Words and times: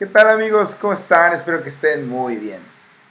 ¿Qué 0.00 0.06
tal 0.06 0.30
amigos? 0.30 0.74
¿Cómo 0.80 0.94
están? 0.94 1.34
Espero 1.34 1.62
que 1.62 1.68
estén 1.68 2.08
muy 2.08 2.36
bien. 2.36 2.60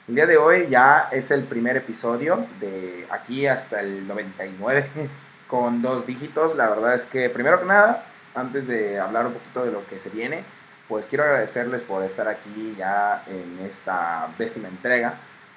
El 0.07 0.15
día 0.15 0.25
de 0.25 0.37
hoy 0.37 0.65
ya 0.71 1.07
es 1.11 1.29
el 1.29 1.43
primer 1.43 1.77
episodio 1.77 2.47
de 2.59 3.05
aquí 3.11 3.45
hasta 3.45 3.81
el 3.81 4.07
99 4.07 4.87
con 5.47 5.83
dos 5.83 6.07
dígitos. 6.07 6.57
La 6.57 6.67
verdad 6.67 6.95
es 6.95 7.03
que 7.03 7.29
primero 7.29 7.59
que 7.59 7.67
nada, 7.67 8.05
antes 8.33 8.67
de 8.67 8.99
hablar 8.99 9.27
un 9.27 9.33
poquito 9.33 9.65
de 9.65 9.71
lo 9.71 9.85
que 9.85 9.99
se 9.99 10.09
viene, 10.09 10.43
pues 10.87 11.05
quiero 11.05 11.25
agradecerles 11.25 11.83
por 11.83 12.03
estar 12.03 12.27
aquí 12.27 12.73
ya 12.75 13.23
en 13.27 13.67
esta 13.67 14.27
décima 14.39 14.67
entrega, 14.67 15.13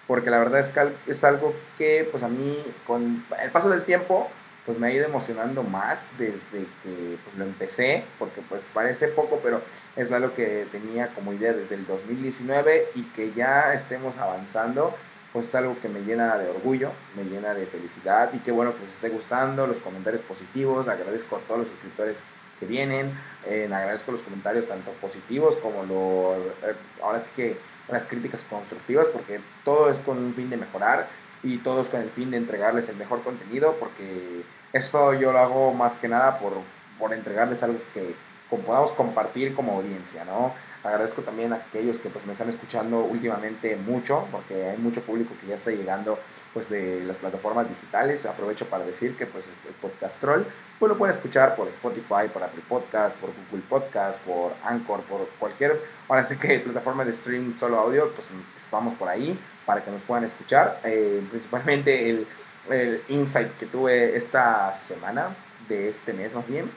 porque 0.06 0.28
la 0.28 0.38
verdad 0.38 0.60
es 0.60 0.68
que 0.68 1.10
es 1.10 1.24
algo 1.24 1.54
que 1.78 2.06
pues 2.10 2.22
a 2.22 2.28
mí 2.28 2.62
con 2.86 3.24
el 3.42 3.50
paso 3.50 3.70
del 3.70 3.84
tiempo 3.84 4.30
pues 4.66 4.78
me 4.78 4.88
ha 4.88 4.92
ido 4.92 5.06
emocionando 5.06 5.62
más 5.62 6.06
desde 6.18 6.66
que 6.82 7.16
pues, 7.24 7.36
lo 7.38 7.44
empecé, 7.44 8.04
porque 8.18 8.42
pues 8.48 8.66
parece 8.74 9.08
poco, 9.08 9.40
pero 9.42 9.62
es 9.96 10.10
algo 10.10 10.34
que 10.34 10.66
tenía 10.72 11.08
como 11.08 11.32
idea 11.32 11.52
desde 11.52 11.74
el 11.74 11.86
2019 11.86 12.88
y 12.94 13.02
que 13.14 13.32
ya 13.32 13.74
estemos 13.74 14.16
avanzando, 14.18 14.94
pues 15.32 15.48
es 15.48 15.54
algo 15.54 15.76
que 15.80 15.88
me 15.88 16.00
llena 16.00 16.36
de 16.38 16.48
orgullo, 16.48 16.90
me 17.16 17.24
llena 17.24 17.54
de 17.54 17.66
felicidad 17.66 18.30
y 18.32 18.38
que 18.38 18.52
bueno 18.52 18.74
que 18.74 18.84
les 18.84 18.94
esté 18.94 19.08
gustando, 19.10 19.66
los 19.66 19.76
comentarios 19.78 20.22
positivos, 20.22 20.88
agradezco 20.88 21.36
a 21.36 21.40
todos 21.40 21.60
los 21.60 21.68
suscriptores 21.68 22.16
que 22.58 22.66
vienen, 22.66 23.12
eh, 23.46 23.68
agradezco 23.72 24.12
los 24.12 24.22
comentarios 24.22 24.66
tanto 24.68 24.92
positivos 24.92 25.56
como 25.56 25.82
los, 25.82 26.46
eh, 26.62 26.74
ahora 27.02 27.20
sí 27.20 27.26
que 27.36 27.56
las 27.88 28.04
críticas 28.04 28.42
constructivas, 28.48 29.06
porque 29.12 29.40
todo 29.64 29.90
es 29.90 29.98
con 29.98 30.18
un 30.18 30.34
fin 30.34 30.48
de 30.48 30.56
mejorar 30.56 31.08
y 31.42 31.58
todos 31.58 31.88
con 31.88 32.00
el 32.00 32.08
fin 32.10 32.30
de 32.30 32.36
entregarles 32.36 32.88
el 32.88 32.96
mejor 32.96 33.22
contenido, 33.22 33.76
porque 33.80 34.42
esto 34.72 35.12
yo 35.14 35.32
lo 35.32 35.38
hago 35.38 35.74
más 35.74 35.96
que 35.96 36.08
nada 36.08 36.38
por, 36.38 36.52
por 36.98 37.12
entregarles 37.12 37.62
algo 37.62 37.78
que 37.92 38.14
podamos 38.58 38.92
compartir 38.92 39.54
como 39.54 39.76
audiencia, 39.76 40.24
¿no? 40.24 40.54
Agradezco 40.84 41.22
también 41.22 41.52
a 41.52 41.56
aquellos 41.56 41.98
que 41.98 42.08
pues 42.08 42.26
me 42.26 42.32
están 42.32 42.50
escuchando 42.50 43.00
últimamente 43.00 43.76
mucho, 43.76 44.26
porque 44.32 44.70
hay 44.70 44.78
mucho 44.78 45.00
público 45.02 45.34
que 45.40 45.46
ya 45.46 45.54
está 45.54 45.70
llegando 45.70 46.18
pues 46.52 46.68
de 46.68 47.02
las 47.04 47.16
plataformas 47.16 47.68
digitales. 47.68 48.26
Aprovecho 48.26 48.66
para 48.66 48.84
decir 48.84 49.16
que 49.16 49.26
pues 49.26 49.44
el 49.66 49.74
podcast 49.74 50.18
Troll 50.20 50.44
pues 50.82 50.90
lo 50.90 50.98
pueden 50.98 51.14
escuchar 51.14 51.54
por 51.54 51.68
Spotify, 51.68 52.28
por 52.32 52.42
Apple 52.42 52.64
Podcast, 52.68 53.14
por 53.18 53.30
Google 53.30 53.64
Podcast, 53.68 54.18
por 54.20 54.52
Anchor, 54.64 55.00
por 55.02 55.28
cualquier, 55.38 55.80
ahora 56.08 56.24
sí 56.24 56.36
que 56.36 56.58
plataforma 56.58 57.04
de 57.04 57.12
streaming 57.12 57.54
solo 57.58 57.78
audio, 57.78 58.10
pues 58.10 58.26
vamos 58.68 58.94
por 58.94 59.08
ahí 59.08 59.38
para 59.64 59.84
que 59.84 59.92
nos 59.92 60.02
puedan 60.02 60.24
escuchar. 60.24 60.80
Eh, 60.82 61.22
principalmente 61.30 62.10
el, 62.10 62.26
el, 62.68 63.00
insight 63.08 63.56
que 63.58 63.66
tuve 63.66 64.16
esta 64.16 64.76
semana, 64.88 65.28
de 65.68 65.90
este 65.90 66.12
mes 66.12 66.34
más 66.34 66.48
bien, 66.48 66.68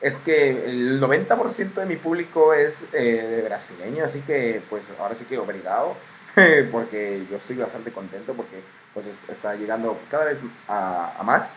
es 0.00 0.16
que 0.16 0.50
el 0.50 1.00
90% 1.00 1.74
de 1.74 1.86
mi 1.86 1.96
público 1.96 2.52
es 2.52 2.74
eh, 2.92 3.42
brasileño, 3.44 4.04
así 4.04 4.20
que 4.20 4.60
pues 4.68 4.82
ahora 4.98 5.14
sí 5.14 5.24
que 5.24 5.38
obligado, 5.38 5.96
porque 6.72 7.24
yo 7.30 7.36
estoy 7.36 7.56
bastante 7.56 7.90
contento 7.90 8.34
porque 8.34 8.60
pues 8.92 9.06
está 9.28 9.54
llegando 9.54 9.98
cada 10.10 10.26
vez 10.26 10.38
a, 10.68 11.14
a 11.18 11.22
más 11.22 11.48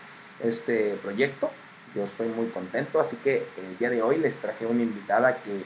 este 0.44 0.98
proyecto. 1.04 1.52
Yo 1.96 2.04
estoy 2.04 2.28
muy 2.28 2.48
contento, 2.48 3.00
así 3.00 3.16
que 3.24 3.48
el 3.58 3.78
día 3.80 3.90
de 3.90 4.02
hoy 4.02 4.18
les 4.18 4.36
traje 4.36 4.66
una 4.66 4.84
invitada 4.84 5.36
que 5.36 5.64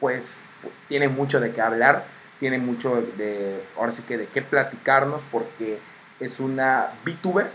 pues 0.00 0.38
tiene 0.88 1.08
mucho 1.08 1.38
de 1.38 1.52
qué 1.52 1.60
hablar 1.60 2.04
tiene 2.40 2.58
mucho 2.58 3.02
de, 3.18 3.62
ahora 3.76 3.92
sí 3.92 4.02
que 4.02 4.16
de 4.16 4.26
qué 4.26 4.42
platicarnos 4.42 5.20
porque 5.30 5.78
es 6.18 6.40
una 6.40 6.88
VTuber 7.04 7.50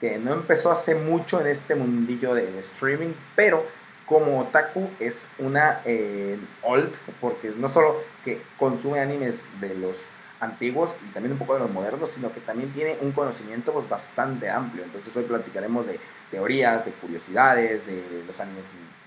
que 0.00 0.18
no 0.18 0.32
empezó 0.32 0.72
hace 0.72 0.94
mucho 0.94 1.40
en 1.40 1.48
este 1.48 1.74
mundillo 1.74 2.34
de, 2.34 2.58
streaming, 2.60 3.12
pero 3.36 3.64
como 4.06 4.40
otaku 4.40 4.90
es 4.98 5.26
una 5.38 5.82
eh, 5.84 6.38
old, 6.62 6.92
porque 7.20 7.52
no 7.56 7.68
solo 7.68 8.02
que 8.24 8.40
consume 8.58 9.00
animes 9.00 9.36
de 9.60 9.74
los 9.74 9.94
antiguos 10.40 10.90
y 11.06 11.12
también 11.12 11.32
un 11.32 11.38
poco 11.38 11.54
de 11.54 11.60
los 11.60 11.70
modernos, 11.70 12.10
sino 12.14 12.32
que 12.32 12.40
también 12.40 12.72
tiene 12.72 12.96
un 13.02 13.12
conocimiento 13.12 13.72
pues, 13.72 13.88
bastante 13.88 14.48
amplio. 14.48 14.84
Entonces 14.84 15.14
hoy 15.14 15.24
platicaremos 15.24 15.86
de 15.86 16.00
teorías, 16.30 16.84
de 16.84 16.92
curiosidades, 16.92 17.86
de 17.86 18.24
los 18.26 18.40
animes 18.40 18.64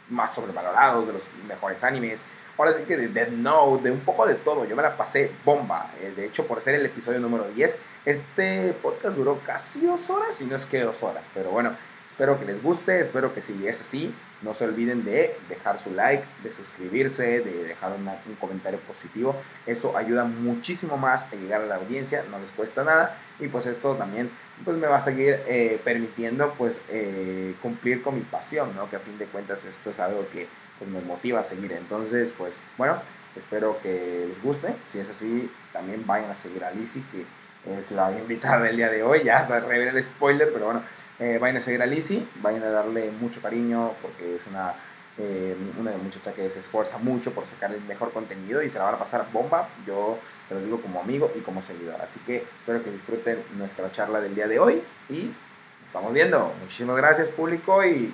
más 0.09 0.33
sobrevalorados, 0.33 1.07
de 1.07 1.13
los 1.13 1.21
mejores 1.47 1.83
animes, 1.83 2.19
ahora 2.57 2.73
sí 2.77 2.83
que 2.87 2.97
de 2.97 3.07
Dead 3.07 3.29
Note, 3.29 3.83
de 3.83 3.91
un 3.91 4.01
poco 4.01 4.25
de 4.25 4.35
todo. 4.35 4.65
Yo 4.65 4.75
me 4.75 4.83
la 4.83 4.95
pasé 4.95 5.31
bomba. 5.43 5.89
Eh, 6.01 6.13
de 6.15 6.25
hecho, 6.25 6.45
por 6.45 6.61
ser 6.61 6.75
el 6.75 6.85
episodio 6.85 7.19
número 7.19 7.45
10, 7.55 7.77
este 8.05 8.73
podcast 8.81 9.15
duró 9.15 9.39
casi 9.45 9.81
dos 9.81 10.09
horas 10.09 10.39
y 10.41 10.45
no 10.45 10.55
es 10.55 10.65
que 10.65 10.81
dos 10.81 11.01
horas. 11.01 11.23
Pero 11.33 11.51
bueno, 11.51 11.75
espero 12.11 12.39
que 12.39 12.45
les 12.45 12.61
guste, 12.61 12.99
espero 13.01 13.33
que 13.33 13.41
si 13.41 13.67
es 13.67 13.79
así, 13.81 14.13
no 14.41 14.53
se 14.53 14.65
olviden 14.65 15.05
de 15.05 15.35
dejar 15.47 15.79
su 15.79 15.91
like, 15.91 16.23
de 16.43 16.51
suscribirse, 16.51 17.39
de 17.39 17.63
dejar 17.63 17.93
un 17.93 18.35
comentario 18.35 18.79
positivo. 18.81 19.35
Eso 19.65 19.97
ayuda 19.97 20.25
muchísimo 20.25 20.97
más 20.97 21.23
a 21.31 21.35
llegar 21.35 21.61
a 21.61 21.65
la 21.65 21.75
audiencia, 21.75 22.23
no 22.29 22.39
les 22.39 22.49
cuesta 22.51 22.83
nada. 22.83 23.17
Y 23.39 23.47
pues 23.47 23.65
esto 23.65 23.95
también 23.95 24.29
pues 24.63 24.77
me 24.77 24.87
va 24.87 24.97
a 24.97 25.03
seguir 25.03 25.39
eh, 25.47 25.79
permitiendo 25.83 26.53
pues 26.57 26.73
eh, 26.89 27.55
cumplir 27.61 28.03
con 28.03 28.15
mi 28.15 28.21
pasión, 28.21 28.75
¿no? 28.75 28.89
Que 28.89 28.97
a 28.97 28.99
fin 28.99 29.17
de 29.17 29.25
cuentas 29.25 29.63
esto 29.65 29.89
es 29.89 29.99
algo 29.99 30.27
que 30.31 30.47
pues 30.77 30.89
me 30.89 31.01
motiva 31.01 31.39
a 31.39 31.45
seguir. 31.45 31.71
Entonces, 31.71 32.31
pues 32.37 32.53
bueno, 32.77 32.97
espero 33.35 33.79
que 33.81 34.27
les 34.27 34.43
guste. 34.43 34.75
Si 34.91 34.99
es 34.99 35.07
así, 35.09 35.49
también 35.71 36.05
vayan 36.05 36.29
a 36.29 36.35
seguir 36.35 36.63
a 36.63 36.71
Lizzie, 36.71 37.01
que 37.11 37.25
es 37.65 37.91
la 37.91 38.11
invitada 38.11 38.63
del 38.63 38.77
día 38.77 38.89
de 38.89 39.03
hoy. 39.03 39.23
Ya 39.23 39.39
hasta 39.39 39.59
revelé 39.59 39.97
el 39.97 40.03
spoiler, 40.03 40.51
pero 40.51 40.65
bueno, 40.65 40.83
eh, 41.19 41.37
vayan 41.39 41.57
a 41.57 41.61
seguir 41.61 41.81
a 41.81 41.85
Lizzie, 41.85 42.25
vayan 42.41 42.63
a 42.63 42.69
darle 42.69 43.11
mucho 43.11 43.41
cariño 43.41 43.93
porque 44.01 44.35
es 44.35 44.41
una, 44.47 44.73
eh, 45.17 45.55
una 45.79 45.91
muchacha 45.91 46.33
que 46.33 46.49
se 46.49 46.59
esfuerza 46.59 46.97
mucho 46.97 47.31
por 47.31 47.45
sacar 47.45 47.71
el 47.71 47.81
mejor 47.81 48.11
contenido 48.11 48.61
y 48.63 48.69
se 48.69 48.77
la 48.77 48.85
van 48.85 48.95
a 48.95 48.99
pasar 48.99 49.25
bomba. 49.31 49.69
Yo 49.85 50.19
se 50.47 50.55
lo 50.55 50.61
digo 50.61 50.81
como 50.81 50.99
amigo 50.99 51.31
y 51.35 51.39
como 51.39 51.61
seguidor. 51.61 52.01
Así 52.01 52.19
que 52.25 52.37
espero 52.37 52.83
que 52.83 52.91
disfruten 52.91 53.37
nuestra 53.57 53.91
charla 53.91 54.19
del 54.19 54.35
día 54.35 54.47
de 54.47 54.59
hoy 54.59 54.83
y 55.09 55.25
nos 55.25 55.87
estamos 55.87 56.13
viendo. 56.13 56.53
Muchísimas 56.61 56.97
gracias 56.97 57.29
público 57.29 57.83
y 57.85 58.13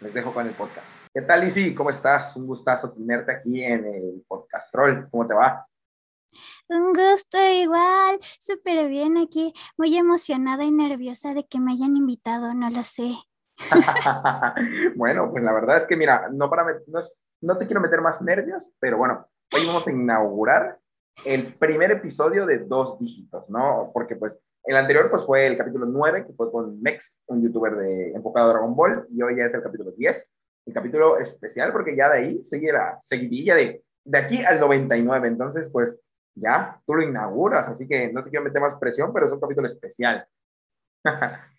les 0.00 0.14
dejo 0.14 0.32
con 0.32 0.46
el 0.46 0.52
podcast. 0.52 0.86
¿Qué 1.12 1.22
tal, 1.22 1.46
Isi? 1.46 1.74
¿Cómo 1.74 1.90
estás? 1.90 2.36
Un 2.36 2.46
gustazo 2.46 2.90
tenerte 2.90 3.32
aquí 3.32 3.62
en 3.62 3.84
el 3.84 4.24
podcast 4.26 4.70
Troll. 4.70 5.08
¿Cómo 5.10 5.26
te 5.26 5.34
va? 5.34 5.67
Un 6.68 6.92
gusto 6.92 7.38
igual, 7.62 8.18
súper 8.38 8.88
bien 8.88 9.16
aquí, 9.16 9.52
muy 9.76 9.96
emocionada 9.96 10.64
y 10.64 10.70
nerviosa 10.70 11.34
de 11.34 11.46
que 11.46 11.60
me 11.60 11.72
hayan 11.72 11.96
invitado, 11.96 12.54
no 12.54 12.68
lo 12.70 12.82
sé. 12.82 13.10
bueno, 14.96 15.30
pues 15.30 15.42
la 15.42 15.52
verdad 15.52 15.78
es 15.78 15.86
que 15.86 15.96
mira, 15.96 16.28
no, 16.30 16.50
para 16.50 16.64
no, 16.86 17.00
no 17.40 17.58
te 17.58 17.66
quiero 17.66 17.80
meter 17.80 18.00
más 18.00 18.20
nervios, 18.20 18.64
pero 18.78 18.98
bueno, 18.98 19.26
hoy 19.54 19.66
vamos 19.66 19.86
a 19.86 19.90
inaugurar 19.90 20.78
el 21.24 21.54
primer 21.54 21.90
episodio 21.92 22.46
de 22.46 22.58
dos 22.58 22.98
dígitos, 22.98 23.48
¿no? 23.48 23.90
Porque 23.92 24.16
pues 24.16 24.38
el 24.64 24.76
anterior 24.76 25.10
pues 25.10 25.24
fue 25.24 25.46
el 25.46 25.56
capítulo 25.56 25.86
9, 25.86 26.26
que 26.26 26.34
fue 26.34 26.52
con 26.52 26.80
Mex, 26.82 27.16
un 27.26 27.42
youtuber 27.42 27.76
de 27.76 28.12
enfocado 28.12 28.50
a 28.50 28.52
Dragon 28.52 28.76
Ball, 28.76 29.06
y 29.10 29.22
hoy 29.22 29.36
ya 29.36 29.44
es 29.44 29.54
el 29.54 29.62
capítulo 29.62 29.92
10 29.92 30.30
el 30.68 30.74
capítulo 30.74 31.18
especial, 31.18 31.72
porque 31.72 31.96
ya 31.96 32.10
de 32.10 32.18
ahí 32.18 32.42
sigue 32.44 32.70
la 32.72 32.98
seguidilla 33.02 33.54
de, 33.54 33.82
de 34.04 34.18
aquí 34.18 34.44
al 34.44 34.60
99. 34.60 35.26
Entonces, 35.28 35.68
pues 35.72 35.98
ya 36.40 36.80
tú 36.86 36.94
lo 36.94 37.02
inauguras, 37.02 37.68
así 37.68 37.86
que 37.86 38.12
no 38.12 38.22
te 38.22 38.30
quiero 38.30 38.44
meter 38.44 38.60
más 38.60 38.78
presión, 38.78 39.12
pero 39.12 39.26
es 39.26 39.32
un 39.32 39.40
capítulo 39.40 39.66
especial. 39.68 40.26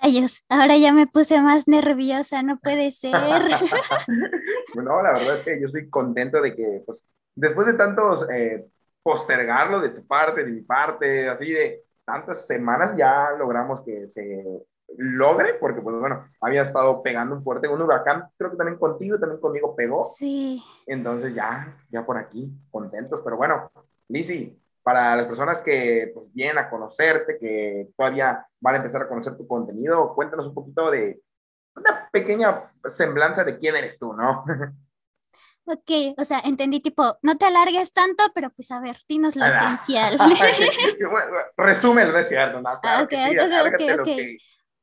Rayos, 0.00 0.42
ahora 0.48 0.76
ya 0.76 0.92
me 0.92 1.06
puse 1.06 1.40
más 1.40 1.68
nerviosa, 1.68 2.42
no 2.42 2.58
puede 2.58 2.90
ser. 2.90 3.12
bueno, 4.74 5.02
la 5.02 5.12
verdad 5.12 5.36
es 5.36 5.42
que 5.42 5.60
yo 5.60 5.66
estoy 5.66 5.90
contento 5.90 6.40
de 6.40 6.54
que, 6.54 6.82
pues, 6.86 7.04
después 7.34 7.66
de 7.66 7.74
tantos 7.74 8.26
eh, 8.30 8.66
postergarlo 9.02 9.80
de 9.80 9.90
tu 9.90 10.06
parte, 10.06 10.44
de 10.44 10.50
mi 10.50 10.62
parte, 10.62 11.28
así 11.28 11.50
de 11.50 11.84
tantas 12.04 12.46
semanas, 12.46 12.96
ya 12.96 13.30
logramos 13.38 13.82
que 13.82 14.08
se 14.08 14.64
logre, 14.96 15.54
porque 15.54 15.80
pues 15.80 15.96
bueno, 15.98 16.28
había 16.40 16.62
estado 16.62 17.02
pegando 17.02 17.36
un 17.36 17.42
fuerte, 17.42 17.68
un 17.68 17.82
huracán, 17.82 18.28
creo 18.36 18.50
que 18.50 18.56
también 18.56 18.78
contigo, 18.78 19.18
también 19.18 19.40
conmigo 19.40 19.74
pegó. 19.74 20.06
Sí. 20.16 20.62
Entonces 20.86 21.34
ya, 21.34 21.76
ya 21.90 22.04
por 22.04 22.16
aquí, 22.16 22.50
contentos, 22.70 23.20
pero 23.24 23.36
bueno, 23.36 23.70
Lizzy, 24.08 24.58
para 24.82 25.16
las 25.16 25.26
personas 25.26 25.60
que 25.60 26.10
pues, 26.14 26.26
vienen 26.32 26.58
a 26.58 26.68
conocerte, 26.68 27.38
que 27.38 27.88
todavía 27.96 28.46
van 28.60 28.74
a 28.74 28.78
empezar 28.78 29.02
a 29.02 29.08
conocer 29.08 29.36
tu 29.36 29.46
contenido, 29.46 30.14
cuéntanos 30.14 30.46
un 30.46 30.54
poquito 30.54 30.90
de 30.90 31.20
una 31.76 32.08
pequeña 32.12 32.70
semblanza 32.88 33.44
de 33.44 33.58
quién 33.58 33.76
eres 33.76 33.98
tú, 33.98 34.12
¿no? 34.12 34.44
Ok, 35.66 36.14
o 36.18 36.24
sea, 36.26 36.40
entendí 36.44 36.80
tipo, 36.80 37.16
no 37.22 37.38
te 37.38 37.46
alargues 37.46 37.90
tanto, 37.90 38.22
pero 38.34 38.50
pues 38.50 38.70
a 38.70 38.80
ver, 38.80 38.98
dinos 39.08 39.34
lo 39.34 39.46
esencial. 39.46 40.18
Resume 41.56 42.02
el 42.02 42.26
cierto, 42.26 42.60
¿no? 42.60 42.80
Claro 42.82 43.04
okay, 43.04 43.34
okay, 43.34 43.92
okay, 43.98 44.38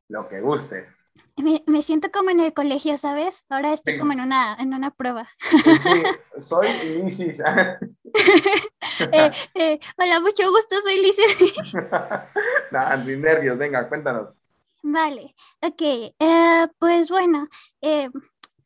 lo 0.08 0.28
que 0.28 0.42
guste. 0.42 0.88
Me, 1.38 1.64
me, 1.66 1.82
siento 1.82 2.12
como 2.12 2.30
en 2.30 2.40
el 2.40 2.54
colegio, 2.54 2.98
¿sabes? 2.98 3.46
Ahora 3.50 3.74
estoy 3.74 3.98
como 3.98 4.12
en 4.14 4.22
una, 4.22 4.56
en 4.60 4.74
una 4.74 4.92
prueba. 4.92 5.28
Sí, 5.40 6.04
soy 6.40 6.68
Lisis. 6.84 7.40
eh, 9.12 9.32
eh, 9.56 9.80
hola, 9.98 10.20
mucho 10.20 10.50
gusto, 10.52 10.76
soy 10.84 11.02
Lisis. 11.02 11.74
Nada, 12.72 13.04
sin 13.06 13.22
nervios, 13.22 13.58
venga, 13.58 13.88
cuéntanos. 13.88 14.36
Vale, 14.84 15.36
ok, 15.62 15.82
eh, 15.82 16.68
pues 16.78 17.10
bueno, 17.10 17.48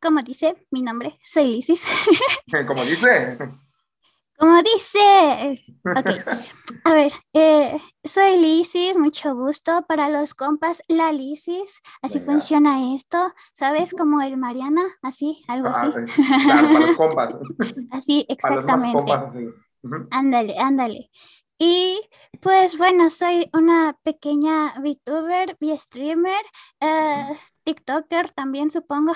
como 0.02 0.22
dice 0.22 0.56
mi 0.72 0.82
nombre, 0.82 1.18
soy 1.24 1.48
Lisis. 1.48 1.86
como 2.68 2.84
dice. 2.84 3.38
Como 4.38 4.62
dice. 4.64 5.64
Ok. 5.86 6.10
A 6.84 6.94
ver, 6.94 7.12
eh, 7.34 7.80
soy 8.04 8.38
Lisis, 8.38 8.98
mucho 8.98 9.34
gusto. 9.36 9.86
Para 9.88 10.10
los 10.10 10.34
compas, 10.34 10.84
la 10.88 11.12
Lisis. 11.12 11.82
Así 12.02 12.20
funciona 12.20 12.94
esto. 12.94 13.34
¿Sabes? 13.54 13.94
Como 13.94 14.22
el 14.22 14.38
Mariana, 14.38 14.84
así, 15.02 15.44
algo 15.48 15.70
así. 15.70 15.88
Ah, 15.88 16.40
claro, 16.44 16.68
para 16.68 16.80
los 16.86 16.98
compas. 16.98 17.36
Así, 17.92 18.26
exactamente. 18.28 19.14
Ándale, 20.12 20.56
ándale. 20.60 21.10
Y 21.58 22.02
pues 22.42 22.78
bueno, 22.78 23.10
soy 23.10 23.50
una 23.54 23.98
pequeña 24.04 24.74
VTuber, 24.80 25.56
V-streamer, 25.62 26.44
uh, 26.82 27.34
TikToker 27.64 28.32
también 28.32 28.72
supongo. 28.72 29.14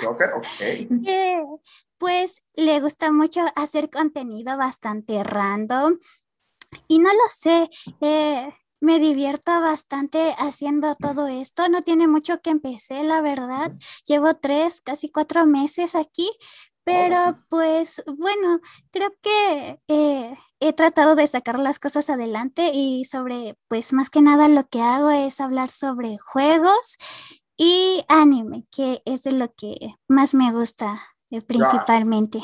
TikToker, 0.00 0.32
ok. 0.34 1.60
pues 2.00 2.42
le 2.54 2.80
gusta 2.80 3.12
mucho 3.12 3.42
hacer 3.54 3.90
contenido 3.90 4.56
bastante 4.56 5.22
random. 5.22 5.98
Y 6.88 6.98
no 6.98 7.10
lo 7.12 7.28
sé, 7.28 7.68
eh, 8.00 8.52
me 8.80 8.98
divierto 8.98 9.52
bastante 9.60 10.34
haciendo 10.38 10.94
todo 10.94 11.28
esto. 11.28 11.68
No 11.68 11.82
tiene 11.82 12.08
mucho 12.08 12.40
que 12.40 12.50
empecé, 12.50 13.02
la 13.04 13.20
verdad. 13.20 13.72
Llevo 14.06 14.34
tres, 14.34 14.80
casi 14.80 15.10
cuatro 15.10 15.44
meses 15.44 15.94
aquí, 15.94 16.30
pero 16.84 17.38
pues 17.50 18.02
bueno, 18.06 18.60
creo 18.90 19.12
que 19.20 19.76
eh, 19.88 20.34
he 20.58 20.72
tratado 20.72 21.16
de 21.16 21.26
sacar 21.26 21.58
las 21.58 21.78
cosas 21.78 22.08
adelante 22.08 22.70
y 22.72 23.04
sobre, 23.04 23.58
pues 23.68 23.92
más 23.92 24.08
que 24.08 24.22
nada 24.22 24.48
lo 24.48 24.66
que 24.68 24.80
hago 24.80 25.10
es 25.10 25.38
hablar 25.38 25.68
sobre 25.68 26.16
juegos 26.16 26.96
y 27.58 28.02
anime, 28.08 28.64
que 28.70 29.02
es 29.04 29.24
de 29.24 29.32
lo 29.32 29.52
que 29.52 29.76
más 30.08 30.32
me 30.32 30.50
gusta 30.50 30.98
eh, 31.30 31.42
principalmente. 31.46 32.38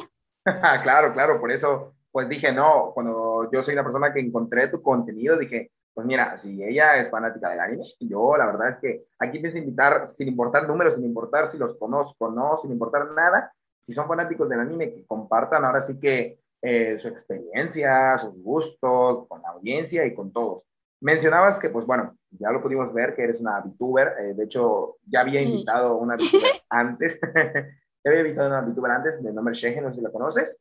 claro, 0.83 1.13
claro, 1.13 1.41
por 1.41 1.51
eso 1.53 1.97
pues 2.17 2.31
dije, 2.31 2.51
no, 2.51 2.93
cuando 2.95 3.51
yo 3.53 3.63
soy 3.63 3.75
una 3.75 3.83
persona 3.83 4.11
que 4.11 4.21
encontré 4.21 4.69
tu 4.69 4.81
contenido, 4.81 5.37
dije, 5.37 5.71
pues 5.93 6.07
mira, 6.07 6.39
si 6.39 6.65
ella 6.65 6.97
es 6.97 7.11
fanática 7.11 7.51
del 7.51 7.61
anime, 7.61 7.85
yo 8.01 8.39
la 8.39 8.47
verdad 8.47 8.71
es 8.71 8.77
que 8.79 9.05
aquí 9.19 9.39
pienso 9.39 9.59
invitar, 9.59 10.09
sin 10.09 10.29
importar 10.29 10.67
números, 10.67 10.95
sin 10.95 11.05
importar 11.05 11.47
si 11.49 11.59
los 11.59 11.77
conozco 11.77 12.25
o 12.25 12.31
no, 12.31 12.57
sin 12.57 12.73
importar 12.73 13.11
nada, 13.11 13.53
si 13.85 13.93
son 13.93 14.09
fanáticos 14.09 14.49
del 14.49 14.61
anime, 14.61 14.95
que 14.95 15.05
compartan 15.05 15.67
ahora 15.67 15.83
sí 15.83 16.01
que 16.01 16.41
eh, 16.63 16.99
su 16.99 17.09
experiencia, 17.09 18.17
sus 18.17 18.43
gustos, 18.43 19.27
con 19.29 19.43
la 19.43 19.51
audiencia 19.51 20.07
y 20.07 20.15
con 20.15 20.33
todos. 20.33 20.63
Mencionabas 21.03 21.59
que, 21.59 21.69
pues 21.69 21.85
bueno, 21.85 22.17
ya 22.31 22.51
lo 22.51 22.63
pudimos 22.63 22.95
ver, 22.95 23.15
que 23.15 23.25
eres 23.25 23.41
una 23.41 23.61
VTuber. 23.61 24.15
Eh, 24.21 24.35
de 24.35 24.45
hecho, 24.45 24.97
ya 25.07 25.21
había 25.21 25.43
invitado 25.43 25.89
a 25.89 25.97
una 25.97 26.17
VTuber 26.17 26.53
antes. 26.71 27.21
ya 28.07 28.11
había 28.11 28.23
invitado 28.23 28.55
a 28.55 28.61
una 28.61 28.69
VTuber 28.69 28.91
antes 28.91 29.23
de 29.23 29.33
nombre 29.33 29.55
Shege, 29.55 29.81
no 29.81 29.91
sé 29.91 29.97
si 29.97 30.01
la 30.01 30.13
conoces. 30.13 30.59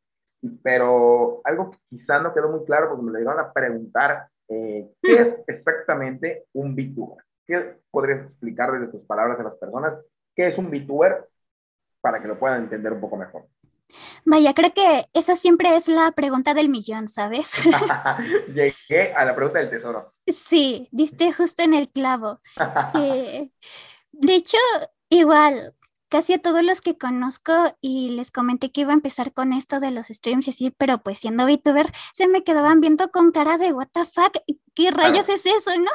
Pero 0.63 1.41
algo 1.43 1.71
que 1.71 1.77
quizá 1.89 2.19
no 2.19 2.33
quedó 2.33 2.49
muy 2.49 2.65
claro 2.65 2.89
porque 2.89 3.03
me 3.03 3.11
lo 3.11 3.19
llegaron 3.19 3.39
a 3.39 3.53
preguntar, 3.53 4.27
eh, 4.49 4.91
¿qué 5.01 5.21
es 5.21 5.39
exactamente 5.47 6.45
un 6.53 6.75
VTuber? 6.75 7.23
¿Qué 7.47 7.77
podrías 7.89 8.21
explicar 8.21 8.71
desde 8.71 8.87
tus 8.87 9.05
palabras 9.05 9.39
a 9.39 9.43
las 9.43 9.55
personas? 9.55 9.97
¿Qué 10.35 10.47
es 10.47 10.57
un 10.57 10.69
VTuber 10.69 11.27
para 12.05 12.21
que 12.21 12.27
lo 12.27 12.37
puedan 12.37 12.61
entender 12.61 12.93
un 12.93 13.01
poco 13.01 13.17
mejor. 13.17 13.47
Vaya, 14.25 14.53
creo 14.53 14.71
que 14.75 15.05
esa 15.15 15.35
siempre 15.35 15.75
es 15.75 15.87
la 15.87 16.11
pregunta 16.11 16.53
del 16.53 16.69
millón, 16.69 17.07
¿sabes? 17.07 17.53
Llegué 18.53 19.11
a 19.15 19.25
la 19.25 19.35
pregunta 19.35 19.57
del 19.57 19.71
tesoro. 19.71 20.13
Sí, 20.27 20.87
diste 20.91 21.33
justo 21.33 21.63
en 21.63 21.73
el 21.73 21.89
clavo. 21.89 22.41
Eh, 22.93 23.49
de 24.11 24.35
hecho, 24.35 24.57
igual, 25.09 25.73
casi 26.15 26.31
a 26.31 26.41
todos 26.41 26.63
los 26.63 26.79
que 26.79 26.97
conozco 26.97 27.51
y 27.81 28.11
les 28.11 28.31
comenté 28.31 28.71
que 28.71 28.81
iba 28.81 28.91
a 28.91 28.93
empezar 28.93 29.33
con 29.33 29.51
esto 29.51 29.81
de 29.81 29.91
los 29.91 30.07
streams 30.07 30.47
y 30.47 30.51
así, 30.51 30.71
pero 30.71 30.99
pues 30.99 31.19
siendo 31.19 31.45
VTuber, 31.45 31.91
se 32.13 32.29
me 32.29 32.41
quedaban 32.41 32.79
viendo 32.79 33.11
con 33.11 33.33
cara 33.33 33.57
de 33.57 33.73
what 33.73 33.89
the 33.91 34.05
fuck, 34.05 34.31
¿qué 34.73 34.91
rayos 34.91 35.27
es 35.27 35.45
eso, 35.45 35.71
no? 35.77 35.91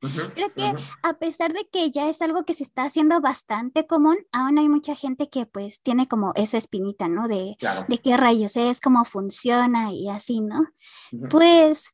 Creo 0.36 0.54
que 0.54 0.72
a 1.02 1.14
pesar 1.14 1.52
de 1.52 1.68
que 1.68 1.90
ya 1.90 2.08
es 2.08 2.22
algo 2.22 2.44
que 2.44 2.54
se 2.54 2.62
está 2.62 2.84
haciendo 2.84 3.20
bastante 3.20 3.88
común, 3.88 4.18
aún 4.30 4.56
hay 4.60 4.68
mucha 4.68 4.94
gente 4.94 5.28
que 5.30 5.46
pues 5.46 5.80
tiene 5.82 6.06
como 6.06 6.30
esa 6.36 6.58
espinita, 6.58 7.08
¿no? 7.08 7.26
De, 7.26 7.56
de 7.88 7.98
qué 7.98 8.16
rayos 8.16 8.56
es, 8.56 8.80
cómo 8.80 9.04
funciona 9.04 9.90
y 9.90 10.08
así, 10.08 10.42
¿no? 10.42 10.68
Pues 11.28 11.88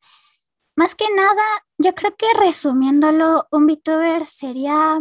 más 0.76 0.94
que 0.94 1.06
nada, 1.16 1.42
yo 1.78 1.94
creo 1.94 2.14
que 2.16 2.26
resumiéndolo, 2.38 3.46
un 3.50 3.66
VTuber 3.66 4.26
sería 4.26 5.00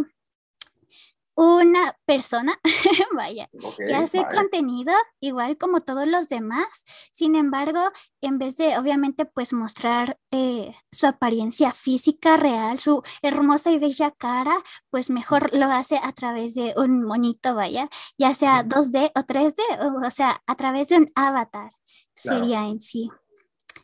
una 1.34 1.96
persona, 2.04 2.58
vaya, 3.16 3.48
que 3.86 3.94
hace 3.94 4.24
contenido 4.34 4.92
igual 5.20 5.56
como 5.56 5.80
todos 5.80 6.06
los 6.06 6.28
demás. 6.28 6.84
Sin 7.12 7.36
embargo, 7.36 7.80
en 8.20 8.38
vez 8.38 8.56
de 8.56 8.78
obviamente 8.78 9.24
pues 9.24 9.52
mostrar 9.52 10.18
eh, 10.30 10.74
su 10.90 11.06
apariencia 11.06 11.72
física 11.72 12.36
real, 12.36 12.78
su 12.78 13.02
hermosa 13.22 13.70
y 13.70 13.78
bella 13.78 14.10
cara, 14.10 14.56
pues 14.90 15.10
mejor 15.10 15.54
lo 15.54 15.66
hace 15.66 15.98
a 16.02 16.12
través 16.12 16.54
de 16.54 16.74
un 16.76 17.02
monito, 17.02 17.54
vaya, 17.54 17.88
ya 18.18 18.34
sea 18.34 18.64
2D 18.64 19.12
o 19.14 19.20
3D, 19.20 20.06
o, 20.06 20.10
sea, 20.10 20.42
a 20.46 20.54
través 20.54 20.88
de 20.88 20.98
un 20.98 21.12
avatar 21.14 21.72
sería 22.14 22.66
en 22.66 22.80
sí. 22.80 23.10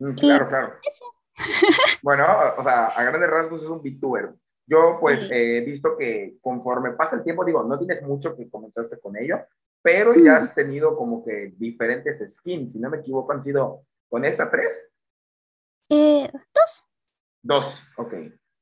Mm, 0.00 0.14
claro, 0.14 0.48
claro. 0.48 0.74
bueno, 2.02 2.26
o 2.56 2.62
sea, 2.62 2.86
a 2.86 3.04
grandes 3.04 3.30
rasgos 3.30 3.62
es 3.62 3.68
un 3.68 3.80
VTuber 3.80 4.34
yo 4.68 4.98
pues 5.00 5.28
he 5.30 5.60
visto 5.62 5.96
que 5.96 6.36
conforme 6.42 6.92
pasa 6.92 7.16
el 7.16 7.24
tiempo, 7.24 7.44
digo, 7.44 7.62
no 7.64 7.78
tienes 7.78 8.02
mucho 8.02 8.36
que 8.36 8.50
comenzaste 8.50 9.00
con 9.00 9.16
ello, 9.16 9.38
pero 9.80 10.14
ya 10.14 10.36
has 10.36 10.54
tenido 10.54 10.96
como 10.96 11.24
que 11.24 11.54
diferentes 11.56 12.22
skins, 12.34 12.72
si 12.72 12.78
no 12.78 12.90
me 12.90 12.98
equivoco, 12.98 13.32
han 13.32 13.42
sido 13.42 13.86
con 14.08 14.24
esta 14.24 14.50
tres. 14.50 14.90
Eh, 15.88 16.30
dos. 16.54 16.84
Dos, 17.42 17.80
ok. 17.96 18.12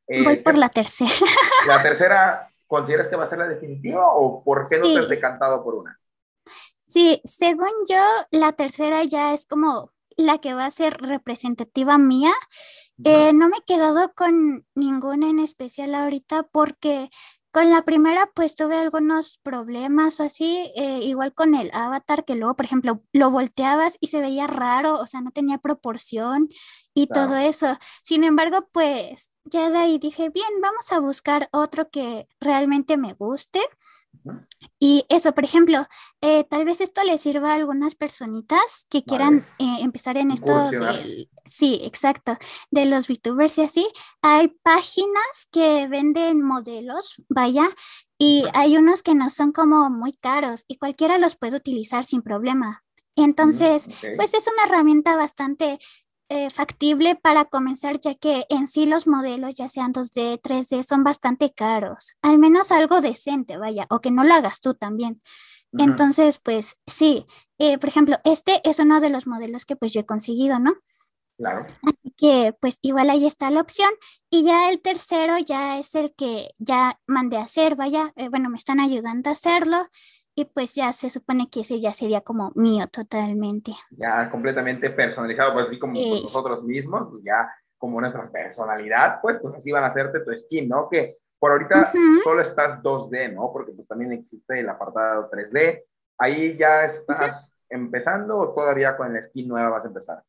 Eh, 0.08 0.22
Voy 0.22 0.36
por 0.36 0.56
la 0.56 0.68
tercera. 0.68 1.10
¿La 1.66 1.82
tercera 1.82 2.48
consideras 2.68 3.08
que 3.08 3.16
va 3.16 3.24
a 3.24 3.28
ser 3.28 3.38
la 3.38 3.48
definitiva 3.48 4.12
o 4.12 4.44
por 4.44 4.68
qué 4.68 4.78
no 4.78 4.84
te 4.84 4.98
has 5.00 5.08
decantado 5.08 5.64
por 5.64 5.74
una? 5.74 5.98
Sí, 6.86 7.20
según 7.24 7.72
yo, 7.88 8.00
la 8.30 8.52
tercera 8.52 9.02
ya 9.02 9.34
es 9.34 9.44
como 9.44 9.90
la 10.16 10.38
que 10.38 10.54
va 10.54 10.66
a 10.66 10.70
ser 10.70 10.94
representativa 10.94 11.98
mía. 11.98 12.32
Eh, 13.04 13.32
no 13.34 13.48
me 13.48 13.58
he 13.58 13.64
quedado 13.66 14.12
con 14.14 14.66
ninguna 14.74 15.28
en 15.30 15.38
especial 15.38 15.94
ahorita 15.94 16.44
porque 16.44 17.10
con 17.52 17.70
la 17.70 17.84
primera 17.84 18.30
pues 18.34 18.54
tuve 18.54 18.76
algunos 18.76 19.38
problemas 19.42 20.20
o 20.20 20.24
así, 20.24 20.70
eh, 20.76 21.00
igual 21.02 21.32
con 21.34 21.54
el 21.54 21.70
avatar 21.72 22.24
que 22.24 22.36
luego, 22.36 22.54
por 22.56 22.66
ejemplo, 22.66 23.02
lo 23.12 23.30
volteabas 23.30 23.96
y 24.00 24.08
se 24.08 24.20
veía 24.20 24.46
raro, 24.46 24.98
o 24.98 25.06
sea, 25.06 25.22
no 25.22 25.30
tenía 25.30 25.58
proporción 25.58 26.48
y 26.96 27.08
todo 27.08 27.36
eso. 27.36 27.76
Sin 28.02 28.24
embargo, 28.24 28.68
pues 28.72 29.30
ya 29.44 29.68
de 29.68 29.76
ahí 29.76 29.98
dije, 29.98 30.30
bien, 30.30 30.48
vamos 30.62 30.90
a 30.92 30.98
buscar 30.98 31.50
otro 31.52 31.90
que 31.90 32.26
realmente 32.40 32.96
me 32.96 33.12
guste. 33.12 33.60
Y 34.80 35.04
eso, 35.10 35.32
por 35.34 35.44
ejemplo, 35.44 35.86
eh, 36.22 36.44
tal 36.44 36.64
vez 36.64 36.80
esto 36.80 37.04
le 37.04 37.18
sirva 37.18 37.52
a 37.52 37.56
algunas 37.56 37.94
personitas 37.94 38.86
que 38.88 39.04
quieran 39.04 39.46
eh, 39.58 39.76
empezar 39.80 40.16
en 40.16 40.30
esto 40.30 40.70
del, 40.70 41.28
sí, 41.44 41.80
exacto, 41.84 42.36
de 42.70 42.86
los 42.86 43.08
VTubers 43.08 43.58
y 43.58 43.62
así. 43.62 43.86
Hay 44.22 44.48
páginas 44.62 45.48
que 45.52 45.86
venden 45.88 46.42
modelos, 46.42 47.22
vaya, 47.28 47.68
y 48.18 48.44
hay 48.54 48.78
unos 48.78 49.02
que 49.02 49.14
no 49.14 49.28
son 49.28 49.52
como 49.52 49.90
muy 49.90 50.14
caros 50.14 50.64
y 50.66 50.78
cualquiera 50.78 51.18
los 51.18 51.36
puede 51.36 51.58
utilizar 51.58 52.06
sin 52.06 52.22
problema. 52.22 52.84
Entonces, 53.16 53.88
pues 54.16 54.34
es 54.34 54.46
una 54.46 54.64
herramienta 54.64 55.16
bastante 55.16 55.78
eh, 56.28 56.50
factible 56.50 57.16
para 57.16 57.44
comenzar, 57.44 58.00
ya 58.00 58.14
que 58.14 58.44
en 58.48 58.68
sí 58.68 58.86
los 58.86 59.06
modelos, 59.06 59.54
ya 59.54 59.68
sean 59.68 59.92
2D, 59.92 60.40
3D, 60.40 60.82
son 60.82 61.04
bastante 61.04 61.52
caros. 61.52 62.16
Al 62.22 62.38
menos 62.38 62.72
algo 62.72 63.00
decente, 63.00 63.56
vaya, 63.58 63.86
o 63.90 64.00
que 64.00 64.10
no 64.10 64.24
lo 64.24 64.34
hagas 64.34 64.60
tú 64.60 64.74
también. 64.74 65.22
Entonces, 65.78 66.38
pues 66.42 66.76
sí, 66.86 67.26
eh, 67.58 67.78
por 67.78 67.88
ejemplo, 67.88 68.16
este 68.24 68.60
es 68.64 68.78
uno 68.78 68.98
de 69.00 69.10
los 69.10 69.26
modelos 69.26 69.64
que 69.64 69.76
pues 69.76 69.92
yo 69.92 70.00
he 70.00 70.06
conseguido, 70.06 70.58
¿no? 70.58 70.74
Claro. 71.36 71.66
Así 71.82 72.14
que 72.16 72.54
pues 72.60 72.78
igual 72.80 73.10
ahí 73.10 73.26
está 73.26 73.50
la 73.50 73.60
opción. 73.60 73.90
Y 74.30 74.44
ya 74.44 74.70
el 74.70 74.80
tercero 74.80 75.38
ya 75.38 75.78
es 75.78 75.94
el 75.94 76.14
que 76.14 76.48
ya 76.58 76.98
mandé 77.06 77.36
a 77.36 77.42
hacer, 77.42 77.76
vaya, 77.76 78.12
eh, 78.16 78.28
bueno, 78.30 78.48
me 78.48 78.56
están 78.56 78.80
ayudando 78.80 79.28
a 79.28 79.34
hacerlo 79.34 79.86
y 80.38 80.44
pues 80.44 80.74
ya 80.74 80.92
se 80.92 81.08
supone 81.08 81.48
que 81.50 81.60
ese 81.60 81.80
ya 81.80 81.92
sería 81.92 82.20
como 82.20 82.52
mío 82.54 82.86
totalmente. 82.88 83.72
Ya 83.90 84.30
completamente 84.30 84.90
personalizado, 84.90 85.54
pues 85.54 85.68
así 85.68 85.78
como 85.78 85.94
nosotros 85.94 86.62
mismos, 86.62 87.08
pues 87.10 87.24
ya 87.24 87.50
como 87.78 88.00
nuestra 88.00 88.30
personalidad, 88.30 89.18
pues, 89.22 89.38
pues 89.40 89.54
así 89.54 89.72
van 89.72 89.84
a 89.84 89.86
hacerte 89.86 90.20
tu 90.20 90.36
skin, 90.36 90.68
¿no? 90.68 90.90
Que 90.90 91.16
por 91.38 91.52
ahorita 91.52 91.90
solo 92.22 92.42
estás 92.42 92.82
2D, 92.82 93.32
¿no? 93.32 93.50
Porque 93.50 93.72
pues 93.72 93.88
también 93.88 94.12
existe 94.12 94.60
el 94.60 94.68
apartado 94.68 95.30
3D. 95.30 95.84
Ahí 96.18 96.56
ya 96.58 96.84
estás 96.84 97.50
empezando 97.70 98.38
o 98.38 98.54
todavía 98.54 98.94
con 98.94 99.16
el 99.16 99.22
skin 99.22 99.48
nueva 99.48 99.70
vas 99.70 99.84
a 99.84 99.88
empezar. 99.88 100.22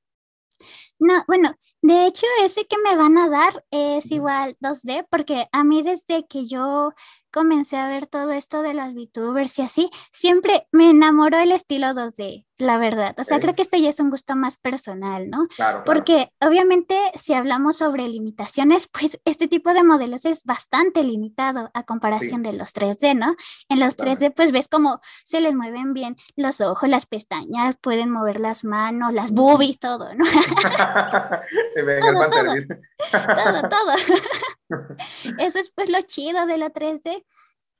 No, 1.00 1.24
bueno, 1.28 1.56
de 1.82 2.08
hecho 2.08 2.26
ese 2.44 2.66
que 2.66 2.78
me 2.84 2.96
van 2.96 3.18
a 3.18 3.30
dar 3.30 3.64
es 3.72 4.12
igual 4.12 4.58
2D 4.60 5.06
porque 5.10 5.48
a 5.52 5.64
mí 5.64 5.84
desde 5.84 6.26
que 6.28 6.48
yo 6.48 6.94
comencé 7.38 7.78
a 7.78 7.88
ver 7.88 8.08
todo 8.08 8.32
esto 8.32 8.64
de 8.64 8.74
las 8.74 8.96
VTubers 8.96 9.60
y 9.60 9.62
así, 9.62 9.90
siempre 10.12 10.68
me 10.72 10.90
enamoró 10.90 11.38
el 11.38 11.52
estilo 11.52 11.88
2D, 11.88 12.48
la 12.58 12.80
verdad. 12.80 13.16
O 13.20 13.24
sea, 13.24 13.40
creo 13.40 13.54
que 13.54 13.62
esto 13.62 13.78
ya 13.78 13.90
es 13.90 14.00
un 14.00 14.10
gusto 14.10 14.36
más 14.36 14.58
personal, 14.58 15.30
¿no? 15.30 15.46
Claro, 15.56 15.84
Porque 15.86 16.32
obviamente 16.42 16.98
si 17.14 17.36
hablamos 17.36 17.78
sobre 17.78 18.08
limitaciones, 18.08 18.88
pues 18.92 19.20
este 19.24 19.48
tipo 19.48 19.76
de 19.76 19.84
modelos 19.84 20.26
es 20.26 20.44
bastante 20.46 21.04
limitado 21.04 21.70
a 21.76 21.84
comparación 21.84 22.42
de 22.42 22.54
los 22.54 22.74
3D, 22.74 23.16
¿no? 23.16 23.36
En 23.70 23.80
los 23.80 23.98
3D 23.98 24.34
pues 24.36 24.52
ves 24.52 24.68
cómo 24.68 25.00
se 25.24 25.40
les 25.40 25.54
mueven 25.54 25.94
bien 25.94 26.16
los 26.36 26.60
ojos, 26.60 26.90
las 26.90 27.06
pestañas, 27.06 27.76
pueden 27.80 28.10
mover 28.10 28.40
las 28.40 28.64
manos, 28.64 29.14
las 29.14 29.32
boobies, 29.32 29.80
todo, 29.80 30.12
¿no? 30.16 30.26
todo, 32.02 32.30
todo, 32.30 32.56
todo, 33.36 33.70
todo. 33.70 33.94
Eso 35.40 35.60
es 35.60 35.72
pues 35.74 35.90
lo 35.90 36.02
chido 36.02 36.46
de 36.46 36.58
la 36.58 36.72
3D. 36.72 37.24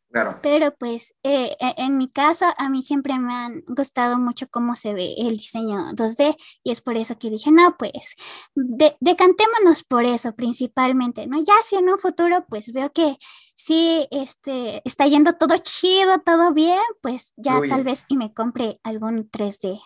Claro. 0.10 0.40
Pero 0.42 0.72
pues 0.80 1.14
eh, 1.24 1.52
e, 1.60 1.74
en 1.84 1.98
mi 1.98 2.10
caso 2.10 2.46
a 2.58 2.70
mí 2.70 2.82
siempre 2.82 3.20
me 3.20 3.34
han 3.34 3.64
gustado 3.68 4.18
mucho 4.18 4.48
cómo 4.50 4.74
se 4.76 4.94
ve 4.94 5.14
el 5.18 5.32
diseño 5.32 5.92
2D 5.92 6.34
y 6.64 6.72
es 6.72 6.80
por 6.80 6.96
eso 6.96 7.20
que 7.20 7.30
dije, 7.30 7.52
no, 7.52 7.76
pues 7.78 8.16
decantémonos 8.56 9.84
por 9.84 10.06
eso 10.06 10.34
principalmente, 10.34 11.28
¿no? 11.28 11.40
Ya 11.40 11.56
si 11.66 11.76
en 11.76 11.90
un 11.90 12.00
futuro 12.00 12.46
pues 12.48 12.72
veo 12.72 12.90
que 12.94 13.18
sí 13.54 14.08
este, 14.12 14.82
está 14.86 15.08
yendo 15.08 15.34
todo 15.34 15.58
chido, 15.58 16.20
todo 16.20 16.54
bien, 16.54 16.80
pues 17.02 17.34
ya 17.36 17.60
tal 17.68 17.84
vez 17.84 18.06
y 18.08 18.16
me 18.16 18.34
compre 18.34 18.80
algún 18.84 19.30
3D. 19.30 19.78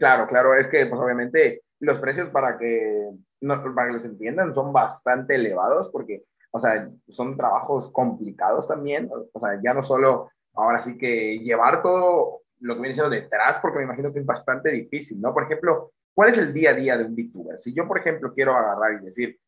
claro, 0.00 0.26
claro, 0.26 0.56
es 0.56 0.66
que 0.66 0.86
pues 0.86 1.00
obviamente 1.00 1.62
los 1.82 1.98
precios 1.98 2.30
para 2.30 2.58
que, 2.58 3.10
no, 3.40 3.74
para 3.74 3.88
que 3.88 3.94
los 3.94 4.04
entiendan 4.04 4.54
son 4.54 4.72
bastante 4.72 5.34
elevados 5.34 5.90
porque 5.90 6.24
o 6.52 6.60
sea, 6.60 6.88
son 7.08 7.36
trabajos 7.36 7.90
complicados 7.92 8.68
también, 8.68 9.10
o 9.10 9.40
sea, 9.40 9.58
ya 9.64 9.72
no 9.72 9.82
solo 9.82 10.30
ahora 10.54 10.82
sí 10.82 10.98
que 10.98 11.38
llevar 11.38 11.82
todo 11.82 12.42
lo 12.60 12.74
que 12.74 12.80
viene 12.82 12.94
siendo 12.94 13.10
detrás, 13.10 13.58
porque 13.60 13.78
me 13.78 13.84
imagino 13.84 14.12
que 14.12 14.20
es 14.20 14.26
bastante 14.26 14.70
difícil, 14.70 15.18
¿no? 15.20 15.32
Por 15.32 15.44
ejemplo, 15.44 15.92
¿cuál 16.14 16.28
es 16.28 16.38
el 16.38 16.52
día 16.52 16.70
a 16.70 16.74
día 16.74 16.98
de 16.98 17.04
un 17.04 17.16
VTuber? 17.16 17.58
Si 17.58 17.72
yo, 17.72 17.88
por 17.88 17.98
ejemplo, 17.98 18.34
quiero 18.34 18.54
agarrar 18.54 19.00
y 19.00 19.06
decir, 19.06 19.40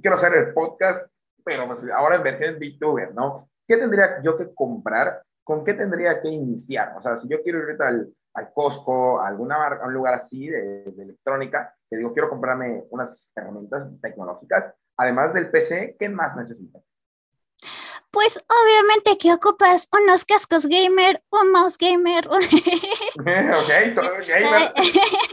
quiero 0.00 0.16
hacer 0.16 0.34
el 0.34 0.54
podcast, 0.54 1.12
pero 1.44 1.66
pues 1.66 1.84
ahora 1.90 2.16
en 2.16 2.22
versión 2.22 2.56
VTuber, 2.60 3.12
¿no? 3.12 3.50
¿Qué 3.66 3.76
tendría 3.76 4.22
yo 4.22 4.38
que 4.38 4.54
comprar? 4.54 5.20
¿Con 5.42 5.64
qué 5.64 5.74
tendría 5.74 6.22
que 6.22 6.28
iniciar? 6.28 6.94
O 6.96 7.02
sea, 7.02 7.18
si 7.18 7.28
yo 7.28 7.42
quiero 7.42 7.58
ir 7.68 7.82
al, 7.82 8.08
al 8.34 8.52
Costco, 8.52 9.20
a 9.20 9.28
alguna 9.28 9.58
un 9.84 9.92
lugar 9.92 10.14
así 10.14 10.48
de, 10.48 10.84
de 10.84 11.02
electrónica, 11.02 11.74
que 11.88 11.96
digo, 11.96 12.12
quiero 12.12 12.30
comprarme 12.30 12.84
unas 12.90 13.32
herramientas 13.36 13.88
tecnológicas, 14.00 14.74
además 14.96 15.34
del 15.34 15.50
PC, 15.50 15.96
¿qué 15.98 16.08
más 16.08 16.36
necesitas? 16.36 16.82
Pues 18.12 18.38
obviamente 18.46 19.16
que 19.16 19.32
ocupas 19.32 19.88
unos 19.90 20.26
cascos 20.26 20.66
gamer, 20.66 21.22
un 21.30 21.50
mouse 21.50 21.78
gamer. 21.78 22.28
ok, 22.28 23.94
todo 23.94 24.10
gamer. 24.28 24.72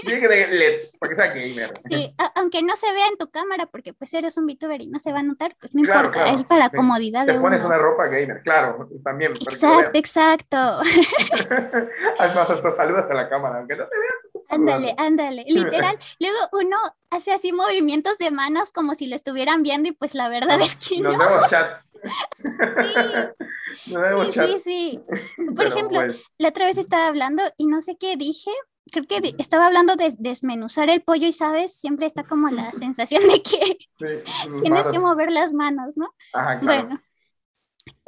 Tiene 0.06 0.22
que 0.22 0.28
de 0.30 0.48
LEDs, 0.48 0.96
para 0.98 1.10
que 1.10 1.16
sea 1.18 1.28
gamer. 1.28 1.82
Sí, 1.90 2.16
aunque 2.36 2.64
no 2.64 2.78
se 2.78 2.92
vea 2.94 3.08
en 3.08 3.18
tu 3.18 3.30
cámara, 3.30 3.66
porque 3.66 3.94
pues 3.94 4.14
eres 4.14 4.38
un 4.38 4.46
VTuber 4.46 4.82
y 4.82 4.88
no 4.88 4.98
se 5.00 5.12
va 5.12 5.20
a 5.20 5.24
notar, 5.24 5.58
pues 5.60 5.76
no 5.76 5.82
importa, 5.82 6.30
es 6.34 6.46
para 6.46 6.70
comodidad. 6.70 7.26
Te 7.26 7.34
pones 7.34 7.64
una 7.66 7.78
ropa 7.78 8.08
gamer, 8.08 8.42
claro, 8.44 8.88
también. 9.04 9.34
Exacto, 9.36 10.00
exacto. 10.00 10.58
Además, 12.18 12.50
hasta 12.50 12.72
saludas 12.72 13.12
a 13.12 13.14
la 13.14 13.28
cámara, 13.28 13.60
aunque 13.60 13.76
no 13.76 13.86
te 13.88 13.98
vean. 13.98 14.29
Ándale, 14.50 14.96
ándale, 14.98 15.46
literal. 15.48 15.98
Luego 16.20 16.38
uno 16.54 16.78
hace 17.12 17.32
así 17.32 17.54
movimientos 17.54 18.18
de 18.18 18.32
manos 18.32 18.72
como 18.72 18.96
si 18.96 19.08
lo 19.08 19.16
estuvieran 19.16 19.64
viendo 19.64 19.90
y 19.90 19.92
pues 19.92 20.16
la 20.16 20.30
verdad 20.30 20.60
es 20.62 20.76
que 20.76 21.00
Nos 21.00 21.18
no. 21.18 21.20
vemos 21.20 21.50
chat. 21.50 21.82
Sí. 23.74 23.94
sí, 24.34 24.42
sí, 24.42 24.60
sí, 24.64 25.04
Por 25.56 25.66
ejemplo, 25.66 26.02
la 26.38 26.50
otra 26.50 26.66
vez 26.66 26.78
estaba 26.78 27.08
hablando 27.08 27.44
y 27.58 27.68
no 27.68 27.82
sé 27.82 27.98
qué 27.98 28.16
dije. 28.18 28.52
Creo 28.92 29.06
que 29.06 29.36
estaba 29.38 29.68
hablando 29.68 29.96
de 29.96 30.12
desmenuzar 30.18 30.90
el 30.90 31.04
pollo 31.04 31.28
y, 31.28 31.34
¿sabes? 31.34 31.76
Siempre 31.76 32.08
está 32.08 32.24
como 32.24 32.50
la 32.50 32.72
sensación 32.74 33.22
de 33.28 33.44
que 33.44 33.78
tienes 34.64 34.90
que 34.90 35.00
mover 35.00 35.32
las 35.32 35.54
manos, 35.54 35.96
¿no? 35.96 36.08
Ajá, 36.34 36.60
claro. 36.60 36.88
Bueno, 36.88 37.02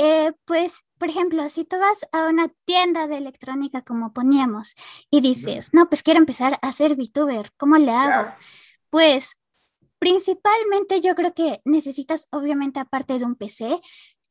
eh, 0.03 0.33
pues, 0.45 0.85
por 0.97 1.09
ejemplo, 1.09 1.47
si 1.47 1.63
tú 1.63 1.77
vas 1.77 2.07
a 2.11 2.27
una 2.27 2.47
tienda 2.65 3.05
de 3.05 3.17
electrónica 3.17 3.83
como 3.83 4.13
poníamos 4.13 4.73
y 5.11 5.21
dices, 5.21 5.69
no, 5.73 5.89
pues 5.89 6.01
quiero 6.01 6.19
empezar 6.19 6.57
a 6.63 6.71
ser 6.71 6.95
VTuber, 6.95 7.51
¿cómo 7.55 7.77
le 7.77 7.91
hago? 7.91 8.33
Pues, 8.89 9.37
principalmente 9.99 11.01
yo 11.01 11.13
creo 11.13 11.35
que 11.35 11.61
necesitas, 11.65 12.25
obviamente, 12.31 12.79
aparte 12.79 13.19
de 13.19 13.25
un 13.25 13.35
PC, 13.35 13.79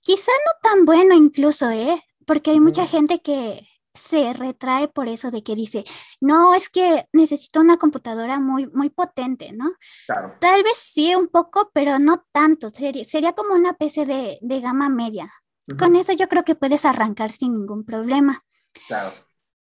quizá 0.01 0.33
no 0.45 0.53
tan 0.61 0.85
bueno 0.85 1.15
incluso, 1.15 1.71
¿eh? 1.71 2.03
Porque 2.27 2.51
hay 2.51 2.59
mucha 2.59 2.89
gente 2.89 3.21
que 3.21 3.65
se 3.95 4.33
retrae 4.33 4.89
por 4.89 5.07
eso 5.07 5.31
de 5.31 5.45
que 5.45 5.55
dice, 5.55 5.85
no, 6.21 6.53
es 6.55 6.69
que 6.69 7.07
necesito 7.13 7.61
una 7.61 7.77
computadora 7.77 8.41
muy, 8.41 8.67
muy 8.69 8.91
potente, 8.91 9.53
¿no? 9.53 9.71
Claro. 10.07 10.35
Tal 10.41 10.65
vez 10.65 10.79
sí 10.79 11.15
un 11.15 11.29
poco, 11.29 11.71
pero 11.73 12.01
no 12.01 12.25
tanto. 12.33 12.71
Sería, 12.71 13.05
sería 13.05 13.35
como 13.35 13.55
una 13.55 13.75
PC 13.75 14.05
de, 14.07 14.39
de 14.41 14.61
gama 14.61 14.89
media. 14.89 15.33
Con 15.79 15.97
eso 15.97 16.13
yo 16.13 16.29
creo 16.29 16.45
que 16.45 16.55
puedes 16.55 16.85
arrancar 16.85 17.33
sin 17.33 17.57
ningún 17.57 17.85
problema. 17.85 18.45
Claro. 18.87 19.13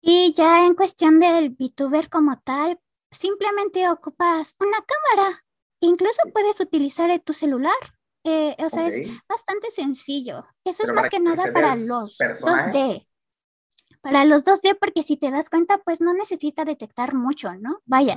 Y 0.02 0.34
ya 0.34 0.66
en 0.66 0.76
cuestión 0.76 1.20
del 1.20 1.50
VTuber 1.50 2.10
como 2.10 2.40
tal, 2.40 2.80
simplemente 3.12 3.90
ocupas 3.90 4.56
una 4.60 4.78
cámara. 4.78 5.46
Incluso 5.80 6.22
puedes 6.34 6.60
utilizar 6.60 7.18
tu 7.22 7.34
celular. 7.34 7.74
Eh, 8.24 8.56
o 8.60 8.70
sea, 8.70 8.88
es 8.88 9.08
bastante 9.28 9.72
sencillo. 9.72 10.46
Eso 10.64 10.84
es 10.84 10.94
más 10.94 11.10
que 11.10 11.20
nada 11.20 11.52
para 11.54 11.76
los 11.76 12.18
2D 12.18 13.06
para 14.06 14.24
los 14.24 14.46
2D, 14.46 14.78
porque 14.80 15.02
si 15.02 15.18
te 15.18 15.32
das 15.32 15.50
cuenta, 15.50 15.80
pues 15.80 16.00
no 16.00 16.14
necesita 16.14 16.64
detectar 16.64 17.16
mucho, 17.16 17.56
¿no? 17.56 17.82
Vaya, 17.86 18.16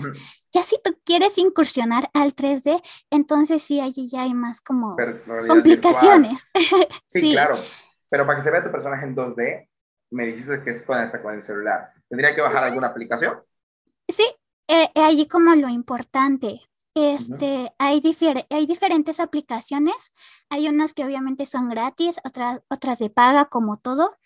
ya 0.52 0.62
si 0.62 0.76
tú 0.84 0.94
quieres 1.02 1.38
incursionar 1.38 2.10
al 2.12 2.36
3D, 2.36 2.82
entonces 3.08 3.62
sí, 3.62 3.80
allí 3.80 4.06
ya 4.10 4.24
hay 4.24 4.34
más 4.34 4.60
como 4.60 4.96
complicaciones. 5.48 6.46
Sí, 7.06 7.32
claro. 7.32 7.56
Pero 8.10 8.26
para 8.26 8.38
que 8.38 8.44
se 8.44 8.50
vea 8.50 8.62
tu 8.62 8.70
personaje 8.70 9.06
en 9.06 9.16
2D, 9.16 9.66
me 10.10 10.26
dijiste 10.26 10.62
que 10.62 10.72
es 10.72 10.82
con, 10.82 11.02
esta, 11.02 11.22
con 11.22 11.34
el 11.34 11.42
celular. 11.42 11.90
¿Tendría 12.06 12.34
que 12.34 12.42
bajar 12.42 12.64
alguna 12.64 12.88
aplicación? 12.88 13.42
Sí, 14.06 14.24
eh, 14.68 14.90
eh, 14.94 15.02
allí 15.02 15.26
como 15.26 15.54
lo 15.54 15.70
importante. 15.70 16.60
Este, 16.94 17.72
hay, 17.78 18.02
hay 18.50 18.66
diferentes 18.66 19.20
aplicaciones. 19.20 20.12
Hay 20.50 20.68
unas 20.68 20.92
que 20.92 21.06
obviamente 21.06 21.46
son 21.46 21.70
gratis, 21.70 22.20
otras, 22.24 22.60
otras 22.68 22.98
de 22.98 23.08
paga, 23.08 23.46
como 23.46 23.78
todo. 23.78 24.18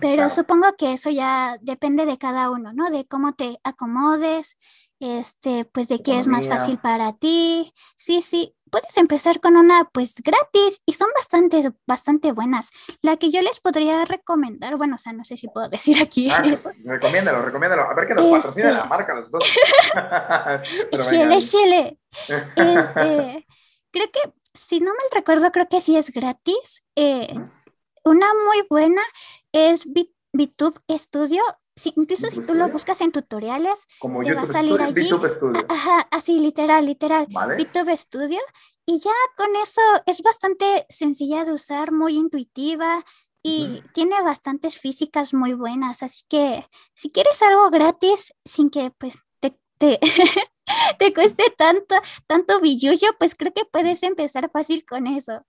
Pero 0.00 0.30
supongo 0.30 0.74
que 0.76 0.94
eso 0.94 1.10
ya 1.10 1.58
depende 1.60 2.06
de 2.06 2.16
cada 2.16 2.50
uno, 2.50 2.72
¿no? 2.72 2.90
De 2.90 3.06
cómo 3.06 3.34
te 3.34 3.58
acomodes, 3.62 4.56
este, 5.00 5.66
pues 5.66 5.88
de 5.88 6.02
qué 6.02 6.18
es 6.18 6.26
más 6.26 6.48
fácil 6.48 6.78
para 6.78 7.12
ti. 7.12 7.72
Sí, 7.94 8.22
sí, 8.22 8.54
puedes 8.70 8.96
empezar 8.96 9.40
con 9.40 9.56
una 9.56 9.84
pues 9.92 10.14
gratis 10.22 10.82
y 10.86 10.94
son 10.94 11.08
bastante, 11.14 11.72
bastante 11.86 12.32
buenas. 12.32 12.70
La 13.02 13.16
que 13.16 13.30
yo 13.30 13.42
les 13.42 13.60
podría 13.60 14.04
recomendar, 14.04 14.76
bueno, 14.76 14.96
o 14.96 14.98
sea, 14.98 15.12
no 15.12 15.24
sé 15.24 15.36
si 15.36 15.48
puedo 15.48 15.68
decir 15.70 15.96
aquí 16.02 16.30
ah, 16.30 16.42
eso. 16.44 16.70
Recomiéndalo, 16.84 17.42
recomiéndalo. 17.42 17.82
A 17.82 17.94
ver 17.94 18.08
que 18.08 18.14
nos 18.14 18.24
este... 18.24 18.36
patrocina 18.36 18.72
la 18.72 18.84
marca 18.84 19.14
los 19.14 19.30
dos. 19.30 19.44
chile, 21.10 21.38
chile. 21.40 21.98
Este, 22.56 23.46
creo 23.90 24.10
que, 24.10 24.32
si 24.54 24.80
no 24.80 24.86
mal 24.86 25.08
recuerdo, 25.12 25.52
creo 25.52 25.68
que 25.68 25.82
sí 25.82 25.96
es 25.98 26.10
gratis. 26.10 26.82
Eh, 26.96 27.28
una 28.06 28.26
muy 28.46 28.64
buena 28.70 29.02
es 29.52 29.84
VTube 30.32 30.80
Studio. 30.96 31.42
incluso 31.96 32.28
si 32.28 32.40
tú 32.40 32.54
lo 32.54 32.68
buscas 32.68 33.00
en 33.00 33.10
tutoriales, 33.12 33.86
Como 33.98 34.22
te 34.22 34.32
va 34.32 34.42
a 34.42 34.46
salir 34.46 34.80
allí. 34.80 35.06
Studio. 35.08 35.66
Ajá, 35.68 36.08
así, 36.10 36.38
literal, 36.38 36.86
literal. 36.86 37.26
VTube 37.26 37.96
Studio. 37.96 38.40
Y 38.86 39.00
ya 39.00 39.12
con 39.36 39.54
eso 39.56 39.80
es 40.06 40.22
bastante 40.22 40.86
sencilla 40.88 41.44
de 41.44 41.52
usar, 41.52 41.90
muy 41.90 42.16
intuitiva 42.16 43.04
y 43.42 43.82
tiene 43.92 44.22
bastantes 44.22 44.78
físicas 44.78 45.34
muy 45.34 45.54
buenas. 45.54 46.04
Así 46.04 46.22
que 46.28 46.64
si 46.94 47.10
quieres 47.10 47.42
algo 47.42 47.70
gratis, 47.70 48.32
sin 48.44 48.70
que 48.70 48.92
pues 48.96 49.18
te, 49.40 49.58
te, 49.78 49.98
te 50.98 51.12
cueste 51.12 51.52
tanto, 51.58 51.96
tanto 52.28 52.60
billullo, 52.60 53.08
pues 53.18 53.34
creo 53.34 53.52
que 53.52 53.64
puedes 53.64 54.04
empezar 54.04 54.48
fácil 54.52 54.84
con 54.86 55.08
eso. 55.08 55.44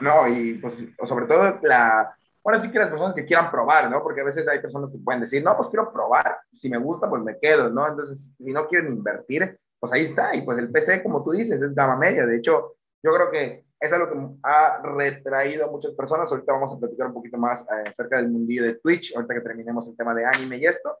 No, 0.00 0.28
y 0.28 0.54
pues 0.54 0.74
sobre 1.04 1.26
todo 1.26 1.58
la, 1.62 2.16
ahora 2.44 2.60
sí 2.60 2.70
que 2.70 2.78
las 2.78 2.88
personas 2.88 3.14
que 3.14 3.24
quieran 3.24 3.50
probar, 3.50 3.90
¿no? 3.90 4.02
Porque 4.02 4.20
a 4.20 4.24
veces 4.24 4.46
hay 4.46 4.60
personas 4.60 4.90
que 4.90 4.98
pueden 4.98 5.22
decir, 5.22 5.42
no, 5.42 5.56
pues 5.56 5.68
quiero 5.68 5.92
probar, 5.92 6.38
si 6.52 6.70
me 6.70 6.78
gusta, 6.78 7.10
pues 7.10 7.22
me 7.22 7.38
quedo, 7.38 7.68
¿no? 7.70 7.88
Entonces, 7.88 8.32
si 8.36 8.52
no 8.52 8.68
quieren 8.68 8.92
invertir, 8.92 9.58
pues 9.80 9.92
ahí 9.92 10.04
está, 10.04 10.34
y 10.34 10.42
pues 10.42 10.58
el 10.58 10.70
PC, 10.70 11.02
como 11.02 11.24
tú 11.24 11.32
dices, 11.32 11.60
es 11.60 11.74
gama 11.74 11.96
media, 11.96 12.24
de 12.24 12.36
hecho, 12.36 12.76
yo 13.02 13.14
creo 13.14 13.30
que 13.30 13.64
es 13.78 13.92
algo 13.92 14.08
que 14.08 14.18
ha 14.44 14.80
retraído 14.82 15.66
a 15.66 15.70
muchas 15.70 15.92
personas, 15.94 16.30
ahorita 16.30 16.52
vamos 16.52 16.74
a 16.74 16.78
platicar 16.78 17.08
un 17.08 17.14
poquito 17.14 17.36
más 17.36 17.62
eh, 17.62 17.88
acerca 17.88 18.16
del 18.16 18.30
mundillo 18.30 18.62
de 18.62 18.74
Twitch, 18.74 19.14
ahorita 19.14 19.34
que 19.34 19.40
terminemos 19.40 19.86
el 19.88 19.96
tema 19.96 20.14
de 20.14 20.24
anime 20.24 20.58
y 20.58 20.66
esto, 20.66 20.98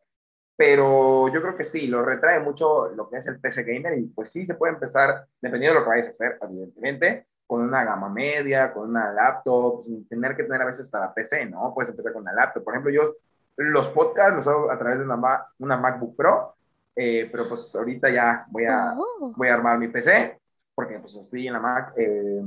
pero 0.56 1.28
yo 1.32 1.40
creo 1.40 1.56
que 1.56 1.64
sí, 1.64 1.86
lo 1.86 2.04
retrae 2.04 2.40
mucho 2.40 2.88
lo 2.88 3.08
que 3.08 3.18
es 3.18 3.26
el 3.28 3.38
PC 3.38 3.62
gamer 3.62 3.98
y 3.98 4.06
pues 4.08 4.30
sí 4.30 4.44
se 4.44 4.54
puede 4.54 4.74
empezar, 4.74 5.26
dependiendo 5.40 5.74
de 5.74 5.80
lo 5.80 5.84
que 5.84 5.90
vayas 5.90 6.08
a 6.08 6.10
hacer, 6.10 6.38
evidentemente, 6.42 7.26
con 7.46 7.62
una 7.62 7.84
gama 7.84 8.08
media, 8.08 8.72
con 8.72 8.90
una 8.90 9.12
laptop, 9.12 9.84
sin 9.84 10.06
tener 10.08 10.36
que 10.36 10.42
tener 10.44 10.62
a 10.62 10.66
veces 10.66 10.86
hasta 10.86 11.00
la 11.00 11.14
PC, 11.14 11.46
¿no? 11.46 11.72
Puedes 11.74 11.90
empezar 11.90 12.12
con 12.12 12.22
una 12.22 12.32
laptop. 12.32 12.64
Por 12.64 12.74
ejemplo, 12.74 12.92
yo 12.92 13.14
los 13.56 13.88
podcasts 13.88 14.36
los 14.36 14.46
hago 14.48 14.70
a 14.70 14.78
través 14.78 14.98
de 14.98 15.04
una, 15.04 15.46
una 15.58 15.76
MacBook 15.76 16.16
Pro, 16.16 16.56
eh, 16.94 17.28
pero 17.30 17.48
pues 17.48 17.74
ahorita 17.74 18.10
ya 18.10 18.46
voy 18.48 18.64
a, 18.64 18.94
oh. 18.96 19.32
voy 19.36 19.48
a 19.48 19.54
armar 19.54 19.78
mi 19.78 19.88
PC, 19.88 20.38
porque 20.74 20.98
pues 20.98 21.14
estoy 21.14 21.46
en 21.46 21.52
la 21.52 21.60
Mac, 21.60 21.92
eh, 21.96 22.42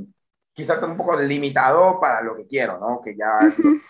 quizás 0.54 0.82
un 0.84 0.98
poco 0.98 1.20
limitado 1.20 2.00
para 2.00 2.22
lo 2.22 2.36
que 2.36 2.46
quiero, 2.46 2.78
¿no? 2.80 3.02
Que 3.02 3.16
ya, 3.16 3.40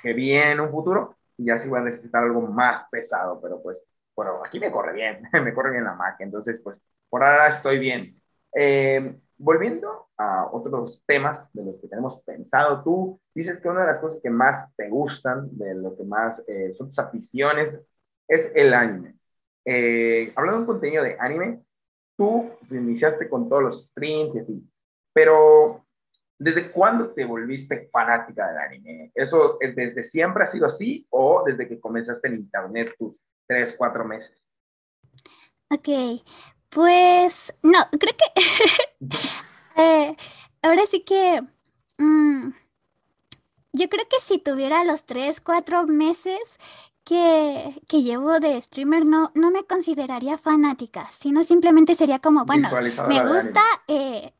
que 0.04 0.14
viene 0.14 0.52
en 0.52 0.60
un 0.60 0.70
futuro, 0.70 1.16
y 1.38 1.46
ya 1.46 1.58
sí 1.58 1.68
voy 1.70 1.80
a 1.80 1.84
necesitar 1.84 2.24
algo 2.24 2.42
más 2.42 2.84
pesado, 2.92 3.40
pero 3.42 3.62
pues, 3.62 3.78
bueno, 4.16 4.42
aquí 4.46 4.60
me 4.60 4.72
corre 4.72 4.94
bien, 4.94 5.24
me 5.44 5.54
corre 5.54 5.72
bien 5.72 5.86
la 5.86 5.96
Mac, 5.96 6.18
entonces 6.20 6.60
pues 6.64 6.78
por 7.10 7.24
ahora 7.24 7.48
estoy 7.48 7.80
bien. 7.80 8.22
Eh, 8.54 9.20
volviendo 9.40 10.10
a 10.18 10.48
otros 10.52 11.02
temas 11.08 11.52
de 11.54 11.64
los 11.64 11.80
que 11.80 11.88
tenemos 11.88 12.22
pensado, 12.24 12.84
tú 12.84 13.20
dices 13.34 13.60
que 13.60 13.70
una 13.70 13.82
de 13.82 13.88
las 13.88 14.00
cosas 14.00 14.20
que 14.22 14.30
más 14.30 14.76
te 14.76 14.90
gustan, 14.90 15.48
de 15.58 15.74
lo 15.76 15.96
que 15.96 16.04
más 16.04 16.40
eh, 16.48 16.74
son 16.78 16.88
tus 16.88 17.00
aficiones, 17.00 17.82
es 18.28 18.52
el 18.54 18.74
anime. 18.74 19.16
Eh, 19.66 20.34
hablando 20.36 20.58
de 20.58 20.62
un 20.62 20.68
contenido 20.68 21.04
de 21.04 21.18
anime, 21.20 21.64
tú 22.18 22.52
iniciaste 22.70 23.30
con 23.30 23.48
todos 23.48 23.64
los 23.64 23.88
streams 23.88 24.36
y 24.36 24.40
así, 24.40 24.70
pero 25.14 25.86
¿desde 26.38 26.72
cuándo 26.72 27.12
te 27.12 27.24
volviste 27.24 27.90
fanática 27.92 28.50
del 28.50 28.58
anime? 28.58 29.12
¿Eso 29.16 29.58
desde 29.60 30.04
siempre 30.04 30.44
ha 30.44 30.48
sido 30.48 30.68
así 30.68 31.08
o 31.10 31.44
desde 31.46 31.68
que 31.68 31.80
comenzaste 31.80 32.28
en 32.28 32.36
internet 32.36 32.94
tus 33.00 33.22
tres, 33.48 33.74
cuatro 33.78 34.04
meses? 34.04 34.38
Ok, 35.72 35.88
pues 36.70 37.54
no, 37.64 37.80
creo 38.00 38.14
que 38.16 38.42
eh, 39.82 40.16
ahora 40.62 40.86
sí 40.88 41.02
que 41.02 41.44
mm, 41.98 42.50
yo 43.74 43.90
creo 43.90 44.08
que 44.10 44.20
si 44.22 44.40
tuviera 44.40 44.84
los 44.84 45.06
tres, 45.06 45.42
cuatro 45.42 45.86
meses 45.88 46.60
que, 47.10 47.74
que, 47.88 48.04
llevo 48.04 48.40
de 48.40 48.62
streamer 48.62 49.04
no, 49.04 49.32
no 49.34 49.50
me 49.50 49.64
consideraría 49.64 50.38
fanática, 50.38 51.08
sino 51.10 51.44
simplemente 51.44 51.96
sería 51.96 52.20
como, 52.20 52.46
bueno, 52.46 52.70
me 53.08 53.28
gusta, 53.28 53.64
eh, 53.88 54.32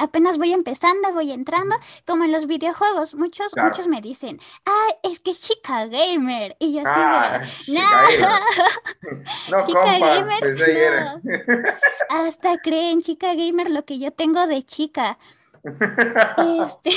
apenas 0.00 0.36
voy 0.36 0.52
empezando, 0.52 1.12
voy 1.12 1.30
entrando, 1.30 1.76
como 2.04 2.24
en 2.24 2.32
los 2.32 2.48
videojuegos, 2.48 3.14
muchos, 3.14 3.52
muchos 3.56 3.86
me 3.86 4.00
dicen, 4.00 4.40
ah, 4.66 4.88
es 5.04 5.20
que 5.20 5.30
es 5.30 5.40
chica 5.40 5.86
gamer, 5.86 6.56
y 6.58 6.74
yo 6.74 6.80
así 6.80 7.00
ah, 7.00 7.42
no, 9.52 9.62
chica 9.62 9.98
gamer, 10.00 11.22
no. 11.22 11.62
hasta 12.10 12.58
creen 12.58 13.02
chica 13.02 13.34
gamer 13.34 13.70
lo 13.70 13.84
que 13.84 14.00
yo 14.00 14.10
tengo 14.10 14.48
de 14.48 14.64
chica. 14.64 15.16
este... 15.62 16.90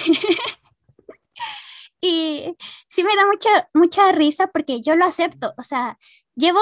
Y 2.02 2.56
sí 2.88 3.04
me 3.04 3.16
da 3.16 3.26
mucha, 3.26 3.70
mucha 3.74 4.12
risa 4.12 4.48
porque 4.48 4.82
yo 4.82 4.96
lo 4.96 5.06
acepto. 5.06 5.54
O 5.58 5.64
sea, 5.64 5.98
llevo 6.36 6.60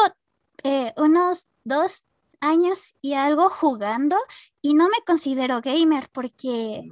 eh, 0.64 0.94
unos 0.98 1.48
dos 1.64 2.06
años 2.40 2.94
y 3.02 3.14
algo 3.14 3.50
jugando 3.50 4.16
y 4.62 4.74
no 4.74 4.86
me 4.86 5.04
considero 5.06 5.62
gamer 5.62 6.10
porque 6.12 6.90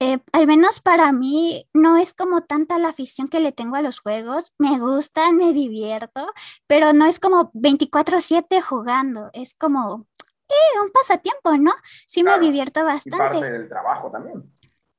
eh, 0.00 0.18
al 0.32 0.46
menos 0.46 0.80
para 0.80 1.12
mí 1.12 1.68
no 1.72 1.96
es 1.96 2.12
como 2.12 2.42
tanta 2.42 2.78
la 2.78 2.88
afición 2.88 3.28
que 3.28 3.40
le 3.40 3.52
tengo 3.52 3.76
a 3.76 3.82
los 3.82 4.00
juegos. 4.00 4.52
Me 4.58 4.78
gustan, 4.78 5.36
me 5.36 5.52
divierto, 5.52 6.26
pero 6.66 6.92
no 6.92 7.06
es 7.06 7.20
como 7.20 7.52
24/7 7.52 8.60
jugando. 8.60 9.30
Es 9.32 9.54
como 9.54 10.06
eh, 10.48 10.80
un 10.82 10.90
pasatiempo, 10.90 11.56
¿no? 11.56 11.72
Sí 12.06 12.24
me 12.24 12.38
divierto 12.40 12.84
bastante. 12.84 13.36
Y 13.36 13.40
parte 13.40 13.52
del 13.52 13.68
trabajo 13.68 14.10
también. 14.10 14.51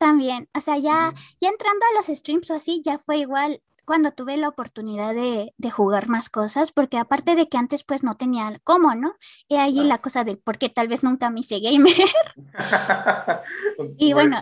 También, 0.04 0.50
o 0.54 0.60
sea, 0.60 0.78
ya, 0.78 1.14
ya 1.40 1.48
entrando 1.48 1.86
a 1.86 1.96
los 1.96 2.08
streams 2.08 2.52
o 2.52 2.56
así, 2.56 2.82
ya 2.84 2.98
fue 2.98 3.20
igual 3.20 3.62
cuando 3.86 4.12
tuve 4.12 4.36
la 4.36 4.50
oportunidad 4.50 5.14
de, 5.14 5.54
jugar 5.72 6.10
más 6.10 6.30
cosas, 6.30 6.74
porque 6.74 6.98
aparte 6.98 7.36
de 7.36 7.48
que 7.48 7.58
antes 7.58 7.86
pues 7.86 8.04
no 8.04 8.18
tenía 8.18 8.52
cómo, 8.66 8.96
¿no? 8.96 9.16
Y 9.48 9.56
ahí 9.56 9.82
la 9.82 10.00
cosa 10.00 10.26
del 10.26 10.40
por 10.40 10.58
qué 10.58 10.68
tal 10.68 10.90
vez 10.90 11.04
nunca 11.04 11.30
me 11.30 11.40
hice 11.40 11.62
gamer. 11.62 11.94
y 13.98 14.12
bueno, 14.12 14.42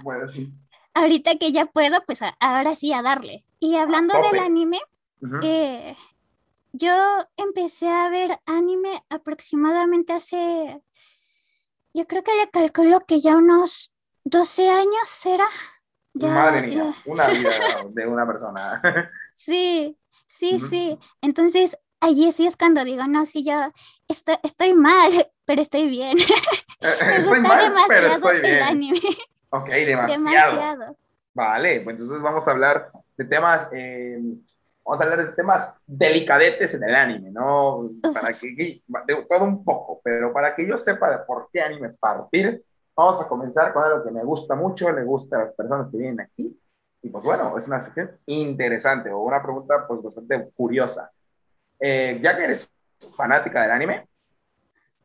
ahorita 0.95 1.35
que 1.35 1.51
ya 1.51 1.67
puedo, 1.67 2.03
pues 2.07 2.21
ahora 2.39 2.75
sí 2.75 2.91
a 2.91 3.03
darle. 3.03 3.45
Y 3.59 3.75
hablando 3.75 4.15
del 4.19 4.39
anime, 4.39 4.79
eh, 5.43 5.95
yo 6.74 6.91
empecé 7.37 7.87
a 7.87 8.09
ver 8.09 8.39
anime 8.47 9.03
aproximadamente 9.09 10.13
hace, 10.13 10.81
yo 11.93 12.07
creo 12.07 12.24
que 12.24 12.35
le 12.35 12.50
calculo 12.50 13.00
que 13.01 13.21
ya 13.21 13.37
unos 13.37 13.90
12 14.24 14.70
años 14.70 15.07
será. 15.07 15.48
Madre 16.14 16.68
mía, 16.68 16.94
una 17.05 17.27
vida 17.27 17.50
de 17.90 18.07
una 18.07 18.27
persona. 18.27 18.81
Sí, 19.34 19.98
sí, 20.27 20.60
sí. 20.60 21.00
Entonces, 21.22 21.77
allí 22.01 22.31
sí 22.31 22.48
es 22.48 22.57
cuando 22.57 22.84
digo, 22.84 23.05
no, 23.07 23.25
sí, 23.25 23.46
yo 23.46 23.72
estoy, 24.07 24.36
estoy 24.44 24.74
mal, 24.74 25.12
pero 25.46 25.62
estoy 25.62 25.88
bien. 25.88 26.18
Me 26.81 27.24
gusta 27.24 27.40
mal, 27.40 27.60
demasiado 27.62 27.88
pero 27.88 28.07
estoy 28.07 28.42
bien. 28.42 28.55
el 28.55 28.64
anime. 28.64 29.00
Ok, 29.50 29.70
demasiado. 29.70 30.98
Vale, 31.34 31.81
pues 31.81 31.98
entonces 31.98 32.22
vamos 32.22 32.48
a 32.48 32.51
hablar 32.51 32.92
de 33.18 33.25
temas, 33.25 33.68
eh, 33.72 34.20
vamos 34.84 35.00
a 35.00 35.03
hablar 35.03 35.27
de 35.27 35.34
temas 35.34 35.74
delicadetes 35.86 36.74
en 36.74 36.84
el 36.84 36.96
anime, 36.96 37.31
¿no? 37.31 37.90
Para 38.14 38.34
que, 38.34 38.81
de 39.07 39.25
todo 39.29 39.46
un 39.46 39.64
poco, 39.64 40.01
pero 40.03 40.34
para 40.34 40.55
que 40.55 40.68
yo 40.68 40.77
sepa 40.77 41.10
de 41.10 41.20
por 41.20 41.50
qué 41.53 41.62
anime 41.62 41.90
partir, 41.90 42.64
Vamos 43.01 43.20
a 43.20 43.27
comenzar 43.27 43.74
con 43.74 43.83
algo 43.83 44.03
que 44.03 44.11
me 44.11 44.24
gusta 44.24 44.53
mucho, 44.53 44.92
le 44.92 45.03
gusta 45.03 45.35
a 45.35 45.46
las 45.46 45.55
personas 45.55 45.90
que 45.90 45.98
vienen 45.98 46.22
aquí. 46.22 46.55
Y 47.01 47.09
pues 47.09 47.24
bueno, 47.24 47.57
es 47.57 47.66
una 47.66 47.79
sección 47.79 48.11
interesante 48.27 49.09
o 49.09 49.22
una 49.22 49.42
pregunta 49.42 49.87
pues 49.87 50.03
bastante 50.03 50.51
curiosa. 50.55 51.09
Eh, 51.79 52.20
ya 52.22 52.37
que 52.37 52.44
eres 52.44 52.70
fanática 53.18 53.64
del 53.64 53.72
anime. 53.72 54.07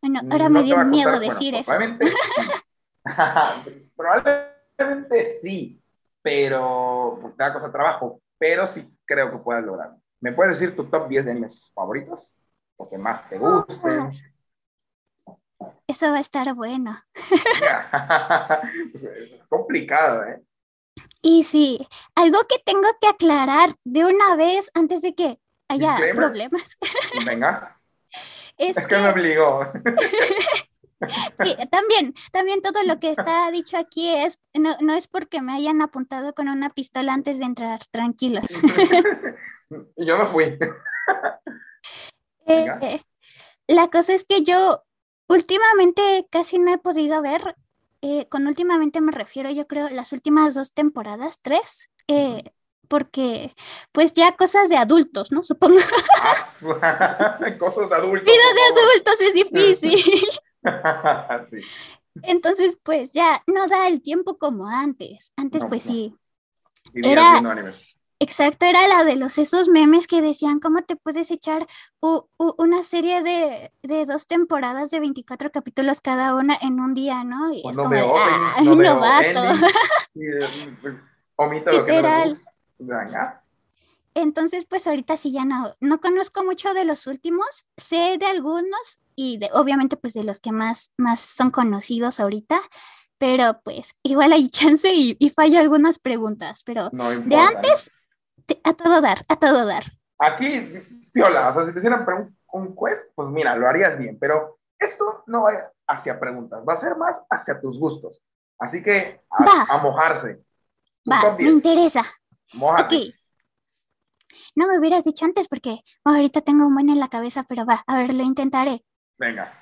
Bueno, 0.03 0.21
ahora 0.31 0.51
me 0.51 0.63
dio 0.63 0.85
miedo 0.85 1.19
decir 1.19 1.55
eso. 1.55 1.73
Probablemente 1.73 2.07
sí. 2.07 3.91
probablemente 3.97 5.27
sí, 5.41 5.83
pero 6.21 7.19
te 7.35 7.43
da 7.43 7.55
cosa 7.55 7.73
trabajo, 7.73 8.21
pero 8.37 8.67
sí 8.67 8.95
creo 9.07 9.31
que 9.31 9.39
puedas 9.39 9.65
lograrlo. 9.65 10.03
¿Me 10.21 10.33
puedes 10.33 10.61
decir 10.61 10.77
tu 10.77 10.85
top 10.85 11.09
10 11.09 11.25
de 11.25 11.31
animes 11.31 11.73
favoritos? 11.75 12.47
O 12.77 12.91
que 12.91 12.99
más 12.99 13.27
te 13.27 13.39
gusten. 13.39 14.11
Eso 15.87 16.11
va 16.11 16.19
a 16.19 16.21
estar 16.21 16.55
bueno. 16.55 17.03
es 18.95 19.45
complicado, 19.49 20.25
¿eh? 20.25 20.42
Y 21.23 21.45
sí, 21.45 21.87
algo 22.14 22.38
que 22.49 22.59
tengo 22.64 22.88
que 23.01 23.09
aclarar 23.09 23.75
de 23.85 24.05
una 24.05 24.37
vez 24.37 24.71
antes 24.75 25.03
de 25.03 25.14
que 25.14 25.38
haya 25.69 25.99
problemas. 26.14 26.77
Venga. 27.27 27.81
Es, 28.57 28.87
que, 28.87 28.97
me 28.97 29.09
obligó. 29.09 29.66
sí, 31.45 31.57
también, 31.71 32.14
también 32.33 32.62
todo 32.62 32.83
lo 32.85 32.99
que 32.99 33.11
está 33.11 33.51
dicho 33.51 33.77
aquí 33.77 34.09
es, 34.09 34.40
no, 34.55 34.95
es 34.95 35.09
porque 35.09 35.42
me 35.42 35.53
hayan 35.53 35.83
apuntado 35.83 36.35
con 36.35 36.49
una 36.49 36.71
pistola 36.71 37.12
antes 37.12 37.38
de 37.38 37.45
entrar, 37.45 37.81
tranquilos. 37.90 38.47
yo 39.97 40.19
me 40.19 40.27
fui. 40.27 40.59
Eh, 42.47 43.03
la 43.66 43.88
cosa 43.88 44.14
es 44.14 44.25
que 44.25 44.42
yo 44.42 44.86
Últimamente 45.29 46.27
casi 46.31 46.59
no 46.59 46.73
he 46.73 46.79
podido 46.79 47.21
ver, 47.23 47.57
eh, 48.03 48.29
con 48.29 48.47
últimamente 48.47 49.01
me 49.01 49.12
refiero 49.12 49.51
yo 49.51 49.67
creo 49.67 49.89
las 49.89 50.12
últimas 50.12 50.55
dos 50.55 50.73
temporadas, 50.73 51.41
tres, 51.43 51.91
eh, 52.09 52.45
porque 52.89 53.53
pues 53.93 54.12
ya 54.12 54.37
cosas 54.37 54.69
de 54.69 54.77
adultos, 54.77 55.33
¿no? 55.33 55.43
Supongo. 55.43 55.77
cosas 57.59 57.89
de 57.91 57.97
adultos. 57.97 58.25
Vida 58.25 58.45
de 58.55 58.62
adultos 58.81 59.21
es 59.21 59.35
difícil. 59.35 60.29
Entonces 62.23 62.79
pues 62.83 63.12
ya 63.12 63.43
no 63.47 63.67
da 63.67 63.89
el 63.89 64.03
tiempo 64.03 64.39
como 64.39 64.69
antes. 64.69 65.33
Antes 65.37 65.65
pues 65.69 65.83
sí. 65.83 66.15
Era, 66.95 67.41
Exacto, 68.19 68.65
era 68.65 68.89
la 68.89 69.05
de 69.05 69.17
los 69.17 69.37
esos 69.37 69.69
memes 69.69 70.07
que 70.07 70.23
decían 70.23 70.59
cómo 70.59 70.83
te 70.83 70.97
puedes 70.97 71.31
echar 71.31 71.67
una 72.01 72.83
serie 72.83 73.23
de, 73.23 74.07
dos 74.07 74.27
temporadas 74.27 74.91
de 74.91 75.01
24 75.01 75.53
capítulos 75.53 76.01
cada 76.01 76.35
una 76.35 76.57
en 76.61 76.81
un 76.81 76.95
día, 76.95 77.25
¿no? 77.25 77.53
Y 77.53 77.63
es 77.69 77.77
como, 77.77 77.95
ah, 77.95 78.63
no 78.63 78.75
novato. 78.75 79.43
omito 81.37 81.73
lo 81.73 81.85
que 81.85 82.37
Entonces, 84.15 84.65
pues 84.65 84.87
ahorita 84.87 85.19
sí 85.19 85.31
ya 85.31 85.45
no, 85.45 85.77
no 85.81 86.01
conozco 86.01 86.43
mucho 86.43 86.73
de 86.73 86.87
los 86.87 87.07
últimos, 87.07 87.67
sé 87.77 88.17
de 88.19 88.27
algunos 88.27 88.99
y 89.15 89.37
de, 89.37 89.51
obviamente 89.53 89.99
pues 89.99 90.15
de 90.15 90.25
los 90.25 90.41
que 90.41 90.53
más, 90.53 90.91
más 90.97 91.21
son 91.21 91.51
conocidos 91.51 92.19
ahorita, 92.19 92.59
pero 93.19 93.61
pues 93.63 93.95
igual 94.03 94.33
hay 94.33 94.49
chance 94.51 94.91
y, 94.91 95.17
y 95.19 95.29
fallo 95.29 95.61
algunas 95.61 95.99
preguntas, 95.99 96.63
pero 96.65 96.89
de 96.91 97.37
antes 97.37 97.91
a 98.65 98.73
todo 98.75 99.01
dar, 99.01 99.25
a 99.29 99.37
todo 99.37 99.67
dar. 99.67 99.85
Aquí, 100.19 100.73
piola, 101.13 101.49
o 101.49 101.53
sea, 101.53 101.67
si 101.67 101.73
te 101.73 101.79
hicieran 101.79 102.37
un 102.53 102.77
quest, 102.77 103.11
pues 103.15 103.29
mira, 103.29 103.55
lo 103.57 103.69
harías 103.69 103.99
bien, 103.99 104.19
pero 104.19 104.59
esto 104.79 105.25
no 105.27 105.43
va 105.43 105.73
hacia 105.87 106.19
preguntas, 106.19 106.63
va 106.69 106.73
a 106.73 106.77
ser 106.77 106.97
más 106.97 107.23
hacia 107.31 107.61
tus 107.61 107.79
gustos. 107.79 108.23
Así 108.59 108.83
que 108.83 109.21
a, 109.31 109.79
mojarse. 109.79 110.43
Va, 111.11 111.37
me 111.39 111.51
interesa. 111.51 112.03
Mójate. 112.55 113.15
No 114.55 114.67
me 114.67 114.79
hubieras 114.79 115.05
dicho 115.05 115.25
antes 115.25 115.49
porque 115.49 115.81
ahorita 116.05 116.41
tengo 116.41 116.67
un 116.67 116.75
buen 116.75 116.89
en 116.89 117.01
la 117.01 117.09
cabeza, 117.09 117.45
pero 117.49 117.67
va, 117.67 117.83
a 117.87 117.99
ver, 117.99 118.15
lo 118.15 118.23
intentaré. 118.23 118.83
Venga. 119.19 119.53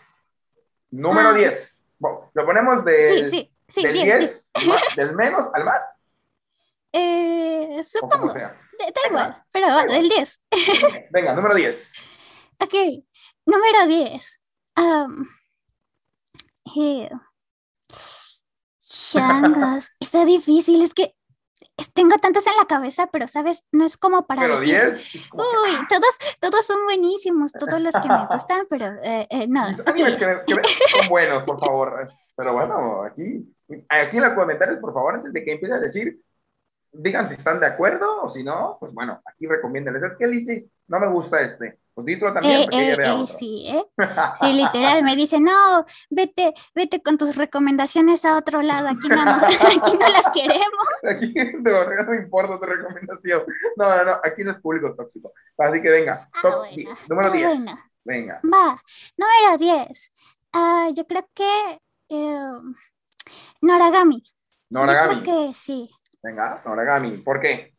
Número 0.90 1.35
10. 1.35 1.75
Ah. 2.05 2.09
lo 2.33 2.47
ponemos 2.47 2.85
de, 2.85 3.01
sí, 3.01 3.29
sí, 3.29 3.57
sí, 3.66 3.83
del 3.83 3.94
10, 3.94 4.44
del 4.97 5.14
menos 5.14 5.47
al 5.53 5.64
más. 5.64 5.85
Eh, 6.96 7.83
supongo. 7.83 8.33
Da, 8.33 8.54
igual, 9.09 9.44
pero 9.50 9.66
va, 9.66 9.85
del 9.85 10.09
10. 10.09 10.42
Venga, 11.11 11.35
número 11.35 11.57
10. 11.57 11.76
Ok, 12.61 12.74
número 13.46 13.87
10. 13.88 14.42
Um, 14.76 15.26
eh, 16.76 17.11
changos, 18.78 19.90
está 20.00 20.24
difícil, 20.24 20.83
es 20.83 20.94
que 20.94 21.16
tengo 21.94 22.16
tantos 22.18 22.46
en 22.46 22.57
la 22.57 22.66
cabeza, 22.66 23.09
pero 23.09 23.26
sabes, 23.26 23.64
no 23.72 23.85
es 23.85 23.96
como 23.96 24.24
para 24.28 24.42
pero 24.42 24.61
decir, 24.61 24.80
10, 24.80 25.30
uy, 25.33 25.87
todos, 25.88 26.18
todos 26.38 26.64
son 26.64 26.85
buenísimos, 26.85 27.50
todos 27.52 27.80
los 27.80 27.94
que 27.94 28.09
me 28.09 28.26
gustan, 28.30 28.66
pero 28.70 28.87
eh, 29.02 29.26
eh, 29.30 29.48
no. 29.48 29.68
Okay. 29.70 30.16
Que, 30.16 30.62
son 30.90 31.09
buenos, 31.09 31.42
por 31.42 31.59
favor. 31.59 32.09
Pero 32.37 32.52
bueno, 32.52 33.02
aquí, 33.02 33.52
aquí 33.88 34.16
en 34.16 34.22
los 34.22 34.35
comentarios, 34.35 34.78
por 34.78 34.94
favor, 34.94 35.14
antes 35.14 35.33
de 35.33 35.44
que 35.44 35.52
empiece 35.52 35.74
a 35.74 35.78
decir, 35.78 36.20
digan 36.94 37.26
si 37.26 37.35
están 37.35 37.61
de 37.61 37.66
acuerdo 37.66 38.22
o 38.22 38.30
si 38.30 38.42
no, 38.42 38.76
pues 38.78 38.92
bueno, 38.92 39.20
aquí 39.24 39.46
recomiéndenles. 39.46 40.02
Es 40.02 40.16
que 40.16 40.26
Lisis, 40.26 40.68
no 40.87 41.00
me 41.00 41.09
gusta 41.09 41.40
este. 41.40 41.78
Pues 41.92 42.07
dítelo 42.07 42.33
también, 42.33 42.62
eh, 42.62 42.64
porque 42.64 42.78
eh, 42.78 42.96
eh, 42.98 43.26
Sí, 43.28 43.66
¿eh? 43.68 43.83
Sí, 44.40 44.52
literal, 44.52 45.04
me 45.04 45.14
dice, 45.14 45.40
no, 45.40 45.85
vete, 46.11 46.52
vete 46.74 47.00
con 47.00 47.16
tus 47.16 47.37
recomendaciones 47.37 48.24
a 48.24 48.37
otro 48.37 48.62
lado, 48.62 48.88
aquí 48.88 49.09
no, 49.09 49.20
aquí 49.22 49.96
no 49.98 50.09
las 50.09 50.28
queremos. 50.30 50.88
Aquí 51.04 51.35
no 51.35 52.11
me 52.11 52.16
importa 52.16 52.59
tu 52.59 52.66
recomendación. 52.66 53.42
No, 53.76 53.96
no, 53.96 54.04
no, 54.04 54.12
aquí 54.24 54.42
no 54.42 54.52
es 54.52 54.59
público 54.59 54.94
tóxico. 54.96 55.33
Así 55.59 55.83
que 55.83 55.90
venga, 55.90 56.28
ah, 56.42 56.62
número 57.09 57.30
10. 57.30 57.61
Ah, 57.68 57.90
venga. 58.04 58.40
Va, 58.42 58.83
número 59.16 59.59
10. 59.59 60.12
Ah, 60.52 60.88
yo 60.94 61.07
creo 61.07 61.28
que 61.35 61.78
Noragami. 63.61 64.22
Noragami. 64.70 65.16
Yo 65.16 65.22
creo 65.22 65.48
que 65.48 65.54
sí. 65.54 65.90
Venga, 66.24 66.62
Noragami. 66.64 67.18
¿Por 67.18 67.38
qué? 67.38 67.74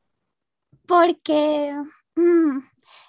Porque 0.88 1.74
mm, 2.16 2.60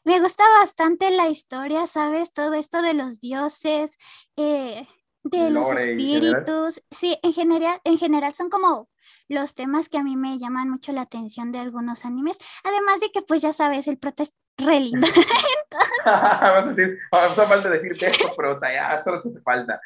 me 0.05 0.21
gusta 0.21 0.43
bastante 0.61 1.11
la 1.11 1.29
historia, 1.29 1.87
¿sabes? 1.87 2.33
Todo 2.33 2.55
esto 2.55 2.81
de 2.81 2.95
los 2.95 3.21
dioses, 3.21 3.99
eh, 4.39 4.87
de 5.25 5.51
los 5.51 5.71
espíritus. 5.73 6.83
Sí, 6.91 7.19
en 7.23 7.35
general, 7.35 7.79
en 7.85 7.99
general 7.99 8.33
son 8.33 8.49
como 8.49 8.89
los 9.29 9.55
temas 9.55 9.91
que 9.91 9.99
a 9.99 10.03
mí 10.03 10.17
me 10.17 10.39
llaman 10.39 10.71
mucho 10.71 10.93
la 10.93 11.03
atención 11.03 11.53
de 11.53 11.59
algunos 11.59 12.07
animes. 12.07 12.39
Además 12.65 13.01
de 13.01 13.11
que, 13.11 13.21
pues 13.21 13.43
ya 13.43 13.53
sabes, 13.53 13.89
el 13.89 13.99
prota 13.99 14.23
es 14.23 14.33
re 14.57 14.81
lindo. 14.81 15.07
Vas 16.07 16.65
a 16.65 16.73
decir, 16.73 16.99
vamos 17.13 17.39
a 17.39 17.47
falta 17.47 17.69
decirte 17.69 18.09
esto, 18.09 18.35
prota, 18.35 18.73
ya, 18.73 19.05
solo 19.05 19.21
se 19.21 19.29
te 19.29 19.41
falta. 19.43 19.79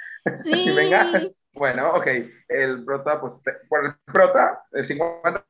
Sí. 0.45 0.73
Venga. 0.77 1.09
Bueno, 1.53 1.91
ok, 1.95 2.07
el 2.49 2.85
prota, 2.85 3.21
pues, 3.21 3.41
por 3.69 3.85
el 3.85 3.95
prota, 4.05 4.65
el 4.73 4.87
50% 4.87 5.45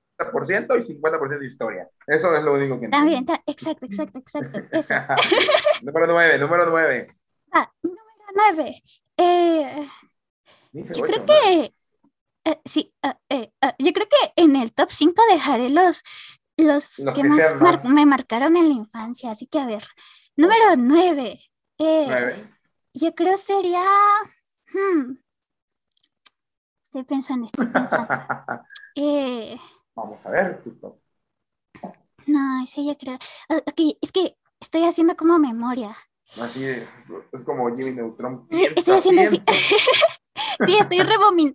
y 0.79 0.83
50% 0.83 1.39
de 1.39 1.47
historia. 1.47 1.89
Eso 2.07 2.35
es 2.35 2.43
lo 2.43 2.55
único 2.55 2.79
que 2.79 2.87
Está 2.87 3.05
bien, 3.05 3.27
exacto, 3.47 3.87
exacto, 3.87 4.19
exacto. 4.19 4.61
Eso. 4.73 4.95
número 5.83 6.07
9, 6.07 6.39
número 6.39 6.67
9. 6.67 7.17
Ah, 7.53 7.71
número 7.83 8.03
9. 8.57 8.83
Eh, 9.19 9.89
yo 10.73 11.03
creo 11.03 11.27
que, 11.27 11.75
eh, 12.45 12.61
sí, 12.65 12.93
uh, 13.05 13.13
eh, 13.29 13.53
uh, 13.63 13.85
yo 13.85 13.93
creo 13.93 14.07
que 14.09 14.43
en 14.43 14.57
el 14.57 14.73
top 14.73 14.91
5 14.91 15.23
dejaré 15.31 15.69
los, 15.69 16.03
los, 16.57 16.99
los 17.01 17.15
que, 17.15 17.23
que, 17.23 17.29
más, 17.29 17.57
mar 17.57 17.85
me 17.85 18.07
marcaron 18.07 18.57
en 18.57 18.69
la 18.69 18.75
infancia. 18.75 19.31
Así 19.31 19.47
que, 19.47 19.59
a 19.59 19.67
ver, 19.67 19.85
número 20.37 20.77
9. 20.77 21.39
Eh, 21.79 22.07
9. 22.09 22.35
Yo 22.95 23.15
creo 23.15 23.37
sería... 23.37 23.85
Hmm, 24.73 25.17
Estoy 26.91 27.05
pensando, 27.05 27.47
estoy 27.47 27.67
pensando. 27.69 28.09
eh, 28.97 29.57
Vamos 29.95 30.27
a 30.27 30.31
ver, 30.31 30.61
Tito. 30.65 30.99
No, 32.27 32.65
ese 32.65 32.85
ya 32.85 32.97
creo. 32.97 33.17
Ah, 33.49 33.63
es 34.03 34.11
que 34.11 34.37
estoy 34.59 34.85
haciendo 34.85 35.15
como 35.15 35.39
memoria. 35.39 35.97
Así 36.43 36.67
es, 36.67 36.89
es 37.31 37.45
como 37.45 37.69
Jimmy 37.77 37.93
Neutron. 37.93 38.45
Sí, 38.51 38.67
estoy 38.75 38.99
haciendo 38.99 39.23
así. 39.23 39.41
sí, 40.67 40.79
estoy 40.81 40.99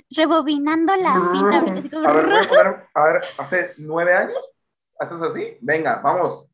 rebobinando 0.09 0.95
la 0.95 1.21
cinta. 1.29 1.57
A 1.57 2.13
ver, 2.13 2.29
a 2.29 2.63
ver, 2.63 2.87
a 2.93 3.03
ver, 3.03 3.23
¿hace 3.37 3.71
nueve 3.79 4.15
años? 4.15 4.39
¿Haces 4.97 5.21
así? 5.21 5.57
Venga, 5.59 5.97
vamos. 5.97 6.45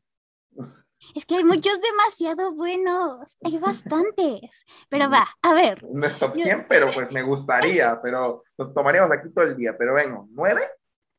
Es 1.14 1.26
que 1.26 1.36
hay 1.36 1.44
muchos 1.44 1.80
demasiado 1.80 2.54
buenos, 2.54 3.36
hay 3.44 3.58
bastantes, 3.58 4.64
pero 4.88 5.10
va, 5.10 5.28
a 5.42 5.54
ver. 5.54 5.84
No 5.90 6.06
es 6.06 6.18
top 6.18 6.34
100, 6.34 6.66
pero 6.68 6.86
pues 6.94 7.12
me 7.12 7.22
gustaría, 7.22 8.00
pero 8.00 8.44
nos 8.56 8.74
tomaríamos 8.74 9.10
aquí 9.12 9.30
todo 9.32 9.44
el 9.44 9.56
día, 9.56 9.76
pero 9.76 9.94
vengo, 9.94 10.28
¿nueve? 10.30 10.62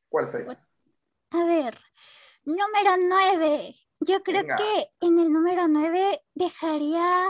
¿Cuál 0.09 0.31
sería? 0.31 0.59
A 1.31 1.45
ver, 1.45 1.79
número 2.45 2.97
9. 2.99 3.75
Yo 3.99 4.21
creo 4.21 4.43
que 4.43 5.07
en 5.07 5.19
el 5.19 5.31
número 5.31 5.67
9 5.67 6.21
dejaría 6.33 7.29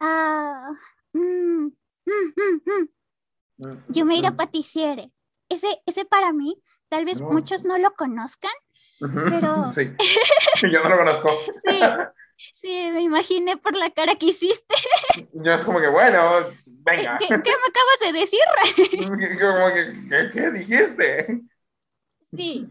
a... 0.00 0.70
Mm, 1.12 1.66
mm, 1.66 2.88
mm, 3.56 3.84
Yo 3.88 4.04
me 4.04 4.16
iría 4.16 4.30
a 4.30 4.36
Paticiere. 4.36 5.12
Ese, 5.48 5.68
ese 5.86 6.04
para 6.04 6.32
mí, 6.32 6.62
tal 6.88 7.04
vez 7.04 7.22
muchos 7.22 7.64
no 7.64 7.78
lo 7.78 7.92
conozcan, 7.94 8.52
pero... 9.00 9.72
Sí, 9.74 9.92
yo 10.72 10.82
no 10.82 10.88
lo 10.88 10.98
conozco. 10.98 11.30
sí, 11.64 11.80
sí, 12.52 12.90
me 12.92 13.02
imaginé 13.02 13.56
por 13.56 13.76
la 13.76 13.90
cara 13.90 14.14
que 14.14 14.26
hiciste. 14.26 14.74
Yo 15.32 15.52
es 15.52 15.62
como 15.62 15.80
que, 15.80 15.88
bueno, 15.88 16.20
venga. 16.66 17.18
¿Qué, 17.18 17.28
me 17.28 17.36
acabas 17.36 18.00
de 18.02 18.12
decir? 18.12 18.40
como 19.40 19.72
que, 19.72 20.30
¿qué, 20.32 20.50
dijiste? 20.50 21.42
Sí, 22.32 22.68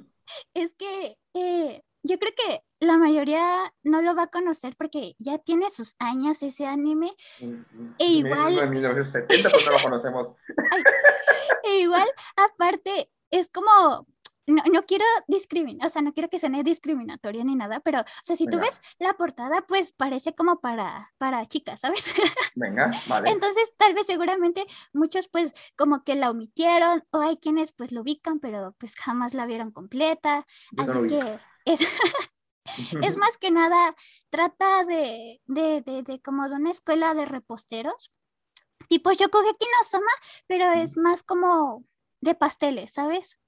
es 0.54 0.76
que 0.76 1.18
eh, 1.34 1.82
yo 2.04 2.20
creo 2.20 2.34
que 2.36 2.62
la 2.80 2.98
mayoría 2.98 3.74
no 3.84 4.02
lo 4.02 4.16
va 4.16 4.24
a 4.24 4.28
conocer 4.28 4.76
porque 4.78 5.14
ya 5.18 5.38
tiene 5.40 5.70
sus 5.70 5.96
años 6.00 6.42
ese 6.44 6.66
anime. 6.66 7.12
E 8.00 8.06
igual... 8.06 8.58
En 8.60 8.70
1970 8.70 9.50
pues 9.50 9.66
no 9.66 9.72
lo 9.72 9.80
conocemos. 9.80 10.38
e 11.64 11.80
igual, 11.80 12.08
aparte, 12.36 13.10
es 13.32 13.50
como 13.50 14.08
no, 14.48 14.64
no, 14.72 14.86
quiero 14.86 15.06
discriminar, 15.28 15.88
o 15.88 15.90
sea, 15.90 16.02
no 16.02 16.14
quiero 16.14 16.30
que 16.30 16.40
suene 16.40 16.64
discriminatoria 16.64 17.44
ni 17.44 17.56
nada, 17.56 17.82
pero, 17.82 18.00
o 18.00 18.06
sea, 18.24 18.36
si 18.36 18.48
tú 18.48 18.60
ves 18.60 18.80
la 18.98 19.14
portada, 19.14 19.62
pues 19.68 19.92
parece 19.92 20.34
como 20.34 20.60
para, 20.60 21.14
para 21.18 21.46
chicas, 21.46 21.82
¿sabes? 21.82 22.16
Venga, 22.56 22.92
vale. 23.08 23.30
Entonces, 23.30 23.74
tal 23.78 23.94
vez 23.94 24.08
seguramente 24.08 24.66
muchos, 24.94 25.28
pues, 25.28 25.54
como 25.76 26.04
que 26.04 26.16
la 26.16 26.32
omitieron, 26.32 27.04
o 27.12 27.20
hay 27.20 27.38
quienes, 27.38 27.74
pues, 27.74 27.92
lo 27.92 28.02
ubican, 28.02 28.40
pero, 28.40 28.74
pues, 28.80 28.96
jamás 28.96 29.34
la 29.34 29.46
vieron 29.46 29.72
completa. 29.72 30.46
Así 30.78 31.08
que 31.08 31.40
es, 31.66 31.82
es 33.02 33.18
más 33.18 33.38
que 33.38 33.52
nada, 33.52 33.96
trata 34.30 34.84
de, 34.86 35.42
de, 35.46 35.82
de, 35.82 36.04
de, 36.04 36.22
como 36.22 36.48
de 36.50 36.56
una 36.56 36.72
escuela 36.72 37.14
de 37.14 37.26
reposteros, 37.26 38.14
tipo 38.88 39.12
Shokugeki 39.12 39.66
no 39.66 39.84
Soma, 39.84 40.12
pero 40.48 40.72
es 40.72 40.98
más 40.98 41.24
como 41.24 41.84
de 42.22 42.36
pasteles, 42.36 42.92
¿sabes? 42.92 43.40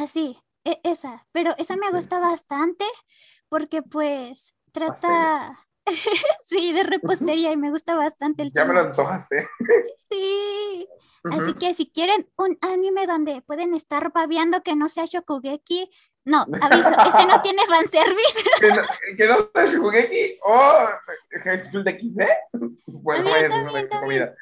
Así, 0.00 0.38
e 0.64 0.80
esa, 0.82 1.26
pero 1.30 1.54
esa 1.58 1.76
me 1.76 1.90
gusta 1.90 2.18
bastante 2.18 2.86
porque 3.50 3.82
pues 3.82 4.54
trata, 4.72 5.58
sí, 6.40 6.72
de 6.72 6.84
repostería 6.84 7.52
y 7.52 7.58
me 7.58 7.70
gusta 7.70 7.94
bastante 7.94 8.44
el 8.44 8.52
Ya 8.52 8.64
me 8.64 8.72
lo 8.72 8.80
antojaste. 8.80 9.46
sí, 10.10 10.88
así 11.30 11.52
que 11.52 11.74
si 11.74 11.90
quieren 11.90 12.26
un 12.38 12.56
anime 12.62 13.06
donde 13.06 13.42
pueden 13.42 13.74
estar 13.74 14.10
babeando 14.10 14.62
que 14.62 14.74
no 14.74 14.88
sea 14.88 15.04
Shokugeki, 15.04 15.90
no, 16.24 16.46
aviso, 16.62 16.90
este 17.06 17.26
no 17.26 17.42
tiene 17.42 17.62
fanservice. 17.68 18.44
¿Que 18.58 18.68
no, 18.68 18.82
que 19.18 19.28
no 19.28 19.50
sea 19.54 19.66
Shokugeki? 19.66 20.38
¿O 20.44 20.88
XD? 21.44 22.24
Bueno, 22.86 23.30
también, 23.48 23.88
también, 23.90 24.34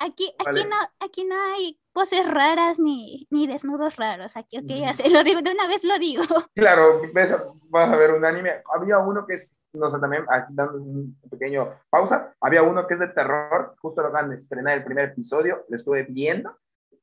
Aquí, 0.00 0.32
aquí, 0.38 0.64
no, 0.64 0.76
aquí 1.00 1.24
no 1.24 1.34
hay 1.52 1.78
poses 1.98 2.30
raras 2.32 2.78
ni, 2.78 3.26
ni 3.30 3.48
desnudos 3.48 3.96
raros. 3.96 4.36
Aquí, 4.36 4.58
ok, 4.58 4.66
ya 4.68 4.94
sé, 4.94 5.10
lo 5.10 5.24
digo, 5.24 5.40
de 5.42 5.50
una 5.50 5.66
vez 5.66 5.82
lo 5.82 5.98
digo. 5.98 6.22
Claro, 6.54 7.00
ves, 7.12 7.34
vas 7.70 7.90
a 7.90 7.96
ver 7.96 8.12
un 8.12 8.24
anime. 8.24 8.62
Había 8.72 8.98
uno 8.98 9.26
que 9.26 9.34
es, 9.34 9.56
no 9.72 9.90
sé, 9.90 9.98
también, 9.98 10.24
aquí 10.28 10.52
dando 10.54 10.78
un 10.80 11.18
pequeño 11.28 11.68
pausa, 11.90 12.32
había 12.40 12.62
uno 12.62 12.86
que 12.86 12.94
es 12.94 13.00
de 13.00 13.08
terror, 13.08 13.74
justo 13.80 14.00
lo 14.02 14.08
acaban 14.08 14.30
de 14.30 14.36
estrenar 14.36 14.78
el 14.78 14.84
primer 14.84 15.06
episodio, 15.10 15.64
lo 15.68 15.76
estuve 15.76 16.04
viendo, 16.08 16.56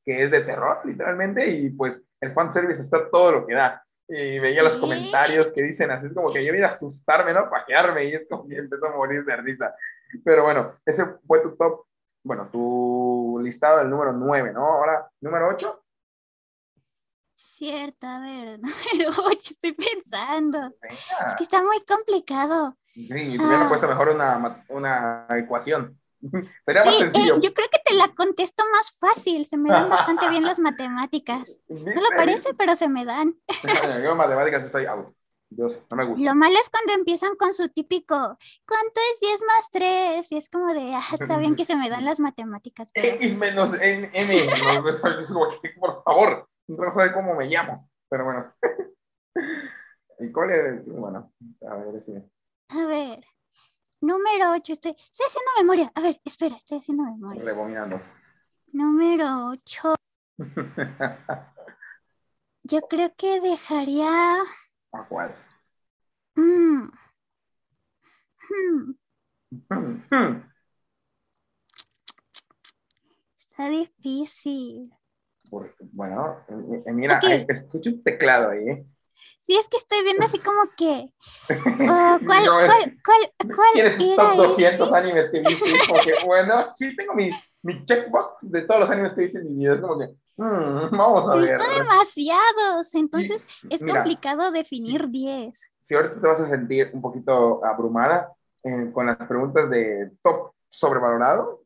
que 0.04 0.24
es 0.24 0.30
de 0.30 0.40
terror, 0.40 0.80
literalmente, 0.84 1.46
y 1.46 1.68
pues 1.70 2.00
el 2.22 2.32
fanservice 2.32 2.80
está 2.80 3.10
todo 3.10 3.32
lo 3.32 3.46
que 3.46 3.54
da. 3.54 3.82
y 4.08 4.38
veía 4.38 4.62
los 4.62 4.74
Sí. 4.74 4.80
comentarios 4.80 5.50
que 5.52 5.62
dicen 5.62 5.90
así, 5.90 6.06
es 6.06 6.14
como 6.14 6.32
que 6.32 6.44
yo 6.44 6.54
iba 6.54 6.66
a 6.68 6.70
asustarme, 6.70 7.32
¿no? 7.34 7.50
Pajearme 7.50 8.04
y 8.04 8.14
es 8.14 8.22
como 8.30 8.46
que 8.46 8.56
empezó 8.56 8.86
a 8.86 8.96
morir 8.96 9.24
de 9.24 9.36
risa. 9.36 9.74
Pero 10.24 10.44
bueno, 10.44 10.74
ese 10.86 11.04
fue 11.26 11.40
tu 11.40 11.56
top, 11.56 11.85
bueno, 12.26 12.48
tu 12.50 13.38
listado 13.40 13.78
del 13.78 13.88
número 13.90 14.12
9, 14.12 14.52
¿no? 14.52 14.64
Ahora, 14.64 15.08
número 15.20 15.48
8. 15.48 15.82
Cierto, 17.34 18.06
a 18.06 18.20
ver, 18.20 18.58
número 18.94 19.10
8, 19.26 19.38
estoy 19.42 19.72
pensando. 19.72 20.72
Es 21.26 21.34
que 21.36 21.44
está 21.44 21.62
muy 21.62 21.80
complicado. 21.84 22.76
Sí, 22.94 23.08
y 23.10 23.36
te 23.36 23.44
Ah. 23.44 23.66
puesto 23.68 23.86
mejor 23.88 24.08
una, 24.08 24.64
una 24.68 25.26
ecuación. 25.38 26.00
Sería 26.64 26.84
más 26.84 26.94
Sí, 26.94 27.02
eh, 27.02 27.10
sencillo. 27.10 27.34
yo 27.38 27.52
creo 27.52 27.68
que 27.70 27.78
te 27.84 27.94
la 27.94 28.08
contesto 28.14 28.64
más 28.72 28.98
fácil. 28.98 29.44
Se 29.44 29.56
me 29.58 29.68
dan 29.68 29.88
bastante 29.90 30.28
bien 30.30 30.44
las 30.44 30.58
matemáticas. 30.58 31.60
No 31.68 31.78
lo 32.00 32.08
parece, 32.16 32.54
pero 32.54 32.74
se 32.74 32.88
me 32.88 33.04
dan. 33.04 33.34
Yo 34.02 34.10
en 34.12 34.16
matemáticas 34.16 34.64
estoy 34.64 34.86
out. 34.86 35.14
Dios, 35.48 35.78
no 35.90 35.96
me 35.96 36.04
gusta. 36.04 36.24
Lo 36.24 36.34
malo 36.34 36.56
es 36.60 36.68
cuando 36.68 36.92
empiezan 36.92 37.36
con 37.36 37.54
su 37.54 37.68
típico, 37.68 38.16
¿cuánto 38.66 39.00
es 39.12 39.20
10 39.20 39.40
más 39.46 39.70
3? 39.70 40.32
Y 40.32 40.36
es 40.36 40.48
como 40.48 40.72
de, 40.72 40.94
ah, 40.94 41.02
está 41.12 41.38
bien 41.38 41.54
que 41.54 41.64
se 41.64 41.76
me 41.76 41.88
dan 41.88 42.04
las 42.04 42.18
matemáticas. 42.18 42.90
Pero... 42.92 43.14
X 43.14 43.36
menos 43.36 43.70
N. 43.80 44.10
Por 45.78 46.02
favor, 46.02 46.48
no 46.68 46.94
sé 46.94 47.12
cómo 47.12 47.34
me 47.34 47.46
llamo. 47.46 47.88
Pero 48.08 48.24
bueno. 48.24 48.54
¿Y 50.18 50.32
cuál 50.32 50.50
es? 50.50 50.86
Bueno, 50.86 51.32
a 51.68 51.76
ver, 51.76 51.92
decime. 51.92 52.30
A 52.68 52.86
ver, 52.86 53.24
número 54.00 54.52
8, 54.52 54.72
estoy, 54.72 54.92
estoy 54.92 55.26
haciendo 55.26 55.50
memoria. 55.58 55.92
A 55.94 56.00
ver, 56.00 56.20
espera, 56.24 56.56
estoy 56.56 56.78
haciendo 56.78 57.04
memoria. 57.04 57.42
Rebominando. 57.42 58.00
Número 58.72 59.48
8, 59.50 59.94
yo 62.64 62.80
creo 62.82 63.14
que 63.16 63.40
dejaría... 63.40 64.42
¿A 64.96 65.04
cuál? 65.08 65.34
mm, 66.36 66.88
hmm, 68.48 68.94
está 73.36 73.68
difícil. 73.68 74.92
Porque, 75.50 75.74
bueno, 75.92 76.38
eh, 76.48 76.82
eh, 76.86 76.92
mira, 76.92 77.18
Ok. 77.18 77.24
ahí 77.24 77.44
escucho 77.48 77.90
un 77.90 78.02
teclado 78.02 78.50
ahí, 78.50 78.68
¿eh? 78.68 78.86
Sí, 79.38 79.56
es 79.56 79.68
que 79.68 79.76
estoy 79.76 80.02
viendo 80.02 80.24
así 80.24 80.38
como 80.38 80.62
que... 80.76 81.12
ah, 81.88 82.18
¿Cuál, 82.24 82.44
No, 82.44 82.52
cuál, 82.54 82.98
cuál, 83.04 83.32
cuál 83.54 83.78
era 83.78 83.90
top 84.16 84.32
este? 84.32 84.36
200 84.36 84.92
animes 84.92 85.30
que 85.30 85.40
viste. 85.40 85.70
y 85.70 85.74
es 85.74 85.86
como 85.86 86.00
que, 86.02 86.14
bueno, 86.24 86.58
aquí 86.58 86.96
tengo 86.96 87.14
mi, 87.14 87.30
mi 87.66 87.84
checkbox 87.84 88.36
de 88.42 88.62
todos 88.62 88.80
los 88.80 88.90
animes 88.90 89.12
que 89.12 89.22
viste 89.22 89.38
en 89.38 89.48
mi 89.48 89.64
vida. 89.64 89.74
Es 89.74 89.80
como 89.80 89.98
que, 89.98 90.06
mm, 90.36 90.96
vamos 90.96 91.28
a 91.28 91.36
ver. 91.36 91.58
visto 91.58 91.64
demasiados, 91.82 92.94
entonces 92.94 93.46
es 93.68 93.82
mira, 93.82 93.96
complicado 94.02 94.52
definir 94.52 95.08
10. 95.08 95.72
Si 95.84 95.94
ahorita 95.94 96.20
te 96.20 96.26
vas 96.26 96.40
a 96.40 96.48
sentir 96.48 96.90
un 96.94 97.02
poquito 97.02 97.64
abrumada 97.64 98.32
eh, 98.62 98.90
con 98.92 99.06
las 99.06 99.16
preguntas 99.16 99.68
de 99.68 100.12
top 100.22 100.52
sobrevalorado, 100.68 101.62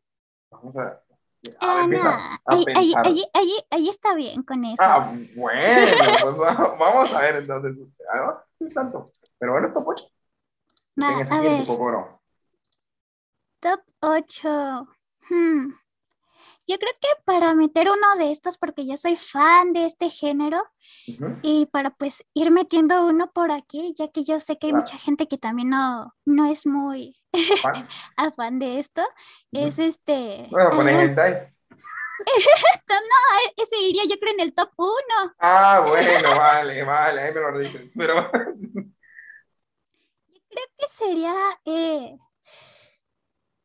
vamos 0.50 0.76
a. 0.78 0.82
a 0.88 1.00
Ah, 1.60 1.86
no, 1.86 1.98
a 1.98 2.38
ahí, 2.46 2.64
ahí, 2.74 2.92
ahí, 2.96 3.24
ahí, 3.34 3.52
ahí 3.70 3.88
está 3.88 4.14
bien 4.14 4.42
con 4.42 4.64
eso. 4.64 4.82
Ah, 4.82 5.06
bueno, 5.34 6.02
pues 6.22 6.38
va- 6.40 6.76
vamos 6.78 7.12
a 7.12 7.20
ver 7.20 7.36
entonces. 7.36 7.76
Además, 8.12 8.38
no 8.58 8.68
es 8.68 8.74
tanto. 8.74 9.04
Pero 9.38 9.52
bueno, 9.52 9.72
top 9.72 9.88
8. 9.88 10.04
Va, 11.00 11.06
Tengas 11.08 11.32
a 11.32 11.40
ver, 11.40 11.66
top 13.60 13.80
8. 14.00 14.88
Hmm. 15.28 15.72
Yo 16.66 16.78
creo 16.78 16.92
que 17.00 17.08
para 17.24 17.54
meter 17.54 17.88
uno 17.90 18.16
de 18.18 18.30
estos, 18.32 18.56
porque 18.58 18.86
yo 18.86 18.96
soy 18.96 19.16
fan 19.16 19.72
de 19.72 19.86
este 19.86 20.08
género, 20.08 20.62
y 21.42 21.66
para 21.66 21.90
pues 21.90 22.24
ir 22.34 22.50
metiendo 22.50 23.06
uno 23.06 23.32
por 23.32 23.50
aquí, 23.50 23.94
ya 23.98 24.08
que 24.08 24.24
yo 24.24 24.40
sé 24.40 24.58
que 24.58 24.68
hay 24.68 24.72
Claro. 24.72 24.84
mucha 24.84 24.98
gente 24.98 25.26
que 25.26 25.38
también 25.38 25.70
no, 25.70 26.14
no 26.24 26.46
es 26.46 26.66
muy 26.66 27.16
afán 28.16 28.58
de 28.58 28.78
esto, 28.78 29.02
es 29.52 29.78
este... 29.78 30.46
Bueno, 30.50 30.70
poner 30.70 30.94
algún- 30.94 31.08
hentai. 31.10 31.54
ese 33.56 33.76
iría 33.88 34.02
yo 34.04 34.18
creo 34.18 34.34
en 34.34 34.40
el 34.40 34.54
top 34.54 34.70
1. 34.76 35.34
Ah, 35.38 35.84
bueno, 35.86 36.30
vale, 36.36 36.82
vale, 36.84 37.20
ahí 37.22 37.34
me 37.34 37.40
lo 37.40 37.58
dices. 37.58 37.90
Pero 37.96 38.30
Creo 40.48 40.66
que 40.78 40.88
sería 40.88 41.34
eh, 41.64 42.16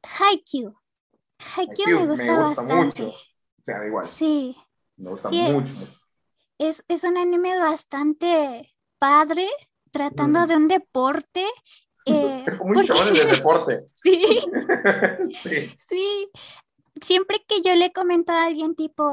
Haikyuu. 0.03 0.75
Haikyuu 1.39 1.85
me 1.87 1.93
Haikyuu, 1.93 2.07
gusta, 2.07 2.37
bastante. 2.39 3.01
mucho. 3.03 3.07
O 3.17 3.63
sea, 3.63 3.79
da 3.79 3.87
igual, 3.87 4.07
Sí, 4.07 4.55
me 4.97 5.09
gusta 5.11 5.29
Sí. 5.29 5.41
mucho. 5.41 5.73
es, 6.57 6.83
es 6.87 7.03
un 7.03 7.17
anime 7.17 7.57
bastante 7.59 8.75
padre, 8.97 9.47
tratando 9.91 10.41
Mm. 10.41 10.47
de 10.47 10.55
un 10.55 10.67
deporte. 10.67 11.45
eh, 12.05 12.43
Es 12.47 12.55
como 12.55 12.69
un 12.71 12.85
porque- 12.87 13.11
de 13.19 13.25
deporte. 13.25 13.85
sí, 13.93 14.21
sí. 15.43 15.75
sí. 15.77 16.29
Siempre 17.01 17.43
que 17.47 17.61
yo 17.61 17.75
le 17.75 17.91
comento 17.91 18.31
a 18.31 18.45
alguien 18.45 18.73
tipo, 18.75 19.03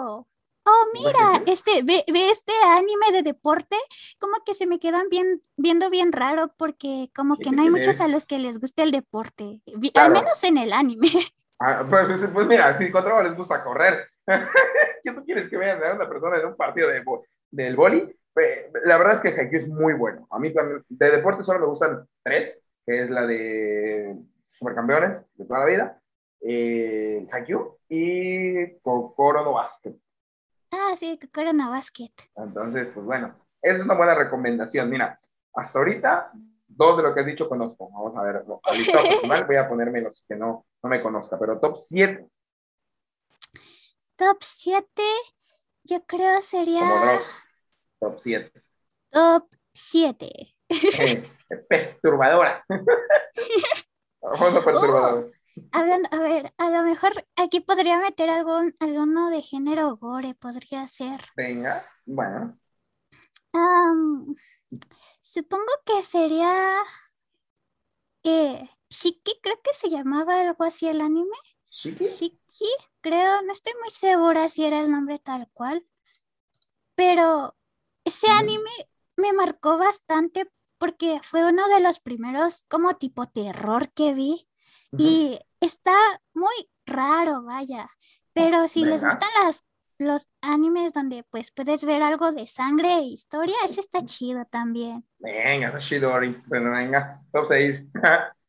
oh, 0.64 0.84
mira, 0.94 1.42
este, 1.46 1.82
ve, 1.82 2.04
ve 2.12 2.30
este 2.30 2.52
anime 2.64 3.10
de 3.12 3.22
deporte, 3.22 3.76
como 4.20 4.34
que 4.46 4.54
se 4.54 4.66
me 4.66 4.78
quedan 4.78 5.08
bien, 5.08 5.42
viendo 5.56 5.90
bien 5.90 6.12
raro 6.12 6.54
porque 6.56 7.10
como 7.12 7.36
¿Qué 7.36 7.44
que 7.44 7.50
no 7.50 7.62
hay 7.62 7.70
muchos 7.70 8.00
a 8.00 8.06
los 8.06 8.24
que 8.26 8.38
les 8.38 8.60
guste 8.60 8.84
el 8.84 8.92
deporte, 8.92 9.60
Claro. 9.92 10.06
al 10.06 10.12
menos 10.22 10.44
en 10.44 10.58
el 10.58 10.72
anime. 10.72 11.10
Ah, 11.64 11.86
pues, 11.88 12.06
pues, 12.06 12.30
pues 12.32 12.46
mira, 12.48 12.76
si 12.76 12.90
contra 12.90 13.22
les 13.22 13.36
gusta 13.36 13.62
correr, 13.62 14.08
¿qué 14.26 15.12
tú 15.12 15.24
quieres 15.24 15.48
que 15.48 15.56
vean 15.56 15.82
a 15.82 15.94
una 15.94 16.08
persona 16.08 16.36
en 16.36 16.46
un 16.46 16.56
partido 16.56 16.88
de, 16.88 17.04
del 17.52 17.76
boli? 17.76 18.18
La 18.84 18.98
verdad 18.98 19.14
es 19.14 19.20
que 19.20 19.40
Haikyuu 19.40 19.60
es 19.60 19.68
muy 19.68 19.92
bueno. 19.92 20.26
A 20.30 20.40
mí 20.40 20.52
también, 20.52 20.84
de 20.88 21.10
deporte 21.10 21.44
solo 21.44 21.60
me 21.60 21.66
gustan 21.66 22.04
tres, 22.24 22.58
que 22.84 23.02
es 23.02 23.10
la 23.10 23.26
de 23.26 24.16
Supercampeones 24.48 25.18
de 25.34 25.44
toda 25.44 25.60
la 25.60 25.66
vida, 25.66 26.00
eh, 26.40 27.28
Haikyuu 27.30 27.78
y 27.88 28.78
Kokoro 28.80 29.44
no 29.44 29.52
Basket. 29.52 29.94
Ah, 30.72 30.94
sí, 30.96 31.16
Kokoro 31.20 31.52
no 31.52 31.70
Basket. 31.70 32.12
Entonces, 32.34 32.88
pues 32.92 33.06
bueno, 33.06 33.36
esa 33.60 33.76
es 33.76 33.84
una 33.84 33.94
buena 33.94 34.16
recomendación. 34.16 34.90
Mira, 34.90 35.20
hasta 35.54 35.78
ahorita, 35.78 36.32
dos 36.66 36.96
de 36.96 37.02
lo 37.04 37.14
que 37.14 37.20
has 37.20 37.26
dicho 37.26 37.48
conozco. 37.48 37.88
Vamos 37.92 38.16
a 38.16 38.22
ver, 38.22 38.42
personal 39.20 39.44
voy 39.46 39.56
a 39.56 39.68
ponerme 39.68 40.00
los 40.00 40.24
que 40.26 40.34
no, 40.34 40.66
no 40.82 40.88
me 40.90 41.02
conozca, 41.02 41.38
pero 41.38 41.60
top 41.60 41.76
7, 41.78 42.28
Top 44.16 44.38
7, 44.40 45.02
yo 45.84 46.04
creo 46.06 46.40
sería 46.42 46.84
Dross, 46.84 47.24
top 47.98 48.18
7. 48.18 48.64
top 49.10 49.48
7. 49.74 50.30
Eh, 50.68 51.22
perturbadora. 51.68 52.64
Famoso 54.20 54.64
perturbador. 54.64 55.32
Hablando, 55.72 56.08
a 56.12 56.18
ver, 56.18 56.54
a 56.56 56.70
lo 56.70 56.82
mejor 56.82 57.12
aquí 57.36 57.60
podría 57.60 57.98
meter 57.98 58.30
algún, 58.30 58.74
alguno 58.80 59.28
de 59.30 59.42
género 59.42 59.96
gore, 59.96 60.34
podría 60.34 60.86
ser. 60.86 61.20
Venga, 61.36 61.84
bueno. 62.06 62.58
Am, 63.52 64.34
supongo 65.20 65.72
que 65.84 66.02
sería 66.02 66.78
eh, 68.24 68.68
Shiki, 68.92 69.40
creo 69.42 69.56
que 69.62 69.72
se 69.72 69.88
llamaba 69.88 70.40
algo 70.40 70.64
así 70.64 70.86
el 70.86 71.00
anime. 71.00 71.36
¿Shiki? 71.70 72.04
Shiki, 72.06 72.68
creo, 73.00 73.42
no 73.42 73.52
estoy 73.52 73.72
muy 73.80 73.90
segura 73.90 74.48
si 74.50 74.64
era 74.64 74.80
el 74.80 74.90
nombre 74.90 75.18
tal 75.18 75.48
cual, 75.54 75.86
pero 76.94 77.56
ese 78.04 78.26
Ujú. 78.26 78.36
anime 78.38 78.70
me 79.16 79.32
marcó 79.32 79.78
bastante 79.78 80.50
porque 80.78 81.20
fue 81.22 81.48
uno 81.48 81.66
de 81.68 81.80
los 81.80 82.00
primeros 82.00 82.64
como 82.68 82.96
tipo 82.96 83.26
terror 83.28 83.90
que 83.92 84.12
vi 84.14 84.46
Ujú. 84.92 85.02
y 85.04 85.38
está 85.60 85.94
muy 86.34 86.52
raro, 86.84 87.42
vaya, 87.42 87.88
pero 88.34 88.68
si 88.68 88.84
les 88.84 89.02
Venga. 89.02 89.14
gustan 89.14 89.30
las, 89.42 89.64
los 89.98 90.28
animes 90.42 90.92
donde 90.92 91.24
pues 91.30 91.50
puedes 91.50 91.84
ver 91.84 92.02
algo 92.02 92.32
de 92.32 92.46
sangre 92.46 92.92
e 92.96 93.02
historia, 93.04 93.54
ese 93.64 93.80
está 93.80 94.04
chido 94.04 94.44
también. 94.44 95.06
Venga, 95.18 95.78
Shidori. 95.78 96.42
Bueno, 96.46 96.72
venga, 96.72 97.22
top 97.32 97.46
6. 97.46 97.86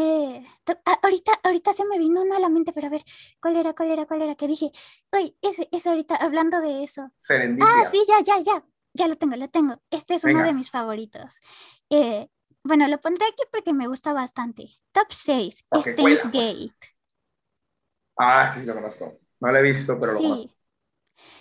Eh, 0.00 0.46
ah, 0.84 0.98
ahorita, 1.02 1.32
ahorita 1.42 1.72
se 1.72 1.84
me 1.84 1.98
vino 1.98 2.22
uno 2.22 2.36
a 2.36 2.38
la 2.38 2.48
mente, 2.48 2.72
pero 2.72 2.86
a 2.86 2.90
ver, 2.90 3.02
¿cuál 3.42 3.56
era, 3.56 3.74
cuál 3.74 3.90
era, 3.90 4.06
cuál 4.06 4.22
era? 4.22 4.36
Que 4.36 4.46
dije, 4.46 4.70
uy, 5.12 5.36
ese, 5.42 5.68
ese 5.72 5.88
ahorita, 5.88 6.14
hablando 6.16 6.60
de 6.60 6.84
eso. 6.84 7.10
Serendipia. 7.16 7.66
Ah, 7.68 7.84
sí, 7.90 8.00
ya, 8.06 8.20
ya, 8.22 8.38
ya, 8.40 8.64
ya 8.94 9.08
lo 9.08 9.16
tengo, 9.16 9.34
lo 9.36 9.48
tengo. 9.48 9.82
Este 9.90 10.14
es 10.14 10.24
uno 10.24 10.42
de 10.44 10.54
mis 10.54 10.70
favoritos. 10.70 11.40
Eh, 11.90 12.28
bueno, 12.62 12.86
lo 12.86 13.00
pondré 13.00 13.26
aquí 13.26 13.42
porque 13.50 13.72
me 13.72 13.88
gusta 13.88 14.12
bastante. 14.12 14.68
Top 14.92 15.08
6, 15.10 15.64
Ok, 15.70 15.80
Steins 15.80 15.96
cuela, 16.00 16.22
pues. 16.22 16.32
Gate. 16.32 16.74
Ah, 18.16 18.50
sí, 18.54 18.64
lo 18.64 18.74
conozco. 18.74 19.18
No 19.40 19.52
lo 19.52 19.58
he 19.58 19.62
visto, 19.62 19.98
pero 19.98 20.12
lo 20.12 20.18
conozco. 20.22 20.44
Sí. 20.44 20.54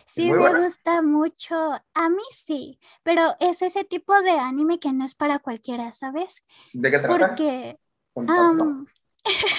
Sí, 0.05 0.31
me 0.31 0.37
buena? 0.37 0.63
gusta 0.63 1.01
mucho. 1.01 1.55
A 1.93 2.09
mí 2.09 2.23
sí, 2.31 2.79
pero 3.03 3.35
es 3.39 3.61
ese 3.61 3.83
tipo 3.83 4.19
de 4.21 4.31
anime 4.31 4.79
que 4.79 4.93
no 4.93 5.05
es 5.05 5.15
para 5.15 5.39
cualquiera, 5.39 5.91
¿sabes? 5.91 6.43
¿De 6.73 6.91
qué 6.91 6.99
trata? 6.99 7.17
Porque 7.17 7.79
Contadlo. 8.17 8.63
am, 8.63 8.87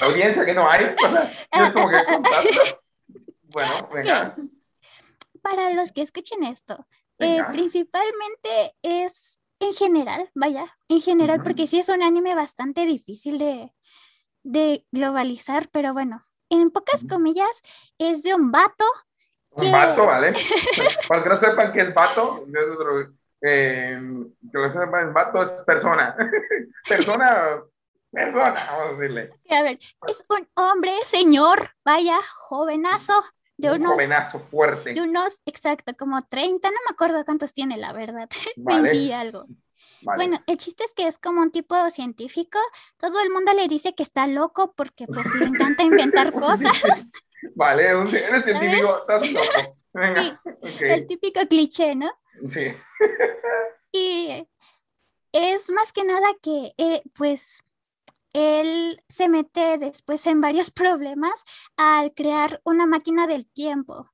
Audiencia 0.03 0.44
que 0.44 0.55
no 0.55 0.68
hay. 0.68 0.94
No 1.57 1.64
es 1.64 1.71
como 1.71 1.88
que. 1.90 1.97
Bueno, 3.51 3.88
venga. 3.94 4.37
para 5.42 5.71
los 5.71 5.92
que 5.92 6.03
escuchen 6.03 6.42
esto, 6.42 6.87
Eh, 7.21 7.42
principalmente 7.53 8.77
es 8.83 9.40
en 9.61 9.73
general, 9.75 10.31
vaya, 10.35 10.66
en 10.88 11.01
general, 11.01 11.42
porque 11.42 11.66
sí 11.66 11.79
es 11.81 11.88
un 11.88 12.03
anime 12.03 12.35
bastante 12.35 12.87
difícil 12.87 13.38
de, 13.38 13.73
de 14.44 14.87
globalizar, 14.92 15.68
pero 15.73 15.92
bueno, 15.92 16.25
en 16.49 16.71
pocas 16.71 17.05
comillas, 17.09 17.61
es 17.99 18.23
de 18.23 18.35
un 18.35 18.53
vato. 18.53 18.85
Un 19.51 19.73
vato, 19.73 20.07
¿vale? 20.07 20.33
Para 21.09 21.23
que 21.23 21.29
no 21.29 21.37
sepan 21.37 21.73
que 21.73 21.81
el 21.81 21.92
vato, 21.92 22.44
eh, 23.40 24.01
que 24.53 24.59
lo 24.59 24.73
sepan, 24.73 25.09
el 25.09 25.12
vato 25.12 25.42
es 25.42 25.51
persona. 25.64 26.16
persona, 26.88 27.62
persona, 28.11 28.66
vamos 28.71 28.87
a 28.87 28.97
decirle. 28.97 29.31
A 29.51 29.62
ver, 29.62 29.79
es 30.09 30.23
un 30.29 30.49
hombre, 30.55 30.92
señor, 31.05 31.71
vaya, 31.85 32.18
jovenazo, 32.49 33.25
de 33.57 33.73
unos, 33.73 33.92
jovenazo 33.92 34.40
fuerte. 34.51 34.94
De 34.94 35.03
unos, 35.03 35.42
exacto, 35.44 35.97
como 35.97 36.23
30, 36.23 36.68
no 36.68 36.77
me 36.88 36.92
acuerdo 36.92 37.25
cuántos 37.25 37.53
tiene, 37.53 37.77
la 37.77 37.92
verdad. 37.92 38.29
Vale. 38.57 39.14
algo. 39.14 39.47
Bueno, 40.03 40.38
el 40.47 40.59
chiste 40.59 40.85
es 40.85 40.94
que 40.94 41.07
es 41.07 41.18
como 41.18 41.42
un 41.42 41.51
tipo 41.51 41.75
científico. 41.90 42.59
Todo 42.97 43.21
el 43.21 43.31
mundo 43.31 43.53
le 43.53 43.66
dice 43.66 43.94
que 43.94 44.03
está 44.03 44.27
loco 44.27 44.73
porque 44.77 45.07
pues 45.07 45.27
le 45.35 45.47
encanta 45.47 45.83
inventar 45.83 46.33
cosas. 46.33 47.09
Vale, 47.55 47.88
eres 47.88 48.44
científico, 48.44 49.01
estás 49.01 49.33
loco. 49.33 49.77
sí, 50.62 50.85
el 50.85 51.07
típico 51.07 51.40
cliché, 51.49 51.94
¿no? 51.94 52.11
Sí. 52.51 52.73
y 53.92 54.49
es 55.33 55.71
más 55.71 55.92
que 55.92 56.05
nada 56.05 56.29
que, 56.40 56.73
eh, 56.79 57.03
pues, 57.14 57.64
él 58.32 59.02
se 59.08 59.28
mete 59.28 59.78
después 59.78 60.26
en 60.26 60.40
varios 60.40 60.70
problemas 60.72 61.44
al 61.76 62.12
crear 62.14 62.60
una 62.64 62.86
máquina 62.86 63.26
del 63.26 63.46
tiempo. 63.46 64.10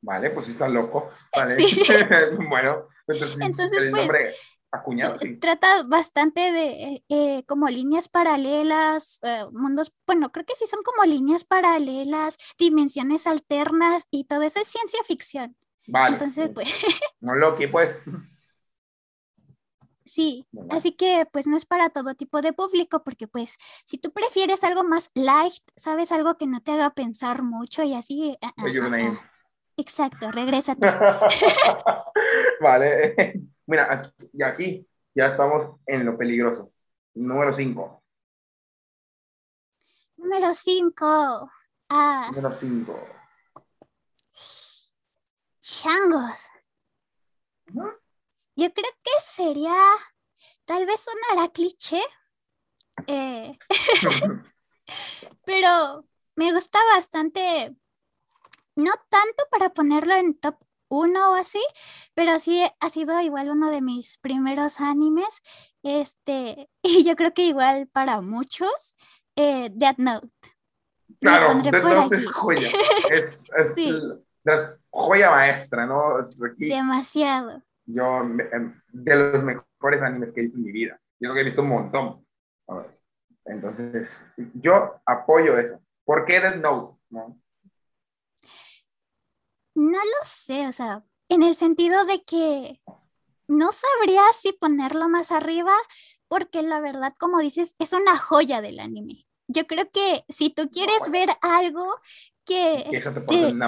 Vale, 0.00 0.30
pues 0.30 0.48
está 0.48 0.68
loco. 0.68 1.10
Vale. 1.36 1.56
bueno, 2.48 2.86
entonces, 3.06 3.72
el 3.72 3.90
pues, 3.90 4.02
nombre 4.02 4.30
acuñado. 4.70 5.18
Trata 5.40 5.82
bastante 5.84 6.52
de 6.52 7.04
eh, 7.08 7.42
como 7.46 7.68
líneas 7.68 8.08
paralelas, 8.08 9.18
eh, 9.22 9.44
mundos, 9.52 9.92
bueno, 10.06 10.30
creo 10.30 10.44
que 10.44 10.54
sí 10.54 10.66
son 10.66 10.82
como 10.82 11.04
líneas 11.04 11.44
paralelas, 11.44 12.36
dimensiones 12.58 13.26
alternas 13.26 14.06
y 14.10 14.24
todo 14.24 14.42
eso 14.42 14.60
es 14.60 14.68
ciencia 14.68 15.02
ficción. 15.04 15.56
Vale. 15.86 16.12
Entonces, 16.12 16.50
pues. 16.54 16.68
No 17.20 17.34
Loki, 17.34 17.66
pues. 17.66 17.96
Sí, 20.18 20.48
así 20.70 20.96
que 20.96 21.28
pues 21.32 21.46
no 21.46 21.56
es 21.56 21.64
para 21.64 21.90
todo 21.90 22.16
tipo 22.16 22.42
de 22.42 22.52
público, 22.52 23.04
porque 23.04 23.28
pues 23.28 23.56
si 23.84 23.98
tú 23.98 24.12
prefieres 24.12 24.64
algo 24.64 24.82
más 24.82 25.12
light, 25.14 25.62
sabes 25.76 26.10
algo 26.10 26.36
que 26.36 26.48
no 26.48 26.60
te 26.60 26.72
haga 26.72 26.90
pensar 26.90 27.44
mucho 27.44 27.84
y 27.84 27.94
así. 27.94 28.36
Ah, 28.42 28.52
ah, 28.56 28.64
ah, 28.66 29.30
Exacto, 29.76 30.32
regrésate. 30.32 30.88
vale, 32.60 33.14
mira, 33.66 34.12
y 34.32 34.42
aquí 34.42 34.88
ya 35.14 35.26
estamos 35.26 35.70
en 35.86 36.04
lo 36.04 36.18
peligroso. 36.18 36.72
Número 37.14 37.52
5. 37.52 38.02
Número 40.16 40.52
5. 40.52 41.52
Ah. 41.90 42.26
Número 42.32 42.52
5. 42.58 43.08
Changos. 45.60 46.48
Yo 48.58 48.72
creo 48.72 48.90
que 49.04 49.10
sería, 49.24 49.72
tal 50.64 50.84
vez 50.84 51.00
sonará 51.00 51.48
cliché, 51.52 52.02
eh, 53.06 53.56
pero 55.46 56.04
me 56.34 56.52
gusta 56.52 56.80
bastante, 56.92 57.76
no 58.74 58.90
tanto 59.10 59.44
para 59.52 59.68
ponerlo 59.68 60.12
en 60.14 60.34
top 60.34 60.56
1 60.88 61.30
o 61.30 61.34
así, 61.36 61.62
pero 62.14 62.40
sí 62.40 62.64
ha 62.80 62.90
sido 62.90 63.20
igual 63.20 63.48
uno 63.48 63.70
de 63.70 63.80
mis 63.80 64.18
primeros 64.18 64.80
animes, 64.80 65.40
este, 65.84 66.68
y 66.82 67.04
yo 67.04 67.14
creo 67.14 67.32
que 67.32 67.44
igual 67.44 67.86
para 67.86 68.20
muchos, 68.22 68.96
eh, 69.36 69.70
Death 69.72 69.98
Note. 69.98 70.32
Claro, 71.20 71.62
Death 71.62 71.84
Note 71.84 72.16
es 72.16 72.26
joya, 72.28 72.68
es, 73.12 73.44
joya 74.90 75.30
maestra, 75.30 75.86
¿no? 75.86 76.16
Demasiado 76.56 77.62
yo, 77.88 78.20
em, 78.20 78.80
de 78.92 79.16
los 79.16 79.42
mejores 79.42 80.02
animes 80.02 80.32
que 80.32 80.40
he 80.40 80.42
visto 80.44 80.58
en 80.58 80.64
mi 80.64 80.72
vida. 80.72 81.00
Yo 81.20 81.30
creo 81.30 81.34
que 81.34 81.40
he 81.40 81.44
visto 81.44 81.62
un 81.62 81.68
montón. 81.68 82.26
Entonces, 83.44 84.22
yo 84.54 85.00
apoyo 85.06 85.58
eso. 85.58 85.80
¿Por 86.04 86.24
qué 86.24 86.40
Death 86.40 86.56
Note? 86.56 86.98
¿no? 87.10 87.40
no 89.78 89.98
lo 89.98 90.26
sé, 90.26 90.66
o 90.66 90.72
sea, 90.72 91.04
en 91.28 91.42
el 91.42 91.54
sentido 91.54 92.04
de 92.04 92.22
que 92.24 92.82
no 93.46 93.70
sabría 93.72 94.22
si 94.34 94.52
ponerlo 94.52 95.08
más 95.08 95.30
arriba, 95.30 95.72
porque 96.26 96.62
la 96.62 96.80
verdad, 96.80 97.14
como 97.18 97.38
dices, 97.38 97.76
es 97.78 97.92
una 97.92 98.18
joya 98.18 98.60
del 98.60 98.80
anime. 98.80 99.24
Yo 99.46 99.66
creo 99.66 99.90
que 99.90 100.24
si 100.28 100.50
tú 100.50 100.68
quieres 100.68 101.10
ver 101.10 101.30
algo 101.40 101.86
que 102.48 103.02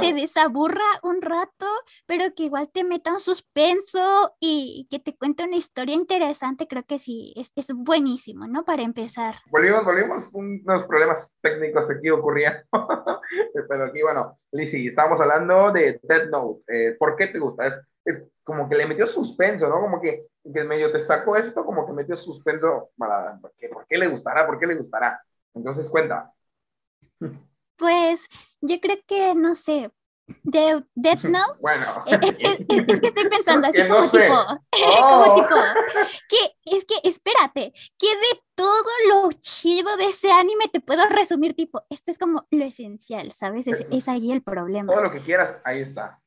te, 0.00 0.14
desaburra 0.14 0.84
un 1.02 1.20
rato, 1.20 1.66
pero 2.06 2.34
que 2.34 2.44
igual 2.44 2.70
te 2.72 2.82
meta 2.82 3.12
un 3.12 3.20
suspenso 3.20 4.34
y 4.40 4.88
que 4.90 4.98
te 4.98 5.14
cuente 5.14 5.44
una 5.44 5.56
historia 5.56 5.94
interesante, 5.94 6.66
creo 6.66 6.84
que 6.84 6.98
sí, 6.98 7.34
es, 7.36 7.52
es 7.56 7.68
buenísimo, 7.74 8.46
¿no? 8.46 8.64
Para 8.64 8.82
empezar. 8.82 9.34
Volvimos, 9.50 9.84
volvimos, 9.84 10.30
unos 10.32 10.86
problemas 10.86 11.36
técnicos 11.42 11.90
aquí 11.90 12.08
ocurrían, 12.08 12.64
pero 13.68 13.84
aquí, 13.84 14.00
bueno, 14.00 14.38
Lizzie, 14.50 14.88
estamos 14.88 15.20
hablando 15.20 15.72
de 15.72 16.00
Dead 16.02 16.30
Note, 16.30 16.62
eh, 16.68 16.96
¿por 16.98 17.16
qué 17.16 17.26
te 17.26 17.38
gusta? 17.38 17.66
Es, 17.66 17.74
es, 18.06 18.22
como 18.42 18.66
que 18.66 18.76
le 18.76 18.86
metió 18.86 19.06
suspenso, 19.06 19.68
¿no? 19.68 19.78
Como 19.78 20.00
que, 20.00 20.26
que 20.52 20.64
medio 20.64 20.90
te 20.90 21.00
sacó 21.00 21.36
esto, 21.36 21.66
como 21.66 21.86
que 21.86 21.92
metió 21.92 22.16
suspenso 22.16 22.90
para, 22.96 23.38
¿por 23.38 23.52
qué, 23.58 23.68
¿por 23.68 23.86
qué 23.86 23.98
le 23.98 24.08
gustará? 24.08 24.46
¿Por 24.46 24.58
qué 24.58 24.66
le 24.66 24.76
gustará? 24.76 25.22
Entonces, 25.54 25.88
cuenta. 25.90 26.32
Pues 27.80 28.28
yo 28.60 28.78
creo 28.78 28.98
que, 29.06 29.34
no 29.34 29.54
sé, 29.54 29.90
de 30.42 30.84
Death 30.94 31.24
Note. 31.24 31.58
Bueno. 31.60 32.04
Es, 32.06 33.00
que 33.00 33.06
estoy 33.06 33.28
pensando 33.30 33.68
así 33.68 33.88
como, 33.88 34.08
tipo, 34.10 34.34
como 35.00 35.22
oh. 35.22 35.34
tipo, 35.34 35.56
que 36.28 36.76
es 36.76 36.84
que 36.84 37.08
espérate, 37.08 37.72
que 37.98 38.06
de 38.06 38.42
todo 38.54 38.90
lo 39.08 39.30
chido 39.40 39.96
de 39.96 40.04
ese 40.04 40.30
anime 40.30 40.66
te 40.70 40.80
puedo 40.80 41.06
resumir 41.06 41.54
tipo, 41.54 41.82
esto 41.88 42.10
es 42.10 42.18
como 42.18 42.46
lo 42.50 42.64
esencial, 42.64 43.32
¿sabes? 43.32 43.66
Es, 43.66 43.86
es 43.90 44.08
ahí 44.08 44.30
el 44.30 44.42
problema. 44.42 44.92
Todo 44.92 45.04
lo 45.04 45.10
que 45.10 45.20
quieras, 45.20 45.54
ahí 45.64 45.80
está. 45.80 46.20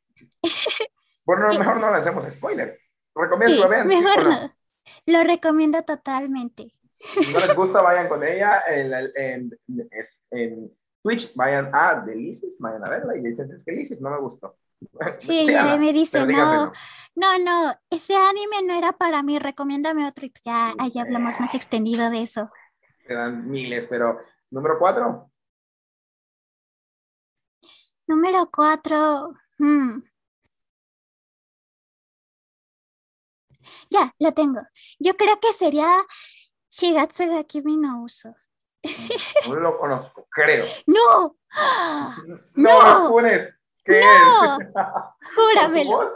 bueno, 1.24 1.48
mejor 1.50 1.78
no 1.78 1.92
lancemos 1.92 2.26
spoiler. 2.34 2.80
Recomiendo 3.13 3.63
sí, 3.63 3.70
vean. 3.70 3.88
Mejor 3.88 4.28
no. 4.28 4.56
Lo 5.06 5.24
recomiendo 5.24 5.84
totalmente. 5.84 6.72
Si 6.98 7.32
no 7.32 7.39
les 7.39 7.56
gusta, 7.56 7.80
vayan 7.82 8.10
con 8.10 8.24
ella. 8.24 8.63
en, 8.68 9.52
en 10.32 10.74
Twitch, 11.04 11.34
vayan 11.36 11.70
a 11.74 12.02
Delices, 12.06 12.56
vayan 12.60 12.84
a 12.86 12.89
verla 12.89 13.16
y 13.18 13.22
dicen, 13.22 13.52
es 13.52 13.63
que 13.63 13.72
Delices 13.72 14.02
no 14.02 14.10
me 14.10 14.20
gustó. 14.20 14.56
Sí, 15.20 15.48
me 15.80 15.94
dice, 15.94 16.26
no, 16.26 16.72
no, 17.16 17.39
no, 17.39 17.74
ese 17.89 18.16
anime 18.16 18.63
no 18.63 18.74
era 18.74 18.92
para 18.92 19.24
mí, 19.24 19.39
recomiéndame 19.39 20.06
otro 20.06 20.26
y 20.26 20.30
pues 20.30 20.42
ya 20.44 20.74
ahí 20.78 20.92
hablamos 21.00 21.39
más 21.39 21.56
extendido 21.56 22.10
de 22.10 22.24
eso. 22.24 22.52
Quedan 23.08 23.50
miles, 23.50 23.88
pero 23.89 24.20
número 24.50 24.78
cuatro. 24.80 25.32
Número 28.08 28.50
cuatro. 28.52 29.34
Hmm. 29.58 30.02
Ya, 33.89 34.12
lo 34.20 34.34
tengo. 34.34 34.62
Yo 35.00 35.16
creo 35.16 35.39
que 35.39 35.54
sería 35.54 36.04
Shigatsu 36.70 37.28
ga 37.28 37.44
Kimi 37.44 37.78
no 37.78 38.04
Uso. 38.04 38.36
No 39.48 39.56
lo 39.56 39.78
conozco, 39.78 40.28
creo. 40.30 40.65
¡No! 40.88 41.38
¡No! 42.56 43.10
no. 43.12 43.54
¿Qué 43.86 44.00
no. 44.00 44.58
es? 44.60 44.67
Júramelo. 45.36 46.10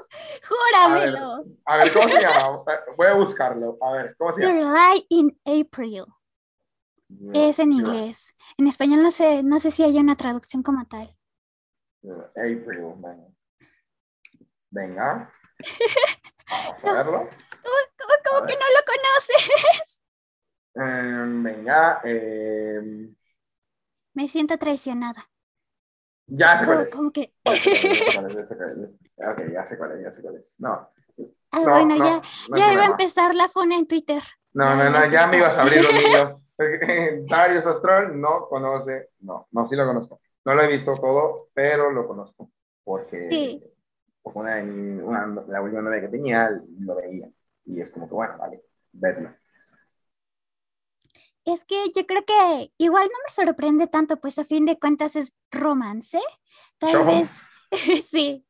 Júramelo. 0.47 1.45
A 1.65 1.77
ver, 1.77 1.93
¿cómo 1.93 2.08
se 2.08 2.21
llama? 2.21 2.63
Voy 2.95 3.08
a 3.08 3.13
buscarlo. 3.13 3.77
A 3.82 3.91
ver, 3.91 4.15
¿cómo 4.17 4.34
se 4.34 4.41
llama? 4.41 4.73
Right 4.73 5.06
in 5.10 5.39
April. 5.45 6.06
es 7.34 7.60
en 7.60 7.73
inglés. 7.73 8.36
En 8.58 8.67
español 8.67 9.03
no 9.03 9.12
sé, 9.12 9.43
no 9.43 9.60
sé 9.60 9.71
si 9.71 9.84
hay 9.84 9.97
una 9.97 10.15
traducción 10.15 10.63
como 10.63 10.86
tal. 10.86 11.13
April, 12.36 12.93
venga. 12.97 13.27
Venga. 14.69 15.34
Vamos 16.49 16.84
a 16.86 17.03
verlo. 17.03 17.30
¿Cómo, 17.97 18.13
cómo, 18.23 18.45
que 18.45 18.53
no 18.53 18.65
lo 18.65 18.86
conoces? 18.86 19.96
Em, 20.78 21.44
venga. 21.44 22.02
Eh... 22.04 23.10
Me 24.13 24.28
siento 24.28 24.58
traicionada. 24.58 25.30
Ya 26.28 26.60
sé 26.60 26.65
cuál 26.65 26.82
es. 26.82 26.94
¿Cómo 26.94 27.12
que? 27.12 27.34
Ok, 27.46 29.42
ya 29.52 29.65
sé 29.65 29.78
cuál 29.78 29.92
es, 29.94 30.04
ya 30.04 30.12
sé 30.12 30.21
cuál 30.21 30.36
es. 30.36 30.56
No. 30.60 30.90
Ah, 31.52 31.62
bueno, 31.62 31.96
ya, 31.96 32.21
ya 32.56 32.73
iba 32.73 32.84
a 32.84 32.88
empezar 32.88 33.34
la 33.34 33.48
funa 33.48 33.75
en 33.78 33.88
Twitter. 33.88 34.21
No, 34.54 34.75
no, 34.75 34.90
no, 34.90 35.10
ya 35.10 35.28
me 35.28 35.38
ibas 35.38 35.58
a 35.58 35.62
abrir 35.62 35.86
un 35.88 35.96
niño. 35.96 36.42
Darius 37.30 37.65
Astral 37.67 38.19
no 38.19 38.48
conoce, 38.50 39.10
no, 39.19 39.48
no, 39.52 39.67
sí 39.67 39.75
lo 39.75 39.86
conozco. 39.86 40.21
No 40.44 40.56
lo 40.56 40.62
he 40.63 40.67
visto 40.67 40.92
todo, 40.94 41.50
pero 41.54 41.92
lo 41.92 42.08
conozco. 42.08 42.50
Porque, 42.84 43.28
sí. 43.30 43.63
una, 44.23 44.56
una- 44.63 45.44
la 45.48 45.62
última 45.62 45.82
novia 45.82 46.02
que 46.02 46.08
tenía, 46.08 46.50
lo 46.80 46.96
veía. 46.96 47.30
Y 47.65 47.82
es 47.82 47.92
como 47.92 48.08
que, 48.08 48.15
bueno, 48.15 48.38
vale, 48.38 48.63
verlo. 48.94 49.36
Es 51.48 51.63
que 51.63 51.77
yo 51.95 52.06
creo 52.06 52.25
que 52.25 52.73
igual 52.77 53.06
no 53.06 53.17
me 53.25 53.31
sorprende 53.31 53.87
tanto, 53.87 54.19
pues 54.19 54.37
a 54.37 54.43
fin 54.43 54.65
de 54.65 54.77
cuentas 54.77 55.15
es 55.15 55.33
romance. 55.50 56.19
Tal 56.77 57.06
vez, 57.06 57.41
sí. 58.06 58.45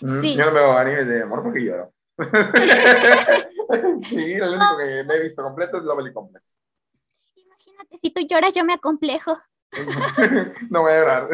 Mm, 0.00 0.20
Sí. 0.20 0.36
Yo 0.36 0.46
no 0.46 0.52
veo 0.52 0.72
animes 0.76 1.06
de 1.06 1.22
amor 1.22 1.44
porque 1.44 1.64
lloro. 1.64 1.92
sí, 4.04 4.34
lo 4.34 4.48
único 4.50 4.76
que 4.78 5.04
me 5.04 5.14
he 5.14 5.22
visto 5.22 5.42
completo 5.44 5.78
es 5.78 5.84
Lovely 5.84 6.12
Complex. 6.12 6.44
Imagínate, 7.36 7.96
si 7.98 8.10
tú 8.10 8.22
lloras, 8.28 8.52
yo 8.52 8.64
me 8.64 8.74
acomplejo. 8.74 9.38
no 10.70 10.82
voy 10.82 10.92
a 10.92 10.98
llorar. 10.98 11.28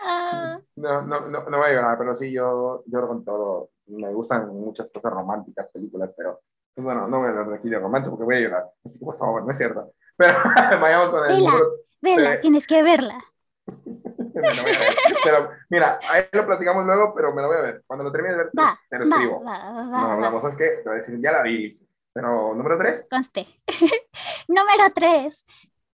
Ah, 0.00 0.58
No, 0.76 1.02
no, 1.02 1.20
no, 1.28 1.50
no 1.50 1.58
voy 1.58 1.68
a 1.68 1.72
llorar, 1.74 1.98
pero 1.98 2.14
sí, 2.14 2.32
yo 2.32 2.82
lloro 2.86 3.08
con 3.08 3.24
todo. 3.24 3.70
Me 3.88 4.12
gustan 4.14 4.48
muchas 4.48 4.90
cosas 4.90 5.12
románticas, 5.12 5.68
películas, 5.70 6.10
pero 6.16 6.40
pues, 6.74 6.82
bueno, 6.84 7.06
no 7.08 7.18
voy 7.18 7.26
a 7.26 7.30
hablar 7.30 7.48
de 7.50 7.56
aquí 7.56 7.68
de 7.68 7.78
romance 7.78 8.08
porque 8.08 8.24
voy 8.24 8.36
a 8.36 8.40
llorar. 8.40 8.64
Así 8.84 8.98
que 8.98 9.04
por 9.04 9.18
favor, 9.18 9.44
no 9.44 9.50
es 9.52 9.58
cierto. 9.58 9.92
Pero 10.18 10.34
vayamos 10.80 11.10
con 11.10 11.24
el 11.30 11.36
Vela. 11.36 11.50
número. 11.50 11.70
vela, 12.02 12.40
tienes 12.40 12.66
que 12.66 12.82
verla. 12.82 13.24
Me 13.66 14.54
lo 14.54 14.62
voy 14.62 14.72
a 14.72 14.78
ver. 14.78 14.94
Pero, 15.24 15.50
mira, 15.70 15.98
ahí 16.10 16.24
lo 16.32 16.46
platicamos 16.46 16.84
luego, 16.86 17.12
pero 17.14 17.34
me 17.34 17.42
lo 17.42 17.48
voy 17.48 17.56
a 17.56 17.60
ver. 17.60 17.82
Cuando 17.86 18.04
lo 18.04 18.12
termine 18.12 18.34
de 18.34 18.44
ver, 18.44 18.50
te- 18.52 18.60
Va, 18.62 18.78
te 18.88 18.98
va, 18.98 19.04
lo 19.04 19.10
escribo. 19.10 19.42
va, 19.44 19.72
No, 19.72 19.90
va, 19.90 19.90
va. 19.90 20.12
hablamos. 20.12 20.56
Te 20.56 20.82
voy 20.84 20.94
a 20.94 20.98
decir, 20.98 21.18
ya 21.20 21.32
la 21.32 21.42
vi. 21.42 21.76
Pero, 22.12 22.54
número 22.54 22.78
tres. 22.78 23.06
Conste. 23.10 23.46
Número 24.48 24.90
tres. 24.94 25.44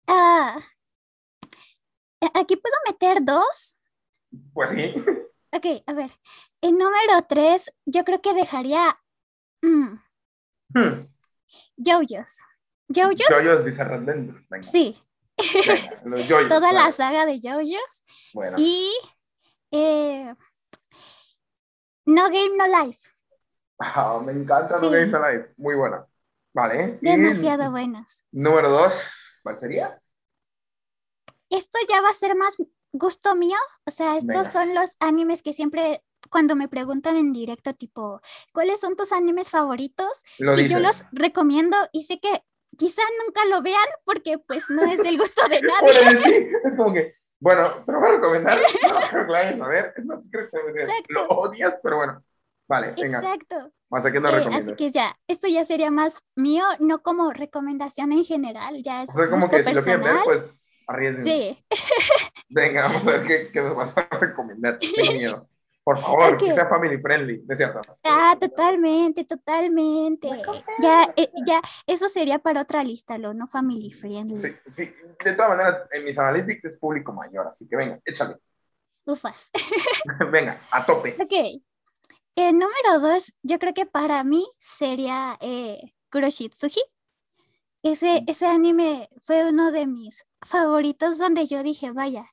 Ah, 0.07 0.59
aquí 2.33 2.55
puedo 2.57 2.75
meter 2.85 3.23
dos. 3.23 3.77
Pues 4.53 4.69
sí. 4.71 4.93
Ok, 5.51 5.65
a 5.87 5.93
ver. 5.93 6.11
En 6.61 6.77
número 6.77 7.21
tres, 7.27 7.73
yo 7.85 8.03
creo 8.03 8.21
que 8.21 8.33
dejaría 8.33 8.99
mm, 9.61 9.95
Hmm. 10.75 10.97
Adventures. 12.89 14.47
Venga, 14.49 14.63
sí, 14.63 14.97
venga, 15.65 16.01
los 16.05 16.47
toda 16.47 16.73
la 16.73 16.91
saga 16.91 17.25
de 17.25 17.39
JoJo's. 17.39 18.03
Bueno, 18.33 18.55
Y 18.59 18.91
eh, 19.71 20.35
No 22.05 22.23
Game 22.25 22.57
No 22.57 22.67
Life. 22.67 22.99
Ah, 23.79 24.19
me 24.23 24.31
encanta 24.31 24.77
Sí. 24.79 24.85
No 24.85 24.91
Game 24.91 25.07
No 25.07 25.29
Life. 25.29 25.53
Muy 25.57 25.75
buena. 25.75 26.05
Vale. 26.53 26.99
y 27.01 27.05
Demasiado 27.09 27.71
buenas. 27.71 28.25
Número 28.31 28.69
dos, 28.69 28.93
¿cuál 29.41 29.59
sería? 29.59 29.99
Esto 31.49 31.79
ya 31.89 32.01
va 32.01 32.09
a 32.09 32.13
ser 32.13 32.35
más 32.35 32.55
gusto 32.91 33.35
mío. 33.35 33.57
O 33.85 33.91
sea, 33.91 34.17
estos 34.17 34.27
Venga. 34.27 34.45
son 34.49 34.75
los 34.75 34.91
animes 34.99 35.41
que 35.41 35.53
siempre, 35.53 36.03
cuando 36.29 36.55
me 36.55 36.67
preguntan 36.67 37.15
en 37.17 37.33
directo, 37.33 37.73
tipo, 37.73 38.21
¿cuáles 38.53 38.79
son 38.79 38.95
tus 38.95 39.11
animes 39.11 39.49
favoritos? 39.49 40.23
Lo 40.37 40.59
Y 40.59 40.67
yo 40.67 40.79
los 40.79 41.03
recomiendo 41.11 41.75
y 41.91 42.03
sé 42.03 42.19
que 42.19 42.43
quizá 42.77 43.01
nunca 43.25 43.45
lo 43.45 43.61
vean 43.61 43.77
porque 44.05 44.37
pues 44.37 44.69
no 44.69 44.83
es 44.83 44.97
del 44.99 45.17
gusto 45.17 45.41
de 45.47 45.61
nadie. 45.61 46.21
Sí, 46.23 46.47
es 46.63 46.75
como 46.75 46.93
que, 46.93 47.15
bueno, 47.39 47.83
te 47.85 47.91
lo 47.91 47.99
voy 47.99 48.09
a 48.09 48.11
recomendar. 48.13 48.59
No 48.59 48.99
creo 49.09 49.21
que 49.21 49.27
lo 49.27 49.33
vayas 49.33 49.61
a 49.61 49.67
ver. 49.67 49.93
Es 49.97 50.05
más, 50.05 50.25
creo 50.31 50.49
que 50.49 51.03
lo 51.09 51.27
odias, 51.27 51.75
pero 51.81 51.97
bueno. 51.97 52.23
Vale, 52.67 52.93
venga. 52.99 53.19
Exacto. 53.19 53.71
Más 53.89 54.05
aquí 54.05 54.19
no 54.19 54.29
Eh, 54.29 54.49
así 54.53 54.73
que 54.75 54.89
ya, 54.89 55.13
esto 55.27 55.47
ya 55.47 55.65
sería 55.65 55.91
más 55.91 56.23
mío, 56.35 56.63
no 56.79 57.03
como 57.03 57.31
recomendación 57.31 58.11
en 58.11 58.23
general, 58.23 58.81
ya 58.81 59.03
es 59.03 59.09
O 59.09 59.13
sea, 59.13 59.29
como 59.29 59.47
gusto 59.47 59.57
que 59.57 59.63
si 59.63 59.73
lo 59.73 59.83
quieren 59.83 60.01
ver, 60.01 60.13
personal. 60.15 60.23
pues 60.23 60.55
arriesguen. 60.87 61.23
Sí, 61.23 61.65
Venga, 62.49 62.83
vamos 62.83 63.05
a 63.07 63.11
ver 63.11 63.27
qué, 63.27 63.51
qué 63.51 63.61
nos 63.61 63.75
vas 63.75 63.93
a 63.95 64.07
recomendar. 64.17 64.79
Tengo 64.79 65.13
miedo. 65.13 65.49
Por 65.83 65.97
favor, 65.97 66.37
que 66.37 66.53
sea 66.53 66.67
family 66.69 66.97
friendly, 67.01 67.43
¿no 67.45 67.53
es 67.53 67.57
cierto? 67.57 67.81
ah, 68.05 68.37
totalmente, 68.39 69.25
totalmente. 69.25 70.29
Ya, 70.79 71.13
eh, 71.17 71.29
ya, 71.45 71.61
eso 71.85 72.07
sería 72.07 72.39
para 72.39 72.61
otra 72.61 72.83
lista, 72.83 73.17
lo 73.17 73.33
no 73.33 73.47
family 73.47 73.91
friendly. 73.91 74.39
Sí, 74.39 74.55
sí. 74.65 74.93
De 75.23 75.33
todas 75.33 75.49
maneras, 75.57 75.87
en 75.91 76.05
mis 76.05 76.17
analytics 76.17 76.63
es 76.65 76.77
público 76.77 77.11
mayor, 77.11 77.47
así 77.47 77.67
que 77.67 77.75
venga, 77.75 77.99
échale. 78.05 78.37
Ufas. 79.05 79.51
venga, 80.31 80.61
a 80.71 80.85
tope. 80.85 81.17
Ok. 81.21 81.61
El 82.35 82.53
número 82.57 82.99
dos, 82.99 83.33
yo 83.43 83.59
creo 83.59 83.73
que 83.73 83.85
para 83.85 84.23
mí 84.23 84.43
sería 84.59 85.37
eh, 85.41 85.93
Kuroshitsuji. 86.11 86.81
Ese, 87.83 88.21
Mm. 88.21 88.25
ese 88.29 88.45
anime 88.47 89.09
fue 89.21 89.49
uno 89.49 89.71
de 89.73 89.85
mis 89.85 90.25
favoritos 90.41 91.17
donde 91.17 91.45
yo 91.45 91.61
dije, 91.61 91.91
vaya, 91.91 92.25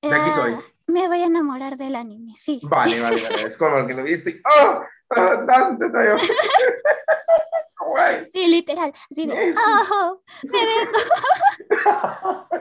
De 0.00 0.14
aquí 0.14 0.30
soy. 0.36 0.56
Me 0.86 1.08
voy 1.08 1.22
a 1.22 1.26
enamorar 1.26 1.76
del 1.76 1.94
anime, 1.96 2.32
sí. 2.36 2.60
Vale, 2.64 3.00
vale, 3.00 3.22
vale. 3.22 3.42
Es 3.48 3.56
como 3.56 3.78
el 3.78 3.86
que 3.86 3.94
lo 3.94 4.02
viste. 4.04 4.30
y, 4.30 4.42
¡Oh! 4.44 4.80
¡Oh! 5.16 5.36
¡Dante, 5.46 5.90
Tayo! 5.90 6.16
¡Guay! 7.78 8.28
Sí, 8.32 8.46
literal. 8.48 8.92
Así 9.10 9.26
de. 9.26 9.54
"Oh, 9.56 10.22
me 10.44 10.58
vengo. 10.58 10.92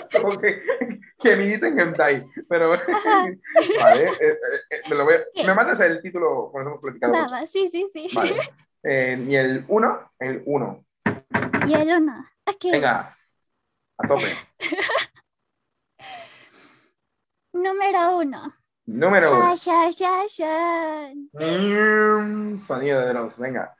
como 0.11 0.37
que, 0.37 0.61
que 1.19 1.35
mi 1.35 1.47
en 1.67 1.79
hentai. 1.79 2.25
Pero, 2.47 2.69
vale, 3.81 4.03
eh, 4.03 4.11
eh, 4.19 4.37
eh, 4.69 4.81
me 4.89 4.95
lo 4.95 5.05
voy 5.05 5.15
a-. 5.15 5.45
Me 5.47 5.53
mandas 5.53 5.79
el 5.79 6.01
título, 6.01 6.51
eso 6.51 6.69
hemos 6.69 6.79
platicado. 6.81 7.13
Va, 7.13 7.45
sí, 7.47 7.67
sí, 7.69 7.85
sí. 7.91 8.07
Vale. 8.13 8.35
Eh, 8.87 9.17
y 9.27 9.35
el 9.35 9.65
1, 9.67 10.11
el 10.19 10.43
1. 10.45 10.85
Y 11.65 11.73
el 11.73 11.89
uno. 11.97 12.23
Ok. 12.45 12.65
Venga, 12.71 13.17
a 13.97 14.07
tope. 14.07 14.27
Número 17.55 18.17
uno. 18.17 18.53
Número 18.87 19.31
1. 19.33 19.55
Sha, 19.57 19.89
sha, 19.91 19.91
sha, 19.91 20.27
sha. 20.27 21.09
Mm, 21.33 22.57
sonido 22.57 22.99
de 23.01 23.07
Dross, 23.13 23.37
venga. 23.37 23.75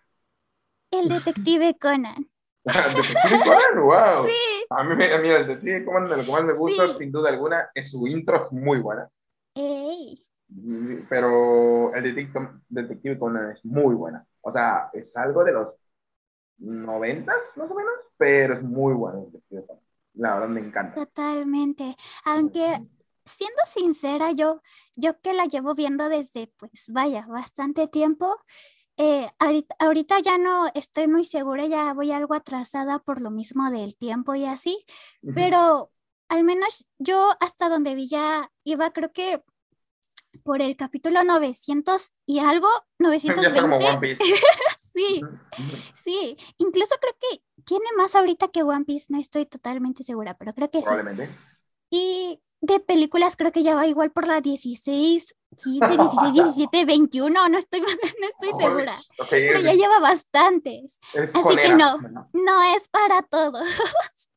El 0.92 1.10
detective 1.10 1.78
Conan. 1.80 2.26
Detective 2.66 3.40
Conan, 3.44 3.84
wow. 3.84 4.28
Sí. 4.28 4.66
A 4.70 4.84
mí, 4.84 4.96
me- 4.96 5.14
a 5.14 5.18
mí 5.20 5.28
el 5.30 5.46
Detective 5.46 5.86
Conan 5.86 6.10
de 6.10 6.18
lo 6.18 6.24
que 6.24 6.32
más 6.32 6.44
me 6.44 6.54
gusta, 6.54 6.88
Sí. 6.88 6.94
sin 7.00 7.12
duda 7.12 7.30
alguna, 7.30 7.70
es 7.76 7.92
su 7.92 8.08
intro, 8.08 8.46
es 8.46 8.52
muy 8.52 8.80
buena. 8.80 9.08
Ey. 9.56 10.16
Pero 11.10 11.94
el 11.94 12.04
Detective, 12.04 12.50
Detective 12.70 13.20
Conan 13.20 13.52
es 13.52 13.64
muy 13.66 13.94
buena. 13.94 14.26
O 14.42 14.52
sea, 14.52 14.90
es 14.94 15.16
algo 15.18 15.44
de 15.44 15.52
los 15.52 15.68
noventas, 16.60 17.44
más 17.58 17.70
o 17.70 17.76
menos, 17.76 17.94
pero 18.18 18.54
es 18.56 18.64
muy 18.64 18.94
bueno 18.94 19.20
el 19.20 19.26
Detective 19.32 19.66
Conan. 19.68 19.84
La 20.16 20.34
verdad 20.36 20.48
me 20.50 20.62
encanta. 20.62 20.96
Totalmente. 21.06 21.94
Aunque, 22.24 22.80
siendo 23.26 23.62
sincera, 23.68 24.32
yo, 24.32 24.62
yo 24.96 25.20
que 25.22 25.34
la 25.34 25.46
llevo 25.46 25.74
viendo 25.74 26.10
desde, 26.10 26.48
pues, 26.58 26.88
vaya, 26.90 27.26
bastante 27.28 27.88
tiempo, 27.88 28.38
eh, 28.98 29.30
ahorita, 29.40 29.76
ahorita 29.80 30.20
ya 30.20 30.38
no 30.38 30.68
estoy 30.74 31.08
muy 31.08 31.26
segura, 31.26 31.66
ya 31.66 31.94
voy 31.94 32.12
algo 32.12 32.34
atrasada 32.34 33.00
por 33.00 33.22
lo 33.22 33.30
mismo 33.30 33.70
del 33.70 33.98
tiempo 33.98 34.36
y 34.36 34.46
así, 34.46 34.78
pero 35.34 35.92
al 36.30 36.44
menos 36.44 36.86
yo 36.98 37.32
hasta 37.42 37.68
donde 37.68 37.94
vi 37.96 38.08
ya 38.08 38.52
iba, 38.64 38.92
creo 38.92 39.12
que 39.12 39.44
por 40.44 40.62
el 40.62 40.78
capítulo 40.78 41.24
900 41.24 42.12
y 42.26 42.40
algo, 42.40 42.68
ya 43.00 43.14
está 43.14 43.34
como 43.62 43.78
920. 43.80 43.86
One 43.86 44.00
Piece. 44.00 44.24
Sí, 44.96 45.22
Ujú. 45.22 45.76
sí. 45.94 46.38
Incluso 46.58 46.96
creo 47.02 47.14
que 47.20 47.44
tiene 47.66 47.86
más 47.98 48.16
ahorita 48.16 48.48
que 48.48 48.64
One 48.64 48.86
Piece, 48.86 49.08
no 49.10 49.20
estoy 49.20 49.46
totalmente 49.46 50.04
segura, 50.04 50.38
pero 50.38 50.54
creo 50.54 50.72
que 50.72 50.82
sí. 50.82 50.88
Y 51.90 52.42
de 52.62 52.80
películas 52.80 53.36
creo 53.36 53.52
que 53.52 53.64
ya 53.64 53.76
va 53.76 53.86
igual 53.88 54.12
por 54.12 54.28
la 54.28 54.42
16, 54.42 55.36
15, 55.58 55.88
16, 55.88 56.34
17, 56.34 56.86
21, 56.86 57.50
no 57.50 57.58
estoy, 57.58 57.80
no 57.82 57.88
estoy 58.28 58.50
Joder. 58.52 58.68
segura. 58.68 58.98
Pero 59.30 59.52
eres- 59.52 59.64
ya 59.64 59.74
lleva 59.74 60.00
bastantes. 60.00 61.00
así 61.34 61.56
que 61.58 61.70
no. 61.76 61.98
No 62.34 62.64
es 62.76 62.88
para 62.88 63.22
todo. 63.24 63.60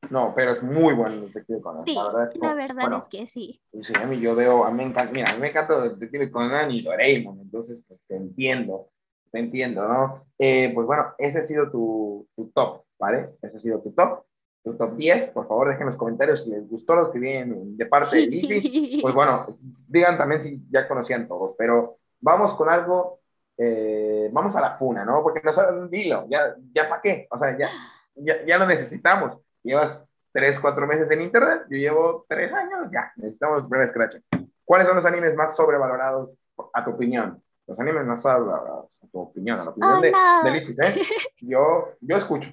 No, 0.09 0.33
pero 0.35 0.53
es 0.53 0.63
muy 0.63 0.95
bueno 0.95 1.13
el 1.13 1.21
Detective 1.27 1.61
Conan. 1.61 1.85
Sí, 1.85 1.93
la 1.93 2.05
verdad 2.05 2.23
es, 2.23 2.33
la 2.33 2.39
como- 2.39 2.55
verdad 2.55 2.81
bueno, 2.81 2.97
es 2.97 3.07
que 3.07 3.27
sí. 3.27 3.61
Sí, 3.83 3.93
a 3.95 4.07
mí 4.07 4.19
yo 4.19 4.33
veo, 4.33 4.63
a 4.65 4.71
mí 4.71 4.77
me 4.77 4.83
encanta, 4.89 5.11
mira, 5.13 5.29
a 5.29 5.35
mí 5.35 5.41
me 5.41 5.49
encanta 5.49 5.81
Detective 5.81 6.31
Conan 6.31 6.71
y 6.71 6.81
Doraemon, 6.81 7.39
entonces 7.41 7.83
pues 7.87 8.01
te 8.07 8.15
entiendo, 8.15 8.89
te 9.31 9.37
entiendo, 9.37 9.87
¿no? 9.87 10.25
Eh, 10.39 10.71
pues 10.73 10.87
bueno, 10.87 11.13
ese 11.19 11.39
ha 11.39 11.43
sido 11.43 11.69
tu, 11.69 12.27
tu 12.35 12.49
top, 12.49 12.85
¿vale? 12.97 13.35
Ese 13.43 13.57
ha 13.57 13.59
sido 13.59 13.81
tu 13.81 13.91
top, 13.91 14.23
tu 14.63 14.75
top 14.75 14.95
10, 14.95 15.29
por 15.29 15.47
favor 15.47 15.67
dejen 15.69 15.83
en 15.83 15.87
los 15.87 15.97
comentarios 15.97 16.43
si 16.43 16.49
les 16.49 16.67
gustó 16.69 16.95
los 16.95 17.09
que 17.09 17.19
vienen 17.19 17.77
de 17.77 17.85
parte 17.85 18.17
de 18.17 18.27
Lizzy, 18.27 18.99
pues 19.01 19.13
bueno, 19.13 19.57
digan 19.87 20.17
también 20.17 20.41
si 20.43 20.61
ya 20.69 20.87
conocían 20.87 21.27
todos, 21.27 21.55
pero 21.57 21.97
vamos 22.19 22.53
con 22.55 22.69
algo, 22.69 23.19
eh, 23.57 24.29
vamos 24.33 24.55
a 24.55 24.61
la 24.61 24.77
funa, 24.77 25.05
¿no? 25.05 25.23
Porque 25.23 25.41
no 25.43 25.53
sabes, 25.53 25.89
dilo, 25.89 26.25
ya, 26.29 26.55
ya 26.73 26.89
para 26.89 27.01
qué, 27.01 27.27
o 27.31 27.37
sea, 27.37 27.57
ya, 27.57 27.67
ya, 28.15 28.45
ya 28.45 28.57
lo 28.57 28.65
necesitamos, 28.67 29.37
llevas 29.63 30.03
3, 30.33 30.59
4 30.59 30.87
meses 30.87 31.09
en 31.09 31.21
internet, 31.21 31.61
yo 31.69 31.77
llevo 31.77 32.25
3 32.27 32.53
años, 32.53 32.87
ya, 32.91 33.11
necesitamos 33.15 33.67
primer 33.69 33.89
scratch. 33.89 34.17
¿Cuáles 34.65 34.87
son 34.87 34.97
los 34.97 35.05
animes 35.05 35.35
más 35.35 35.55
sobrevalorados, 35.55 36.29
a 36.73 36.83
tu 36.83 36.91
opinión? 36.91 37.41
Los 37.65 37.79
animes 37.79 38.05
más 38.05 38.21
sobrevalorados, 38.21 38.97
a 39.01 39.07
tu 39.07 39.19
opinión, 39.19 39.59
a 39.59 39.63
la 39.63 39.69
opinión 39.71 39.93
Oh, 39.97 40.01
de, 40.01 40.11
no. 40.11 40.43
de 40.43 40.51
Lizzy, 40.51 40.73
¿eh? 40.73 41.01
Yo, 41.41 41.93
yo 42.01 42.17
escucho, 42.17 42.51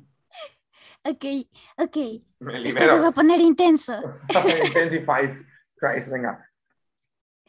Ok, 1.09 1.25
ok. 1.79 1.97
me 2.41 2.69
Esto 2.69 2.89
se 2.89 2.99
va 2.99 3.09
a 3.09 3.13
poner 3.13 3.41
intenso. 3.41 3.93
Intensifies, 4.67 5.45
Christ, 5.77 6.09
venga. 6.09 6.51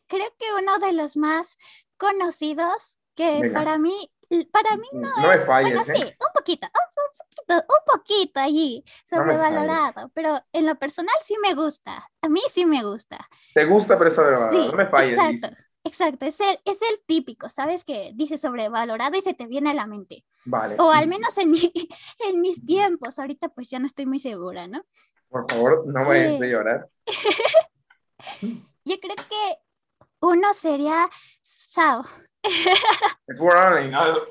Creo 0.07 0.27
que 0.37 0.45
uno 0.61 0.77
de 0.79 0.93
los 0.93 1.17
más 1.17 1.57
conocidos 1.97 2.99
que 3.15 3.49
para 3.53 3.77
mí, 3.77 4.11
para 4.51 4.77
mí 4.77 4.87
no, 4.93 5.09
no 5.21 5.31
es, 5.31 5.43
falles, 5.43 5.73
bueno, 5.73 5.85
sí, 5.85 6.03
un 6.03 6.33
poquito, 6.33 6.67
un 6.67 6.93
poquito, 6.93 7.65
un 7.67 7.93
poquito 7.93 8.39
allí 8.39 8.83
sobrevalorado, 9.03 10.11
pero 10.13 10.39
en 10.53 10.65
lo 10.67 10.75
personal 10.75 11.15
sí 11.23 11.35
me 11.41 11.55
gusta, 11.55 12.09
a 12.21 12.29
mí 12.29 12.41
sí 12.47 12.65
me 12.65 12.83
gusta. 12.83 13.17
Te 13.53 13.65
gusta, 13.65 13.97
pero 13.97 14.11
es 14.11 14.15
sobrevalorado, 14.15 14.63
sí, 14.63 14.71
no 14.71 14.77
me 14.77 14.85
falles. 14.85 15.13
Exacto. 15.13 15.66
Exacto, 15.87 16.25
es 16.25 16.39
el, 16.41 16.59
es 16.65 16.81
el 16.81 16.99
típico, 17.05 17.49
¿sabes? 17.49 17.85
Que 17.85 18.11
dice 18.13 18.37
sobrevalorado 18.37 19.17
y 19.17 19.21
se 19.21 19.33
te 19.33 19.47
viene 19.47 19.71
a 19.71 19.73
la 19.73 19.87
mente. 19.87 20.25
Vale. 20.45 20.75
O 20.79 20.91
al 20.91 21.07
menos 21.07 21.37
en, 21.37 21.51
mi, 21.51 21.71
en 22.29 22.41
mis 22.41 22.65
tiempos, 22.65 23.19
ahorita 23.19 23.49
pues 23.49 23.69
ya 23.69 23.79
no 23.79 23.85
estoy 23.85 24.05
muy 24.05 24.19
segura, 24.19 24.67
¿no? 24.67 24.85
Por 25.29 25.49
favor, 25.49 25.87
no 25.87 25.99
me 26.01 26.05
vayas 26.05 26.41
a 26.41 26.45
llorar. 26.45 26.89
Yo 28.85 28.99
creo 28.99 29.15
que 29.15 29.57
uno 30.21 30.53
sería 30.53 31.09
Sao. 31.41 32.05
Es 33.27 33.37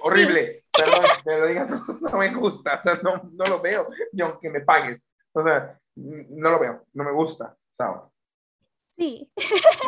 horrible. 0.03 0.65
Perdón, 0.73 1.05
que 1.25 1.39
lo 1.39 1.47
digas, 1.47 1.71
no 2.01 2.19
me 2.19 2.35
gusta, 2.35 2.81
o 2.81 2.83
sea, 2.83 3.01
no, 3.03 3.31
no 3.33 3.45
lo 3.47 3.61
veo, 3.61 3.89
ni 4.13 4.23
aunque 4.23 4.51
me 4.51 4.61
pagues. 4.61 5.07
O 5.33 5.43
sea, 5.43 5.79
no 5.95 6.51
lo 6.51 6.59
veo, 6.59 6.85
no 6.93 7.05
me 7.05 7.13
gusta, 7.13 7.57
Sao. 7.71 8.13
Sí. 8.97 9.31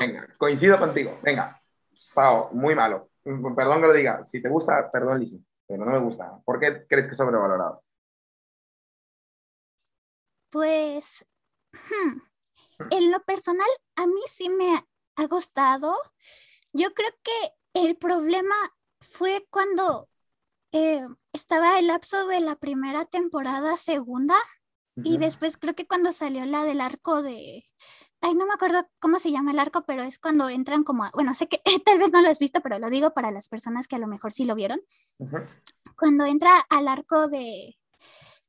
Venga, 0.00 0.34
coincido 0.36 0.78
contigo. 0.78 1.18
Venga, 1.22 1.58
Sao, 1.98 2.50
muy 2.52 2.74
malo. 2.74 3.10
Perdón 3.22 3.80
que 3.80 3.86
lo 3.86 3.92
diga. 3.92 4.24
Si 4.26 4.40
te 4.40 4.48
gusta, 4.48 4.90
perdón, 4.90 5.20
Lizzie, 5.20 5.40
pero 5.66 5.84
no 5.84 5.92
me 5.92 5.98
gusta. 5.98 6.40
¿Por 6.44 6.60
qué 6.60 6.86
crees 6.88 7.06
que 7.06 7.12
es 7.12 7.18
sobrevalorado? 7.18 7.82
Pues, 10.50 11.26
hmm, 11.72 12.20
en 12.90 13.10
lo 13.10 13.22
personal, 13.24 13.68
a 13.96 14.06
mí 14.06 14.20
sí 14.26 14.48
me 14.48 14.82
ha 15.16 15.26
gustado. 15.26 15.94
Yo 16.72 16.94
creo 16.94 17.10
que 17.22 17.52
el 17.74 17.96
problema 17.96 18.54
fue 19.00 19.46
cuando 19.50 20.08
eh, 20.72 21.06
estaba 21.32 21.78
el 21.78 21.88
lapso 21.88 22.26
de 22.28 22.40
la 22.40 22.56
primera 22.56 23.04
temporada, 23.04 23.76
segunda, 23.76 24.36
y 25.04 25.18
después 25.18 25.56
creo 25.56 25.76
que 25.76 25.86
cuando 25.86 26.12
salió 26.12 26.44
la 26.44 26.64
del 26.64 26.80
arco 26.80 27.22
de... 27.22 27.64
Ay, 28.20 28.34
no 28.34 28.46
me 28.46 28.54
acuerdo 28.54 28.88
cómo 28.98 29.18
se 29.18 29.30
llama 29.30 29.52
el 29.52 29.58
arco, 29.58 29.84
pero 29.86 30.02
es 30.02 30.18
cuando 30.18 30.48
entran 30.48 30.82
como... 30.82 31.08
bueno, 31.14 31.34
sé 31.34 31.48
que 31.48 31.60
tal 31.84 31.98
vez 31.98 32.10
no 32.12 32.22
lo 32.22 32.28
has 32.28 32.38
visto, 32.38 32.60
pero 32.60 32.78
lo 32.78 32.90
digo 32.90 33.12
para 33.12 33.30
las 33.30 33.48
personas 33.48 33.86
que 33.86 33.96
a 33.96 34.00
lo 34.00 34.06
mejor 34.06 34.32
sí 34.32 34.44
lo 34.44 34.54
vieron. 34.54 34.80
Cuando 35.96 36.24
entra 36.24 36.50
al 36.68 36.88
arco 36.88 37.28
de, 37.28 37.76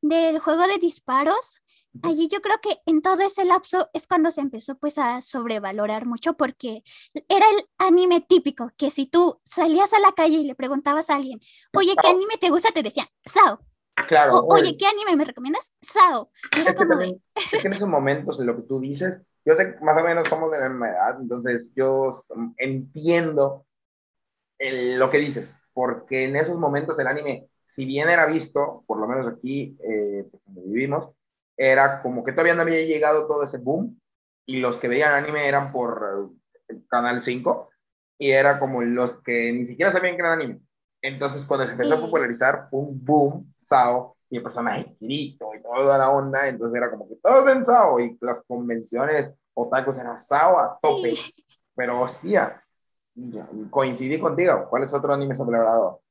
del 0.02 0.40
juego 0.40 0.68
de 0.68 0.78
disparos, 0.78 1.62
allí 2.04 2.28
yo 2.28 2.42
creo 2.42 2.58
que 2.62 2.78
en 2.86 3.02
todo 3.02 3.22
ese 3.22 3.46
lapso 3.46 3.90
es 3.94 4.08
cuando 4.08 4.32
se 4.32 4.42
empezó 4.42 4.78
pues 4.78 4.98
a 4.98 5.22
sobrevalorar 5.22 6.06
mucho 6.06 6.36
porque 6.36 6.84
era 7.28 7.46
el 7.50 7.70
anime 7.78 8.22
típico, 8.22 8.72
que 8.78 8.90
si 8.90 9.08
tú 9.08 9.40
salías 9.44 9.94
a 9.94 10.00
la 10.00 10.12
calle 10.14 10.38
y 10.38 10.46
le 10.46 10.56
preguntabas 10.56 11.10
a 11.10 11.16
alguien, 11.16 11.40
oye, 11.74 11.94
¿qué 12.02 12.08
anime 12.08 12.38
te 12.40 12.50
gusta? 12.50 12.72
Te 12.72 12.84
decían, 12.84 13.08
Sao. 13.26 13.60
Claro. 14.08 14.46
oye, 14.50 14.78
¿qué 14.78 14.86
anime 14.86 15.18
me 15.18 15.26
recomiendas? 15.26 15.74
Sao. 15.82 16.32
es, 16.52 17.62
que 17.62 17.68
en 17.68 17.74
esos 17.74 17.90
momentos, 17.90 18.40
en 18.40 18.46
lo 18.46 18.56
que 18.56 18.62
tú 18.62 18.80
dices, 18.80 19.22
yo 19.50 19.56
sé 19.56 19.74
que 19.74 19.84
más 19.84 20.00
o 20.00 20.06
menos 20.06 20.30
somos 20.30 20.52
de 20.52 20.60
la 20.60 20.70
misma 20.70 20.90
edad, 20.90 21.20
entonces 21.20 21.64
yo 21.76 22.14
entiendo 22.58 23.66
lo 24.60 25.10
que 25.10 25.18
dices, 25.18 25.50
porque 25.74 26.26
en 26.26 26.36
esos 26.36 26.56
momentos 26.56 27.00
el 27.00 27.08
anime, 27.08 27.48
si 27.66 27.84
bien 27.86 28.10
era 28.10 28.28
visto, 28.28 28.84
por 28.86 29.00
lo 29.00 29.08
menos 29.08 29.28
aquí 29.28 29.76
eh, 29.84 30.24
donde 30.46 30.70
vivimos, 30.70 31.10
era 31.58 32.04
como 32.04 32.24
que 32.24 32.32
todavía 32.32 32.54
no 32.54 32.62
había 32.62 32.86
llegado 32.86 33.26
todo 33.26 33.44
ese 33.44 33.58
boom 33.58 34.00
y 34.46 34.58
los 34.58 34.78
que 34.78 34.88
veían 34.88 35.14
anime 35.14 35.48
eran 35.48 35.72
por 35.72 36.32
eh, 36.70 36.76
Canal 36.88 37.24
5 37.24 37.70
y 38.20 38.30
era 38.30 38.60
como 38.60 38.84
los 38.84 39.20
que 39.24 39.52
ni 39.52 39.66
siquiera 39.66 39.92
sabían 39.92 40.16
que 40.16 40.22
era 40.22 40.34
anime. 40.34 40.60
Entonces 41.02 41.44
cuando 41.46 41.66
se 41.66 41.72
empezó 41.72 41.96
a 41.96 42.02
popularizar, 42.02 42.68
un 42.70 43.04
boom, 43.04 43.52
Sao, 43.58 44.16
y 44.30 44.38
el 44.38 44.44
personaje 44.44 44.96
Kirito 45.00 45.54
y 45.56 45.62
toda 45.62 45.98
la 45.98 46.12
onda, 46.12 46.48
entonces 46.48 46.78
era 46.78 46.92
como 46.92 47.08
que 47.08 47.16
todo 47.16 47.44
ven 47.44 47.66
Sao 47.66 48.00
y 48.00 48.18
las 48.22 48.42
convenciones 48.48 49.34
otakus 49.54 49.98
eran 49.98 50.20
Sao 50.20 50.60
a 50.60 50.80
tope. 50.82 51.14
Pero 51.76 52.02
hostia, 52.02 52.64
coincidí 53.70 54.20
contigo. 54.20 54.68
¿Cuál 54.70 54.84
es 54.84 54.94
otro 54.94 55.14
anime 55.14 55.36
celebrado? 55.36 56.02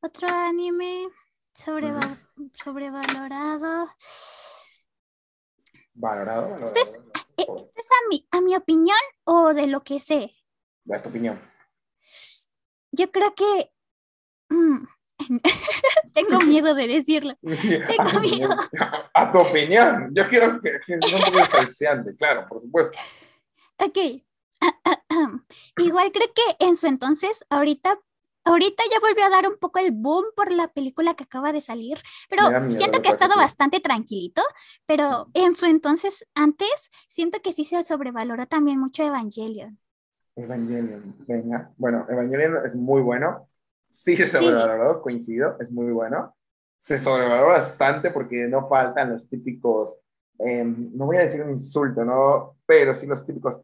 otro 0.00 0.28
anime 0.28 1.08
sobrevalorado. 1.52 2.18
Valorado. 5.92 6.54
¿Este 6.62 6.80
es, 6.80 6.94
eh, 7.36 7.46
¿Este 7.46 7.80
es 7.80 7.90
a, 7.90 8.08
mi, 8.08 8.26
a 8.30 8.40
mi 8.40 8.56
opinión 8.56 8.96
o 9.24 9.52
de 9.52 9.66
lo 9.66 9.82
que 9.82 10.00
sé? 10.00 10.30
De 10.84 10.98
tu 11.00 11.10
opinión. 11.10 11.38
Yo 12.92 13.10
creo 13.10 13.34
que. 13.34 13.72
Mm, 14.48 14.84
tengo 16.14 16.40
miedo 16.40 16.74
de 16.74 16.86
decirlo. 16.86 17.34
Tengo 17.42 18.20
miedo. 18.20 18.54
A 19.14 19.32
tu 19.32 19.38
opinión. 19.38 20.10
Yo 20.12 20.28
quiero 20.28 20.60
que, 20.60 20.80
que 20.86 20.96
no 20.96 21.06
me 22.04 22.16
claro, 22.16 22.46
por 22.48 22.62
supuesto. 22.62 22.98
Ok. 23.78 24.22
Igual 25.78 26.12
creo 26.12 26.28
que 26.34 26.66
en 26.66 26.76
su 26.76 26.86
entonces, 26.86 27.44
ahorita 27.50 27.98
ahorita 28.44 28.82
ya 28.90 29.00
volvió 29.00 29.26
a 29.26 29.30
dar 29.30 29.48
un 29.48 29.58
poco 29.58 29.78
el 29.78 29.92
boom 29.92 30.24
por 30.34 30.50
la 30.50 30.68
película 30.68 31.14
que 31.14 31.24
acaba 31.24 31.52
de 31.52 31.60
salir, 31.60 31.98
pero 32.28 32.42
siento 32.70 33.02
que 33.02 33.08
ha 33.08 33.12
estado 33.12 33.36
bastante 33.36 33.80
tranquilito, 33.80 34.42
pero 34.86 35.28
en 35.34 35.54
su 35.54 35.66
entonces, 35.66 36.26
antes, 36.34 36.90
siento 37.08 37.40
que 37.42 37.52
sí 37.52 37.64
se 37.64 37.82
sobrevaloró 37.82 38.46
también 38.46 38.80
mucho 38.80 39.02
Evangelion. 39.02 39.78
Evangelion, 40.36 41.16
venga. 41.26 41.70
Bueno, 41.76 42.06
Evangelion 42.08 42.66
es 42.66 42.74
muy 42.74 43.02
bueno. 43.02 43.49
Sí 43.90 44.16
se 44.16 44.28
sobrevaloró, 44.28 45.02
coincido, 45.02 45.56
es 45.60 45.70
muy 45.70 45.92
bueno. 45.92 46.34
Se 46.78 46.98
sobrevaloró 46.98 47.48
bastante 47.48 48.10
porque 48.10 48.46
no 48.46 48.68
faltan 48.68 49.12
los 49.12 49.28
típicos, 49.28 49.98
em, 50.38 50.90
no 50.94 51.06
voy 51.06 51.18
a 51.18 51.22
decir 51.22 51.42
un 51.42 51.50
insulto, 51.50 52.04
¿no? 52.04 52.56
Pero 52.64 52.94
sí 52.94 53.06
los 53.06 53.26
típicos 53.26 53.60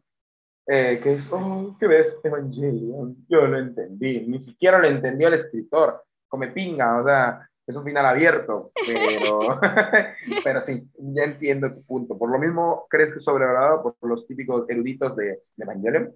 eh, 0.67 0.99
que 1.01 1.13
es, 1.13 1.29
oh, 1.31 1.75
¿qué 1.79 1.87
ves? 1.87 2.19
Evangelion. 2.23 3.25
Yo 3.29 3.47
lo 3.47 3.57
entendí, 3.57 4.19
ni 4.27 4.41
siquiera 4.41 4.79
lo 4.79 4.87
entendió 4.87 5.29
el 5.29 5.35
escritor, 5.35 6.03
come 6.27 6.49
pinga, 6.49 6.99
o 7.01 7.05
sea, 7.05 7.49
es 7.65 7.75
un 7.75 7.85
final 7.85 8.05
abierto, 8.05 8.71
pero, 8.85 9.59
pero 10.43 10.61
sí, 10.61 10.89
ya 10.97 11.23
entiendo 11.23 11.73
tu 11.73 11.83
punto. 11.83 12.17
Por 12.17 12.29
lo 12.29 12.37
mismo, 12.37 12.85
¿crees 12.89 13.11
que 13.11 13.19
es 13.19 13.23
sobrevalorado 13.23 13.95
por 13.97 14.09
los 14.09 14.27
típicos 14.27 14.69
eruditos 14.69 15.15
de, 15.15 15.25
de 15.55 15.63
Evangelion? 15.63 16.13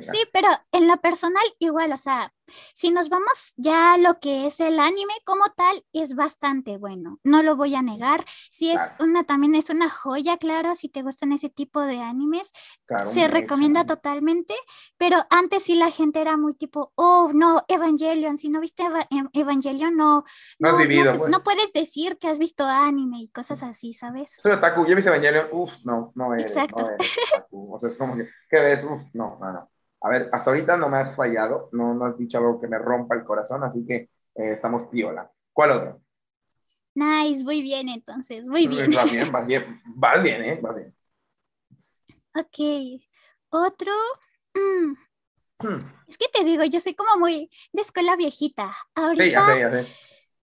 Sí, 0.00 0.24
pero 0.32 0.48
en 0.72 0.88
lo 0.88 0.96
personal 1.00 1.44
igual, 1.58 1.92
o 1.92 1.96
sea, 1.96 2.32
si 2.74 2.90
nos 2.90 3.08
vamos 3.08 3.54
ya 3.56 3.94
a 3.94 3.98
lo 3.98 4.14
que 4.20 4.46
es 4.46 4.60
el 4.60 4.78
anime 4.78 5.14
como 5.24 5.44
tal, 5.56 5.84
es 5.92 6.14
bastante 6.14 6.78
bueno, 6.78 7.18
no 7.24 7.42
lo 7.42 7.56
voy 7.56 7.74
a 7.74 7.82
negar. 7.82 8.24
Si 8.50 8.70
es 8.70 8.80
una, 8.98 9.24
también 9.24 9.54
es 9.54 9.70
una 9.70 9.88
joya, 9.88 10.36
claro, 10.36 10.74
si 10.74 10.88
te 10.88 11.02
gustan 11.02 11.32
ese 11.32 11.48
tipo 11.48 11.80
de 11.80 12.00
animes, 12.00 12.52
se 13.10 13.28
recomienda 13.28 13.86
totalmente, 13.86 14.54
pero 14.96 15.18
antes 15.30 15.64
sí 15.64 15.74
la 15.74 15.90
gente 15.90 16.20
era 16.20 16.36
muy 16.36 16.54
tipo, 16.54 16.92
oh, 16.96 17.30
no, 17.34 17.62
Evangelion, 17.68 18.38
si 18.38 18.48
no 18.48 18.60
viste 18.60 18.84
em, 19.10 19.28
Evangelion, 19.32 19.96
no, 19.96 20.24
no, 20.58 20.76
pues. 20.76 21.30
no, 21.30 21.42
puedes 21.42 21.72
decir 21.72 22.18
que 22.18 22.28
has 22.28 22.38
visto 22.38 22.66
anime 22.66 23.18
y 23.20 23.28
cosas 23.28 23.62
así, 23.62 23.94
¿sabes? 23.94 24.38
Soy 24.42 24.52
otaku, 24.52 24.86
yo 24.86 24.94
viste 24.94 25.10
Evangelion, 25.10 25.48
uff, 25.52 25.72
no, 25.84 26.12
no 26.14 26.34
eres, 26.34 26.46
Exacto. 26.46 26.88
o 27.50 27.78
sea, 27.78 27.88
es 27.88 27.96
como 27.96 28.16
que, 28.16 28.28
¿qué 28.50 28.60
ves? 28.60 28.84
Uf, 28.84 29.02
no, 29.12 29.38
no, 29.40 29.52
no. 29.52 29.73
A 30.04 30.10
ver, 30.10 30.28
hasta 30.32 30.50
ahorita 30.50 30.76
no 30.76 30.90
me 30.90 30.98
has 30.98 31.16
fallado, 31.16 31.70
no, 31.72 31.94
no 31.94 32.04
has 32.04 32.18
dicho 32.18 32.36
algo 32.36 32.60
que 32.60 32.68
me 32.68 32.78
rompa 32.78 33.14
el 33.14 33.24
corazón, 33.24 33.64
así 33.64 33.86
que 33.86 33.94
eh, 34.34 34.52
estamos 34.52 34.86
piola. 34.88 35.30
¿Cuál 35.50 35.70
otro? 35.70 36.02
Nice, 36.94 37.42
muy 37.42 37.62
bien 37.62 37.88
entonces, 37.88 38.46
muy 38.46 38.68
bien. 38.68 38.90
Vas 38.90 39.10
bien, 39.10 39.32
vas 39.32 39.46
bien, 39.46 39.82
vas 39.86 40.22
bien, 40.22 40.44
¿eh? 40.44 40.58
Vas 40.60 40.76
bien. 40.76 40.94
Ok, 42.34 43.00
otro... 43.48 43.92
Mm. 44.52 44.92
Hmm. 45.66 45.78
Es 46.06 46.18
que 46.18 46.26
te 46.30 46.44
digo, 46.44 46.64
yo 46.64 46.80
soy 46.80 46.92
como 46.92 47.18
muy 47.18 47.48
de 47.72 47.80
escuela 47.80 48.14
viejita. 48.14 48.76
Ahorita, 48.94 49.24
sí, 49.24 49.30
ya 49.30 49.46
sé, 49.46 49.60
ya 49.60 49.70
sé. 49.70 49.96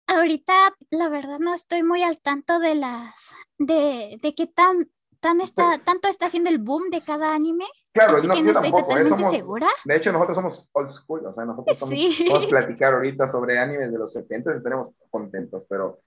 Ahorita, 0.05 0.75
la 0.91 1.09
verdad, 1.09 1.39
no 1.39 1.55
estoy 1.55 1.81
muy 1.81 2.03
al 2.03 2.21
tanto 2.21 2.59
de 2.59 2.75
las... 2.75 3.35
de, 3.57 4.19
de 4.21 4.35
qué 4.35 4.45
tan 4.45 4.91
tan 5.19 5.41
está, 5.41 5.79
tanto 5.79 6.07
está 6.07 6.27
haciendo 6.27 6.49
el 6.49 6.59
boom 6.59 6.89
de 6.89 7.01
cada 7.01 7.33
anime. 7.33 7.65
Claro, 7.91 8.17
así 8.17 8.27
no, 8.27 8.33
que 8.33 8.41
no 8.41 8.51
estoy 8.51 8.71
tampoco, 8.71 8.87
totalmente 8.87 9.23
segura. 9.25 9.67
De 9.85 9.95
hecho, 9.95 10.11
nosotros 10.11 10.35
somos 10.35 10.67
old 10.71 10.91
school, 10.91 11.25
o 11.25 11.33
sea, 11.33 11.45
nosotros 11.45 11.79
vamos 11.79 12.45
a 12.45 12.49
platicar 12.49 12.93
ahorita 12.93 13.27
sobre 13.27 13.59
animes 13.59 13.91
de 13.91 13.97
los 13.97 14.13
70 14.13 14.53
y 14.53 14.57
estaremos 14.57 14.93
contentos, 15.09 15.63
pero 15.69 15.99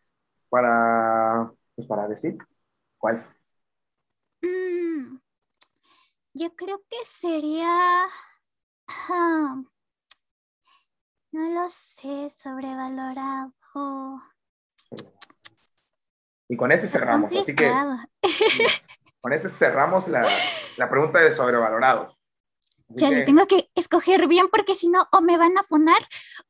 para, 0.48 1.52
pues 1.74 1.86
para 1.88 2.08
decir, 2.08 2.38
¿cuál? 2.98 3.26
Mm, 4.42 5.18
yo 6.34 6.54
creo 6.56 6.82
que 6.88 6.96
sería... 7.04 8.06
no 11.32 11.48
lo 11.50 11.68
sé, 11.68 12.30
sobrevalorado. 12.30 13.52
Y 16.48 16.56
con 16.56 16.72
ese 16.72 16.88
cerramos, 16.88 17.30
así 17.30 17.54
que 17.54 17.70
con 19.20 19.32
este 19.32 19.48
cerramos 19.48 20.08
la, 20.08 20.26
la 20.76 20.90
pregunta 20.90 21.20
de 21.20 21.34
sobrevalorados. 21.34 22.16
Ya, 22.88 23.24
tengo 23.24 23.46
que 23.46 23.70
escoger 23.76 24.26
bien 24.26 24.48
porque 24.50 24.74
si 24.74 24.88
no, 24.88 25.06
o 25.12 25.20
me 25.20 25.38
van 25.38 25.56
a 25.56 25.62
funar 25.62 26.00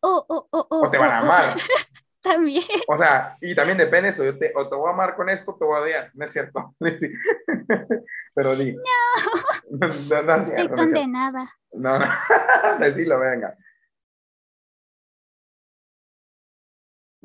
o, 0.00 0.24
o, 0.26 0.48
o, 0.50 0.66
o 0.70 0.90
te 0.90 0.96
van 0.96 1.10
a 1.10 1.18
amar. 1.18 1.44
también. 2.22 2.64
O 2.88 2.96
sea, 2.96 3.36
y 3.40 3.54
también 3.54 3.78
depende, 3.78 4.10
o 4.10 4.38
te, 4.38 4.52
o 4.54 4.68
te 4.68 4.74
voy 4.74 4.88
a 4.88 4.92
amar 4.92 5.16
con 5.16 5.28
esto, 5.28 5.54
te 5.58 5.64
voy 5.64 5.76
a 5.76 5.80
odiar, 5.82 6.10
no 6.14 6.24
es 6.24 6.32
cierto. 6.32 6.74
Pero 8.34 8.56
di. 8.56 8.74
No. 8.74 9.88
no, 9.88 10.22
no 10.22 10.34
Estoy 10.42 10.68
condenada. 10.68 11.50
No, 11.72 11.98
no, 11.98 12.06
decilo, 12.80 13.18
venga. 13.18 13.56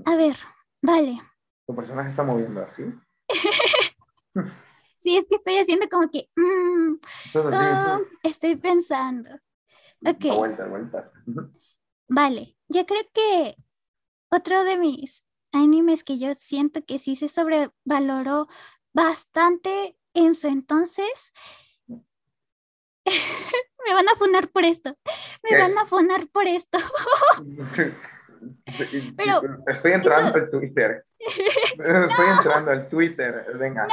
A 0.06 0.16
ver, 0.16 0.36
vale. 0.82 1.22
¿Tu 1.66 1.76
personaje 1.76 2.10
está 2.10 2.24
moviendo 2.24 2.62
así? 2.62 2.84
Sí, 5.06 5.18
es 5.18 5.28
que 5.28 5.36
estoy 5.36 5.58
haciendo 5.58 5.88
como 5.88 6.10
que. 6.10 6.30
Mm, 6.36 6.96
oh, 7.36 8.00
estoy 8.24 8.56
pensando. 8.56 9.30
Ok. 10.04 10.36
Vueltas, 10.36 10.70
vueltas. 10.70 11.12
Vale, 12.08 12.58
yo 12.68 12.86
creo 12.88 13.04
que 13.14 13.56
otro 14.30 14.64
de 14.64 14.78
mis 14.78 15.24
animes 15.54 16.04
que 16.04 16.18
yo 16.18 16.34
siento 16.34 16.84
que 16.84 16.98
sí 16.98 17.16
se 17.16 17.28
sobrevaloró 17.28 18.48
bastante 18.94 19.96
en 20.16 20.34
su 20.34 20.48
entonces. 20.48 21.32
Me 23.88 23.94
van 23.94 24.10
a 24.10 24.16
funar 24.16 24.50
por 24.50 24.66
esto. 24.66 24.98
Me 25.48 25.60
van 25.60 25.78
a 25.78 25.86
funar 25.86 26.28
por 26.34 26.48
esto. 26.48 26.80
Pero 29.16 29.42
estoy 29.68 29.92
entrando 29.92 30.36
al 30.36 30.50
Twitter. 30.50 31.06
Estoy 31.20 32.28
entrando 32.38 32.72
al 32.72 32.90
Twitter. 32.90 33.46
Venga. 33.58 33.88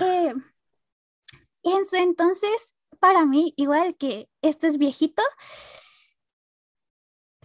Eh, 0.00 0.34
en 1.62 1.84
su 1.84 1.96
entonces, 1.96 2.74
para 2.98 3.26
mí, 3.26 3.54
igual 3.56 3.96
que 3.96 4.28
esto 4.42 4.66
es 4.66 4.78
viejito, 4.78 5.22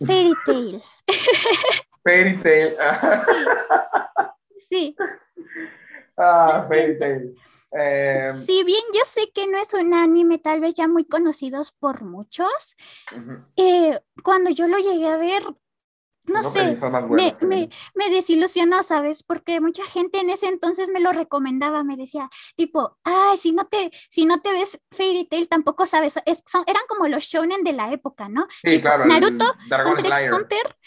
Fairy 0.05 0.33
Tail. 0.45 0.81
Fairy 2.03 2.37
Tail. 2.41 2.75
sí. 4.69 4.95
Ah, 6.17 6.63
Fairy 6.69 6.97
Tail. 6.97 7.35
Eh, 7.77 8.29
si 8.45 8.63
bien 8.63 8.79
yo 8.93 9.01
sé 9.05 9.29
que 9.33 9.47
no 9.47 9.59
es 9.59 9.73
un 9.73 9.93
anime 9.93 10.37
tal 10.37 10.61
vez 10.61 10.73
ya 10.73 10.87
muy 10.87 11.03
conocidos 11.05 11.73
por 11.73 12.03
muchos, 12.05 12.77
eh, 13.57 13.99
cuando 14.23 14.49
yo 14.49 14.65
lo 14.69 14.77
llegué 14.77 15.09
a 15.09 15.17
ver, 15.17 15.43
no, 16.27 16.43
sé, 16.43 16.77
me, 17.09 17.33
me, 17.41 17.69
me, 17.93 18.09
desilusionó, 18.09 18.83
¿sabes? 18.83 19.23
Porque 19.23 19.61
mucha 19.61 19.83
gente 19.83 20.19
en 20.19 20.29
ese 20.29 20.47
entonces 20.47 20.89
me 20.89 20.99
lo 20.99 21.11
recomendaba, 21.11 21.83
me 21.83 21.95
decía, 21.95 22.29
tipo, 22.55 22.97
ay, 23.03 23.37
si 23.37 23.51
no 23.53 23.67
te, 23.67 23.91
si 24.09 24.25
no 24.25 24.41
te 24.41 24.51
ves 24.51 24.79
Fairy 24.91 25.25
Tail, 25.25 25.47
tampoco 25.47 25.85
sabes, 25.85 26.13
son, 26.45 26.63
eran 26.67 26.81
como 26.87 27.07
los 27.07 27.23
shonen 27.25 27.63
de 27.63 27.73
la 27.73 27.91
época, 27.91 28.29
¿no? 28.29 28.47
Sí, 28.63 28.81
claro. 28.81 29.05
Naruto, 29.05 29.45
Hunter 29.87 30.05
x 30.05 30.31
Hunter, 30.31 30.77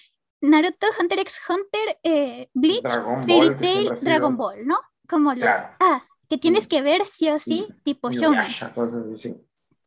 Naruto, 0.40 0.86
Hunter 1.00 1.18
x 1.20 1.40
Hunter, 1.48 1.98
eh, 2.02 2.48
Bleach, 2.54 2.92
Fairy 3.26 3.56
Tail, 3.56 3.98
Dragon 4.00 4.36
Ball, 4.36 4.66
¿no? 4.66 4.78
Como 5.08 5.34
los, 5.34 5.54
ah, 5.80 6.02
que 6.28 6.38
tienes 6.38 6.66
mm. 6.66 6.68
que 6.68 6.82
ver 6.82 7.04
sí 7.04 7.28
o 7.30 7.38
sí, 7.38 7.66
tipo 7.84 8.10
shonen. 8.10 8.48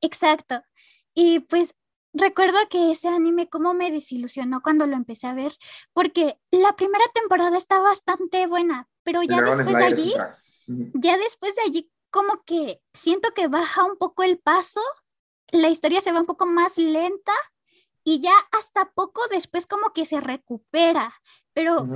Exacto. 0.02 0.64
Y 1.14 1.42
pues 1.42 1.76
recuerdo 2.14 2.58
que 2.70 2.92
ese 2.92 3.08
anime 3.08 3.48
como 3.50 3.74
me 3.74 3.92
desilusionó 3.92 4.62
cuando 4.62 4.88
lo 4.88 4.96
empecé 4.96 5.28
a 5.28 5.34
ver, 5.34 5.54
porque 5.94 6.40
la 6.52 6.76
primera 6.76 7.06
temporada 7.14 7.58
está 7.58 7.80
bastante 7.80 8.48
buena, 8.48 8.90
pero 9.04 9.24
ya 9.24 9.42
después 9.42 9.78
de 9.78 9.84
allí, 9.84 10.14
ya 10.68 11.18
después 11.18 11.56
de 11.56 11.62
allí 11.64 11.92
como 12.10 12.44
que 12.44 12.82
siento 12.94 13.30
que 13.34 13.48
baja 13.48 13.86
un 13.86 13.98
poco 13.98 14.24
el 14.24 14.38
paso, 14.38 14.82
la 15.52 15.70
historia 15.70 16.02
se 16.02 16.12
va 16.12 16.20
un 16.20 16.26
poco 16.26 16.46
más 16.46 16.78
lenta 16.78 17.34
y 18.04 18.20
ya 18.20 18.34
hasta 18.52 18.92
poco 18.92 19.22
después 19.30 19.66
como 19.66 19.94
que 19.94 20.06
se 20.06 20.20
recupera, 20.20 21.14
pero 21.54 21.88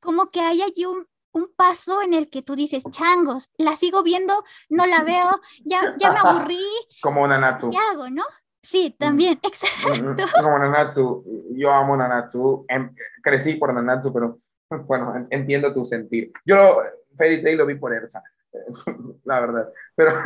como 0.00 0.28
que 0.28 0.40
hay 0.40 0.62
allí 0.62 0.84
un, 0.84 1.06
un 1.32 1.52
paso 1.54 2.02
en 2.02 2.14
el 2.14 2.28
que 2.28 2.42
tú 2.42 2.54
dices, 2.54 2.84
changos, 2.90 3.50
la 3.56 3.76
sigo 3.76 4.02
viendo, 4.02 4.44
no 4.68 4.86
la 4.86 5.02
veo, 5.02 5.40
ya, 5.64 5.94
ya 5.98 6.12
me 6.12 6.18
aburrí. 6.24 6.64
Como 7.02 7.26
Nanatsu. 7.26 7.70
¿Qué 7.70 7.78
hago, 7.78 8.10
no? 8.10 8.24
Sí, 8.70 8.94
también, 8.96 9.32
exacto. 9.42 10.22
Como 10.40 10.58
Nanatsu, 10.60 11.24
yo 11.56 11.72
amo 11.72 11.96
Nanatsu, 11.96 12.66
em, 12.68 12.94
crecí 13.20 13.54
por 13.54 13.74
Nanatsu, 13.74 14.12
pero 14.12 14.38
bueno, 14.86 15.26
entiendo 15.30 15.74
tu 15.74 15.84
sentir. 15.84 16.30
Yo 16.46 16.80
Fairy 17.16 17.42
Tail 17.42 17.58
lo 17.58 17.66
vi 17.66 17.74
por 17.74 17.92
Ersa, 17.92 18.22
la 19.24 19.40
verdad, 19.40 19.72
pero... 19.96 20.22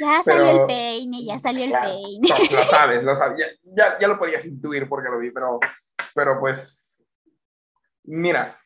Ya 0.00 0.22
salió 0.22 0.62
el 0.62 0.66
peine, 0.66 1.22
ya 1.26 1.38
salió 1.38 1.64
el 1.64 1.72
peine. 1.72 2.28
Lo, 2.52 2.62
sabes, 2.64 3.02
lo 3.02 3.16
sabes, 3.16 3.38
ya, 3.76 3.98
ya, 3.98 4.08
lo 4.08 4.18
podías 4.18 4.46
intuir 4.46 4.88
porque 4.88 5.10
lo 5.10 5.18
vi, 5.18 5.30
pero, 5.30 5.60
pero 6.14 6.40
pues, 6.40 7.04
mira, 8.04 8.58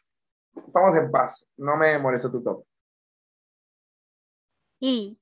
estamos 0.65 0.97
en 0.97 1.11
paz, 1.11 1.45
no 1.57 1.77
me 1.77 1.99
molesto 1.99 2.31
tu 2.31 2.41
top. 2.41 2.65
Y... 4.79 5.19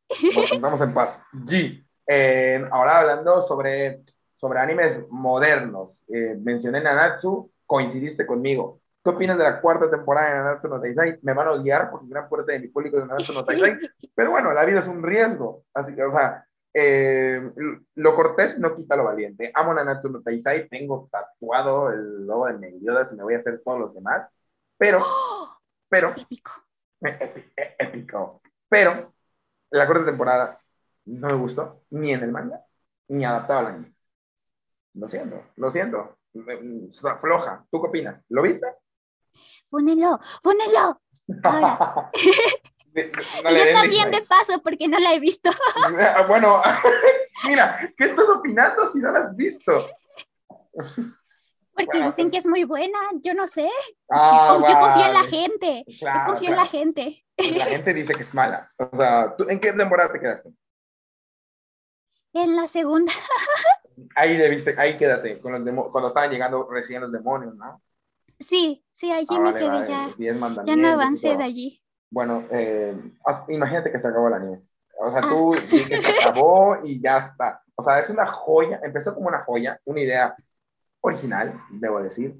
Estamos 0.52 0.80
en 0.82 0.92
paz. 0.92 1.22
G. 1.32 1.82
Eh, 2.12 2.66
ahora 2.72 2.98
hablando 2.98 3.40
sobre, 3.42 4.02
sobre 4.34 4.58
animes 4.58 5.00
modernos, 5.10 5.90
eh, 6.08 6.36
mencioné 6.42 6.80
Nanatsu, 6.80 7.52
coincidiste 7.64 8.26
conmigo. 8.26 8.80
¿Qué 9.04 9.10
opinas 9.10 9.38
de 9.38 9.44
la 9.44 9.60
cuarta 9.60 9.88
temporada 9.88 10.28
de 10.28 10.34
Nanatsu 10.34 10.66
no 10.66 10.80
Taizai? 10.80 11.20
Me 11.22 11.34
van 11.34 11.46
a 11.46 11.52
odiar 11.52 11.88
porque 11.88 12.08
gran 12.08 12.28
parte 12.28 12.50
de 12.50 12.58
mi 12.58 12.66
público 12.66 12.98
es 12.98 13.06
Nanatsu 13.06 13.32
no 13.32 13.44
Taizai, 13.44 13.78
pero 14.16 14.32
bueno, 14.32 14.52
la 14.52 14.64
vida 14.64 14.80
es 14.80 14.88
un 14.88 15.04
riesgo, 15.04 15.62
así 15.72 15.94
que, 15.94 16.02
o 16.02 16.10
sea, 16.10 16.44
eh, 16.74 17.48
lo 17.94 18.16
cortés 18.16 18.58
no 18.58 18.74
quita 18.74 18.96
lo 18.96 19.04
valiente. 19.04 19.52
Amo 19.54 19.72
Nanatsu 19.72 20.08
no 20.08 20.20
Taizai, 20.20 20.68
tengo 20.68 21.08
tatuado 21.12 21.92
el 21.92 22.26
logo 22.26 22.46
de 22.46 22.54
Meliodas 22.54 23.12
y 23.12 23.14
me 23.14 23.22
voy 23.22 23.34
a 23.34 23.38
hacer 23.38 23.62
todos 23.64 23.78
los 23.78 23.94
demás, 23.94 24.28
pero, 24.76 24.98
pero, 25.88 26.12
épico. 26.16 26.50
épico, 27.78 28.42
pero 28.68 29.14
la 29.70 29.86
cuarta 29.86 30.06
temporada 30.06 30.60
no 31.06 31.28
me 31.28 31.34
gustó, 31.34 31.82
ni 31.90 32.12
en 32.12 32.22
el 32.22 32.32
manga, 32.32 32.64
ni 33.08 33.24
adaptado 33.24 33.60
al 33.60 33.66
anime. 33.66 33.94
Lo 34.94 35.08
siento, 35.08 35.42
lo 35.56 35.70
siento. 35.70 36.18
Floja. 37.20 37.64
¿Tú 37.70 37.80
qué 37.80 37.88
opinas? 37.88 38.24
¿Lo 38.28 38.42
viste? 38.42 38.66
Pónelo, 39.68 40.18
pónelo. 40.42 41.00
Ahora. 41.42 42.10
yo 42.94 43.72
también 43.72 44.10
de 44.10 44.22
paso 44.22 44.60
porque 44.62 44.88
no 44.88 44.98
la 44.98 45.14
he 45.14 45.20
visto. 45.20 45.50
Bueno, 46.28 46.62
mira, 47.48 47.92
¿qué 47.96 48.04
estás 48.04 48.28
opinando 48.28 48.86
si 48.86 48.98
no 48.98 49.10
la 49.10 49.20
has 49.20 49.36
visto? 49.36 49.72
Porque 51.72 52.02
dicen 52.02 52.30
que 52.30 52.38
es 52.38 52.46
muy 52.46 52.64
buena, 52.64 52.98
yo 53.22 53.34
no 53.34 53.46
sé. 53.46 53.68
Ah, 54.10 54.56
yo 54.58 54.78
confío 54.78 55.06
en 55.06 55.14
la 55.14 55.24
gente. 55.24 55.84
yo 55.86 56.08
confío 56.26 56.50
en 56.50 56.56
la 56.56 56.66
gente. 56.66 57.24
La 57.36 57.64
gente 57.66 57.94
dice 57.94 58.14
que 58.14 58.22
es 58.22 58.34
mala. 58.34 58.70
O 58.76 58.96
sea, 58.96 59.34
¿tú, 59.36 59.46
¿en 59.48 59.60
qué 59.60 59.72
temporada 59.72 60.12
te 60.12 60.20
quedaste? 60.20 60.50
En 62.32 62.56
la 62.56 62.66
segunda. 62.66 63.12
ahí 64.14 64.36
debiste, 64.36 64.74
ahí 64.78 64.96
quédate, 64.96 65.40
con 65.40 65.52
los 65.52 65.90
cuando 65.90 66.08
estaban 66.08 66.30
llegando 66.30 66.68
recién 66.70 67.00
los 67.00 67.12
demonios, 67.12 67.54
¿no? 67.56 67.82
Sí, 68.38 68.84
sí, 68.90 69.10
allí 69.12 69.26
ah, 69.30 69.40
me 69.40 69.54
quedé 69.54 69.86
ya. 69.86 70.08
Ya 70.64 70.76
no 70.76 70.88
avancé 70.88 71.36
de 71.36 71.44
allí. 71.44 71.82
Bueno, 72.10 72.44
eh, 72.50 72.96
imagínate 73.48 73.92
que 73.92 74.00
se 74.00 74.08
acabó 74.08 74.28
la 74.30 74.38
nieve. 74.38 74.62
O 74.98 75.10
sea, 75.10 75.20
tú 75.20 75.54
ah. 75.54 75.58
que 75.70 75.98
se 75.98 76.20
acabó 76.20 76.78
y 76.84 77.00
ya 77.00 77.18
está. 77.18 77.62
O 77.74 77.82
sea, 77.82 77.98
es 77.98 78.08
una 78.10 78.26
joya, 78.26 78.80
empezó 78.82 79.14
como 79.14 79.28
una 79.28 79.44
joya, 79.44 79.80
una 79.84 80.00
idea 80.00 80.34
original, 81.00 81.58
debo 81.70 82.02
decir, 82.02 82.34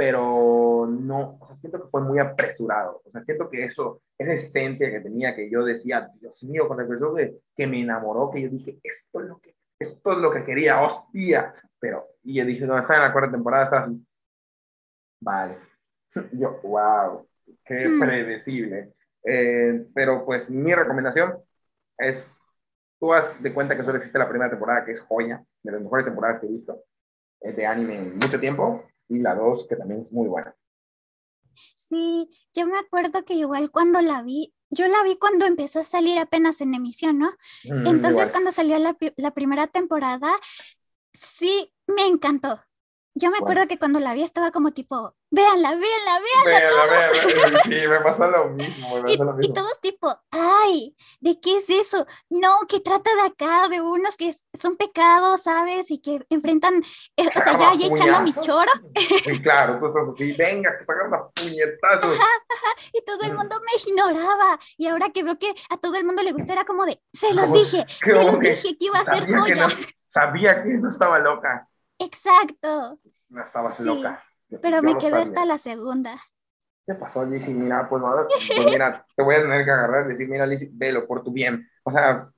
pero 0.00 0.88
no, 0.88 1.36
o 1.38 1.46
sea, 1.46 1.54
siento 1.54 1.82
que 1.82 1.90
fue 1.90 2.00
muy 2.00 2.18
apresurado. 2.18 3.02
O 3.04 3.10
sea, 3.10 3.22
siento 3.22 3.50
que 3.50 3.66
eso 3.66 4.00
esa 4.16 4.32
esencia 4.32 4.90
que 4.90 5.00
tenía, 5.00 5.36
que 5.36 5.50
yo 5.50 5.62
decía, 5.62 6.10
Dios 6.18 6.42
mío, 6.44 6.66
con 6.66 6.80
el 6.80 6.88
persona 6.88 7.18
que, 7.18 7.36
que 7.54 7.66
me 7.66 7.82
enamoró, 7.82 8.30
que 8.30 8.40
yo 8.40 8.48
dije, 8.48 8.80
esto 8.82 9.20
es 9.20 9.26
lo 9.26 9.38
que, 9.38 9.54
esto 9.78 10.12
es 10.12 10.16
lo 10.16 10.30
que 10.30 10.42
quería, 10.42 10.80
hostia. 10.80 11.52
Pero, 11.78 12.06
y 12.22 12.36
yo 12.36 12.46
dije, 12.46 12.64
no, 12.64 12.78
está 12.78 12.94
en 12.96 13.02
la 13.02 13.12
cuarta 13.12 13.30
temporada, 13.30 13.64
está. 13.64 13.92
Vale. 15.20 15.58
Yo, 16.32 16.58
wow, 16.62 17.28
qué 17.62 17.86
hmm. 17.86 18.00
predecible. 18.00 18.94
Eh, 19.22 19.86
pero 19.94 20.24
pues 20.24 20.48
mi 20.48 20.74
recomendación 20.74 21.34
es, 21.98 22.24
tú 22.98 23.12
haz 23.12 23.42
de 23.42 23.52
cuenta 23.52 23.76
que 23.76 23.82
solo 23.82 23.98
existe 23.98 24.18
la 24.18 24.30
primera 24.30 24.48
temporada, 24.48 24.82
que 24.82 24.92
es 24.92 25.00
joya, 25.02 25.44
de 25.62 25.72
las 25.72 25.82
mejores 25.82 26.06
temporadas 26.06 26.40
que 26.40 26.46
he 26.46 26.50
visto 26.50 26.84
eh, 27.42 27.52
de 27.52 27.66
anime 27.66 27.98
en 27.98 28.16
mucho 28.16 28.40
tiempo, 28.40 28.89
y 29.10 29.18
la 29.18 29.34
dos, 29.34 29.66
que 29.68 29.76
también 29.76 30.02
es 30.02 30.12
muy 30.12 30.28
buena. 30.28 30.54
Sí, 31.76 32.28
yo 32.54 32.66
me 32.66 32.78
acuerdo 32.78 33.24
que 33.24 33.34
igual 33.34 33.70
cuando 33.70 34.00
la 34.00 34.22
vi, 34.22 34.54
yo 34.70 34.86
la 34.86 35.02
vi 35.02 35.16
cuando 35.16 35.44
empezó 35.44 35.80
a 35.80 35.84
salir 35.84 36.18
apenas 36.18 36.60
en 36.60 36.74
emisión, 36.74 37.18
¿no? 37.18 37.30
Mm, 37.64 37.86
Entonces 37.88 38.30
cuando 38.30 38.52
salió 38.52 38.78
la, 38.78 38.96
la, 39.16 39.30
primera 39.32 39.66
temporada, 39.66 40.32
sí, 41.12 41.74
me 41.86 42.06
encantó. 42.06 42.60
Yo 43.14 43.30
me 43.30 43.38
acuerdo 43.38 43.66
que 43.66 43.78
cuando 43.78 43.98
la 44.00 44.14
vi 44.14 44.22
estaba 44.22 44.50
como 44.50 44.72
tipo, 44.72 45.14
véanla, 45.30 45.70
véanla, 45.70 46.20
véanla. 46.20 46.60
véanla 46.60 46.70
todos. 46.70 47.62
Sí, 47.64 47.86
me 47.88 48.00
pasó 48.00 48.26
lo 48.28 48.48
mismo. 48.50 49.02
Me 49.02 49.12
y, 49.12 49.16
lo 49.16 49.32
mismo. 49.32 49.40
y 49.42 49.52
todos 49.52 49.80
tipo, 49.80 50.14
ay, 50.30 50.96
¿de 51.20 51.40
qué 51.40 51.58
es 51.58 51.70
eso? 51.70 52.06
No, 52.28 52.50
que 52.68 52.80
trata 52.80 53.10
de 53.16 53.22
acá, 53.22 53.68
de 53.68 53.80
unos 53.80 54.16
que 54.16 54.32
son 54.54 54.76
pecados, 54.76 55.42
¿sabes? 55.42 55.90
Y 55.90 56.00
que 56.00 56.24
enfrentan, 56.30 56.82
eh, 57.16 57.28
o 57.28 57.32
sea, 57.32 57.58
ya, 57.58 57.74
ya 57.74 57.86
echando 57.88 58.20
mi 58.20 58.32
choro. 58.34 58.70
Sí, 59.24 59.40
claro, 59.42 59.78
tú 59.80 59.86
estás 59.86 60.08
así, 60.14 60.32
venga, 60.32 60.76
que 60.78 60.84
sacan 60.84 61.08
una 61.08 61.28
puñetazos. 61.28 62.16
Ajá, 62.16 62.28
ajá, 62.48 62.74
y 62.92 63.04
todo 63.04 63.22
el 63.24 63.34
mundo 63.34 63.56
me 63.60 63.90
ignoraba. 63.90 64.58
Y 64.76 64.86
ahora 64.86 65.10
que 65.10 65.22
veo 65.24 65.38
que 65.38 65.52
a 65.68 65.76
todo 65.78 65.96
el 65.96 66.04
mundo 66.04 66.22
le 66.22 66.32
gusta, 66.32 66.52
era 66.52 66.64
como 66.64 66.86
de, 66.86 67.02
se 67.12 67.34
los 67.34 67.52
dije, 67.52 67.84
se 67.88 68.14
los 68.14 68.38
dije 68.38 68.76
que 68.78 68.84
iba 68.86 69.00
a 69.00 69.04
ser 69.04 69.26
joya. 69.36 69.54
no- 69.66 69.74
Sabía 70.06 70.62
que 70.62 70.70
no 70.70 70.90
estaba 70.90 71.20
loca. 71.20 71.68
Exacto, 72.00 72.98
No 73.28 73.44
estabas 73.44 73.76
Sí, 73.76 73.84
loca. 73.84 74.24
Yo- 74.48 74.60
pero 74.60 74.76
yo 74.78 74.82
me 74.82 74.96
quedé 74.98 75.10
sabía. 75.10 75.22
hasta 75.24 75.44
la 75.44 75.58
segunda. 75.58 76.16
¿Qué 76.86 76.94
pasó, 76.94 77.24
Lizzy? 77.24 77.54
Mira, 77.54 77.88
pues, 77.88 78.02
nada, 78.02 78.26
pues 78.28 78.66
mira, 78.66 79.06
te 79.14 79.22
voy 79.22 79.36
a 79.36 79.42
tener 79.42 79.64
que 79.64 79.70
agarrar 79.70 80.06
y 80.06 80.08
decir, 80.08 80.28
mira, 80.28 80.46
Lizzy, 80.46 80.70
velo 80.72 81.06
por 81.06 81.22
tu 81.22 81.30
bien. 81.30 81.68
O 81.84 81.92
sea, 81.92 82.28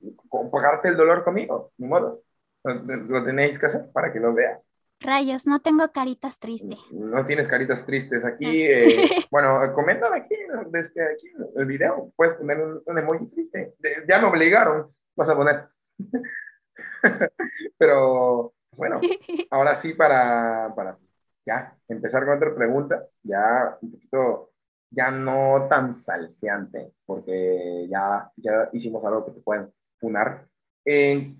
pagarte 0.51 0.89
el 0.89 0.97
dolor 0.97 1.23
conmigo, 1.23 1.71
ni 1.77 1.87
modo. 1.87 2.21
Lo, 2.63 3.23
tenéis 3.23 3.57
que 3.57 3.65
hacer 3.65 3.89
para 3.91 4.13
que 4.13 4.19
lo 4.19 4.33
veas. 4.33 4.59
Rayos, 4.99 5.47
no 5.47 5.59
tengo 5.59 5.91
caritas 5.91 6.39
tristes. 6.39 6.79
No 6.91 7.25
tienes 7.25 7.47
caritas 7.47 7.85
tristes 7.85 8.23
aquí. 8.23 8.63
eh, 8.63 8.85
bueno, 9.31 9.73
coméntame 9.73 10.17
aquí, 10.17 10.35
desde 10.67 11.13
aquí 11.13 11.31
el 11.55 11.65
video. 11.65 12.11
Puedes 12.15 12.35
poner 12.35 12.61
un, 12.61 12.81
un 12.85 12.97
emoji 12.99 13.25
triste. 13.27 13.73
De- 13.79 14.05
Ya 14.07 14.19
me 14.21 14.27
obligaron, 14.27 14.93
vas 15.15 15.29
a 15.29 15.35
poner. 15.35 15.67
Pero, 17.77 18.53
bueno, 18.75 18.99
ahora 19.51 19.75
sí 19.75 19.93
para, 19.93 20.73
para 20.75 20.97
ya 21.45 21.77
empezar 21.87 22.25
con 22.25 22.37
otra 22.37 22.55
pregunta, 22.55 23.07
ya 23.21 23.77
un 23.81 23.91
poquito, 23.91 24.51
ya 24.89 25.11
no 25.11 25.67
tan 25.69 25.95
salseante, 25.95 26.93
porque 27.05 27.87
ya, 27.89 28.31
ya 28.37 28.69
hicimos 28.71 29.03
algo 29.05 29.25
que 29.25 29.31
te 29.31 29.41
pueden 29.41 29.73
funar. 29.99 30.47
Eh, 30.85 31.35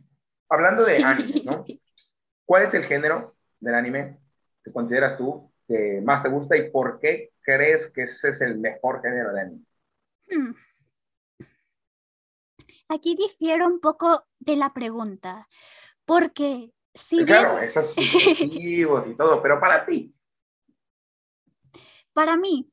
hablando 0.49 0.83
de 0.83 1.03
anime, 1.03 1.41
¿no? 1.45 1.65
¿Cuál 2.45 2.63
es 2.63 2.73
el 2.73 2.83
género 2.83 3.35
del 3.59 3.75
anime 3.75 4.19
que 4.63 4.71
consideras 4.71 5.17
tú 5.17 5.51
que 5.67 6.01
más 6.03 6.21
te 6.21 6.29
gusta 6.29 6.57
y 6.57 6.69
por 6.69 6.99
qué 6.99 7.31
crees 7.41 7.89
que 7.91 8.03
ese 8.03 8.29
es 8.29 8.41
el 8.41 8.57
mejor 8.57 9.01
género 9.01 9.33
de 9.33 9.41
anime? 9.41 9.65
Hmm. 10.29 10.53
Aquí 12.89 13.15
difiero 13.15 13.65
un 13.65 13.79
poco 13.79 14.27
de 14.39 14.55
la 14.55 14.73
pregunta, 14.73 15.47
porque 16.05 16.73
si 16.93 17.17
bien 17.17 17.27
claro, 17.27 17.59
esos 17.59 17.87
subjetivos 17.95 19.07
y 19.07 19.15
todo, 19.15 19.41
pero 19.41 19.59
para 19.59 19.85
ti, 19.85 20.15
para 22.13 22.37
mí, 22.37 22.71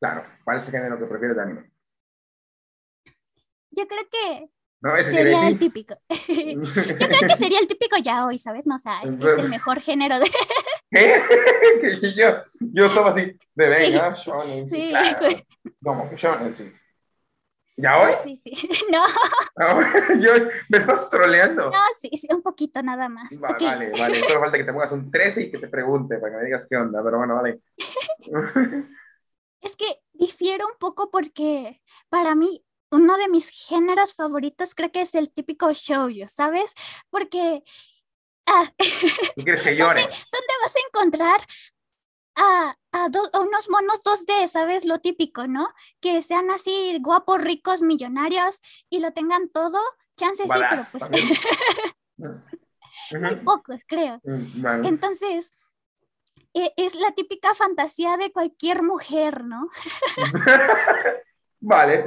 claro, 0.00 0.24
¿cuál 0.44 0.58
es 0.58 0.64
el 0.66 0.70
género 0.72 0.98
que 0.98 1.06
prefieres 1.06 1.36
de 1.36 1.42
anime? 1.42 1.70
yo 3.72 3.86
creo 3.86 4.02
que 4.10 4.50
No, 4.80 4.90
sería 4.96 5.46
el 5.48 5.58
típico. 5.58 5.94
Yo 6.08 6.62
creo 7.06 7.28
que 7.28 7.36
sería 7.36 7.60
el 7.60 7.68
típico 7.68 7.96
ya 8.02 8.26
hoy, 8.26 8.38
¿sabes? 8.38 8.66
No, 8.66 8.76
o 8.76 8.78
sea, 8.78 9.00
es 9.02 9.16
que 9.16 9.24
es 9.24 9.38
el 9.38 9.48
mejor 9.50 9.80
género 9.80 10.18
de... 10.18 10.26
¿Qué? 10.90 11.22
Yo, 12.16 12.42
yo 12.58 12.86
estaba 12.86 13.10
así, 13.10 13.38
de 13.54 13.68
venga, 13.68 14.14
shonen, 14.16 14.66
sí, 14.66 14.76
Sí. 14.76 14.90
claro. 14.90 15.36
Como 15.84 16.10
que 16.10 16.16
shonen, 16.16 16.54
sí. 16.56 16.72
¿Ya 17.82 17.98
hoy? 17.98 18.12
Sí, 18.24 18.36
sí. 18.36 18.52
No, 18.90 19.04
No, 19.56 20.14
yo, 20.20 20.32
me 20.68 20.78
estás 20.78 21.08
troleando. 21.10 21.70
no, 21.70 21.78
sí, 22.00 22.10
sí, 22.16 22.28
un 22.32 22.42
poquito 22.42 22.82
nada 22.82 23.08
más. 23.08 23.38
Va- 23.42 23.50
Ok. 23.52 23.62
Vale, 23.62 23.90
vale, 23.98 24.20
solo 24.20 24.40
falta 24.40 24.58
que 24.58 24.64
te 24.64 24.72
pongas 24.72 24.92
un 24.92 25.10
13 25.10 25.42
y 25.42 25.50
que 25.50 25.58
te 25.58 25.68
pregunte 25.68 26.18
para 26.18 26.32
que 26.32 26.38
me 26.38 26.44
digas 26.46 26.66
qué 26.68 26.76
onda, 26.76 27.02
pero 27.02 27.18
bueno, 27.18 27.36
vale. 27.36 27.60
Es 29.60 29.76
que 29.76 30.00
difiero 30.14 30.66
un 30.66 30.78
poco 30.78 31.10
porque 31.10 31.82
para 32.08 32.34
mí 32.34 32.64
uno 32.90 33.18
de 33.18 33.28
mis 33.28 33.50
géneros 33.50 34.14
favoritos 34.14 34.74
creo 34.74 34.90
que 34.90 35.02
es 35.02 35.14
el 35.14 35.30
típico 35.30 35.70
shoujo, 35.72 36.28
¿sabes? 36.28 36.72
Porque 37.10 37.62
ah, 38.46 38.72
¿Tú 39.36 39.44
quieres 39.44 39.62
que 39.62 39.76
llore? 39.76 40.02
¿dónde 40.02 40.54
vas 40.62 40.74
a 40.76 40.80
encontrar 40.88 41.40
a, 42.36 42.76
a, 42.92 43.08
do- 43.08 43.30
a 43.32 43.40
unos 43.40 43.68
monos 43.68 44.00
2D, 44.04 44.48
¿sabes? 44.48 44.84
Lo 44.84 45.00
típico, 45.00 45.46
¿no? 45.46 45.68
Que 46.00 46.22
sean 46.22 46.50
así 46.50 46.98
guapos, 47.00 47.40
ricos, 47.42 47.82
millonarios 47.82 48.60
y 48.88 49.00
lo 49.00 49.12
tengan 49.12 49.48
todo. 49.48 49.78
Chances 50.16 50.46
sí, 50.52 50.60
pero 50.70 50.86
pues 50.92 51.04
muy 53.20 53.36
pocos, 53.36 53.82
creo. 53.86 54.20
Mm, 54.24 54.62
vale. 54.62 54.88
Entonces, 54.88 55.52
e- 56.54 56.72
es 56.76 56.94
la 56.94 57.12
típica 57.12 57.54
fantasía 57.54 58.16
de 58.16 58.32
cualquier 58.32 58.82
mujer, 58.82 59.44
¿no? 59.44 59.68
Vale. 61.62 62.06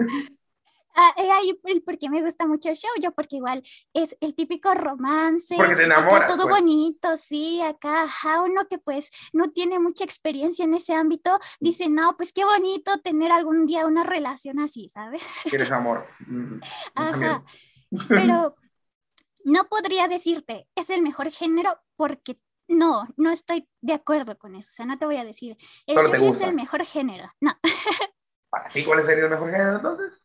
Ah, 0.95 1.13
eh, 1.17 1.31
ahí 1.31 1.59
el 1.63 1.81
por 1.81 1.97
qué 1.97 2.09
me 2.09 2.21
gusta 2.21 2.45
mucho 2.45 2.69
el 2.69 2.75
show, 2.75 2.91
yo 3.01 3.11
porque 3.11 3.37
igual 3.37 3.63
es 3.93 4.15
el 4.21 4.35
típico 4.35 4.73
romance, 4.73 5.55
Porque 5.55 5.75
te 5.75 5.85
acá 5.85 6.01
enamoras, 6.01 6.27
todo 6.27 6.43
pues. 6.43 6.55
bonito, 6.55 7.17
sí, 7.17 7.61
acá, 7.61 8.03
ajá, 8.03 8.41
uno 8.41 8.67
que 8.69 8.77
pues 8.77 9.09
no 9.33 9.51
tiene 9.51 9.79
mucha 9.79 10.03
experiencia 10.03 10.65
en 10.65 10.73
ese 10.73 10.93
ámbito, 10.93 11.39
dice, 11.59 11.89
no, 11.89 12.15
pues 12.15 12.31
qué 12.31 12.45
bonito 12.45 12.99
tener 13.01 13.31
algún 13.31 13.65
día 13.65 13.87
una 13.87 14.03
relación 14.03 14.59
así, 14.59 14.87
¿sabes? 14.89 15.23
Quieres 15.49 15.71
amor. 15.71 16.07
Mm. 16.27 16.59
Ajá, 16.95 17.43
pero 18.07 18.55
no 19.45 19.63
podría 19.65 20.07
decirte, 20.07 20.67
es 20.75 20.89
el 20.89 21.01
mejor 21.01 21.31
género 21.31 21.79
porque 21.95 22.39
no, 22.67 23.07
no 23.17 23.31
estoy 23.31 23.67
de 23.81 23.93
acuerdo 23.93 24.37
con 24.37 24.55
eso, 24.55 24.69
o 24.71 24.73
sea, 24.73 24.85
no 24.85 24.97
te 24.97 25.05
voy 25.05 25.17
a 25.17 25.25
decir, 25.25 25.57
el 25.85 25.97
show 25.97 26.29
es 26.29 26.41
el 26.41 26.53
mejor 26.53 26.85
género, 26.85 27.31
no. 27.41 27.51
¿Para 28.49 28.69
ti 28.69 28.83
cuál 28.83 29.03
sería 29.05 29.25
el 29.25 29.31
mejor 29.31 29.51
género 29.51 29.75
entonces? 29.77 30.22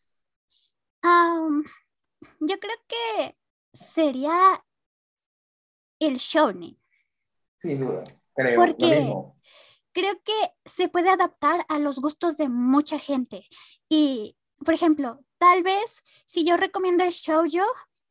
Am, 1.03 1.65
yo 2.41 2.59
creo 2.59 2.77
que 2.87 3.39
sería 3.73 4.65
el 5.99 6.17
shonen. 6.17 6.79
Sin 7.59 7.81
duda. 7.81 8.05
Creo. 8.35 8.57
¿Por 8.57 8.69
lo 8.69 8.77
qué? 8.77 9.01
mismo. 9.01 9.41
Creo 9.93 10.15
que 10.23 10.33
se 10.65 10.89
puede 10.89 11.11
adaptar 11.11 11.65
a 11.69 11.79
los 11.79 11.99
gustos 11.99 12.37
de 12.37 12.49
mucha 12.49 12.99
gente. 12.99 13.47
Y, 13.89 14.37
por 14.65 14.75
ejemplo, 14.75 15.25
tal 15.39 15.63
vez 15.63 16.03
si 16.25 16.45
yo 16.45 16.57
recomiendo 16.57 17.03
el 17.05 17.11
shoujo, 17.11 17.67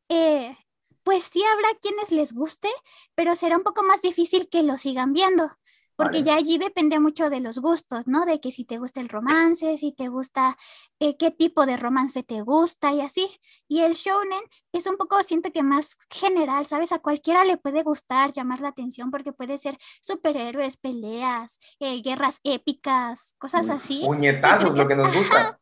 eh, 0.08 0.56
pues 1.02 1.24
sí 1.24 1.42
habrá 1.44 1.68
quienes 1.80 2.12
les 2.12 2.34
guste, 2.34 2.68
pero 3.14 3.34
será 3.36 3.56
un 3.56 3.62
poco 3.62 3.82
más 3.82 4.02
difícil 4.02 4.48
que 4.50 4.62
lo 4.62 4.76
sigan 4.76 5.14
viendo. 5.14 5.58
Porque 5.98 6.18
Vale. 6.18 6.26
ya 6.26 6.36
allí 6.36 6.58
depende 6.58 7.00
mucho 7.00 7.28
de 7.28 7.40
los 7.40 7.58
gustos, 7.58 8.06
¿no? 8.06 8.24
De 8.24 8.40
que 8.40 8.52
si 8.52 8.64
te 8.64 8.78
gusta 8.78 9.00
el 9.00 9.08
romance, 9.08 9.76
si 9.78 9.92
te 9.92 10.06
gusta 10.06 10.56
eh, 11.00 11.16
qué 11.16 11.32
tipo 11.32 11.66
de 11.66 11.76
romance 11.76 12.22
te 12.22 12.40
gusta 12.40 12.92
y 12.92 13.00
así. 13.00 13.26
Y 13.66 13.80
el 13.80 13.94
shounen 13.94 14.40
es 14.70 14.86
un 14.86 14.96
poco, 14.96 15.20
siento 15.24 15.50
que 15.50 15.64
más 15.64 15.96
general, 16.08 16.64
¿sabes? 16.66 16.92
A 16.92 17.00
cualquiera 17.00 17.44
le 17.44 17.56
puede 17.56 17.82
gustar, 17.82 18.30
llamar 18.30 18.60
la 18.60 18.68
atención, 18.68 19.10
porque 19.10 19.32
puede 19.32 19.58
ser 19.58 19.76
superhéroes, 20.00 20.76
peleas, 20.76 21.58
eh, 21.80 22.00
guerras 22.00 22.38
épicas, 22.44 23.34
cosas 23.38 23.68
así. 23.68 24.02
Puñetazos, 24.04 24.78
lo 24.78 24.86
que 24.86 24.94
nos 24.94 25.12
gusta. 25.12 25.58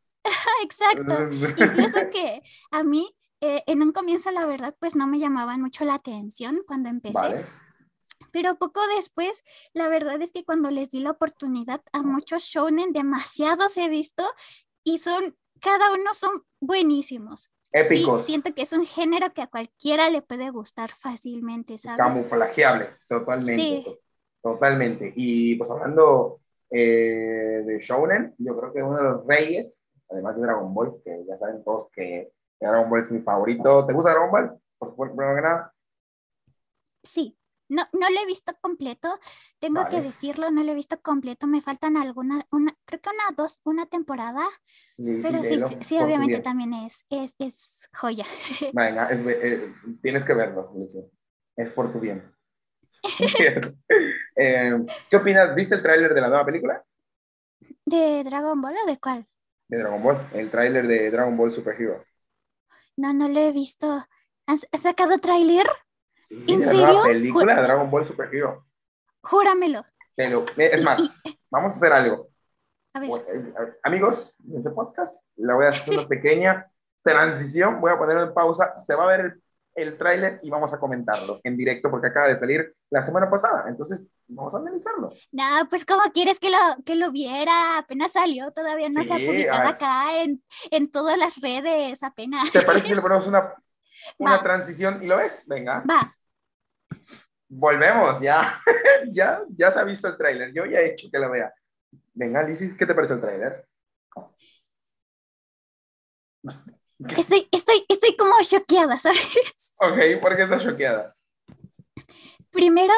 Exacto. 0.62 1.30
Incluso 1.64 2.11
que 2.11 2.43
a 2.72 2.82
mí 2.82 3.09
eh, 3.41 3.62
en 3.66 3.80
un 3.80 3.93
comienzo, 3.93 4.30
la 4.32 4.45
verdad, 4.45 4.76
pues 4.78 4.97
no 4.97 5.07
me 5.07 5.18
llamaban 5.18 5.62
mucho 5.62 5.87
la 5.87 5.95
atención 5.95 6.61
cuando 6.66 6.91
empecé. 6.91 7.14
Vale. 7.14 7.47
Pero 8.37 8.57
poco 8.57 8.80
después, 8.97 9.43
la 9.72 9.89
verdad 9.89 10.20
es 10.20 10.30
que 10.30 10.45
cuando 10.45 10.68
les 10.70 10.91
di 10.91 11.01
la 11.01 11.12
oportunidad 11.12 11.80
a 11.95 12.03
muchos 12.03 12.43
shonen, 12.43 12.93
demasiados 12.93 13.78
he 13.78 13.89
visto 13.89 14.24
y 14.84 14.99
son, 14.99 15.34
cada 15.59 15.95
uno 15.95 16.12
son 16.12 16.43
buenísimos. 16.61 17.45
Sí, 17.45 17.51
Épicos. 17.72 18.24
siento 18.26 18.55
que 18.55 18.61
es 18.61 18.74
un 18.74 18.84
género 18.84 19.32
que 19.32 19.41
a 19.41 19.47
cualquiera 19.47 20.11
le 20.11 20.20
puede 20.20 20.51
gustar 20.51 20.91
fácilmente, 20.91 21.78
¿sabes? 21.78 21.97
Camuflajeable, 21.97 22.91
totalmente. 23.09 23.62
Sí. 23.62 23.82
to- 23.87 23.99
Totalmente. 24.43 25.14
Y 25.16 25.55
pues 25.55 25.70
hablando 25.70 26.43
eh, 26.70 27.62
de 27.64 27.78
Shonen, 27.80 28.34
yo 28.37 28.55
creo 28.59 28.70
que 28.74 28.82
uno 28.82 28.99
de 28.99 29.03
los 29.03 29.26
reyes, 29.26 29.80
además 30.11 30.37
de 30.37 30.43
Dragon 30.43 30.74
Ball, 30.74 31.01
que 31.03 31.24
ya 31.26 31.39
saben 31.39 31.64
todos 31.64 31.89
que, 31.91 32.32
que 32.61 32.66
Dragon 32.66 32.91
Ball 32.91 33.03
es 33.03 33.11
mi 33.11 33.20
favorito. 33.22 33.87
¿Te 33.87 33.95
gusta 33.95 34.11
Dragon 34.11 34.30
Ball? 34.30 34.61
Por 34.78 34.91
supuesto, 34.91 35.16
primero 35.16 35.37
que 35.37 35.43
nada. 35.43 35.72
Sí, 37.03 37.36
no, 37.68 37.84
no 37.92 38.10
lo 38.10 38.20
he 38.20 38.26
visto 38.26 38.52
completo, 38.60 39.08
tengo 39.58 39.86
que 39.88 40.00
decirlo, 40.02 40.50
no 40.50 40.62
lo 40.64 40.72
he 40.72 40.74
visto 40.74 41.00
completo, 41.02 41.46
me 41.46 41.62
faltan 41.62 41.96
algunas, 41.96 42.44
una, 42.52 42.76
creo 42.84 43.00
que 43.00 43.10
una, 43.10 43.36
dos, 43.36 43.60
una 43.64 43.86
temporada, 43.86 44.42
Y- 44.98 45.10
y 45.10 45.22
pero 45.22 45.42
sí, 45.44 45.60
sí, 45.60 45.76
sí, 45.80 45.98
obviamente 46.00 46.40
también 46.40 46.74
es, 46.74 47.04
es, 47.10 47.34
es 47.38 47.88
joya. 47.94 48.26
Venga, 48.72 49.08
es- 49.10 49.20
eh, 49.26 49.72
tienes 50.02 50.24
que 50.24 50.34
verlo. 50.34 50.72
Es 51.56 51.70
por 51.70 51.92
tu 51.92 52.00
bien. 52.00 52.32
Eh, 54.36 54.72
¿Qué 55.10 55.16
opinas? 55.16 55.54
¿Viste 55.54 55.74
el 55.76 55.82
tráiler 55.82 56.14
de 56.14 56.20
la 56.20 56.28
nueva 56.28 56.44
película 56.44 56.84
¿De 57.86 58.22
Dragon 58.22 58.60
Ball 58.60 58.76
o 58.84 58.86
de 58.86 58.98
cuál? 59.00 59.26
de 59.68 59.78
Dragon 59.78 60.02
Ball? 60.02 60.18
El 60.34 60.50
tráiler 60.50 60.86
de 60.88 61.08
Dragon 61.10 61.36
Ball 61.36 61.52
Super 61.52 61.80
Hero. 61.80 62.04
No, 62.96 63.12
no 63.12 63.28
lo 63.28 63.40
he 63.40 63.52
visto. 63.52 64.06
¿Has, 64.46 64.66
has 64.72 64.82
sacado 64.82 65.18
tráiler? 65.18 65.66
Sí, 66.28 66.44
¿En 66.48 66.60
película 66.60 67.54
de 67.54 67.62
Dragon 67.62 67.90
Ball 67.90 68.04
Super 68.04 68.28
Hero. 68.34 68.66
Júramelo. 69.22 69.84
Pero, 70.16 70.44
es 70.56 70.84
más, 70.84 71.10
vamos 71.50 71.74
a 71.74 71.76
hacer 71.76 71.92
algo. 71.92 72.28
A 72.94 73.00
ver. 73.00 73.10
Eh, 73.10 73.78
amigos 73.82 74.34
de 74.38 74.58
este 74.58 74.70
podcast, 74.70 75.24
la 75.36 75.54
voy 75.54 75.66
a 75.66 75.68
hacer 75.68 75.98
una 75.98 76.08
pequeña 76.08 76.70
transición, 77.02 77.80
voy 77.80 77.92
a 77.92 77.98
poner 77.98 78.18
en 78.18 78.34
pausa, 78.34 78.76
se 78.76 78.94
va 78.94 79.04
a 79.04 79.06
ver 79.06 79.20
el, 79.20 79.42
el 79.76 79.98
tráiler 79.98 80.40
y 80.42 80.50
vamos 80.50 80.72
a 80.72 80.80
comentarlo 80.80 81.38
en 81.44 81.56
directo 81.56 81.90
porque 81.90 82.08
acaba 82.08 82.28
de 82.28 82.38
salir 82.38 82.74
la 82.90 83.04
semana 83.04 83.30
pasada, 83.30 83.66
entonces 83.68 84.10
vamos 84.26 84.54
a 84.54 84.58
analizarlo. 84.58 85.10
No, 85.30 85.44
pues 85.68 85.84
como 85.84 86.02
quieres 86.12 86.40
que 86.40 86.50
lo, 86.50 86.56
que 86.84 86.96
lo 86.96 87.12
viera, 87.12 87.78
apenas 87.78 88.12
salió, 88.12 88.50
todavía 88.52 88.88
no 88.88 89.04
se 89.04 89.12
ha 89.12 89.16
publicado 89.16 89.62
ay. 89.62 89.68
acá 89.68 90.22
en, 90.22 90.42
en 90.70 90.90
todas 90.90 91.18
las 91.18 91.40
redes, 91.40 92.02
apenas. 92.02 92.50
¿Te 92.50 92.62
parece 92.62 92.88
si 92.88 92.94
le 92.94 93.02
ponemos 93.02 93.26
una, 93.26 93.54
una 94.18 94.36
Va. 94.36 94.42
transición 94.42 95.03
y 95.03 95.07
lo 95.07 95.18
ves? 95.18 95.42
Venga, 95.47 95.84
Va, 95.88 96.16
volvemos, 97.49 98.20
ya, 98.20 98.61
ya, 99.12 99.42
ya 99.57 99.70
se 99.70 99.78
ha 99.78 99.84
visto 99.84 100.09
el 100.09 100.16
tráiler, 100.16 100.53
yo 100.53 100.64
ya 100.64 100.80
he 100.80 100.92
hecho 100.92 101.09
que 101.11 101.18
lo 101.18 101.30
vea. 101.30 101.53
Venga, 102.14 102.42
Lisis, 102.42 102.76
¿qué 102.76 102.86
te 102.86 102.94
parece 102.94 103.14
el 103.14 103.20
tráiler? 103.20 103.66
estoy, 107.16 107.49
estoy, 107.51 107.84
estoy 107.88 108.16
como 108.16 108.34
choqueada, 108.42 108.97
¿sabes? 108.97 109.74
Ok, 109.80 110.20
¿por 110.20 110.36
qué 110.36 110.42
estás 110.44 110.62
choqueada? 110.64 111.14
Primero, 112.51 112.94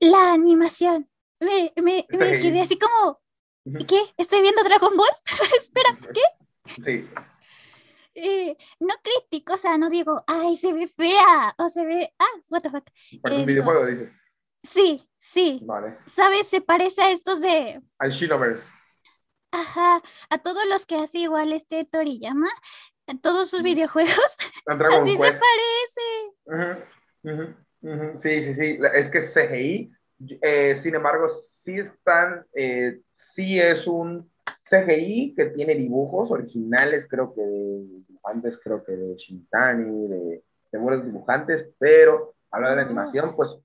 la 0.00 0.32
animación. 0.32 1.08
Me, 1.40 1.72
me, 1.82 2.06
me 2.10 2.38
quedé 2.38 2.60
así 2.60 2.78
como. 2.78 3.20
¿qué? 3.86 4.00
¿Estoy 4.16 4.42
viendo 4.42 4.62
Dragon 4.64 4.96
Ball? 4.96 5.08
Espera, 5.56 5.90
¿qué? 6.12 6.82
Sí, 6.82 7.08
Eh, 8.14 8.56
no 8.80 8.94
critico, 9.02 9.54
o 9.54 9.58
sea, 9.58 9.78
no 9.78 9.88
digo, 9.88 10.24
ay, 10.26 10.56
se 10.56 10.72
ve 10.72 10.86
fea, 10.88 11.54
o 11.58 11.68
se 11.68 11.84
ve, 11.86 12.12
ah, 12.18 12.24
what 12.48 12.62
the 12.62 12.70
fuck. 12.70 12.84
parece 13.22 13.38
Eh, 13.38 13.40
un 13.42 13.46
videojuego, 13.46 13.86
dice. 13.86 14.12
Sí, 14.62 15.08
sí, 15.18 15.60
Vale. 15.64 15.96
¿sabes? 16.06 16.46
Se 16.48 16.60
parece 16.60 17.02
a 17.02 17.10
estos 17.12 17.40
de, 17.40 17.80
Al 17.98 18.10
Shinoverse. 18.10 18.62
ajá, 19.52 20.02
a 20.30 20.38
todos 20.38 20.64
los 20.68 20.86
que 20.86 20.96
hace 20.96 21.18
igual 21.20 21.52
este 21.52 21.84
Toriyama, 21.84 22.48
a 23.06 23.14
todos 23.18 23.50
sus 23.50 23.62
videojuegos, 23.62 24.36
así 24.66 25.12
se 25.12 25.18
Quest. 25.18 25.40
parece. 25.40 26.84
Ujú, 27.24 27.32
ujú, 27.82 27.92
ujú. 28.12 28.18
Sí, 28.18 28.42
sí, 28.42 28.54
sí. 28.54 28.78
La- 28.78 28.88
Es 28.90 29.08
que 29.08 29.22
CGI. 29.22 29.92
eh, 30.42 30.78
sin 30.82 30.94
embargo, 30.94 31.28
sí 31.28 31.78
están, 31.78 32.46
eh, 32.54 33.00
sí 33.16 33.58
es 33.58 33.86
un 33.86 34.29
CGI 34.64 35.34
que 35.34 35.46
tiene 35.46 35.74
dibujos 35.74 36.30
originales, 36.30 37.06
creo 37.08 37.34
que 37.34 37.42
de 37.42 38.02
dibujantes, 38.08 38.58
creo 38.62 38.84
que 38.84 38.92
de 38.92 39.14
Shintani, 39.16 40.08
de, 40.08 40.44
de 40.72 40.78
buenos 40.78 41.04
dibujantes, 41.04 41.68
pero 41.78 42.34
hablando 42.50 42.76
de 42.76 42.82
la 42.82 42.82
Ah. 42.82 42.86
animación, 42.90 43.34
pues, 43.36 43.58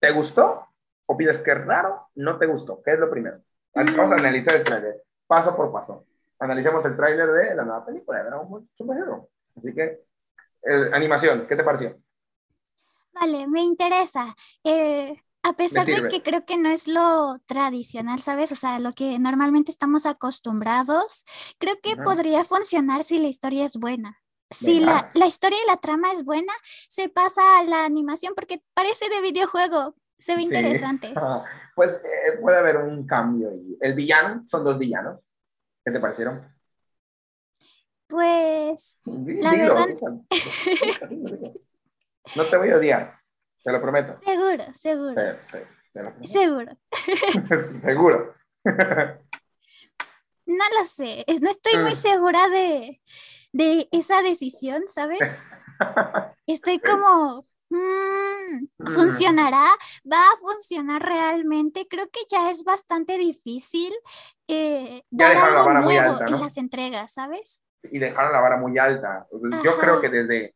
¿te 0.00 0.10
gustó? 0.12 0.66
¿O 1.06 1.16
pides 1.16 1.38
que 1.38 1.52
es 1.52 1.64
raro? 1.64 2.08
¿No 2.16 2.38
te 2.38 2.46
gustó? 2.46 2.82
¿Qué 2.82 2.92
es 2.92 2.98
lo 2.98 3.10
primero? 3.10 3.40
Vamos 3.74 4.12
a 4.12 4.16
Mm. 4.16 4.20
analizar 4.20 4.54
el 4.56 4.64
tráiler, 4.64 5.02
paso 5.26 5.54
por 5.54 5.70
paso. 5.72 6.04
Analicemos 6.38 6.84
el 6.86 6.96
tráiler 6.96 7.30
de 7.30 7.54
la 7.54 7.64
nueva 7.64 7.84
película 7.86 8.18
de 8.18 8.24
Dragon 8.24 8.48
Ball 8.48 8.68
Superhero. 8.74 9.28
Así 9.56 9.72
que, 9.74 9.82
eh, 10.62 10.90
animación, 10.92 11.46
¿qué 11.46 11.56
te 11.56 11.64
pareció? 11.64 11.96
Vale, 13.12 13.46
me 13.48 13.62
interesa. 13.62 14.34
Eh, 14.64 15.16
a 15.48 15.52
pesar 15.54 15.86
de 15.86 16.08
que 16.08 16.22
creo 16.22 16.44
que 16.44 16.56
no 16.56 16.68
es 16.70 16.88
lo 16.88 17.38
tradicional, 17.46 18.20
¿sabes? 18.20 18.52
O 18.52 18.56
sea, 18.56 18.78
lo 18.78 18.92
que 18.92 19.18
normalmente 19.18 19.70
estamos 19.70 20.06
acostumbrados, 20.06 21.24
creo 21.58 21.76
que 21.82 21.96
podría 21.96 22.44
funcionar 22.44 23.04
si 23.04 23.18
la 23.18 23.28
historia 23.28 23.64
es 23.64 23.76
buena. 23.76 24.18
Si 24.50 24.78
la, 24.80 25.10
la 25.14 25.26
historia 25.26 25.58
y 25.62 25.66
la 25.68 25.76
trama 25.76 26.12
es 26.12 26.24
buena, 26.24 26.52
se 26.88 27.08
pasa 27.08 27.58
a 27.58 27.64
la 27.64 27.84
animación 27.84 28.34
porque 28.36 28.62
parece 28.74 29.08
de 29.08 29.20
videojuego. 29.20 29.94
Se 30.18 30.34
ve 30.34 30.42
Sí. 30.42 30.46
interesante. 30.46 31.12
Pues 31.76 31.92
eh, 31.92 32.38
puede 32.40 32.56
haber 32.56 32.78
un 32.78 33.06
cambio. 33.06 33.52
Y 33.54 33.76
el 33.82 33.92
villano, 33.92 34.46
son 34.48 34.64
dos 34.64 34.78
villanos. 34.78 35.20
¿Qué 35.84 35.90
te 35.92 36.00
parecieron? 36.00 36.42
Pues, 38.08 38.98
La 39.04 39.50
dilo, 39.50 39.74
verdad- 39.74 39.86
dilo, 39.88 40.24
dilo, 41.10 41.36
dilo. 41.36 41.52
No 42.34 42.44
te 42.44 42.56
voy 42.56 42.70
a 42.70 42.76
odiar, 42.76 43.18
te 43.66 43.72
lo 43.72 43.80
prometo. 43.82 44.16
seguro, 44.24 44.64
seguro, 44.72 45.14
Te- 45.14 45.34
te- 45.50 45.66
te 45.92 45.98
lo 45.98 46.04
prometo. 46.04 46.28
seguro. 46.28 46.78
Seguro. 47.84 48.34
No 50.46 50.64
lo 50.78 50.84
sé, 50.84 51.24
no 51.42 51.50
estoy 51.50 51.82
muy 51.82 51.92
Mm. 51.92 51.96
segura 51.96 52.48
de, 52.48 53.00
de 53.52 53.88
esa 53.90 54.22
decisión, 54.22 54.84
¿sabes? 54.86 55.18
Estoy 56.46 56.78
como, 56.78 57.46
mm, 57.70 57.76
Mm. 58.78 58.86
¿funcionará? 58.94 59.66
¿Va 60.10 60.22
a 60.30 60.36
funcionar 60.38 61.02
realmente? 61.02 61.88
Creo 61.88 62.08
que 62.10 62.20
ya 62.30 62.50
es 62.52 62.62
bastante 62.62 63.18
difícil 63.18 63.92
eh, 64.46 65.02
dar 65.10 65.36
algo 65.36 65.72
nuevo 65.72 66.10
alta, 66.12 66.26
en 66.26 66.40
las 66.40 66.56
entregas, 66.56 67.12
¿sabes? 67.12 67.62
y 67.88 67.98
dejaron 68.00 68.32
la 68.32 68.40
vara 68.40 68.56
muy 68.56 68.76
alta. 68.78 69.26
Yo 69.64 69.70
Ajá. 69.72 69.80
creo 69.80 70.00
que 70.00 70.08
desde, 70.08 70.54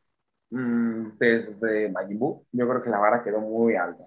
mm, 0.51 1.19
desde 1.19 1.91
Majin 1.91 2.19
Buu, 2.19 2.47
yo 2.53 2.69
creo 2.69 2.83
que 2.83 2.91
la 2.91 2.99
vara 2.99 3.23
quedó 3.25 3.41
muy 3.41 3.77
alta. 3.77 4.05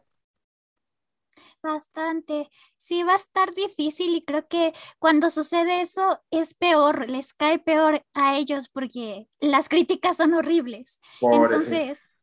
Bastante. 1.61 2.49
Sí, 2.77 3.03
va 3.03 3.13
a 3.13 3.15
estar 3.17 3.51
difícil 3.53 4.15
y 4.15 4.23
creo 4.23 4.47
que 4.47 4.73
cuando 4.99 5.29
sucede 5.29 5.81
eso 5.81 6.21
es 6.31 6.53
peor, 6.53 7.09
les 7.09 7.33
cae 7.33 7.59
peor 7.59 8.03
a 8.13 8.37
ellos 8.37 8.69
porque 8.69 9.27
las 9.39 9.69
críticas 9.69 10.17
son 10.17 10.33
horribles. 10.33 10.99
Por 11.19 11.53
eso, 11.55 11.71
Entonces, 11.71 12.13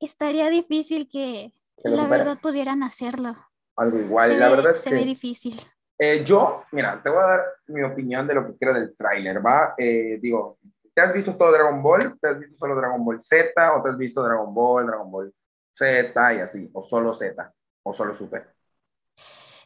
estaría 0.00 0.50
difícil 0.50 1.08
que 1.08 1.52
Que 1.82 1.88
la 1.88 2.06
verdad 2.08 2.38
pudieran 2.40 2.82
hacerlo. 2.84 3.34
algo 3.76 3.98
igual. 4.00 4.38
Se 4.38 4.38
la 4.38 4.48
ve- 4.48 4.50
verdad 4.50 4.72
es 4.72 4.84
se 4.84 4.90
que 4.90 4.94
ve 4.94 5.04
difícil. 5.04 5.54
Eh, 5.98 6.24
yo, 6.24 6.64
mira, 6.72 7.00
te 7.02 7.10
voy 7.10 7.20
a 7.20 7.26
dar 7.26 7.42
mi 7.68 7.82
opinión 7.82 8.26
de 8.26 8.34
lo 8.34 8.46
que 8.46 8.58
quiero 8.58 8.74
del 8.74 8.96
tráiler, 8.96 9.44
¿va? 9.44 9.74
Eh, 9.78 10.18
digo, 10.20 10.58
¿te 10.94 11.00
has 11.02 11.12
visto 11.12 11.36
todo 11.36 11.52
Dragon 11.52 11.82
Ball? 11.82 12.18
¿Te 12.20 12.28
has 12.28 12.38
visto 12.38 12.56
solo 12.56 12.76
Dragon 12.76 13.04
Ball 13.04 13.22
Z? 13.22 13.74
¿O 13.76 13.82
te 13.82 13.90
has 13.90 13.98
visto 13.98 14.22
Dragon 14.22 14.54
Ball, 14.54 14.86
Dragon 14.86 15.10
Ball 15.10 15.34
Z 15.74 16.34
y 16.34 16.40
así? 16.40 16.70
¿O 16.72 16.82
solo 16.82 17.14
Z? 17.14 17.52
¿O 17.82 17.94
solo 17.94 18.14
Super? 18.14 18.54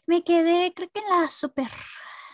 Me 0.06 0.22
quedé, 0.24 0.72
creo 0.74 0.88
que 0.92 1.00
en 1.00 1.08
la 1.20 1.28
super. 1.28 1.68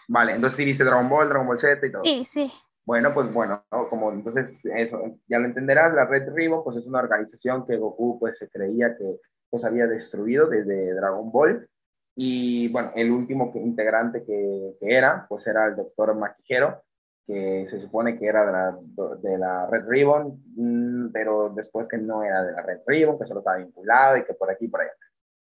Vale, 0.09 0.33
entonces 0.35 0.57
sí 0.57 0.65
viste 0.65 0.85
Dragon 0.85 1.09
Ball, 1.09 1.29
Dragon 1.29 1.47
Ball 1.47 1.59
Z 1.59 1.87
y 1.87 1.93
todo. 1.93 2.03
Sí, 2.05 2.25
sí. 2.25 2.53
Bueno, 2.85 3.15
pues 3.15 3.33
bueno, 3.33 3.65
¿no? 3.73 3.89
como 3.89 4.13
entonces 4.13 4.63
eso, 4.67 5.01
ya 5.27 5.39
lo 5.39 5.47
entenderás, 5.47 5.95
la 5.95 6.05
Red 6.05 6.35
Ribbon 6.35 6.63
pues 6.63 6.77
es 6.77 6.87
una 6.87 6.99
organización 7.01 7.67
que 7.67 7.79
Goku 7.79 8.19
pues 8.21 8.37
se 8.39 8.49
creía 8.49 8.95
que 8.97 9.17
pues 9.49 9.65
había 9.65 9.87
destruido 9.87 10.47
desde 10.49 10.93
Dragon 10.95 11.33
Ball 11.33 11.67
y 12.15 12.69
bueno, 12.69 12.93
el 12.95 13.11
último 13.11 13.53
que- 13.53 13.59
integrante 13.59 14.23
que, 14.25 14.75
que 14.79 14.95
era 14.95 15.27
pues 15.29 15.47
era 15.47 15.67
el 15.67 15.77
doctor 15.77 16.15
Maquijero 16.15 16.83
que 17.27 17.67
se 17.69 17.81
supone 17.81 18.19
que 18.19 18.27
era 18.27 18.45
de 18.45 18.53
la, 18.53 18.79
de 19.23 19.39
la 19.39 19.67
Red 19.67 19.87
Ribbon, 19.87 20.43
mm, 20.57 21.13
pero 21.13 21.51
después 21.55 21.89
que 21.89 21.99
no 21.99 22.23
era 22.23 22.43
de 22.43 22.53
la 22.53 22.63
Red 22.63 22.81
Ribbon, 22.87 23.19
que 23.19 23.27
solo 23.27 23.41
estaba 23.41 23.59
vinculado 23.59 24.17
y 24.19 24.25
que 24.25 24.35
por 24.35 24.51
aquí 24.51 24.67
y 24.67 24.69
por 24.69 24.83
allá. 24.83 24.93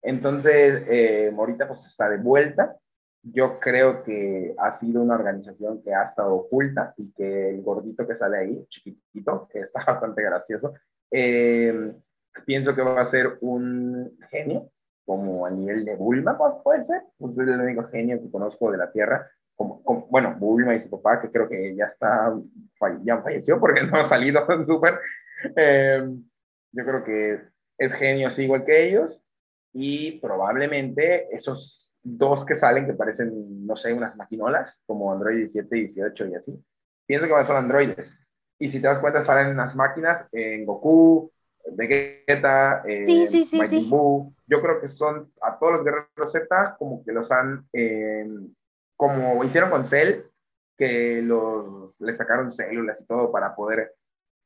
Entonces, 0.03 0.85
eh, 0.89 1.31
Morita 1.35 1.66
pues 1.66 1.85
está 1.85 2.09
de 2.09 2.18
vuelta. 2.18 2.77
Yo 3.22 3.59
creo 3.59 4.05
que 4.05 4.55
ha 4.57 4.70
sido 4.72 5.03
una 5.03 5.16
organización 5.16 5.83
que 5.83 5.93
ha 5.93 6.05
estado 6.05 6.35
oculta 6.35 6.95
y 6.97 7.12
que 7.12 7.51
el 7.51 7.62
gordito 7.62 8.07
que 8.07 8.14
sale 8.14 8.39
ahí, 8.39 8.66
chiquitito, 8.68 9.49
que 9.53 9.61
está 9.61 9.85
bastante 9.87 10.22
gracioso, 10.22 10.74
eh, 11.11 11.93
pienso 12.45 12.74
que 12.74 12.83
va 12.83 13.01
a 13.01 13.07
ser 13.07 13.39
un 13.41 14.16
genio, 14.31 14.70
como 15.05 15.47
a 15.47 15.51
nivel 15.51 15.85
de 15.85 15.95
Bulma, 15.95 16.37
pues, 16.37 16.55
puede 16.62 16.83
ser, 16.83 17.03
pues 17.16 17.33
es 17.33 17.49
el 17.49 17.61
único 17.61 17.85
genio 17.89 18.20
que 18.20 18.31
conozco 18.31 18.70
de 18.72 18.79
la 18.79 18.91
Tierra, 18.91 19.29
como, 19.57 19.83
como- 19.83 20.07
bueno, 20.09 20.35
Bulma 20.39 20.75
y 20.75 20.81
su 20.81 20.91
papá, 20.91 21.21
que 21.21 21.31
creo 21.31 21.49
que 21.49 21.75
ya 21.75 21.87
está, 21.87 22.33
ya 23.05 23.23
falleció 23.23 23.59
porque 23.59 23.83
no 23.83 23.97
ha 23.99 24.05
salido 24.05 24.45
en 24.51 24.67
Super. 24.67 25.01
Eh, 25.57 26.07
yo 26.73 26.85
creo 26.85 27.05
que 27.05 27.41
es 27.79 27.95
genio 27.95 28.29
así 28.29 28.45
igual 28.45 28.65
que 28.65 28.89
ellos 28.89 29.21
y 29.73 30.19
probablemente 30.21 31.35
esos 31.35 31.95
dos 32.03 32.45
que 32.45 32.55
salen 32.55 32.87
que 32.87 32.95
parecen, 32.95 33.67
no 33.67 33.77
sé, 33.77 33.93
unas 33.93 34.17
maquinolas, 34.17 34.81
como 34.87 35.13
Android 35.13 35.37
17, 35.39 35.75
18 35.77 36.27
y 36.27 36.35
así. 36.35 36.65
Pienso 37.07 37.27
que 37.27 37.45
son 37.45 37.57
androides. 37.57 38.17
Y 38.59 38.71
si 38.71 38.81
te 38.81 38.87
das 38.87 38.99
cuenta, 39.01 39.23
salen 39.23 39.49
en 39.49 39.57
las 39.57 39.75
máquinas 39.77 40.27
en 40.33 40.65
Goku, 40.65 41.31
Vegeta, 41.73 42.83
en 42.87 43.07
Sí, 43.07 43.27
sí, 43.27 43.45
sí, 43.45 43.59
Majin 43.59 43.81
sí. 43.83 43.91
Buu. 43.91 44.33
Yo 44.47 44.63
creo 44.63 44.81
que 44.81 44.89
son 44.89 45.31
a 45.43 45.59
todos 45.59 45.75
los 45.75 45.85
guerreros 45.85 46.33
Z 46.33 46.77
como 46.79 47.05
que 47.05 47.13
los 47.13 47.31
han, 47.33 47.67
eh, 47.73 48.27
como 48.97 49.42
hicieron 49.44 49.70
con 49.70 49.86
Cell, 49.86 50.22
que 50.76 51.22
los, 51.22 52.01
le 52.01 52.12
sacaron 52.12 52.53
células 52.53 53.01
y 53.01 53.07
todo 53.07 53.30
para 53.32 53.55
poder 53.55 53.94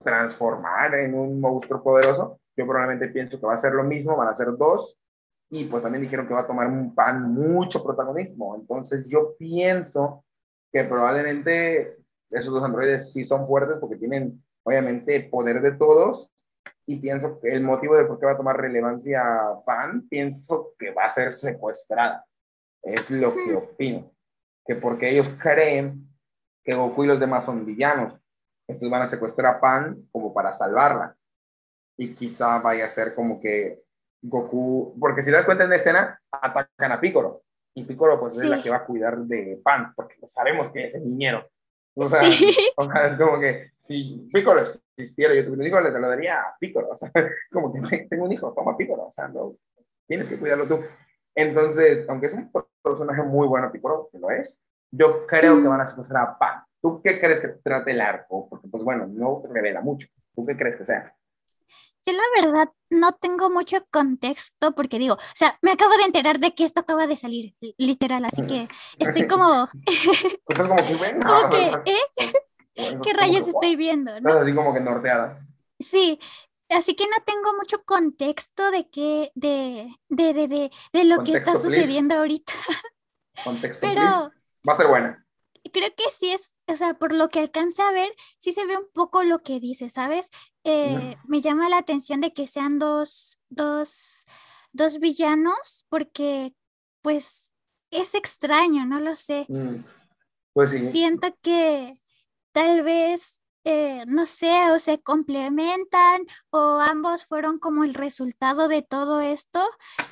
transformar 0.02 0.94
en 0.94 1.14
un 1.14 1.40
monstruo 1.40 1.82
poderoso. 1.82 2.40
Yo 2.56 2.66
probablemente 2.66 3.08
pienso 3.08 3.38
que 3.38 3.46
va 3.46 3.54
a 3.54 3.58
ser 3.58 3.72
lo 3.72 3.84
mismo, 3.84 4.16
van 4.16 4.28
a 4.28 4.34
ser 4.34 4.48
dos, 4.56 4.96
y 5.50 5.64
pues 5.64 5.82
también 5.82 6.02
dijeron 6.02 6.26
que 6.26 6.34
va 6.34 6.40
a 6.40 6.46
tomar 6.46 6.68
un 6.68 6.94
pan 6.94 7.32
mucho 7.32 7.82
protagonismo. 7.82 8.54
Entonces 8.54 9.08
yo 9.08 9.34
pienso 9.36 10.24
que 10.72 10.84
probablemente 10.84 11.96
esos 12.30 12.52
dos 12.52 12.62
androides 12.62 13.12
sí 13.12 13.24
son 13.24 13.46
fuertes 13.46 13.76
porque 13.80 13.96
tienen 13.96 14.42
obviamente 14.62 15.20
poder 15.20 15.60
de 15.60 15.72
todos 15.72 16.30
y 16.86 16.96
pienso 16.96 17.40
que 17.40 17.48
el 17.48 17.62
motivo 17.62 17.96
de 17.96 18.04
por 18.04 18.20
qué 18.20 18.26
va 18.26 18.32
a 18.32 18.36
tomar 18.36 18.60
relevancia 18.60 19.22
Pan, 19.66 20.06
pienso 20.08 20.74
que 20.78 20.92
va 20.92 21.06
a 21.06 21.10
ser 21.10 21.32
secuestrada. 21.32 22.24
Es 22.82 23.10
lo 23.10 23.34
que 23.34 23.54
opino. 23.54 24.12
Que 24.66 24.76
porque 24.76 25.10
ellos 25.10 25.28
creen 25.40 26.08
que 26.64 26.74
Goku 26.74 27.04
y 27.04 27.06
los 27.08 27.20
demás 27.20 27.44
son 27.44 27.64
villanos. 27.64 28.14
Entonces 28.68 28.90
van 28.90 29.02
a 29.02 29.08
secuestrar 29.08 29.54
a 29.54 29.60
Pan 29.60 30.08
como 30.12 30.32
para 30.32 30.52
salvarla. 30.52 31.16
Y 31.96 32.14
quizá 32.14 32.58
vaya 32.58 32.86
a 32.86 32.90
ser 32.90 33.14
como 33.14 33.40
que 33.40 33.82
Goku, 34.22 34.96
porque 34.98 35.22
si 35.22 35.30
das 35.30 35.44
cuenta 35.44 35.64
en 35.64 35.70
la 35.70 35.76
escena, 35.76 36.20
atacan 36.30 36.92
a 36.92 37.00
Piccolo. 37.00 37.42
Y 37.74 37.84
Piccolo 37.84 38.18
pues 38.18 38.36
es 38.42 38.48
la 38.48 38.62
que 38.62 38.70
va 38.70 38.76
a 38.76 38.84
cuidar 38.84 39.18
de 39.18 39.60
Pan, 39.62 39.92
porque 39.94 40.16
sabemos 40.26 40.70
que 40.70 40.88
es 40.88 40.94
el 40.94 41.04
niñero. 41.04 41.48
O 41.94 42.04
sea, 42.04 42.20
o 42.76 42.84
sea, 42.84 43.06
es 43.06 43.16
como 43.16 43.40
que 43.40 43.72
si 43.78 44.28
Piccolo 44.32 44.62
existiera, 44.96 45.34
yo 45.34 45.44
tuviera 45.44 45.60
un 45.60 45.66
hijo, 45.66 45.80
le 45.80 45.98
lo 45.98 46.08
daría 46.08 46.40
a 46.40 46.56
Piccolo. 46.58 46.90
O 46.90 46.96
sea, 46.96 47.10
como 47.50 47.72
que 47.72 48.06
tengo 48.08 48.24
un 48.24 48.32
hijo, 48.32 48.52
toma 48.52 48.76
Piccolo. 48.76 49.06
O 49.06 49.12
sea, 49.12 49.28
no, 49.28 49.56
tienes 50.06 50.28
que 50.28 50.38
cuidarlo 50.38 50.66
tú. 50.66 50.80
Entonces, 51.34 52.06
aunque 52.08 52.26
es 52.26 52.34
un 52.34 52.50
personaje 52.82 53.22
muy 53.22 53.46
bueno, 53.46 53.70
Piccolo, 53.70 54.08
que 54.12 54.18
lo 54.18 54.30
es, 54.30 54.60
yo 54.90 55.26
creo 55.26 55.60
que 55.60 55.68
van 55.68 55.80
a 55.80 55.86
secuestrar 55.86 56.28
a 56.28 56.38
Pan. 56.38 56.62
¿Tú 56.80 57.00
qué 57.02 57.20
crees 57.20 57.40
que 57.40 57.48
trate 57.48 57.92
el 57.92 58.00
arco? 58.00 58.48
Porque, 58.48 58.68
pues 58.68 58.82
bueno, 58.82 59.06
no 59.06 59.42
revela 59.52 59.80
mucho. 59.80 60.08
¿Tú 60.34 60.46
qué 60.46 60.56
crees 60.56 60.76
que 60.76 60.84
sea? 60.84 61.14
Yo 62.04 62.12
la 62.14 62.42
verdad 62.42 62.68
no 62.88 63.12
tengo 63.12 63.50
mucho 63.50 63.84
contexto 63.90 64.72
porque 64.74 64.98
digo, 64.98 65.14
o 65.14 65.34
sea, 65.34 65.58
me 65.60 65.72
acabo 65.72 65.96
de 65.96 66.04
enterar 66.04 66.38
de 66.38 66.54
que 66.54 66.64
esto 66.64 66.80
acaba 66.80 67.06
de 67.06 67.16
salir, 67.16 67.54
literal, 67.76 68.24
así 68.24 68.46
que 68.46 68.68
estoy 68.98 69.26
como... 69.28 69.68
Estás 70.48 70.68
como 70.68 70.86
que, 70.86 70.96
bueno, 70.96 71.20
¿eh? 71.84 72.94
¿Qué 73.02 73.12
rayos 73.12 73.46
estoy 73.46 73.76
viendo? 73.76 74.18
¿no? 74.20 74.32
Así 74.32 74.54
como 74.54 74.72
que 74.72 74.80
norteada. 74.80 75.46
Sí, 75.78 76.18
así 76.70 76.94
que 76.94 77.04
no 77.06 77.16
tengo 77.24 77.54
mucho 77.54 77.84
contexto 77.84 78.70
de 78.70 78.88
qué, 78.88 79.30
de, 79.34 79.94
de, 80.08 80.34
de, 80.34 80.48
de, 80.48 80.70
de 80.92 81.04
lo 81.04 81.22
que 81.24 81.32
está 81.32 81.56
sucediendo 81.56 82.16
ahorita. 82.16 82.52
Contexto, 83.44 83.86
Pero... 83.86 84.32
Va 84.68 84.74
a 84.74 84.76
ser 84.76 84.86
buena 84.86 85.26
creo 85.72 85.94
que 85.94 86.04
sí 86.10 86.30
es, 86.30 86.56
o 86.66 86.76
sea, 86.76 86.94
por 86.94 87.14
lo 87.14 87.28
que 87.28 87.40
alcance 87.40 87.82
a 87.82 87.92
ver, 87.92 88.10
sí 88.38 88.52
se 88.52 88.64
ve 88.66 88.76
un 88.76 88.88
poco 88.92 89.22
lo 89.22 89.38
que 89.38 89.60
dice, 89.60 89.88
¿sabes? 89.88 90.30
Eh, 90.64 91.16
me 91.26 91.40
llama 91.40 91.68
la 91.68 91.78
atención 91.78 92.20
de 92.20 92.32
que 92.32 92.46
sean 92.46 92.78
dos, 92.78 93.38
dos, 93.48 94.24
dos 94.72 94.98
villanos, 94.98 95.86
porque 95.88 96.54
pues 97.02 97.52
es 97.90 98.14
extraño, 98.14 98.86
no 98.86 99.00
lo 99.00 99.14
sé. 99.14 99.46
Mm, 99.48 99.84
pues 100.52 100.70
Siento 100.90 101.36
que 101.42 102.00
tal 102.52 102.82
vez, 102.82 103.39
eh, 103.64 104.04
no 104.06 104.26
sé, 104.26 104.70
o 104.70 104.78
se 104.78 105.02
complementan 105.02 106.22
o 106.50 106.80
ambos 106.80 107.26
fueron 107.26 107.58
como 107.58 107.84
el 107.84 107.94
resultado 107.94 108.68
de 108.68 108.82
todo 108.82 109.20
esto. 109.20 109.62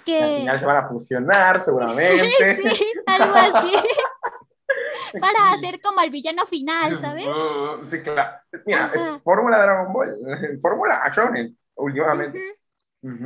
Que... 0.05 0.23
Al 0.23 0.41
final 0.41 0.61
se 0.61 0.67
van 0.67 0.77
a 0.85 0.89
fusionar 0.89 1.65
seguramente. 1.65 2.55
sí, 2.71 2.93
algo 3.07 3.35
así. 3.35 3.73
para 5.21 5.53
hacer 5.53 5.81
como 5.81 6.01
el 6.01 6.11
villano 6.11 6.47
final, 6.47 6.97
¿sabes? 6.97 7.27
sí, 7.91 8.03
claro. 8.03 8.39
Mira, 8.67 8.91
es 8.95 9.23
fórmula 9.23 9.59
Dragon 9.59 9.93
Ball, 9.93 10.17
fórmula 10.61 11.11
Shonen, 11.15 11.59
últimamente. 11.77 12.57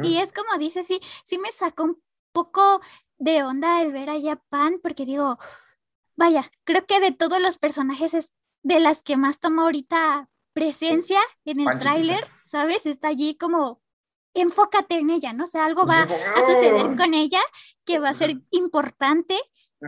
Y 0.02 0.18
es 0.18 0.32
como 0.32 0.58
dice, 0.58 0.84
sí, 0.84 1.00
sí 1.24 1.38
me 1.38 1.50
sacó 1.50 1.84
un 1.84 2.02
poco 2.32 2.80
de 3.18 3.42
onda 3.42 3.82
el 3.82 3.92
ver 3.92 4.10
a 4.10 4.20
Japan, 4.20 4.78
porque 4.82 5.06
digo, 5.06 5.38
vaya, 6.14 6.50
creo 6.64 6.84
que 6.86 7.00
de 7.00 7.12
todos 7.12 7.40
los 7.40 7.58
personajes 7.58 8.14
es 8.14 8.34
de 8.62 8.80
las 8.80 9.02
que 9.02 9.16
más 9.16 9.38
toma 9.38 9.62
ahorita 9.62 10.28
presencia 10.52 11.20
en 11.44 11.60
el 11.60 11.78
tráiler, 11.78 12.26
¿sabes? 12.42 12.86
Está 12.86 13.08
allí 13.08 13.36
como 13.36 13.80
enfócate 14.34 14.96
en 14.96 15.10
ella, 15.10 15.32
¿no? 15.32 15.44
O 15.44 15.46
sea, 15.46 15.64
algo 15.64 15.86
va 15.86 16.02
a 16.02 16.40
suceder 16.46 16.96
con 16.96 17.14
ella 17.14 17.40
que 17.84 17.98
va 17.98 18.10
a 18.10 18.14
ser 18.14 18.36
importante. 18.50 19.38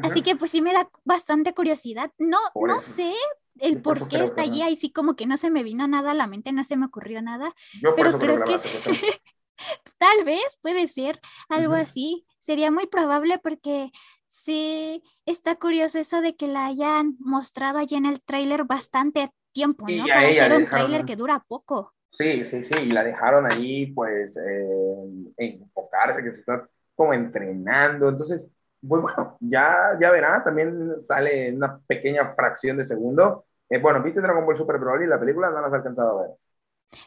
Así 0.02 0.22
que 0.22 0.34
pues 0.34 0.50
sí 0.50 0.60
me 0.60 0.72
da 0.72 0.90
bastante 1.04 1.54
curiosidad. 1.54 2.10
No, 2.18 2.38
no 2.54 2.80
sé 2.80 3.14
el 3.60 3.80
por 3.80 4.08
qué 4.08 4.24
está 4.24 4.42
allí, 4.42 4.62
ahí 4.62 4.74
sí 4.74 4.90
como 4.90 5.14
que 5.14 5.26
no 5.26 5.36
se 5.36 5.50
me 5.50 5.62
vino 5.62 5.86
nada 5.86 6.10
a 6.10 6.14
la 6.14 6.26
mente, 6.26 6.50
no 6.52 6.64
se 6.64 6.76
me 6.76 6.86
ocurrió 6.86 7.22
nada, 7.22 7.54
pero 7.96 8.18
creo 8.18 8.42
que, 8.42 8.56
tal 9.98 10.24
vez 10.24 10.58
puede 10.60 10.86
ser 10.88 11.20
algo 11.48 11.74
así. 11.74 12.26
Sería 12.38 12.70
muy 12.70 12.86
probable 12.86 13.38
porque 13.38 13.90
sí 14.35 15.03
está 15.26 15.55
curioso 15.55 15.99
eso 15.99 16.20
de 16.20 16.35
que 16.35 16.49
la 16.49 16.66
hayan 16.66 17.16
mostrado 17.20 17.78
allí 17.78 17.95
en 17.95 18.07
el 18.07 18.20
tráiler 18.20 18.64
bastante 18.64 19.30
tiempo, 19.53 19.87
¿no? 19.89 20.07
Para 20.07 20.35
ser 20.35 20.53
un 20.53 20.66
tráiler 20.66 21.05
que 21.05 21.14
dura 21.14 21.45
poco. 21.47 21.95
Sí, 22.11 22.45
sí, 22.47 22.64
sí, 22.64 22.74
y 22.74 22.87
la 22.87 23.05
dejaron 23.05 23.47
allí 23.47 23.87
pues 23.87 24.37
eh, 24.37 25.32
enfocarse, 25.37 26.22
que 26.22 26.32
se 26.32 26.41
está 26.41 26.68
como 26.97 27.14
entrenando, 27.14 28.09
entonces 28.09 28.49
pues 28.87 29.01
bueno, 29.01 29.37
ya, 29.41 29.97
ya 30.01 30.11
verá, 30.11 30.43
también 30.45 31.01
sale 31.01 31.49
en 31.49 31.57
una 31.57 31.78
pequeña 31.87 32.35
fracción 32.35 32.76
de 32.76 32.87
segundo. 32.87 33.47
Eh, 33.68 33.78
bueno, 33.78 34.03
¿viste 34.03 34.20
Dragon 34.20 34.45
Ball 34.45 34.59
Super 34.59 34.78
Broly? 34.78 35.07
La 35.07 35.18
película 35.18 35.49
no 35.49 35.61
la 35.61 35.68
has 35.68 35.72
alcanzado 35.72 36.18
a 36.18 36.22
ver. 36.22 36.30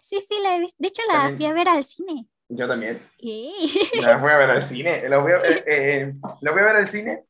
Sí, 0.02 0.20
sí, 0.22 0.36
la 0.42 0.56
he 0.56 0.60
visto. 0.60 0.76
De 0.80 0.88
hecho, 0.88 1.04
la 1.12 1.36
fui 1.36 1.46
a 1.46 1.54
ver 1.54 1.70
al 1.70 1.84
cine. 1.84 2.28
Yo 2.50 2.68
también. 2.68 3.02
¿Qué? 3.18 3.52
La 4.02 4.20
fui 4.20 4.30
a 4.30 4.38
ver 4.38 4.50
al 4.50 4.64
cine. 4.64 5.08
La 5.10 5.18
voy 5.18 5.34
a, 5.34 5.38
eh, 5.38 5.64
eh, 5.66 6.14
voy 6.42 6.62
a 6.62 6.66
ver 6.66 6.76
al 6.78 6.90
cine 6.90 7.26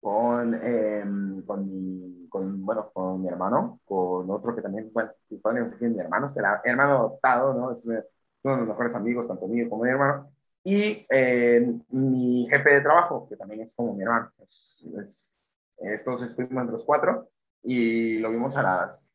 con, 0.00 0.54
em, 0.54 1.42
con, 1.44 1.66
mi, 1.66 2.28
con, 2.28 2.64
bueno, 2.64 2.90
con 2.92 3.22
mi 3.22 3.28
hermano, 3.28 3.80
con 3.84 4.30
otro 4.30 4.54
que 4.54 4.62
también, 4.62 4.90
bueno, 4.92 5.10
no 5.30 5.68
sé 5.68 5.76
quién 5.78 5.94
mi 5.94 6.00
hermano, 6.00 6.30
será 6.30 6.60
hermano 6.64 6.96
adoptado, 6.96 7.54
¿no? 7.54 7.72
Es 7.72 7.84
uno 7.84 8.54
de 8.54 8.58
los 8.60 8.68
mejores 8.68 8.94
amigos, 8.94 9.28
tanto 9.28 9.46
mío 9.48 9.68
como 9.68 9.84
mi 9.84 9.90
hermano. 9.90 10.30
Y 10.62 11.06
eh, 11.08 11.74
mi 11.88 12.46
jefe 12.50 12.70
de 12.70 12.80
trabajo, 12.82 13.26
que 13.28 13.36
también 13.36 13.62
es 13.62 13.74
como 13.74 13.94
mi 13.94 14.02
hermano. 14.02 14.30
Es, 14.38 15.38
estos 15.78 16.22
estuvimos 16.22 16.60
entre 16.60 16.72
los 16.72 16.84
cuatro 16.84 17.30
y 17.62 18.18
lo 18.18 18.30
vimos 18.30 18.54
a 18.56 18.62
las 18.62 19.08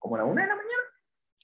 como 0.00 0.16
a 0.16 0.18
la 0.18 0.24
una 0.24 0.42
de 0.42 0.48
la 0.48 0.56
mañana. 0.56 0.82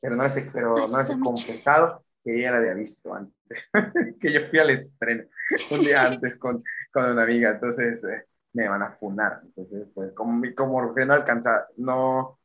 Pero 0.01 0.17
no 0.17 0.31
sé, 0.31 0.51
pero 0.53 0.75
no 0.75 1.01
es 1.01 1.17
compensado 1.23 2.05
que 2.23 2.39
ella 2.39 2.53
la 2.53 2.59
había 2.59 2.75
visto 2.75 3.15
antes, 3.15 3.71
que 4.21 4.33
yo 4.33 4.41
fui 4.49 4.59
al 4.59 4.71
estreno 4.71 5.25
un 5.71 5.81
día 5.81 6.07
antes 6.07 6.37
con, 6.39 6.63
con 6.93 7.05
una 7.11 7.23
amiga, 7.23 7.51
entonces 7.51 8.05
eh, 8.05 8.25
me 8.53 8.69
van 8.69 8.83
a 8.83 8.93
funar. 8.93 9.41
Entonces, 9.45 9.89
pues, 9.95 10.13
como, 10.13 10.43
como 10.57 10.95
que 10.95 11.05
no 11.05 11.15
alcanza, 11.15 11.67
no, 11.77 12.39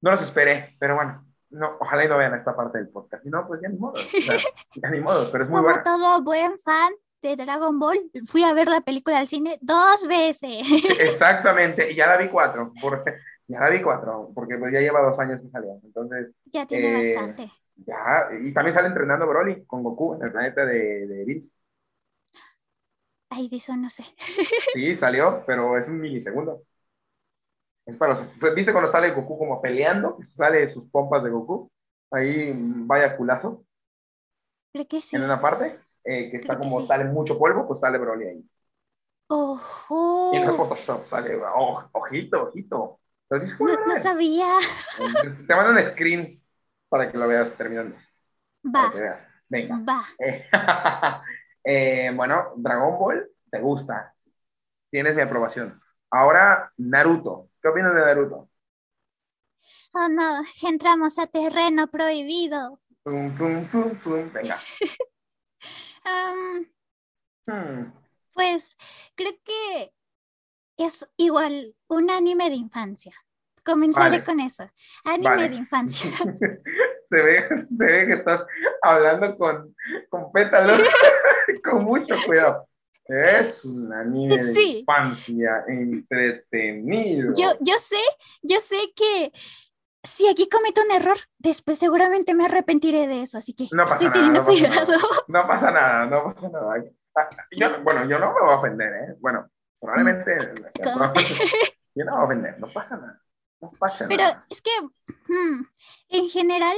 no 0.00 0.10
los 0.10 0.22
esperé, 0.22 0.76
pero 0.78 0.96
bueno, 0.96 1.26
no, 1.50 1.76
ojalá 1.80 2.04
y 2.04 2.08
no 2.08 2.18
vean 2.18 2.34
esta 2.34 2.56
parte 2.56 2.78
del 2.78 2.88
podcast. 2.88 3.22
Si 3.22 3.30
no, 3.30 3.46
pues 3.46 3.60
ya 3.60 3.68
ni 3.68 3.78
modo. 3.78 3.94
ya 4.74 4.90
ni 4.90 5.00
modo, 5.00 5.30
pero 5.30 5.44
es 5.44 5.50
muy 5.50 5.62
Como 5.62 5.82
todo 5.82 6.22
buen 6.22 6.58
fan 6.58 6.92
de 7.20 7.36
Dragon 7.36 7.78
Ball, 7.78 8.10
fui 8.26 8.42
a 8.42 8.52
ver 8.52 8.68
la 8.68 8.80
película 8.80 9.18
al 9.18 9.28
cine 9.28 9.58
dos 9.60 10.06
veces. 10.08 10.66
Exactamente, 11.00 11.92
y 11.92 11.94
ya 11.94 12.06
la 12.08 12.16
vi 12.16 12.28
cuatro. 12.28 12.72
Porque, 12.80 13.14
ya 13.46 13.60
la 13.60 13.70
vi 13.70 13.80
cuatro, 13.80 14.32
porque 14.34 14.56
pues 14.56 14.72
ya 14.72 14.80
lleva 14.80 15.02
dos 15.02 15.18
años 15.18 15.40
que 15.40 15.48
salió. 15.50 15.78
Entonces. 15.84 16.32
Ya 16.46 16.66
tiene 16.66 16.88
eh, 16.88 17.14
bastante. 17.14 17.50
Ya, 17.76 18.28
y 18.40 18.52
también 18.52 18.74
sale 18.74 18.88
entrenando 18.88 19.26
Broly 19.26 19.64
con 19.66 19.82
Goku 19.82 20.14
en 20.14 20.22
el 20.22 20.32
planeta 20.32 20.64
de, 20.64 21.06
de 21.06 21.24
Ay, 23.30 23.48
de 23.48 23.56
eso 23.56 23.76
no 23.76 23.88
sé. 23.90 24.04
sí, 24.72 24.94
salió, 24.94 25.42
pero 25.46 25.78
es 25.78 25.88
un 25.88 26.00
milisegundo. 26.00 26.62
Es 27.84 27.96
para 27.96 28.14
¿Viste 28.54 28.72
cuando 28.72 28.90
sale 28.90 29.10
Goku 29.10 29.38
como 29.38 29.60
peleando? 29.60 30.18
Sale 30.22 30.68
sus 30.68 30.86
pompas 30.86 31.22
de 31.24 31.30
Goku. 31.30 31.70
Ahí 32.10 32.52
vaya 32.56 33.16
culazo. 33.16 33.64
Creo 34.72 34.86
que 34.86 35.00
sí. 35.00 35.16
En 35.16 35.22
una 35.24 35.40
parte, 35.40 35.78
eh, 36.04 36.30
que 36.30 36.36
está 36.36 36.58
como 36.58 36.82
sale 36.82 37.04
mucho 37.04 37.38
polvo, 37.38 37.66
pues 37.66 37.80
sale 37.80 37.98
Broly 37.98 38.26
ahí. 38.28 38.44
Ojo. 39.28 40.32
Y 40.34 40.36
en 40.36 40.56
Photoshop 40.56 41.06
sale, 41.06 41.36
ojito, 41.92 42.44
ojito. 42.44 42.98
No, 43.30 43.96
sabía. 44.02 44.46
Te 45.46 45.54
mando 45.56 45.80
un 45.80 45.86
screen 45.86 46.41
para 46.92 47.10
que 47.10 47.16
lo 47.16 47.26
veas 47.26 47.56
terminando. 47.56 47.96
Va. 48.62 48.90
Veas. 48.90 49.26
Venga. 49.48 49.80
Va. 49.88 50.04
Eh, 51.64 52.10
bueno, 52.12 52.54
Dragon 52.56 52.98
Ball, 52.98 53.30
te 53.48 53.60
gusta. 53.60 54.12
Tienes 54.90 55.14
mi 55.14 55.22
aprobación. 55.22 55.80
Ahora, 56.10 56.72
Naruto. 56.76 57.50
¿Qué 57.62 57.68
opinas 57.68 57.94
de 57.94 58.00
Naruto? 58.00 58.50
Oh, 59.92 60.08
no, 60.08 60.42
entramos 60.60 61.20
a 61.20 61.28
terreno 61.28 61.86
prohibido. 61.86 62.80
Venga. 63.04 64.58
Hmm. 67.46 67.92
Pues 68.34 68.76
creo 69.14 69.34
que 69.44 69.94
es 70.76 71.08
igual 71.16 71.76
un 71.86 72.10
anime 72.10 72.50
de 72.50 72.56
infancia. 72.56 73.14
Comenzaré 73.64 74.24
con 74.24 74.40
eso. 74.40 74.68
Anime 75.04 75.48
de 75.48 75.54
infancia. 75.56 76.10
se, 77.10 77.22
ve, 77.22 77.48
se 77.48 77.84
ve 77.84 78.06
que 78.06 78.12
estás 78.14 78.44
hablando 78.82 79.36
con, 79.36 79.74
con 80.08 80.32
pétalos, 80.32 80.80
con 81.64 81.84
mucho 81.84 82.14
cuidado. 82.26 82.68
Es 83.04 83.64
un 83.64 83.92
anime 83.92 84.36
de 84.36 84.62
infancia 84.62 85.64
entretenido. 85.66 87.32
Yo, 87.36 87.52
yo 87.60 87.74
sé, 87.78 87.98
yo 88.42 88.60
sé 88.60 88.76
que 88.94 89.32
si 90.04 90.28
aquí 90.28 90.48
cometo 90.48 90.82
un 90.82 90.90
error, 90.92 91.16
después 91.38 91.78
seguramente 91.78 92.34
me 92.34 92.44
arrepentiré 92.46 93.06
de 93.06 93.22
eso, 93.22 93.38
así 93.38 93.54
que 93.54 93.64
No 93.72 93.84
estoy 93.84 94.06
nada, 94.06 94.12
teniendo 94.12 94.40
no 94.40 94.46
cuidado. 94.46 94.92
No 95.28 95.46
pasa 95.46 95.70
nada, 95.70 96.06
no 96.06 96.32
pasa 96.34 96.48
nada. 96.48 96.74
Ah, 97.16 97.28
Yo, 97.50 97.82
bueno, 97.82 98.08
yo 98.08 98.18
no 98.18 98.32
me 98.32 98.40
voy 98.40 98.50
a 98.50 98.56
ofender, 98.58 98.88
¿eh? 98.88 99.14
Bueno, 99.20 99.48
probablemente. 99.80 100.34
probablemente- 100.80 101.22
yo 101.94 102.04
no 102.04 102.12
me 102.12 102.16
voy 102.16 102.20
a 102.20 102.24
ofender, 102.24 102.60
no 102.60 102.72
pasa 102.72 102.96
nada. 102.96 103.20
No 103.62 103.70
pasa 103.78 104.06
Pero 104.08 104.24
nada. 104.24 104.46
es 104.50 104.60
que, 104.62 104.70
hmm, 105.28 105.62
en 106.08 106.28
general, 106.30 106.76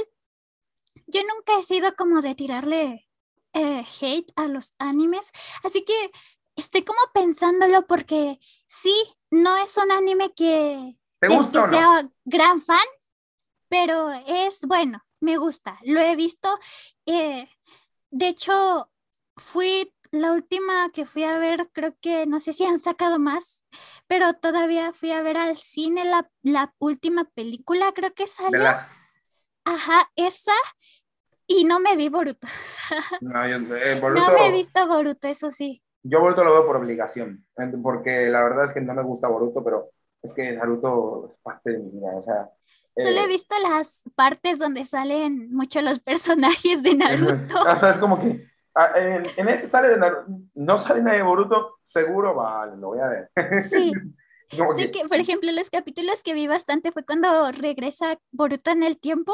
yo 1.07 1.21
nunca 1.23 1.57
he 1.59 1.63
sido 1.63 1.95
como 1.95 2.21
de 2.21 2.35
tirarle 2.35 3.07
eh, 3.53 3.85
hate 4.01 4.31
a 4.35 4.47
los 4.47 4.73
animes, 4.79 5.31
así 5.63 5.83
que 5.85 5.93
estoy 6.55 6.83
como 6.83 6.99
pensándolo 7.13 7.85
porque 7.87 8.39
sí, 8.67 8.93
no 9.31 9.55
es 9.57 9.77
un 9.77 9.91
anime 9.91 10.33
que, 10.33 10.97
¿Te 11.19 11.27
que- 11.27 11.35
gusta 11.35 11.51
que 11.51 11.57
o 11.59 11.67
no? 11.67 11.69
sea 11.69 12.09
gran 12.25 12.61
fan, 12.61 12.85
pero 13.69 14.11
es 14.27 14.61
bueno, 14.67 15.03
me 15.21 15.37
gusta, 15.37 15.77
lo 15.83 16.01
he 16.01 16.15
visto. 16.15 16.49
eh, 17.05 17.47
de 18.11 18.27
hecho, 18.29 18.91
fui 19.37 19.93
la 20.21 20.31
última 20.33 20.89
que 20.91 21.05
fui 21.05 21.23
a 21.23 21.37
ver, 21.37 21.69
creo 21.71 21.95
que 22.01 22.25
no 22.25 22.39
sé 22.39 22.53
si 22.53 22.65
han 22.65 22.81
sacado 22.81 23.19
más, 23.19 23.65
pero 24.07 24.33
todavía 24.33 24.93
fui 24.93 25.11
a 25.11 25.21
ver 25.21 25.37
al 25.37 25.57
cine 25.57 26.05
la, 26.05 26.29
la 26.43 26.73
última 26.79 27.25
película, 27.33 27.91
creo 27.93 28.13
que 28.13 28.27
salió. 28.27 28.59
las. 28.59 28.85
Ajá, 29.65 30.09
esa. 30.15 30.53
Y 31.47 31.65
no 31.65 31.79
me 31.79 31.95
vi 31.95 32.09
Boruto. 32.09 32.47
No, 33.21 33.47
yo, 33.47 33.55
eh, 33.75 33.95
No 33.95 34.01
Boruto, 34.01 34.31
me 34.33 34.47
he 34.47 34.51
visto 34.51 34.87
Boruto, 34.87 35.27
eso 35.27 35.51
sí. 35.51 35.83
yo 36.03 36.19
Boruto 36.19 36.43
lo 36.43 36.53
veo 36.53 36.65
por 36.65 36.77
obligación, 36.77 37.45
porque 37.83 38.29
la 38.29 38.43
verdad 38.43 38.65
es 38.65 38.73
que 38.73 38.81
no 38.81 38.93
me 38.93 39.03
gusta 39.03 39.27
Boruto, 39.27 39.63
pero 39.63 39.91
es 40.21 40.33
que 40.33 40.51
Naruto 40.53 41.31
es 41.31 41.39
parte 41.41 41.71
de 41.71 41.79
mi 41.79 41.91
vida, 41.91 42.15
o 42.15 42.23
sea. 42.23 42.49
Solo 42.97 43.19
he 43.19 43.23
eh, 43.25 43.27
visto 43.27 43.55
las 43.61 44.03
partes 44.15 44.57
donde 44.57 44.85
salen 44.85 45.53
mucho 45.53 45.81
los 45.81 45.99
personajes 46.01 46.83
de 46.83 46.95
Naruto. 46.95 47.59
O 47.61 47.79
sea, 47.79 47.89
es 47.89 47.97
como 47.97 48.19
que 48.19 48.47
en, 48.95 49.25
en 49.37 49.49
este 49.49 49.67
sale 49.67 49.89
de 49.89 49.97
Naruto, 49.97 50.25
no 50.55 50.77
sale 50.77 51.01
nadie 51.01 51.17
de 51.19 51.23
Boruto, 51.23 51.77
seguro, 51.83 52.35
vale, 52.35 52.75
lo 52.77 52.87
voy 52.87 52.99
a 52.99 53.07
ver. 53.07 53.29
Sí, 53.69 53.91
Como 54.57 54.75
sí 54.75 54.91
que, 54.91 55.07
por 55.07 55.17
ejemplo, 55.17 55.51
los 55.51 55.69
capítulos 55.69 56.21
que 56.21 56.33
vi 56.33 56.47
bastante 56.47 56.91
fue 56.91 57.03
cuando 57.03 57.51
regresa 57.51 58.19
Boruto 58.31 58.69
en 58.71 58.83
el 58.83 58.99
tiempo. 58.99 59.33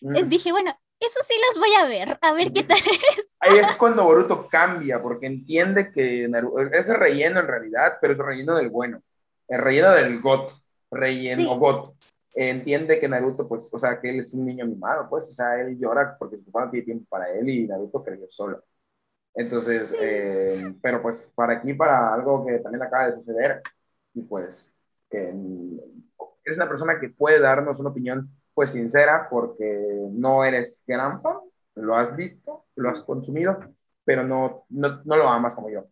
mm, 0.00 0.12
Les 0.14 0.28
dije, 0.28 0.50
bueno, 0.50 0.72
eso 0.98 1.20
sí 1.22 1.34
los 1.48 1.60
voy 1.60 1.72
a 1.74 1.84
ver, 1.86 2.18
a 2.20 2.32
ver 2.32 2.52
qué 2.52 2.64
tal 2.64 2.76
es. 2.78 3.36
Ahí 3.40 3.56
es 3.58 3.76
cuando 3.76 4.02
Boruto 4.04 4.48
cambia, 4.48 5.00
porque 5.00 5.26
entiende 5.26 5.92
que 5.92 6.26
Naruto, 6.28 6.58
es 6.60 6.88
el 6.88 6.96
relleno 6.96 7.38
en 7.40 7.46
realidad, 7.46 7.98
pero 8.00 8.14
es 8.14 8.18
el 8.18 8.26
relleno 8.26 8.56
del 8.56 8.68
bueno, 8.70 9.00
el 9.46 9.60
relleno 9.60 9.92
del 9.92 10.20
GOT, 10.20 10.52
relleno 10.90 11.52
Sí. 11.52 11.58
GOT. 11.58 11.94
Entiende 12.34 12.98
que 13.00 13.08
Naruto, 13.08 13.46
pues, 13.48 13.72
o 13.72 13.78
sea, 13.78 14.00
que 14.00 14.10
él 14.10 14.20
es 14.20 14.32
un 14.34 14.44
niño 14.44 14.66
mimado, 14.66 15.08
pues, 15.08 15.28
o 15.28 15.32
sea, 15.34 15.60
él 15.60 15.78
llora 15.78 16.16
porque 16.18 16.36
su 16.36 16.44
papá 16.50 16.66
no 16.66 16.70
tiene 16.72 16.84
tiempo 16.84 17.06
para 17.08 17.30
él 17.30 17.48
y 17.48 17.66
Naruto 17.66 18.02
creció 18.02 18.26
solo. 18.30 18.62
Entonces, 19.34 19.92
eh, 20.00 20.74
pero 20.82 21.02
pues, 21.02 21.30
para 21.34 21.54
aquí, 21.54 21.74
para 21.74 22.12
algo 22.14 22.44
que 22.46 22.58
también 22.58 22.82
acaba 22.82 23.10
de 23.10 23.16
suceder, 23.16 23.62
y 24.14 24.22
pues, 24.22 24.72
que 25.10 25.32
mm, 25.32 25.78
eres 26.44 26.56
una 26.58 26.68
persona 26.68 26.98
que 27.00 27.10
puede 27.10 27.40
darnos 27.40 27.78
una 27.78 27.90
opinión, 27.90 28.30
pues, 28.54 28.72
sincera, 28.72 29.28
porque 29.30 30.08
no 30.10 30.44
eres 30.44 30.82
gran 30.86 31.22
fan, 31.22 31.38
lo 31.76 31.96
has 31.96 32.16
visto, 32.16 32.66
lo 32.76 32.90
has 32.90 33.00
consumido, 33.00 33.58
pero 34.04 34.24
no, 34.24 34.64
no, 34.70 35.02
no 35.04 35.16
lo 35.16 35.28
amas 35.28 35.54
como 35.54 35.70
yo. 35.70 35.84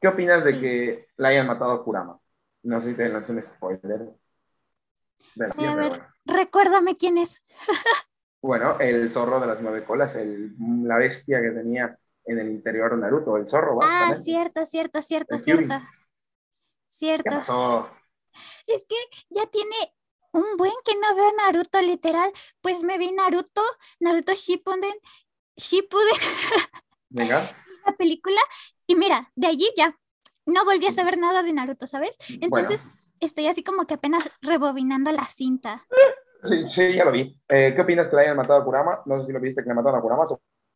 ¿Qué 0.00 0.08
opinas 0.08 0.44
de 0.44 0.60
que 0.60 1.06
la 1.16 1.28
hayan 1.28 1.46
matado 1.46 1.72
a 1.72 1.84
Kurama? 1.84 2.18
No 2.62 2.80
sé 2.80 2.90
si 2.90 2.94
te 2.94 3.08
lancé 3.08 3.32
un 3.32 3.42
spoiler. 3.42 4.10
de 5.34 5.48
la 5.48 5.54
Voy 5.54 5.66
a 5.66 5.74
ver. 5.74 5.88
bueno. 5.88 6.04
Recuérdame 6.26 6.96
quién 6.96 7.18
es. 7.18 7.42
Bueno, 8.42 8.78
el 8.78 9.10
zorro 9.10 9.40
de 9.40 9.46
las 9.46 9.60
nueve 9.62 9.84
colas, 9.84 10.14
el, 10.16 10.54
la 10.86 10.98
bestia 10.98 11.40
que 11.40 11.50
tenía 11.50 11.98
en 12.26 12.38
el 12.38 12.50
interior 12.50 12.90
de 12.92 12.96
Naruto, 12.98 13.36
el 13.36 13.48
zorro, 13.48 13.78
Ah, 13.82 14.14
cierto, 14.16 14.64
cierto, 14.66 15.02
cierto, 15.02 15.34
El 15.34 15.40
cierto. 15.40 15.74
¿Qué 15.78 15.84
Cierto. 16.86 17.30
pasó? 17.30 17.88
Es 18.66 18.84
que 18.88 18.96
ya 19.30 19.46
tiene 19.46 19.74
un 20.32 20.56
buen 20.56 20.72
que 20.84 20.94
no 20.96 21.14
veo 21.14 21.32
Naruto, 21.36 21.80
literal. 21.80 22.30
Pues 22.60 22.82
me 22.82 22.98
vi 22.98 23.12
Naruto, 23.12 23.62
Naruto 24.00 24.32
Shippuden, 24.34 24.94
Shippuden, 25.56 26.04
Venga. 27.10 27.50
la 27.86 27.92
película, 27.96 28.40
y 28.86 28.96
mira, 28.96 29.30
de 29.36 29.46
allí 29.48 29.68
ya 29.76 29.98
no 30.46 30.64
volví 30.64 30.86
a 30.86 30.92
saber 30.92 31.18
nada 31.18 31.42
de 31.42 31.52
Naruto, 31.52 31.86
¿sabes? 31.86 32.16
Entonces 32.40 32.88
estoy 33.20 33.46
así 33.46 33.62
como 33.64 33.86
que 33.86 33.94
apenas 33.94 34.28
rebobinando 34.42 35.10
la 35.12 35.24
cinta. 35.24 35.86
Sí, 36.42 36.68
sí, 36.68 36.94
ya 36.94 37.04
lo 37.06 37.12
vi. 37.12 37.40
Eh, 37.48 37.72
¿Qué 37.74 37.80
opinas 37.80 38.08
que 38.08 38.16
le 38.16 38.22
hayan 38.22 38.36
matado 38.36 38.60
a 38.60 38.64
Kurama? 38.64 39.00
No 39.06 39.20
sé 39.20 39.26
si 39.26 39.32
lo 39.32 39.40
viste 39.40 39.62
que 39.62 39.68
le 39.68 39.74
mataron 39.74 39.98
a 39.98 40.02
Kurama. 40.02 40.24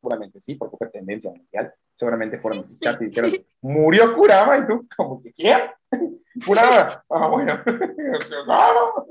Seguramente 0.00 0.40
sí, 0.40 0.54
porque 0.54 0.76
fue 0.76 0.88
tendencia 0.90 1.30
mundial. 1.30 1.74
Seguramente 1.96 2.38
fueron 2.38 2.64
Sí. 2.66 2.84
y 3.00 3.04
dijeron, 3.06 3.32
murió 3.62 4.14
Kurama 4.14 4.58
y 4.58 4.66
tú, 4.66 4.86
como 4.96 5.20
que, 5.22 5.32
¿quién? 5.32 5.60
Kurama. 6.46 7.04
Ah, 7.10 7.28
bueno. 7.28 7.60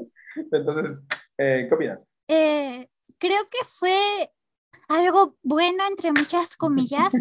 Entonces, 0.52 1.00
eh, 1.38 1.66
¿qué 1.68 1.76
opinas? 1.76 2.00
Eh, 2.28 2.88
creo 3.18 3.44
que 3.50 3.66
fue 3.68 4.32
algo 4.88 5.36
bueno, 5.44 5.84
entre 5.88 6.12
muchas 6.12 6.56
comillas, 6.56 7.12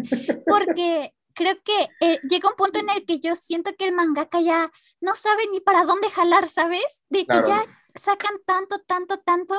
porque 0.47 1.13
creo 1.33 1.55
que 1.63 1.89
eh, 2.01 2.19
llega 2.29 2.49
un 2.49 2.55
punto 2.55 2.79
en 2.79 2.89
el 2.89 3.05
que 3.05 3.19
yo 3.19 3.35
siento 3.35 3.71
que 3.77 3.85
el 3.85 3.93
mangaka 3.93 4.39
ya 4.39 4.71
no 5.01 5.15
sabe 5.15 5.43
ni 5.51 5.59
para 5.59 5.83
dónde 5.83 6.09
jalar, 6.09 6.47
¿sabes? 6.47 7.03
De 7.09 7.19
que 7.19 7.25
Claro. 7.25 7.47
ya 7.47 7.63
sacan 7.95 8.35
tanto, 8.45 8.79
tanto, 8.87 9.17
tanto, 9.19 9.55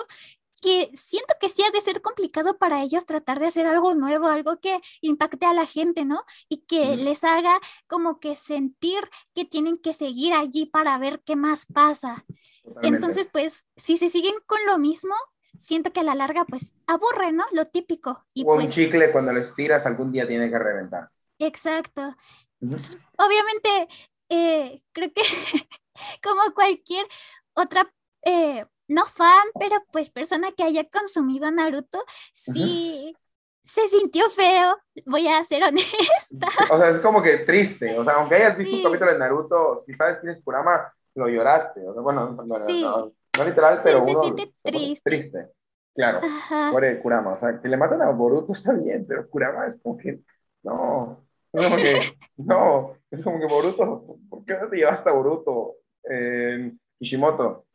que 0.60 0.90
siento 0.94 1.34
que 1.40 1.48
sí 1.48 1.62
ha 1.62 1.70
de 1.70 1.80
ser 1.80 2.02
complicado 2.02 2.58
para 2.58 2.82
ellos 2.82 3.06
tratar 3.06 3.38
de 3.40 3.46
hacer 3.46 3.66
algo 3.66 3.94
nuevo, 3.94 4.26
algo 4.26 4.58
que 4.60 4.80
impacte 5.00 5.46
a 5.46 5.52
la 5.54 5.66
gente, 5.66 6.04
¿no? 6.04 6.24
Y 6.48 6.58
que 6.66 6.96
les 6.96 7.24
haga 7.24 7.58
como 7.86 8.20
que 8.20 8.36
sentir 8.36 8.98
que 9.34 9.44
tienen 9.44 9.78
que 9.78 9.92
seguir 9.92 10.32
allí 10.34 10.66
para 10.66 10.98
ver 10.98 11.20
qué 11.24 11.36
más 11.36 11.66
pasa. 11.66 12.24
Totalmente. 12.62 12.96
Entonces, 12.96 13.28
pues, 13.32 13.64
si 13.76 13.98
se 13.98 14.08
siguen 14.10 14.34
con 14.46 14.58
lo 14.66 14.78
mismo, 14.78 15.14
siento 15.42 15.92
que 15.92 16.00
a 16.00 16.04
la 16.04 16.14
larga, 16.14 16.44
pues, 16.44 16.74
aburre, 16.86 17.32
¿no? 17.32 17.44
Lo 17.52 17.66
típico. 17.66 18.24
Y 18.34 18.44
O 18.44 18.54
un 18.54 18.60
pues, 18.62 18.74
chicle 18.74 19.12
cuando 19.12 19.32
lo 19.32 19.40
estiras 19.40 19.86
algún 19.86 20.10
día 20.12 20.26
tiene 20.26 20.50
que 20.50 20.58
reventar. 20.58 21.10
exacto. 21.38 22.14
Ujú. 22.60 22.76
Obviamente, 23.16 23.88
eh, 24.28 24.82
creo 24.92 25.12
que 25.12 25.22
como 26.22 26.54
cualquier 26.54 27.06
otra, 27.54 27.92
eh, 28.24 28.66
no 28.88 29.04
fan, 29.06 29.46
pero 29.60 29.76
pues 29.92 30.10
persona 30.10 30.50
que 30.52 30.64
haya 30.64 30.84
consumido 30.88 31.50
Naruto, 31.50 32.02
sí 32.32 33.14
se 33.62 33.86
sintió 33.88 34.30
feo, 34.30 34.78
voy 35.06 35.28
a 35.28 35.44
ser 35.44 35.62
honesta. 35.68 36.48
O 36.70 36.78
sea, 36.78 36.88
es 36.90 37.00
como 37.00 37.22
que 37.22 37.38
triste. 37.38 37.98
O 37.98 38.04
sea, 38.04 38.14
aunque 38.14 38.36
hayas 38.36 38.56
visto 38.56 38.70
Sí. 38.72 38.78
un 38.78 38.84
capítulo 38.90 39.12
de 39.12 39.18
Naruto, 39.18 39.78
si 39.78 39.94
sabes 39.94 40.18
quién 40.20 40.32
es 40.32 40.42
Kurama, 40.42 40.90
lo 41.14 41.28
lloraste. 41.28 41.86
O 41.86 41.92
sea, 41.92 42.02
bueno, 42.02 42.30
no, 42.30 42.44
no, 42.46 42.64
Sí. 42.66 42.80
no, 42.82 43.12
no 43.38 43.44
literal, 43.44 43.80
pero 43.82 44.02
uno 44.04 44.22
siente 44.22 44.42
se 44.56 44.72
pone 44.72 44.78
triste. 44.78 45.10
triste. 45.10 45.48
Claro, 45.94 46.20
Ajá. 46.22 46.70
muere 46.70 47.00
Kurama. 47.02 47.34
O 47.34 47.38
sea, 47.38 47.60
que 47.60 47.68
le 47.68 47.76
matan 47.76 48.00
a 48.02 48.10
Boruto 48.10 48.52
está 48.52 48.72
bien, 48.72 49.04
pero 49.06 49.28
Kurama 49.28 49.66
es 49.66 49.78
como 49.82 49.98
que, 49.98 50.20
no, 50.62 51.26
es 51.52 51.62
como 51.64 51.76
que, 51.76 52.00
no, 52.38 52.96
es 53.10 53.22
como 53.22 53.38
que 53.38 53.46
Boruto, 53.46 54.16
¿por 54.30 54.44
qué 54.46 54.56
no 54.58 54.68
te 54.70 54.76
llevaste 54.76 55.10
a 55.10 55.12
Boruto 55.12 55.74
en 56.04 56.80
Kishimoto? 56.98 57.66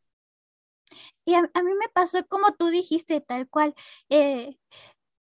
Y 1.26 1.36
a, 1.36 1.40
a 1.54 1.64
mí 1.64 1.72
me 1.80 1.90
pasó 1.94 2.26
como 2.28 2.52
tú 2.54 2.68
dijiste, 2.68 3.22
tal 3.22 3.48
cual. 3.50 3.74
eh, 4.10 4.58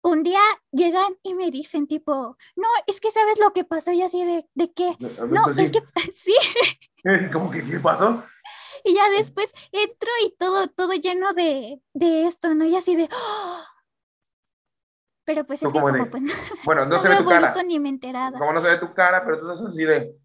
un 0.01 0.23
día 0.23 0.39
llegan 0.71 1.17
y 1.24 1.33
me 1.36 1.51
dicen 1.51 1.86
tipo, 1.86 2.37
no, 2.55 2.67
es 2.87 3.01
que 3.01 3.11
sabes 3.11 3.37
lo 3.37 3.51
que 3.51 3.66
pasó 3.66 3.91
y 3.91 4.01
así 4.01 4.24
de, 4.24 4.47
de 4.53 4.71
qué. 4.74 4.95
No, 4.99 5.41
es 5.57 5.71
que 5.71 5.82
sí. 6.13 6.33
¿Cómo 7.33 7.51
que 7.51 7.66
qué 7.66 7.79
pasó? 7.79 8.24
Y 8.86 8.95
ya 8.95 9.09
después 9.09 9.51
entro 9.74 10.09
y 10.25 10.36
todo, 10.37 10.67
todo 10.67 10.93
lleno 10.93 11.33
de, 11.33 11.82
de 11.93 12.28
esto, 12.28 12.55
¿no? 12.55 12.63
Y 12.66 12.78
así 12.78 12.95
de, 12.95 13.09
¡oh! 13.11 13.63
Pero 15.25 15.45
pues 15.45 15.63
es 15.63 15.71
que 15.74 15.79
como 15.79 15.91
de- 15.91 16.05
pues 16.05 16.24
no, 16.24 16.32
Bueno, 16.66 16.86
no, 16.86 16.95
no 16.95 17.01
se 17.01 17.09
ve 17.09 17.17
tu 17.17 17.25
cara. 17.25 17.63
Ni 17.63 17.79
me 17.79 17.89
he 17.89 17.91
enterado. 17.91 18.37
Como 18.39 18.53
no 18.53 18.61
se 18.61 18.70
ve 18.70 18.78
tu 18.78 18.93
cara, 18.93 19.24
pero 19.25 19.39
tú 19.39 19.51
estás 19.51 19.67
así 19.67 19.83
de, 19.83 20.16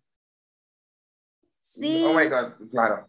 Sí, 1.61 2.05
Oh 2.07 2.15
my 2.15 2.29
God, 2.29 2.71
claro. 2.71 3.09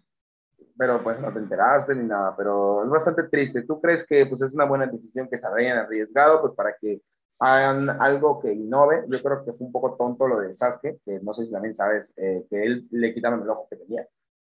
Pero 0.77 1.02
pues 1.02 1.19
no 1.22 1.31
te 1.31 1.39
enteraste 1.39 1.95
ni 1.95 2.06
nada, 2.06 2.35
pero 2.35 2.84
es 2.84 2.89
bastante 2.89 3.23
triste. 3.23 3.61
¿Tú 3.64 3.80
crees 3.80 4.06
que 4.06 4.26
pues 4.26 4.41
es 4.41 4.52
una 4.53 4.65
buena 4.65 4.85
decisión 4.88 5.27
que 5.30 5.38
se 5.38 5.47
hayan 5.47 5.77
arriesgado 5.77 6.41
pues 6.41 6.53
para 6.53 6.76
que 6.80 7.02
hagan 7.39 7.89
algo 8.02 8.41
que 8.41 8.52
innove? 8.53 9.06
Yo 9.07 9.22
creo 9.23 9.45
que 9.45 9.53
fue 9.53 9.68
un 9.68 9.72
poco 9.72 9.95
tonto 9.95 10.27
lo 10.27 10.39
de 10.41 10.53
Sasuke, 10.53 10.99
que 11.06 11.19
no 11.22 11.34
sé 11.34 11.45
si 11.45 11.52
también 11.52 11.76
sabes 11.76 12.11
eh, 12.18 12.45
que 12.49 12.64
él 12.64 12.88
le 12.91 13.14
quitaron 13.14 13.41
el 13.41 13.49
ojo 13.49 13.68
que 13.69 13.77
tenía. 13.77 14.06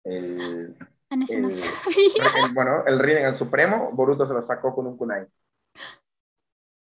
El, 0.04 0.76
Ah, 1.12 1.16
el- 1.28 1.50
sabía. 1.50 2.24
el- 2.46 2.54
bueno, 2.54 2.84
el 2.86 2.98
Rinnegan 2.98 3.34
Supremo, 3.34 3.90
Boruto 3.92 4.26
se 4.26 4.34
lo 4.34 4.42
sacó 4.42 4.74
con 4.74 4.86
un 4.86 4.96
kunai. 4.96 5.26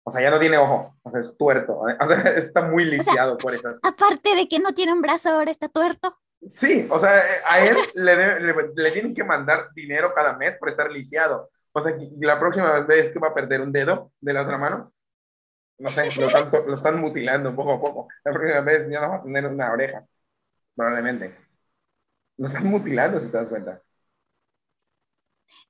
O 0.04 0.12
sea, 0.12 0.22
ya 0.22 0.32
no 0.32 0.40
tiene 0.40 0.58
ojo, 0.58 0.96
o 1.04 1.12
sea, 1.12 1.22
es 1.22 1.38
tuerto. 1.38 1.88
¿eh? 1.88 1.98
O 2.02 2.08
sea, 2.08 2.22
está 2.38 2.62
muy 2.64 2.86
lisiado 2.86 3.38
por 3.38 3.54
esas 3.54 3.80
Aparte 3.84 4.36
de 4.36 4.48
que 4.48 4.60
no 4.60 4.74
tiene 4.74 4.94
un 4.94 5.02
brazo, 5.02 5.30
ahora 5.30 5.52
está 5.52 5.70
tuerto. 5.70 6.18
Sí, 6.50 6.88
o 6.90 7.00
sea, 7.00 7.22
a 7.46 7.64
él 7.66 7.76
le, 7.96 8.40
le, 8.40 8.54
le 8.74 8.92
tienen 8.92 9.14
que 9.14 9.24
mandar 9.24 9.74
dinero 9.74 10.14
cada 10.14 10.38
mes 10.38 10.58
por 10.58 10.70
estar 10.70 10.90
lisiado. 10.90 11.50
O 11.74 11.82
sea, 11.82 11.94
la 12.22 12.40
próxima 12.40 12.80
vez 12.82 13.12
que 13.12 13.20
va 13.20 13.30
a 13.30 13.34
perder 13.34 13.62
un 13.62 13.72
dedo 13.72 14.12
de 14.22 14.34
la 14.34 14.44
otra 14.44 14.58
mano, 14.58 14.94
no 15.80 15.90
sé, 15.90 16.04
lo 16.20 16.28
están, 16.28 16.52
lo 16.52 16.76
están 16.76 17.00
mutilando 17.00 17.56
poco 17.56 17.74
a 17.74 17.82
poco. 17.82 18.08
La 18.24 18.34
próxima 18.34 18.62
vez 18.62 18.90
ya 18.90 19.02
no 19.02 19.10
va 19.10 19.16
a 19.18 19.24
tener 19.24 19.46
una 19.48 19.72
oreja, 19.72 20.06
probablemente. 20.76 21.36
Lo 22.38 22.48
están 22.48 22.66
mutilando, 22.68 23.20
si 23.20 23.28
te 23.28 23.38
das 23.38 23.48
cuenta. 23.48 23.82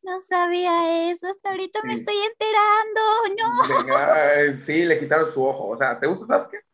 No 0.02 0.20
sabía 0.20 1.10
eso, 1.12 1.28
hasta 1.28 1.50
ahorita 1.52 1.80
me 1.84 1.94
estoy 1.94 2.16
enterando, 2.16 3.02
no. 3.38 4.60
sí, 4.60 4.86
le 4.86 5.00
quitaron 5.00 5.32
su 5.32 5.44
ojo. 5.44 5.70
O 5.70 5.78
sea, 5.78 6.00
¿te 6.00 6.08
gusta 6.08 6.26
Sasuke? 6.28 6.69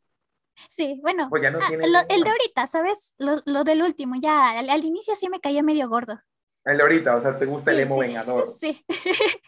Sí, 0.70 1.00
bueno, 1.02 1.28
pues 1.30 1.42
ya 1.42 1.52
no 1.52 1.60
ah, 1.62 1.66
tiene 1.68 1.86
el 1.86 2.22
de 2.24 2.30
ahorita, 2.30 2.68
¿sabes? 2.68 3.14
Lo, 3.18 3.42
lo 3.46 3.64
del 3.64 3.82
último, 3.82 4.16
ya 4.20 4.60
al, 4.60 4.84
inicio 4.84 5.16
sí 5.16 5.30
me 5.30 5.40
caía 5.40 5.64
medio 5.64 5.90
gordo. 5.90 6.20
El 6.64 6.78
de 6.78 6.84
ahorita, 6.84 7.16
o 7.16 7.22
sea, 7.22 7.38
¿te 7.38 7.46
gusta 7.46 7.72
el 7.72 7.82
emo 7.82 8.00
vengador? 8.00 8.46
Sí. 8.60 8.84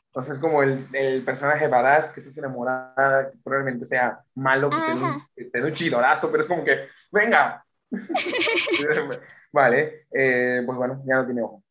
Entonces 0.08 0.36
es 0.36 0.40
como 0.40 0.64
el, 0.64 0.88
el, 0.94 1.24
personaje 1.24 1.68
badass 1.68 2.12
que 2.12 2.22
se 2.22 2.30
hace 2.30 2.40
enamorada, 2.40 3.32
que 3.32 3.38
probablemente 3.44 3.86
sea 3.86 4.20
malo, 4.36 4.70
que 5.36 5.46
te 5.46 5.62
dé 5.62 5.66
un 5.66 5.74
chidorazo, 5.74 6.30
pero 6.32 6.44
es 6.44 6.50
como 6.50 6.64
que, 6.64 6.88
venga. 7.12 7.64
vale, 9.52 10.08
eh, 10.12 10.62
pues 10.66 10.78
bueno, 10.78 11.02
ya 11.06 11.16
no 11.16 11.26
tiene 11.26 11.42
ojo. 11.42 11.64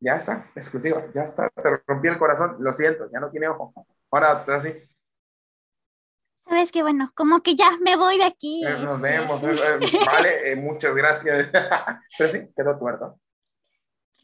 Ya 0.00 0.16
está, 0.16 0.50
exclusiva, 0.54 1.06
ya 1.14 1.22
está, 1.22 1.48
te 1.48 1.76
rompí 1.86 2.08
el 2.08 2.18
corazón, 2.18 2.56
lo 2.58 2.72
siento, 2.74 3.10
ya 3.10 3.20
no 3.20 3.30
tiene 3.30 3.48
ojo. 3.48 3.72
Ahora, 4.10 4.44
así. 4.48 4.70
Sabes 6.46 6.70
que 6.70 6.82
bueno, 6.82 7.10
como 7.14 7.42
que 7.42 7.56
ya 7.56 7.70
me 7.82 7.96
voy 7.96 8.18
de 8.18 8.24
aquí. 8.24 8.64
Eh, 8.66 8.70
nos 8.70 8.96
este. 8.96 9.02
vemos, 9.02 9.42
eh, 9.42 9.98
vale, 10.06 10.56
muchas 10.56 10.94
gracias. 10.94 11.48
Pero 12.18 12.32
sí, 12.32 12.48
quedó 12.54 12.78
tuerto. 12.78 13.18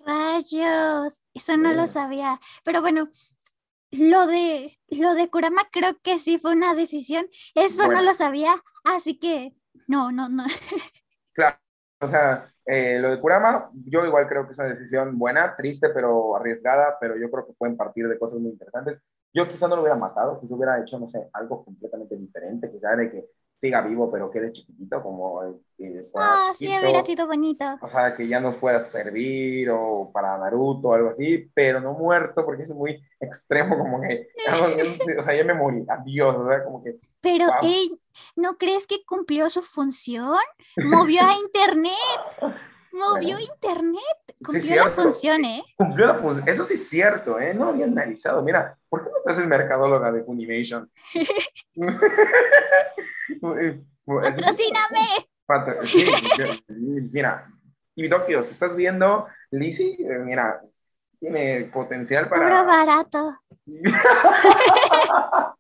Rayos, 0.05 1.23
eso 1.35 1.57
no 1.57 1.73
lo 1.73 1.87
sabía. 1.87 2.39
Pero 2.65 2.83
bueno, 2.83 3.09
lo 3.93 4.27
de 4.27 4.79
lo 4.91 5.15
de 5.15 5.29
Kurama 5.31 5.63
creo 5.73 5.99
que 6.03 6.19
sí 6.19 6.39
fue 6.39 6.53
una 6.53 6.75
decisión. 6.75 7.27
Eso 7.55 7.89
no 7.89 8.03
lo 8.03 8.15
sabía, 8.15 8.55
así 8.85 9.19
que 9.19 9.55
no, 9.89 10.13
no, 10.13 10.29
no. 10.29 10.45
Claro, 11.33 11.59
o 12.01 12.09
sea, 12.09 12.53
eh, 12.67 12.99
lo 13.01 13.11
de 13.11 13.21
Kurama, 13.21 13.71
yo 13.87 14.05
igual 14.05 14.29
creo 14.29 14.45
que 14.45 14.53
es 14.53 14.59
una 14.59 14.69
decisión 14.69 15.19
buena, 15.19 15.57
triste, 15.57 15.89
pero 15.91 16.37
arriesgada, 16.37 16.99
pero 17.01 17.17
yo 17.17 17.31
creo 17.31 17.47
que 17.47 17.53
pueden 17.55 17.77
partir 17.77 18.09
de 18.09 18.19
cosas 18.19 18.41
muy 18.41 18.51
interesantes. 18.51 19.01
Yo 19.33 19.49
quizá 19.49 19.69
no 19.69 19.77
lo 19.77 19.83
hubiera 19.83 19.97
matado, 19.97 20.41
quizá 20.41 20.55
hubiera 20.55 20.81
hecho, 20.81 20.99
no 20.99 21.09
sé, 21.09 21.29
algo 21.33 21.65
completamente 21.65 22.17
diferente, 22.17 22.71
quizá 22.71 22.97
de 22.97 23.11
que 23.11 23.29
siga 23.61 23.83
vivo, 23.83 24.11
pero 24.11 24.31
quede 24.31 24.53
chiquitito, 24.53 25.03
como... 25.03 25.43
Eh, 25.79 26.11
ah, 26.17 26.51
sí, 26.55 26.67
hubiera 26.67 27.03
sido 27.03 27.27
bonito. 27.27 27.65
O 27.83 27.89
sea, 27.89 28.17
que 28.17 28.27
ya 28.27 28.41
nos 28.41 28.57
pueda 28.57 28.81
servir, 28.81 29.71
o 29.71 30.11
para 30.13 30.39
Naruto, 30.39 30.89
o 30.89 30.95
algo 30.95 31.11
así, 31.11 31.51
pero 31.55 31.81
no 31.81 31.93
muerto, 31.93 32.45
porque 32.45 32.63
es 32.63 32.71
muy 32.71 33.03
extremo, 33.21 33.77
como 33.77 34.01
que... 34.01 34.29
o 35.21 35.23
sea, 35.23 35.37
ya 35.37 35.45
me 35.45 35.55
morí, 35.55 35.85
adiós, 35.89 36.37
sea, 36.49 36.65
como 36.65 36.83
que... 36.83 36.99
Pero, 37.21 37.47
¿no 38.35 38.55
crees 38.55 38.87
que 38.87 39.05
cumplió 39.05 39.51
su 39.51 39.61
función? 39.61 40.39
Movió 40.77 41.21
a 41.23 41.35
Internet. 41.45 42.57
Movió 42.93 43.39
Internet. 43.39 44.01
Cumplió 44.45 44.77
la 44.77 44.91
función, 44.91 45.45
¿eh? 45.45 45.63
Cumplió 45.77 46.07
la 46.07 46.15
función. 46.15 46.49
Eso 46.49 46.65
sí 46.65 46.75
es 46.75 46.89
cierto, 46.89 47.39
¿eh? 47.39 47.55
No 47.55 47.69
había 47.69 47.85
analizado. 47.87 48.43
Mira, 48.43 48.77
¿por 48.89 49.05
qué 49.05 49.11
no 49.11 49.17
te 49.25 49.33
haces 49.33 49.47
mercadóloga 49.47 50.11
de 50.13 50.25
Funimation? 50.25 50.91
¡Patrocíname! 55.47 55.83
Sí, 55.83 56.05
mira, 57.13 57.51
y 57.95 58.09
Tokio, 58.09 58.43
si 58.45 58.53
estás 58.53 58.75
viendo, 58.77 59.27
Lizzie, 59.51 59.97
eh, 59.99 60.19
mira, 60.21 60.63
tiene 61.19 61.69
potencial 61.73 62.29
para. 62.29 62.43
Puro 62.43 62.67
barato. 62.67 63.41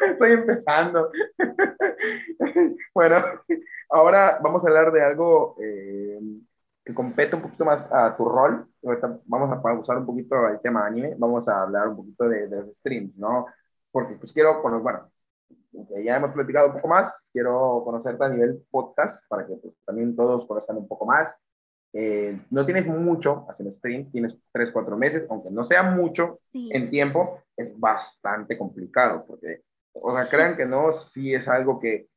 Estoy 0.00 0.32
empezando. 0.32 1.12
bueno, 2.94 3.22
ahora 3.90 4.38
vamos 4.42 4.64
a 4.64 4.68
hablar 4.68 4.90
de 4.92 5.04
algo 5.04 5.56
eh, 5.60 6.18
que 6.84 6.94
compete 6.94 7.34
un 7.34 7.42
poquito 7.42 7.64
más 7.64 7.90
a 7.92 8.16
tu 8.16 8.24
rol. 8.26 8.68
vamos 9.26 9.50
a 9.50 9.72
usar 9.74 9.98
un 9.98 10.06
poquito 10.06 10.46
el 10.48 10.60
tema 10.60 10.86
anime, 10.86 11.14
vamos 11.16 11.48
a 11.48 11.62
hablar 11.62 11.88
un 11.88 11.96
poquito 11.96 12.28
de, 12.28 12.46
de 12.46 12.60
los 12.60 12.76
streams, 12.76 13.18
¿no? 13.18 13.46
Porque 13.90 14.14
pues 14.16 14.32
quiero, 14.32 14.60
bueno, 14.82 15.10
ya 16.04 16.16
hemos 16.16 16.32
platicado 16.32 16.68
un 16.68 16.74
poco 16.74 16.88
más, 16.88 17.12
quiero 17.32 17.82
conocerte 17.84 18.24
a 18.24 18.28
nivel 18.28 18.62
podcast 18.70 19.26
para 19.28 19.46
que 19.46 19.54
pues, 19.56 19.74
también 19.84 20.14
todos 20.14 20.46
conozcan 20.46 20.76
un 20.76 20.86
poco 20.86 21.06
más. 21.06 21.34
Eh, 21.92 22.40
no 22.50 22.64
tienes 22.66 22.86
mucho 22.88 23.46
haciendo 23.48 23.74
streams, 23.76 24.10
tienes 24.10 24.36
3, 24.52 24.70
4 24.72 24.96
meses, 24.96 25.26
aunque 25.30 25.50
no 25.50 25.64
sea 25.64 25.82
mucho 25.82 26.40
en 26.52 26.90
tiempo, 26.90 27.40
es 27.56 27.78
bastante 27.78 28.58
complicado, 28.58 29.24
porque, 29.26 29.62
o 29.92 30.12
sea, 30.12 30.26
crean 30.28 30.56
que 30.56 30.66
no, 30.66 30.92
sí 30.92 31.32
es 31.32 31.46
algo 31.46 31.78
que, 31.78 32.08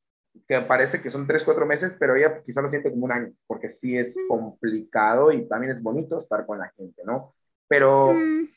que 0.47 0.61
parece 0.61 1.01
que 1.01 1.09
son 1.09 1.25
3, 1.25 1.43
4 1.43 1.65
meses, 1.65 1.95
pero 1.99 2.15
ella 2.15 2.41
quizá 2.43 2.61
lo 2.61 2.69
siente 2.69 2.91
como 2.91 3.05
un 3.05 3.11
año, 3.11 3.33
porque 3.45 3.69
sí 3.69 3.97
es 3.97 4.15
complicado 4.27 5.31
y 5.31 5.47
también 5.47 5.73
es 5.73 5.81
bonito 5.81 6.19
estar 6.19 6.45
con 6.45 6.59
la 6.59 6.71
gente, 6.75 7.01
¿no? 7.05 7.33
Pero, 7.67 8.13
mm. 8.13 8.47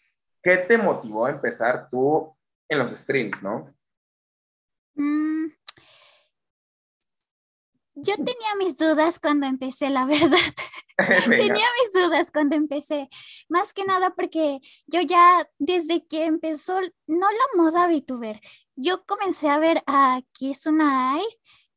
¿qué 0.43 0.59
te 0.59 0.79
motivó 0.79 1.27
a 1.27 1.31
empezar 1.31 1.89
tú 1.91 2.35
en 2.69 2.79
los 2.79 2.91
streams, 2.93 3.43
no? 3.43 3.75
Mm, 4.95 5.47
yo 7.95 8.15
tenía 8.17 8.55
mis 8.59 8.77
dudas 8.77 9.19
cuando 9.19 9.47
empecé, 9.47 9.91
la 9.91 10.05
verdad. 10.05 10.39
tenía 11.27 11.67
mis 11.83 11.93
dudas 11.93 12.31
cuando 12.31 12.57
empecé. 12.57 13.09
Más 13.49 13.73
que 13.73 13.85
nada 13.85 14.11
porque 14.15 14.61
yo 14.87 15.01
ya 15.01 15.49
desde 15.59 16.07
que 16.07 16.25
empezó, 16.25 16.81
no 17.07 17.27
la 17.31 17.63
moda 17.63 17.87
VTuber, 17.87 18.41
yo 18.77 19.05
comencé 19.05 19.49
a 19.49 19.59
ver 19.59 19.83
a 19.87 20.21
Kizuna 20.33 21.19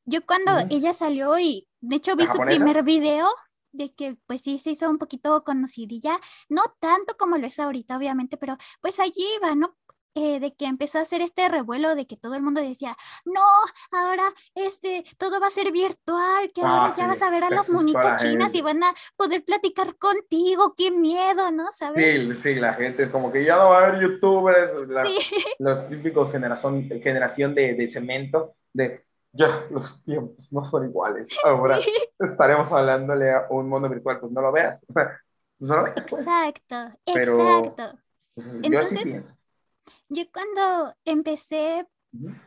Yo 0.05 0.25
cuando 0.25 0.51
ella 0.69 0.93
salió 0.93 1.37
y 1.39 1.67
de 1.81 1.95
hecho 1.97 2.15
vi 2.15 2.27
su 2.27 2.37
primer 2.37 2.83
video 2.83 3.27
de 3.71 3.93
que 3.93 4.17
pues 4.27 4.41
sí 4.41 4.59
se 4.59 4.71
hizo 4.71 4.89
un 4.89 4.97
poquito 4.97 5.43
conocidilla, 5.43 6.19
no 6.47 6.61
tanto 6.79 7.15
como 7.17 7.37
lo 7.37 7.47
es 7.47 7.59
ahorita 7.59 7.97
obviamente, 7.97 8.37
pero 8.37 8.55
pues 8.81 8.99
allí 8.99 9.25
iba, 9.37 9.55
¿no? 9.55 9.75
Eh, 10.15 10.39
de 10.39 10.53
que 10.53 10.65
empezó 10.65 10.99
a 10.99 11.01
hacer 11.01 11.23
este 11.23 11.49
revuelo 11.49 11.95
de 11.95 12.05
que 12.05 12.17
todo 12.17 12.35
el 12.35 12.43
mundo 12.43 12.61
decía, 12.61 12.95
no, 13.25 13.41
ahora 13.91 14.31
este, 14.53 15.03
todo 15.17 15.39
va 15.39 15.47
a 15.47 15.49
ser 15.49 15.71
virtual, 15.71 16.51
que 16.53 16.61
ahora 16.61 16.85
ah, 16.85 16.93
ya 16.95 17.07
vas 17.07 17.23
a 17.23 17.31
ver 17.31 17.43
a 17.43 17.49
las 17.49 17.67
monitas 17.71 18.21
chinas 18.21 18.53
y 18.53 18.61
van 18.61 18.83
a 18.83 18.93
poder 19.15 19.43
platicar 19.43 19.97
contigo, 19.97 20.75
qué 20.77 20.91
miedo, 20.91 21.49
¿no? 21.51 21.71
¿Sabes? 21.71 22.13
Sí, 22.13 22.41
sí, 22.43 22.59
la 22.59 22.75
gente 22.75 23.03
es 23.03 23.09
como 23.09 23.31
que 23.31 23.43
ya 23.43 23.55
no 23.57 23.69
va 23.69 23.79
a 23.79 23.87
haber 23.87 24.01
youtubers, 24.03 24.73
los 25.57 25.89
típicos 25.89 26.31
generación, 26.31 26.87
generación 27.01 27.55
de, 27.55 27.73
de 27.73 27.89
cemento, 27.89 28.53
de 28.71 29.03
ya 29.33 29.65
los 29.69 30.01
tiempos 30.03 30.47
no 30.51 30.63
son 30.63 30.85
iguales. 30.85 31.29
Ahora 31.43 31.79
estaremos 32.19 32.71
hablándole 32.71 33.33
a 33.33 33.47
un 33.49 33.67
mundo 33.67 33.89
virtual, 33.89 34.19
pues 34.19 34.31
no 34.31 34.41
lo 34.41 34.51
veas. 34.51 34.79
pues 34.93 35.07
no 35.59 35.75
lo 35.75 35.83
veas 35.83 36.05
pues. 36.09 36.25
Exacto, 36.25 36.99
exacto. 37.05 37.99
Pues, 38.35 38.47
Entonces, 38.63 39.23
yo 40.09 40.23
cuando 40.31 40.95
empecé 41.05 41.87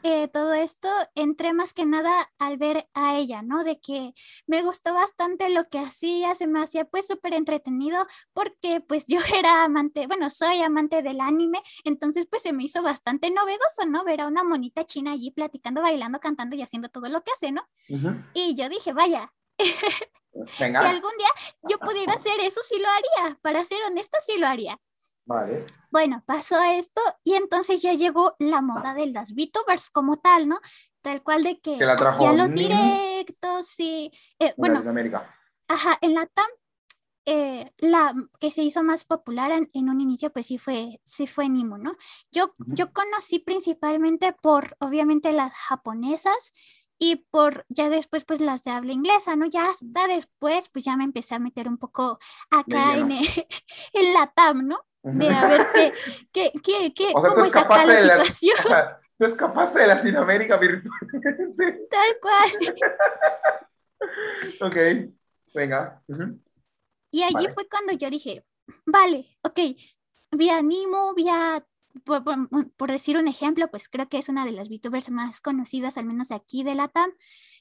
eh, 0.02 0.28
todo 0.28 0.54
esto, 0.54 0.88
entré 1.14 1.52
más 1.52 1.72
que 1.72 1.86
nada 1.86 2.30
al 2.38 2.56
ver 2.56 2.88
a 2.94 3.16
ella, 3.16 3.42
¿no? 3.42 3.64
De 3.64 3.80
que 3.80 4.12
me 4.46 4.62
gustó 4.62 4.94
bastante 4.94 5.50
lo 5.50 5.64
que 5.64 5.78
hacía, 5.78 6.34
se 6.34 6.46
me 6.46 6.60
hacía 6.60 6.84
pues 6.84 7.06
súper 7.06 7.34
entretenido 7.34 8.06
porque 8.32 8.80
pues 8.80 9.06
yo 9.06 9.18
era 9.36 9.64
amante, 9.64 10.06
bueno, 10.06 10.30
soy 10.30 10.62
amante 10.62 11.02
del 11.02 11.20
anime, 11.20 11.60
entonces 11.84 12.26
pues 12.30 12.42
se 12.42 12.52
me 12.52 12.64
hizo 12.64 12.82
bastante 12.82 13.30
novedoso, 13.30 13.86
¿no? 13.88 14.04
Ver 14.04 14.20
a 14.20 14.28
una 14.28 14.44
monita 14.44 14.84
china 14.84 15.12
allí 15.12 15.30
platicando, 15.30 15.82
bailando, 15.82 16.20
cantando 16.20 16.54
y 16.56 16.62
haciendo 16.62 16.88
todo 16.88 17.08
lo 17.08 17.22
que 17.22 17.32
hace, 17.32 17.50
¿no? 17.52 17.66
Y 18.34 18.54
yo 18.54 18.68
dije, 18.68 18.92
vaya. 18.92 19.32
si 20.48 20.64
algún 20.64 21.12
día 21.18 21.28
yo 21.68 21.78
pudiera 21.78 22.12
hacer 22.12 22.38
eso, 22.40 22.60
sí 22.68 22.78
lo 22.78 22.88
haría. 22.88 23.38
Para 23.40 23.64
ser 23.64 23.82
honesta, 23.84 24.18
sí 24.24 24.38
lo 24.38 24.46
haría. 24.46 24.78
Vale. 25.26 25.66
Bueno, 25.90 26.22
pasó 26.24 26.56
esto 26.62 27.00
y 27.24 27.34
entonces 27.34 27.82
ya 27.82 27.92
llegó 27.94 28.36
la 28.38 28.62
moda 28.62 28.94
de 28.94 29.08
las 29.08 29.34
VTubers 29.34 29.90
como 29.90 30.18
tal, 30.18 30.48
¿no? 30.48 30.58
Tal 31.02 31.22
cual 31.22 31.42
de 31.42 31.60
que, 31.60 31.78
hacían 31.84 32.38
los 32.38 32.52
directos 32.52 33.78
y... 33.78 34.10
Eh, 34.38 34.54
bueno, 34.56 34.82
ajá, 35.68 35.98
en 36.00 36.14
la 36.14 36.26
TAM, 36.26 36.46
eh, 37.26 37.72
la 37.78 38.14
que 38.38 38.52
se 38.52 38.62
hizo 38.62 38.84
más 38.84 39.04
popular 39.04 39.50
en, 39.50 39.88
un 39.88 40.00
inicio, 40.00 40.32
pues 40.32 40.46
sí 40.46 40.58
fue, 40.58 41.00
sí 41.04 41.26
fue 41.26 41.48
Nimo, 41.48 41.76
¿no? 41.76 41.96
Yo, 42.30 42.54
yo 42.58 42.92
conocí 42.92 43.40
principalmente 43.40 44.32
por, 44.32 44.76
obviamente, 44.78 45.32
las 45.32 45.52
japonesas 45.54 46.52
y 46.98 47.16
por 47.30 47.66
ya 47.68 47.90
después 47.90 48.24
pues 48.24 48.40
las 48.40 48.62
de 48.62 48.70
habla 48.70 48.92
inglesa, 48.92 49.34
¿no? 49.34 49.46
Ya 49.46 49.68
hasta 49.68 50.06
después 50.06 50.68
pues 50.70 50.84
ya 50.84 50.96
me 50.96 51.04
empecé 51.04 51.34
a 51.34 51.40
meter 51.40 51.68
un 51.68 51.78
poco 51.78 52.18
acá 52.50 52.96
en, 52.96 53.10
en 53.92 54.14
la 54.14 54.28
TAM, 54.28 54.66
¿no? 54.66 54.86
De 55.12 55.28
a 55.28 55.46
ver 55.46 55.66
qué, 55.72 55.92
qué, 56.32 56.52
qué, 56.62 56.92
qué 56.92 57.12
cómo 57.12 57.44
es 57.44 57.54
acá 57.54 57.86
la 57.86 58.24
situación. 58.24 58.56
La, 58.68 59.00
tú 59.18 59.26
escapaste 59.26 59.78
de 59.78 59.86
Latinoamérica 59.86 60.56
virtualmente. 60.56 61.86
Tal 61.90 62.18
cual. 62.20 62.50
ok, 64.68 64.76
venga. 65.54 66.02
Y 67.10 67.22
allí 67.22 67.46
fue 67.54 67.68
cuando 67.68 67.92
yo 67.92 68.10
dije, 68.10 68.44
vale, 68.84 69.26
ok, 69.42 69.60
vía 70.32 70.60
Nimo, 70.60 71.14
vía, 71.14 71.64
por, 72.04 72.22
por, 72.76 72.90
decir 72.90 73.16
un 73.16 73.28
ejemplo, 73.28 73.68
pues 73.68 73.88
creo 73.88 74.08
que 74.08 74.18
es 74.18 74.28
una 74.28 74.44
de 74.44 74.52
las 74.52 74.68
VTubers 74.68 75.10
más 75.10 75.40
conocidas, 75.40 75.98
al 75.98 76.06
menos 76.06 76.32
aquí 76.32 76.64
de 76.64 76.74
Latam. 76.74 77.10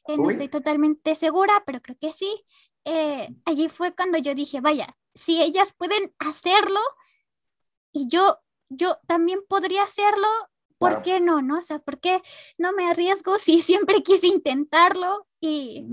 Eh, 0.08 0.18
no 0.18 0.30
estoy 0.30 0.50
totalmente 0.50 1.16
segura, 1.16 1.64
pero 1.66 1.80
creo 1.82 1.98
que 2.00 2.12
sí. 2.12 2.44
Eh, 2.86 3.28
allí 3.46 3.70
fue 3.70 3.96
cuando 3.96 4.18
yo 4.18 4.36
dije, 4.36 4.62
vaya, 4.62 4.98
si 5.14 5.42
ellas 5.42 5.74
pueden 5.74 6.14
hacerlo 6.20 6.80
y 7.96 8.08
yo, 8.08 8.40
yo 8.68 8.98
también 9.08 9.40
podría 9.48 9.84
hacerlo, 9.84 10.28
¿por 10.78 11.02
qué 11.02 11.22
no? 11.22 11.42
¿No? 11.42 11.60
O 11.60 11.62
sea, 11.62 11.80
¿por 11.80 12.02
qué 12.02 12.22
no 12.58 12.74
me 12.74 12.90
arriesgo 12.90 13.38
si 13.40 13.62
siempre 13.62 14.04
quise 14.04 14.28
intentarlo? 14.28 15.28
Y 15.40 15.88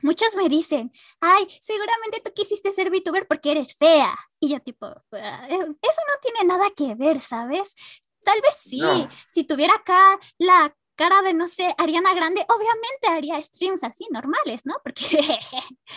muchos 0.00 0.36
me 0.36 0.48
dicen, 0.48 0.92
ay, 1.20 1.48
seguramente 1.60 2.22
tú 2.24 2.32
quisiste 2.32 2.72
ser 2.72 2.88
VTuber 2.88 3.26
porque 3.26 3.50
eres 3.50 3.74
fea. 3.74 4.14
Y 4.38 4.52
yo 4.52 4.60
tipo, 4.60 4.86
ah, 4.86 5.48
eso 5.48 5.66
no 6.08 6.20
tiene 6.22 6.44
nada 6.46 6.70
que 6.76 6.94
ver, 6.94 7.20
¿sabes? 7.20 7.74
Tal 8.22 8.40
vez 8.40 8.56
sí, 8.56 8.80
si 9.28 9.42
tuviera 9.42 9.74
acá 9.74 10.18
la 10.38 10.74
cara 10.94 11.20
de, 11.22 11.34
no 11.34 11.48
sé, 11.48 11.74
Ariana 11.78 12.14
Grande, 12.14 12.46
obviamente 12.48 13.08
haría 13.08 13.42
streams 13.42 13.82
así, 13.82 14.06
normales, 14.12 14.64
¿no? 14.64 14.76
Porque, 14.84 15.18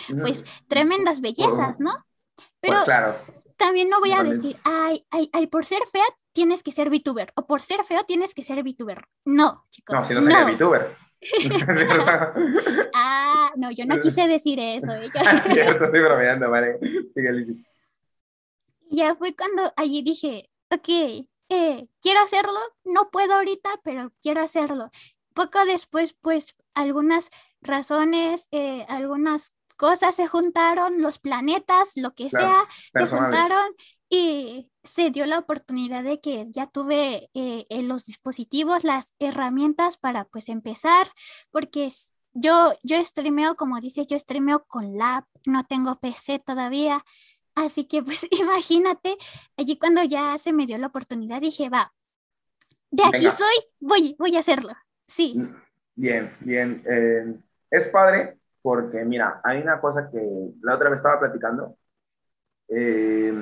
pues, 0.20 0.44
tremendas 0.66 1.20
bellezas, 1.20 1.78
¿no? 1.78 1.94
Pero 2.60 2.74
pues 2.74 2.84
claro. 2.84 3.37
También 3.58 3.90
no 3.90 4.00
voy 4.00 4.12
a 4.12 4.22
decir, 4.22 4.56
ay, 4.64 5.04
ay, 5.10 5.28
ay, 5.32 5.46
por 5.48 5.66
ser 5.66 5.80
fea 5.90 6.04
tienes 6.32 6.62
que 6.62 6.72
ser 6.72 6.88
VTuber, 6.88 7.32
o 7.34 7.46
por 7.46 7.60
ser 7.60 7.84
feo 7.84 8.04
tienes 8.04 8.32
que 8.32 8.44
ser 8.44 8.62
VTuber. 8.62 9.04
No, 9.24 9.66
chicos. 9.70 10.00
No, 10.00 10.06
si 10.06 10.14
no 10.14 10.22
sería 10.22 10.44
VTuber. 10.44 10.96
ah, 12.94 13.52
no, 13.56 13.70
yo 13.72 13.84
no 13.84 14.00
quise 14.00 14.28
decir 14.28 14.60
eso. 14.60 14.92
¿eh? 14.92 15.10
estoy 15.12 16.00
bromeando, 16.00 16.48
vale. 16.48 16.78
Sigue, 17.12 17.64
Ya 18.88 19.16
fue 19.16 19.34
cuando 19.34 19.72
allí 19.76 20.02
dije, 20.02 20.48
ok, 20.70 20.88
eh, 21.50 21.88
quiero 22.00 22.20
hacerlo, 22.20 22.60
no 22.84 23.10
puedo 23.10 23.34
ahorita, 23.34 23.70
pero 23.82 24.12
quiero 24.22 24.40
hacerlo. 24.40 24.90
Poco 25.34 25.64
después, 25.64 26.14
pues, 26.20 26.54
algunas 26.74 27.30
razones, 27.60 28.46
eh, 28.52 28.86
algunas 28.88 29.52
cosas 29.78 30.16
se 30.16 30.26
juntaron, 30.26 31.00
los 31.00 31.18
planetas, 31.18 31.92
lo 31.96 32.12
que 32.12 32.28
sea, 32.28 32.64
se 32.92 33.06
juntaron 33.06 33.72
y 34.10 34.70
se 34.82 35.10
dio 35.10 35.24
la 35.24 35.38
oportunidad 35.38 36.02
de 36.02 36.20
que 36.20 36.46
ya 36.50 36.66
tuve 36.66 37.30
eh, 37.32 37.66
los 37.82 38.04
dispositivos, 38.04 38.84
las 38.84 39.14
herramientas 39.20 39.96
para 39.96 40.24
pues 40.24 40.48
empezar, 40.48 41.06
porque 41.50 41.90
yo, 42.32 42.72
yo 42.82 43.02
streameo, 43.02 43.54
como 43.54 43.78
dices, 43.80 44.06
yo 44.08 44.18
streameo 44.18 44.64
con 44.66 44.98
lab, 44.98 45.24
no 45.46 45.64
tengo 45.64 46.00
PC 46.00 46.40
todavía, 46.40 47.04
así 47.54 47.84
que 47.84 48.02
pues 48.02 48.26
imagínate, 48.38 49.16
allí 49.56 49.78
cuando 49.78 50.02
ya 50.02 50.38
se 50.38 50.52
me 50.52 50.66
dio 50.66 50.76
la 50.78 50.88
oportunidad 50.88 51.40
dije, 51.40 51.68
va, 51.70 51.94
de 52.90 53.04
aquí 53.04 53.30
soy, 53.30 53.54
voy, 53.78 54.16
voy 54.18 54.36
a 54.36 54.40
hacerlo, 54.40 54.72
sí. 55.06 55.34
Mm, 55.36 55.62
bien, 55.94 56.36
bien, 56.40 56.82
eh, 56.84 57.38
es 57.70 57.84
padre 57.88 58.37
porque 58.62 59.04
mira, 59.04 59.40
hay 59.44 59.62
una 59.62 59.80
cosa 59.80 60.10
que 60.10 60.52
la 60.62 60.74
otra 60.74 60.90
vez 60.90 60.98
estaba 60.98 61.20
platicando 61.20 61.76
eh, 62.68 63.32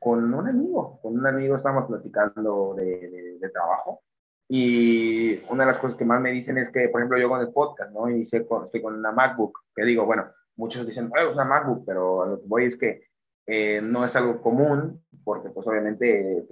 con 0.00 0.34
un 0.34 0.48
amigo, 0.48 0.98
con 1.00 1.18
un 1.18 1.26
amigo 1.26 1.56
estábamos 1.56 1.86
platicando 1.86 2.74
de, 2.76 3.38
de, 3.40 3.50
trabajo 3.50 4.02
y 4.48 5.40
una 5.50 5.64
de 5.64 5.72
las 5.72 5.78
cosas 5.78 5.96
que 5.96 6.04
más 6.04 6.20
me 6.20 6.32
dicen 6.32 6.58
es 6.58 6.70
que, 6.70 6.88
por 6.88 7.00
ejemplo, 7.00 7.18
yo 7.18 7.28
con 7.28 7.40
el 7.40 7.52
podcast, 7.52 7.92
¿no? 7.92 8.10
Y 8.10 8.24
sé, 8.24 8.46
con, 8.46 8.64
estoy 8.64 8.82
con 8.82 8.94
una 8.94 9.12
MacBook, 9.12 9.60
que 9.74 9.84
digo, 9.84 10.04
bueno, 10.04 10.26
muchos 10.56 10.86
dicen, 10.86 11.10
oh, 11.14 11.18
es 11.18 11.34
una 11.34 11.44
MacBook, 11.44 11.84
pero 11.86 12.26
lo 12.26 12.40
que 12.40 12.46
voy 12.48 12.64
es 12.66 12.76
que 12.76 13.02
eh, 13.46 13.80
no 13.82 14.04
es 14.04 14.14
algo 14.16 14.40
común, 14.42 15.02
porque 15.24 15.50
pues 15.50 15.66
obviamente 15.66 16.46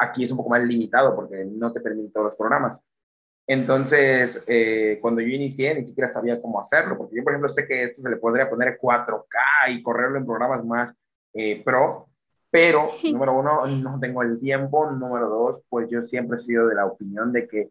aquí 0.00 0.24
es 0.24 0.30
un 0.30 0.38
poco 0.38 0.50
más 0.50 0.62
limitado 0.62 1.14
porque 1.14 1.44
no 1.44 1.72
te 1.72 1.80
permite 1.80 2.12
todos 2.12 2.26
los 2.26 2.36
programas. 2.36 2.80
Entonces, 3.46 4.42
eh, 4.46 4.98
cuando 5.00 5.20
yo 5.20 5.28
inicié, 5.28 5.74
ni 5.74 5.86
siquiera 5.86 6.12
sabía 6.12 6.40
cómo 6.40 6.60
hacerlo, 6.60 6.96
porque 6.96 7.16
yo, 7.16 7.24
por 7.24 7.32
ejemplo, 7.32 7.48
sé 7.48 7.66
que 7.66 7.84
esto 7.84 8.02
se 8.02 8.10
le 8.10 8.16
podría 8.16 8.48
poner 8.48 8.78
4K 8.80 9.70
y 9.70 9.82
correrlo 9.82 10.18
en 10.18 10.26
programas 10.26 10.64
más 10.64 10.94
eh, 11.34 11.62
pro, 11.64 12.08
pero, 12.50 12.82
número 13.10 13.32
uno, 13.32 13.66
no 13.66 13.98
tengo 13.98 14.22
el 14.22 14.38
tiempo, 14.38 14.90
número 14.90 15.28
dos, 15.28 15.62
pues 15.70 15.88
yo 15.88 16.02
siempre 16.02 16.36
he 16.36 16.40
sido 16.40 16.68
de 16.68 16.74
la 16.74 16.84
opinión 16.84 17.32
de 17.32 17.48
que, 17.48 17.70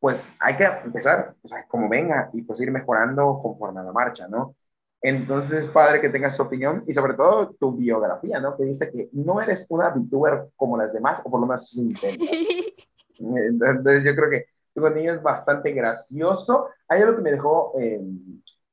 pues 0.00 0.30
hay 0.40 0.56
que 0.56 0.64
empezar, 0.64 1.34
o 1.42 1.48
sea, 1.48 1.66
como 1.68 1.88
venga, 1.90 2.30
y 2.32 2.42
pues 2.42 2.58
ir 2.60 2.70
mejorando 2.70 3.38
conforme 3.42 3.80
a 3.80 3.84
la 3.84 3.92
marcha, 3.92 4.26
¿no? 4.26 4.56
Entonces 5.02 5.64
es 5.64 5.70
padre 5.70 6.00
que 6.00 6.08
tengas 6.08 6.34
su 6.34 6.42
opinión 6.42 6.82
y 6.86 6.94
sobre 6.94 7.12
todo 7.12 7.54
tu 7.60 7.76
biografía, 7.76 8.40
¿no? 8.40 8.56
Que 8.56 8.64
dice 8.64 8.90
que 8.90 9.10
no 9.12 9.42
eres 9.42 9.66
una 9.68 9.90
VTuber 9.90 10.46
como 10.56 10.78
las 10.78 10.94
demás, 10.94 11.20
o 11.22 11.30
por 11.30 11.40
lo 11.40 11.46
menos 11.46 11.74
intentas. 11.74 12.26
Entonces 13.18 14.04
yo 14.04 14.16
creo 14.16 14.30
que 14.30 14.46
tu 14.74 14.80
contenido 14.80 15.14
es 15.14 15.22
bastante 15.22 15.72
gracioso. 15.72 16.68
Hay 16.88 17.02
algo 17.02 17.16
que 17.16 17.22
me 17.22 17.32
dejó 17.32 17.72
eh, 17.78 18.00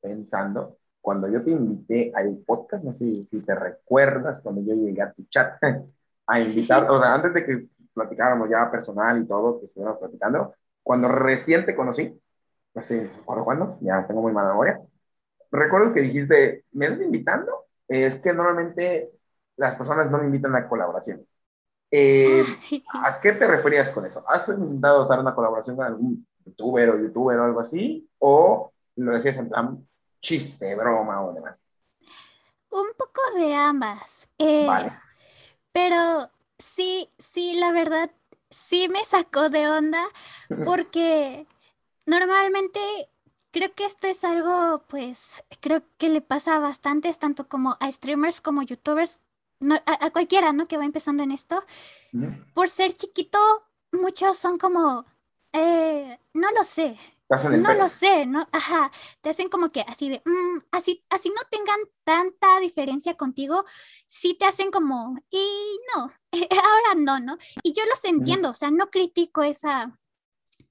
pensando 0.02 0.78
cuando 1.02 1.28
yo 1.28 1.44
te 1.44 1.52
invité 1.52 2.12
al 2.16 2.38
podcast, 2.46 2.84
no 2.84 2.94
sé 2.94 3.26
si 3.26 3.40
te 3.42 3.56
recuerdas, 3.56 4.42
cuando 4.42 4.62
yo 4.62 4.76
llegué 4.76 5.02
a 5.02 5.12
tu 5.12 5.24
chat 5.26 5.60
a 6.28 6.40
invitar, 6.40 6.90
o 6.90 7.00
sea, 7.00 7.14
antes 7.16 7.34
de 7.34 7.46
que 7.46 7.68
platicáramos 7.94 8.50
ya 8.50 8.70
personal 8.72 9.22
y 9.22 9.28
todo, 9.28 9.60
que 9.60 9.66
estuviéramos 9.66 10.00
platicando, 10.00 10.54
cuando 10.84 11.08
recién 11.08 11.66
te 11.66 11.76
conocí, 11.76 12.20
no 12.74 12.82
sé, 12.84 13.10
cuándo? 13.26 13.78
Ya 13.82 14.06
tengo 14.08 14.22
muy 14.22 14.32
mala 14.32 14.50
memoria. 14.50 14.82
Recuerdo 15.52 15.94
que 15.94 16.02
dijiste, 16.02 16.66
¿me 16.72 16.86
estás 16.88 17.02
invitando? 17.02 17.66
Es 17.88 18.16
que 18.22 18.34
normalmente 18.34 19.12
las 19.58 19.76
personas 19.76 20.10
no 20.10 20.20
me 20.20 20.26
invitan 20.26 20.56
a 20.56 20.68
colaboraciones. 20.70 21.26
Eh, 21.92 22.44
¿A 23.04 23.20
qué 23.20 23.34
te 23.34 23.46
referías 23.46 23.92
con 23.92 24.06
eso? 24.06 24.24
¿Has 24.28 24.48
intentado 24.48 25.06
dar 25.06 25.20
una 25.20 25.36
colaboración 25.36 25.76
con 25.76 25.86
algún 25.86 26.28
youtuber 26.46 26.90
o 26.90 27.00
youtuber 27.00 27.38
o 27.38 27.46
algo 27.46 27.60
así? 27.60 28.10
¿O 28.20 28.72
lo 28.96 29.12
decías 29.12 29.38
en 29.38 29.50
plan 29.50 29.88
chiste, 30.22 30.76
broma 30.76 31.22
o 31.26 31.34
demás? 31.34 31.68
Un 32.70 32.88
poco 32.98 33.22
de 33.38 33.54
ambas. 33.54 34.30
Eh, 34.38 34.66
vale. 34.66 34.94
Pero 35.74 36.32
sí, 36.58 37.10
sí, 37.18 37.60
la 37.60 37.72
verdad, 37.72 38.10
sí 38.50 38.88
me 38.90 39.04
sacó 39.04 39.50
de 39.50 39.70
onda 39.70 40.04
porque 40.66 41.46
normalmente 42.06 42.80
creo 43.52 43.74
que 43.74 43.86
esto 43.86 44.08
es 44.08 44.24
algo, 44.24 44.84
pues, 44.88 45.44
creo 45.60 45.82
que 45.98 46.10
le 46.10 46.22
pasa 46.22 46.56
a 46.56 46.60
bastantes, 46.60 47.20
tanto 47.20 47.48
como 47.48 47.78
a 47.80 47.92
streamers 47.92 48.42
como 48.42 48.62
youtubers 48.62 49.22
a, 49.86 50.10
cualquiera, 50.12 50.54
¿no? 50.54 50.68
Que 50.68 50.78
va 50.78 50.86
empezando 50.86 51.24
en 51.24 51.32
esto. 51.32 51.64
Por 52.54 52.70
ser 52.70 52.94
chiquito, 52.94 53.40
muchos 53.92 54.38
son 54.38 54.58
como, 54.58 55.06
eh, 55.54 56.20
no 56.34 56.50
lo 56.52 56.64
sé. 56.64 56.98
No 57.30 57.74
lo 57.74 57.88
sé, 57.88 58.26
¿no? 58.26 58.46
Ajá, 58.52 58.92
te 59.22 59.30
hacen 59.30 59.48
como 59.48 59.70
que 59.70 59.82
así 59.82 60.10
de, 60.10 60.22
mm, 60.26 60.60
así, 60.72 61.06
así 61.10 61.30
no 61.30 61.42
tengan 61.50 61.80
tanta 62.04 62.60
diferencia 62.60 63.16
contigo, 63.16 63.64
sí 64.06 64.34
te 64.34 64.44
hacen 64.44 64.70
como, 64.70 65.18
y 65.30 65.80
no, 65.96 66.12
ahora 66.64 66.96
no, 66.98 67.22
¿no? 67.22 67.38
Y 67.64 67.72
yo 67.72 67.84
los 67.86 68.04
entiendo, 68.04 68.50
o 68.50 68.54
sea, 68.54 68.70
no 68.70 68.90
critico 68.90 69.44
esa, 69.44 69.98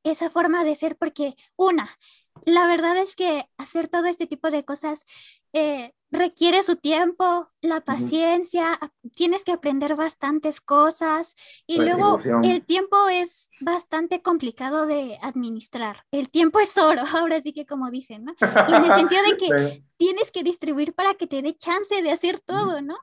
esa 0.04 0.28
forma 0.28 0.62
de 0.62 0.76
ser 0.76 0.98
porque, 0.98 1.34
una, 1.56 1.98
la 2.44 2.66
verdad 2.66 2.98
es 2.98 3.16
que 3.16 3.48
hacer 3.56 3.88
todo 3.88 4.04
este 4.04 4.26
tipo 4.26 4.50
de 4.50 4.64
cosas 4.64 5.06
eh, 5.54 5.94
requiere 6.10 6.62
su 6.62 6.76
tiempo, 6.76 7.50
la 7.60 7.80
paciencia, 7.82 8.78
tienes 9.14 9.44
que 9.44 9.52
aprender 9.52 9.94
bastantes 9.96 10.60
cosas 10.60 11.34
y 11.66 11.78
luego 11.78 12.18
el 12.42 12.64
tiempo 12.64 13.08
es 13.08 13.50
bastante 13.60 14.22
complicado 14.22 14.86
de 14.86 15.18
administrar. 15.22 16.04
El 16.10 16.30
tiempo 16.30 16.58
es 16.60 16.76
oro, 16.78 17.02
ahora 17.16 17.40
sí 17.40 17.52
que 17.52 17.66
como 17.66 17.90
dicen, 17.90 18.24
¿no? 18.24 18.34
Y 18.40 18.74
en 18.74 18.84
el 18.84 18.92
sentido 18.92 19.22
de 19.22 19.36
que 19.36 19.84
tienes 19.96 20.30
que 20.30 20.42
distribuir 20.42 20.94
para 20.94 21.14
que 21.14 21.26
te 21.26 21.42
dé 21.42 21.52
chance 21.54 22.02
de 22.02 22.10
hacer 22.10 22.40
todo, 22.40 22.82
¿no? 22.82 22.98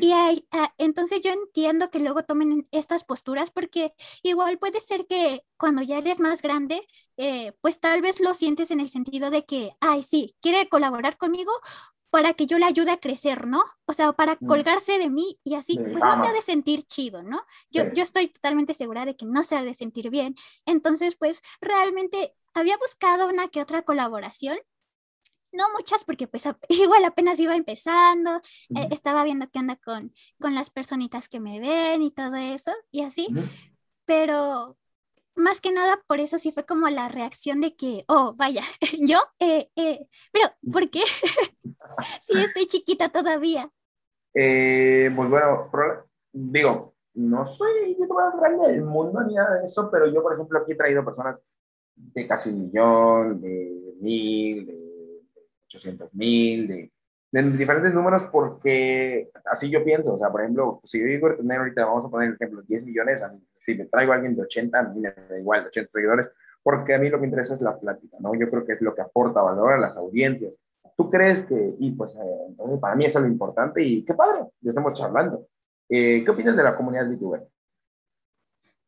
Y 0.00 0.12
hay, 0.12 0.46
ah, 0.52 0.72
entonces 0.78 1.22
yo 1.22 1.32
entiendo 1.32 1.90
que 1.90 1.98
luego 1.98 2.22
tomen 2.22 2.64
estas 2.70 3.04
posturas 3.04 3.50
porque 3.50 3.92
igual 4.22 4.58
puede 4.58 4.80
ser 4.80 5.06
que 5.06 5.44
cuando 5.56 5.82
ya 5.82 5.98
eres 5.98 6.20
más 6.20 6.40
grande, 6.40 6.86
eh, 7.16 7.52
pues 7.60 7.80
tal 7.80 8.00
vez 8.00 8.20
lo 8.20 8.34
sientes 8.34 8.70
en 8.70 8.80
el 8.80 8.88
sentido 8.88 9.30
de 9.30 9.44
que, 9.44 9.72
ay, 9.80 10.04
sí, 10.04 10.36
quiere 10.40 10.68
colaborar 10.68 11.16
conmigo 11.16 11.50
para 12.12 12.34
que 12.34 12.44
yo 12.46 12.58
le 12.58 12.66
ayude 12.66 12.90
a 12.90 12.98
crecer, 12.98 13.46
¿no? 13.46 13.64
O 13.86 13.94
sea, 13.94 14.12
para 14.12 14.36
mm. 14.38 14.46
colgarse 14.46 14.98
de 14.98 15.08
mí 15.08 15.40
y 15.44 15.54
así, 15.54 15.78
pues 15.78 16.04
no 16.04 16.22
se 16.22 16.28
ha 16.28 16.32
de 16.34 16.42
sentir 16.42 16.82
chido, 16.82 17.22
¿no? 17.22 17.42
Yo, 17.70 17.90
yo 17.94 18.02
estoy 18.02 18.28
totalmente 18.28 18.74
segura 18.74 19.06
de 19.06 19.16
que 19.16 19.24
no 19.24 19.42
se 19.42 19.56
ha 19.56 19.62
de 19.62 19.72
sentir 19.72 20.10
bien. 20.10 20.34
Entonces, 20.66 21.16
pues 21.16 21.40
realmente 21.62 22.36
había 22.52 22.76
buscado 22.76 23.30
una 23.30 23.48
que 23.48 23.62
otra 23.62 23.80
colaboración. 23.80 24.58
No 25.52 25.64
muchas, 25.74 26.04
porque 26.04 26.28
pues 26.28 26.44
igual 26.68 27.02
apenas 27.06 27.40
iba 27.40 27.56
empezando, 27.56 28.42
eh, 28.76 28.88
estaba 28.90 29.24
viendo 29.24 29.48
qué 29.50 29.60
onda 29.60 29.76
con, 29.76 30.12
con 30.38 30.54
las 30.54 30.68
personitas 30.68 31.28
que 31.28 31.40
me 31.40 31.60
ven 31.60 32.02
y 32.02 32.10
todo 32.10 32.36
eso, 32.36 32.72
y 32.90 33.04
así. 33.04 33.28
Pero, 34.04 34.76
más 35.34 35.60
que 35.60 35.72
nada 35.72 36.00
por 36.06 36.20
eso 36.20 36.38
sí 36.38 36.52
fue 36.52 36.64
como 36.64 36.88
la 36.88 37.08
reacción 37.08 37.60
de 37.60 37.74
que, 37.74 38.04
oh, 38.08 38.34
vaya, 38.36 38.62
yo, 39.00 39.18
eh, 39.38 39.70
eh, 39.76 40.06
pero 40.32 40.46
¿por 40.72 40.90
qué? 40.90 41.00
sí, 42.20 42.42
estoy 42.42 42.66
chiquita 42.66 43.08
todavía. 43.08 43.70
Eh, 44.34 45.10
pues 45.14 45.28
bueno, 45.28 45.70
digo, 46.32 46.94
no 47.14 47.44
soy 47.44 47.96
youtuber 47.98 48.32
grande 48.40 48.72
del 48.72 48.84
mundo 48.84 49.22
ni 49.22 49.34
nada 49.34 49.60
de 49.60 49.66
eso, 49.66 49.90
pero 49.90 50.06
yo, 50.06 50.22
por 50.22 50.34
ejemplo, 50.34 50.58
aquí 50.58 50.72
he 50.72 50.76
traído 50.76 51.04
personas 51.04 51.38
de 51.94 52.26
casi 52.26 52.48
un 52.48 52.62
millón, 52.62 53.40
de 53.40 53.94
mil, 54.00 54.66
de 54.66 55.20
ochocientos 55.64 56.12
mil, 56.14 56.68
de, 56.68 56.92
de, 57.32 57.42
diferentes 57.42 57.92
números, 57.92 58.24
porque 58.30 59.30
así 59.46 59.70
yo 59.70 59.82
pienso. 59.82 60.14
O 60.14 60.18
sea, 60.18 60.30
por 60.30 60.42
ejemplo, 60.42 60.80
si 60.84 61.00
yo 61.00 61.06
digo 61.06 61.34
tener 61.34 61.58
ahorita, 61.58 61.84
vamos 61.84 62.04
a 62.06 62.10
poner 62.10 62.28
el 62.28 62.34
ejemplo, 62.34 62.62
10 62.62 62.84
millones, 62.84 63.22
si 63.58 63.74
me 63.74 63.86
traigo 63.86 64.12
a 64.12 64.16
alguien 64.16 64.36
de 64.36 64.42
80, 64.42 64.78
a 64.78 64.82
mí 64.84 65.00
me 65.00 65.10
da 65.10 65.38
igual, 65.38 65.66
80 65.66 65.90
seguidores, 65.90 66.28
porque 66.62 66.94
a 66.94 66.98
mí 66.98 67.08
lo 67.08 67.16
que 67.16 67.22
me 67.22 67.26
interesa 67.28 67.54
es 67.54 67.60
la 67.60 67.78
plática, 67.78 68.18
¿no? 68.20 68.34
Yo 68.34 68.48
creo 68.50 68.64
que 68.64 68.74
es 68.74 68.80
lo 68.82 68.94
que 68.94 69.00
aporta 69.00 69.40
valor 69.42 69.72
a 69.72 69.78
las 69.78 69.96
audiencias. 69.96 70.52
¿Tú 70.96 71.10
crees 71.10 71.42
que, 71.42 71.74
y 71.78 71.92
pues, 71.92 72.14
eh, 72.14 72.44
entonces 72.48 72.78
para 72.78 72.94
mí 72.94 73.06
eso 73.06 73.18
es 73.18 73.24
lo 73.24 73.30
importante 73.30 73.82
y 73.82 74.04
qué 74.04 74.14
padre, 74.14 74.44
ya 74.60 74.70
estamos 74.70 74.92
charlando. 74.92 75.46
Eh, 75.88 76.22
¿Qué 76.24 76.30
opinas 76.30 76.56
de 76.56 76.62
la 76.62 76.76
comunidad 76.76 77.08
VTuber? 77.08 77.48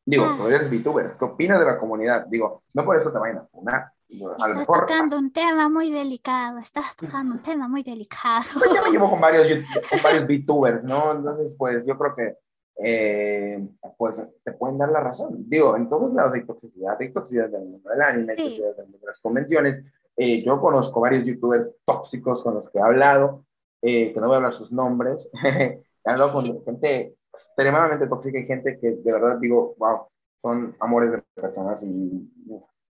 Digo, 0.07 0.25
ah. 0.29 0.35
tú 0.37 0.47
eres 0.49 0.71
VTuber, 0.71 1.13
¿qué 1.19 1.25
opinas 1.25 1.59
de 1.59 1.65
la 1.65 1.79
comunidad? 1.79 2.27
Digo, 2.27 2.63
no 2.75 2.85
por 2.85 2.97
eso 2.97 3.11
te 3.11 3.19
vayan 3.19 3.39
a 3.39 3.47
funar. 3.47 3.94
Estás 4.09 4.67
tocando 4.67 5.19
un 5.19 5.33
tema 5.33 5.69
muy 5.69 5.91
delicado, 5.91 6.59
estás 6.59 6.97
tocando 6.97 7.35
un 7.35 7.43
tema 7.43 7.69
muy 7.69 7.83
delicado. 7.83 8.45
Pues 8.55 8.71
yo 8.75 8.83
me 8.83 8.91
llevo 8.91 9.11
con 9.11 9.21
varios, 9.21 9.65
con 9.91 9.99
varios 10.03 10.25
VTubers, 10.25 10.85
¿no? 10.85 11.13
Entonces, 11.13 11.55
pues 11.59 11.85
yo 11.87 11.99
creo 11.99 12.15
que 12.15 12.37
eh, 12.77 13.67
pues 13.97 14.21
te 14.45 14.53
pueden 14.53 14.79
dar 14.79 14.91
la 14.91 15.01
razón. 15.01 15.49
Digo, 15.49 15.77
en 15.77 15.89
todos 15.89 16.13
lados 16.13 16.35
hay 16.35 16.45
toxicidad, 16.45 16.97
hay 17.01 17.13
toxicidad 17.13 17.49
del 17.49 17.65
mundo 17.65 17.91
del 17.91 18.03
anime, 18.03 18.37
sí. 18.37 18.61
del 18.61 18.87
mundo 18.87 18.99
de 18.99 19.07
las 19.07 19.21
convenciones. 19.21 19.83
Eh, 20.17 20.45
yo 20.45 20.61
conozco 20.61 21.01
varios 21.01 21.25
youtubers 21.25 21.77
tóxicos 21.85 22.43
con 22.43 22.55
los 22.55 22.71
que 22.71 22.79
he 22.79 22.83
hablado, 22.83 23.45
eh, 23.83 24.13
que 24.13 24.21
no 24.21 24.27
voy 24.27 24.35
a 24.35 24.37
hablar 24.37 24.55
sus 24.55 24.71
nombres. 24.71 25.29
he 25.45 25.83
hablado 26.05 26.33
con 26.33 26.65
gente 26.65 27.17
extremadamente 27.33 28.07
tóxica 28.07 28.39
y 28.39 28.47
gente 28.47 28.79
que 28.79 28.93
de 28.93 29.13
verdad 29.13 29.39
digo, 29.41 29.75
wow, 29.79 30.07
son 30.41 30.77
amores 30.79 31.11
de 31.11 31.23
personas 31.35 31.83
y 31.83 32.31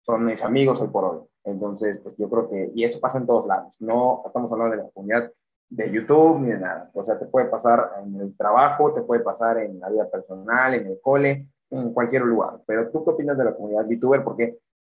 son 0.04 0.26
mis 0.26 0.44
amigos 0.44 0.80
hoy 0.80 0.88
por 0.90 1.04
hoy. 1.06 1.20
Entonces, 1.44 2.00
pues 2.02 2.16
yo 2.18 2.30
creo 2.30 2.50
que, 2.50 2.72
y 2.74 2.84
eso 2.84 3.00
pasa 3.00 3.18
en 3.18 3.26
todos 3.26 3.48
lados, 3.48 3.76
no 3.82 4.24
estamos 4.26 4.52
hablando 4.52 4.78
de 4.78 4.84
la 4.84 4.90
comunidad 4.90 5.32
de 5.70 5.92
YouTube 5.92 6.40
ni 6.40 6.52
de 6.52 6.60
nada. 6.60 6.90
O 6.94 7.04
sea, 7.04 7.18
te 7.18 7.26
puede 7.26 7.48
pasar 7.48 7.94
en 8.04 8.16
el 8.22 8.38
trabajo, 8.38 8.94
te 8.94 9.02
puede 9.02 9.22
pasar 9.22 9.58
en 9.58 9.80
la 9.80 9.90
vida 9.90 10.10
personal, 10.10 10.74
en 10.76 10.88
el 10.88 11.00
cole, 11.02 11.48
en 11.70 11.94
cualquier 11.94 12.22
lugar. 12.24 12.62
Pero 12.66 12.92
tú 12.92 13.04
qué 13.04 13.12
opinas 13.12 13.38
de 13.38 13.46
la 13.46 13.56
comunidad 13.56 13.86
VTuber? 13.86 14.24
Porque 14.24 14.60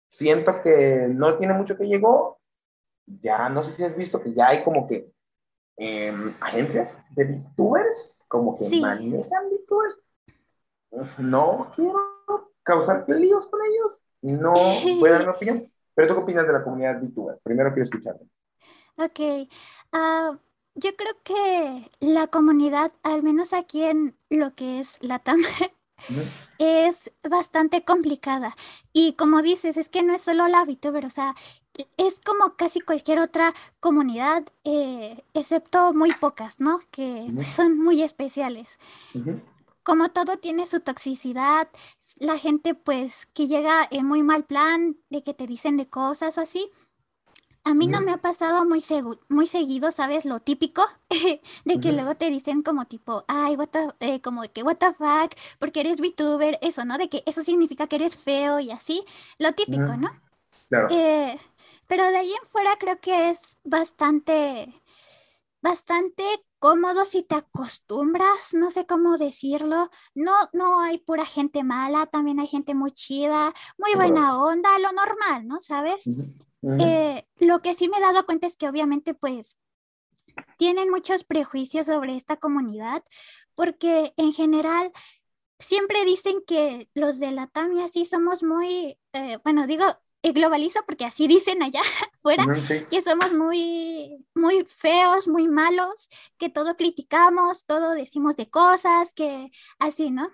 siento 0.10 0.62
que 0.62 1.08
no 1.10 1.38
tiene 1.38 1.54
mucho 1.54 1.78
que 1.78 1.88
llegó. 1.88 2.40
Ya 3.06 3.50
no 3.50 3.64
sé 3.64 3.74
si 3.74 3.84
has 3.84 3.96
visto 3.96 4.22
que 4.22 4.34
ya 4.34 4.48
hay 4.48 4.64
como 4.64 4.88
que 4.88 5.12
eh, 5.78 6.36
agencias 6.40 6.94
de 7.12 7.26
VTubers, 7.26 8.26
como 8.28 8.56
que 8.56 8.66
manejan 8.80 9.50
VTubers. 9.50 10.02
No 11.20 11.72
quiero 11.76 11.98
causar 12.64 13.06
líos 13.08 13.48
con 13.48 13.60
ellos. 13.62 14.02
No 14.24 14.54
voy 15.00 15.10
a 15.10 15.14
dar 15.14 15.24
mi 15.26 15.30
opinión. 15.36 15.72
Pero 15.96 16.08
tú 16.08 16.16
qué 16.16 16.22
opinas 16.22 16.48
de 16.48 16.54
la 16.54 16.64
comunidad 16.64 17.02
VTuber? 17.02 17.40
Primero 17.44 17.72
quiero 17.74 17.84
escucharte. 17.86 18.26
Ok. 18.98 19.20
Uh, 19.94 20.38
yo 20.76 20.96
creo 20.96 21.14
que 21.24 21.92
la 22.00 22.28
comunidad, 22.28 22.92
al 23.04 23.22
menos 23.24 23.54
aquí 23.54 23.84
en 23.84 24.18
lo 24.30 24.56
que 24.56 24.80
es 24.80 24.98
la 25.02 25.20
TAM, 25.20 25.42
es 26.58 27.12
bastante 27.30 27.84
complicada. 27.86 28.56
Y 28.92 29.14
como 29.14 29.42
dices, 29.42 29.78
es 29.78 29.90
que 29.90 30.04
no 30.04 30.14
es 30.16 30.22
solo 30.24 30.48
la 30.48 30.64
VTuber, 30.66 31.06
o 31.06 31.10
sea, 31.12 31.36
es 31.98 32.20
como 32.20 32.56
casi 32.56 32.82
cualquier 32.82 33.20
otra 33.20 33.54
comunidad, 33.80 34.44
eh, 34.64 35.24
excepto 35.34 35.94
muy 35.94 36.14
pocas, 36.16 36.60
¿no? 36.60 36.80
Que 36.92 37.32
son 37.48 37.80
muy 37.80 38.04
especiales. 38.04 38.80
Como 39.84 40.10
todo 40.10 40.38
tiene 40.38 40.66
su 40.66 40.80
toxicidad, 40.80 41.70
la 42.18 42.38
gente 42.38 42.74
pues 42.74 43.26
que 43.28 43.48
llega 43.48 43.88
en 43.92 44.06
muy 44.06 44.24
mal 44.24 44.46
plan, 44.46 44.98
de 45.10 45.24
que 45.24 45.34
te 45.34 45.46
dicen 45.48 45.78
de 45.78 45.90
cosas 45.90 46.38
o 46.38 46.42
así, 46.42 46.72
a 47.66 47.74
mí 47.74 47.88
no 47.88 48.02
me 48.02 48.12
ha 48.12 48.18
pasado 48.18 48.66
muy, 48.66 48.84
muy 49.30 49.48
seguido, 49.48 49.92
¿sabes? 49.92 50.26
Lo 50.26 50.40
típico 50.40 50.86
de 51.66 51.80
que 51.80 51.94
luego 51.94 52.16
te 52.16 52.30
dicen 52.30 52.62
como 52.62 52.86
tipo, 52.86 53.24
ay, 53.28 53.56
what 53.56 53.70
the, 53.70 53.88
eh, 54.02 54.22
como 54.22 54.42
que 54.52 54.64
what 54.64 54.78
the 54.78 54.94
fuck, 54.94 55.34
porque 55.60 55.80
eres 55.80 56.02
VTuber, 56.02 56.60
eso, 56.62 56.84
¿no? 56.84 56.98
De 56.98 57.08
que 57.08 57.24
eso 57.26 57.42
significa 57.42 57.88
que 57.88 57.96
eres 57.96 58.18
feo 58.18 58.60
y 58.60 58.72
así, 58.72 59.04
lo 59.38 59.54
típico, 59.54 59.96
¿no? 59.96 60.12
Claro. 60.68 60.88
Eh, 60.92 61.40
pero 61.88 62.10
de 62.10 62.18
ahí 62.18 62.34
en 62.34 62.48
fuera 62.48 62.76
creo 62.78 63.00
que 63.00 63.30
es 63.30 63.58
bastante, 63.64 64.74
bastante 65.62 66.24
cómodo 66.64 67.04
si 67.04 67.24
te 67.24 67.36
acostumbras, 67.36 68.54
no 68.54 68.72
sé 68.72 68.86
cómo 68.86 69.18
decirlo. 69.18 69.90
No, 70.16 70.32
no 70.54 70.80
hay 70.80 70.98
pura 70.98 71.26
gente 71.26 71.62
mala, 71.62 72.06
también 72.06 72.40
hay 72.40 72.48
gente 72.48 72.74
muy 72.74 72.92
chida, 72.92 73.54
muy 73.78 73.96
buena 73.96 74.42
onda, 74.42 74.80
lo 74.80 74.94
normal, 74.94 75.46
¿no? 75.46 75.60
¿Sabes? 75.60 76.06
Eh, 76.80 77.28
lo 77.40 77.62
que 77.62 77.76
sí 77.76 77.90
me 77.90 77.98
he 77.98 78.00
dado 78.00 78.26
cuenta 78.26 78.48
es 78.48 78.56
que 78.56 78.70
obviamente 78.70 79.14
pues 79.14 79.58
tienen 80.58 80.90
muchos 80.90 81.26
prejuicios 81.26 81.88
sobre 81.88 82.16
esta 82.16 82.38
comunidad 82.38 83.04
porque 83.56 84.14
en 84.16 84.32
general 84.32 84.94
siempre 85.60 86.06
dicen 86.06 86.46
que 86.48 86.88
los 86.94 87.20
de 87.20 87.32
la 87.32 87.48
TAM 87.48 87.76
y 87.76 87.82
así 87.82 88.06
somos 88.06 88.42
muy, 88.42 88.98
eh, 89.12 89.38
bueno, 89.44 89.68
digo, 89.68 89.84
globalizo 90.32 90.80
porque 90.86 91.06
así 91.06 91.28
dicen 91.28 91.62
allá 91.62 91.82
afuera, 92.14 92.46
que 92.90 93.02
somos 93.02 93.34
muy, 93.34 94.26
muy 94.34 94.64
feos, 94.66 95.28
muy 95.28 95.48
malos, 95.48 96.08
que 96.38 96.50
todo 96.50 96.78
criticamos, 96.78 97.66
todo 97.66 97.92
decimos 97.92 98.36
de 98.38 98.50
cosas, 98.50 99.14
que 99.14 99.52
así, 99.80 100.12
¿no? 100.12 100.30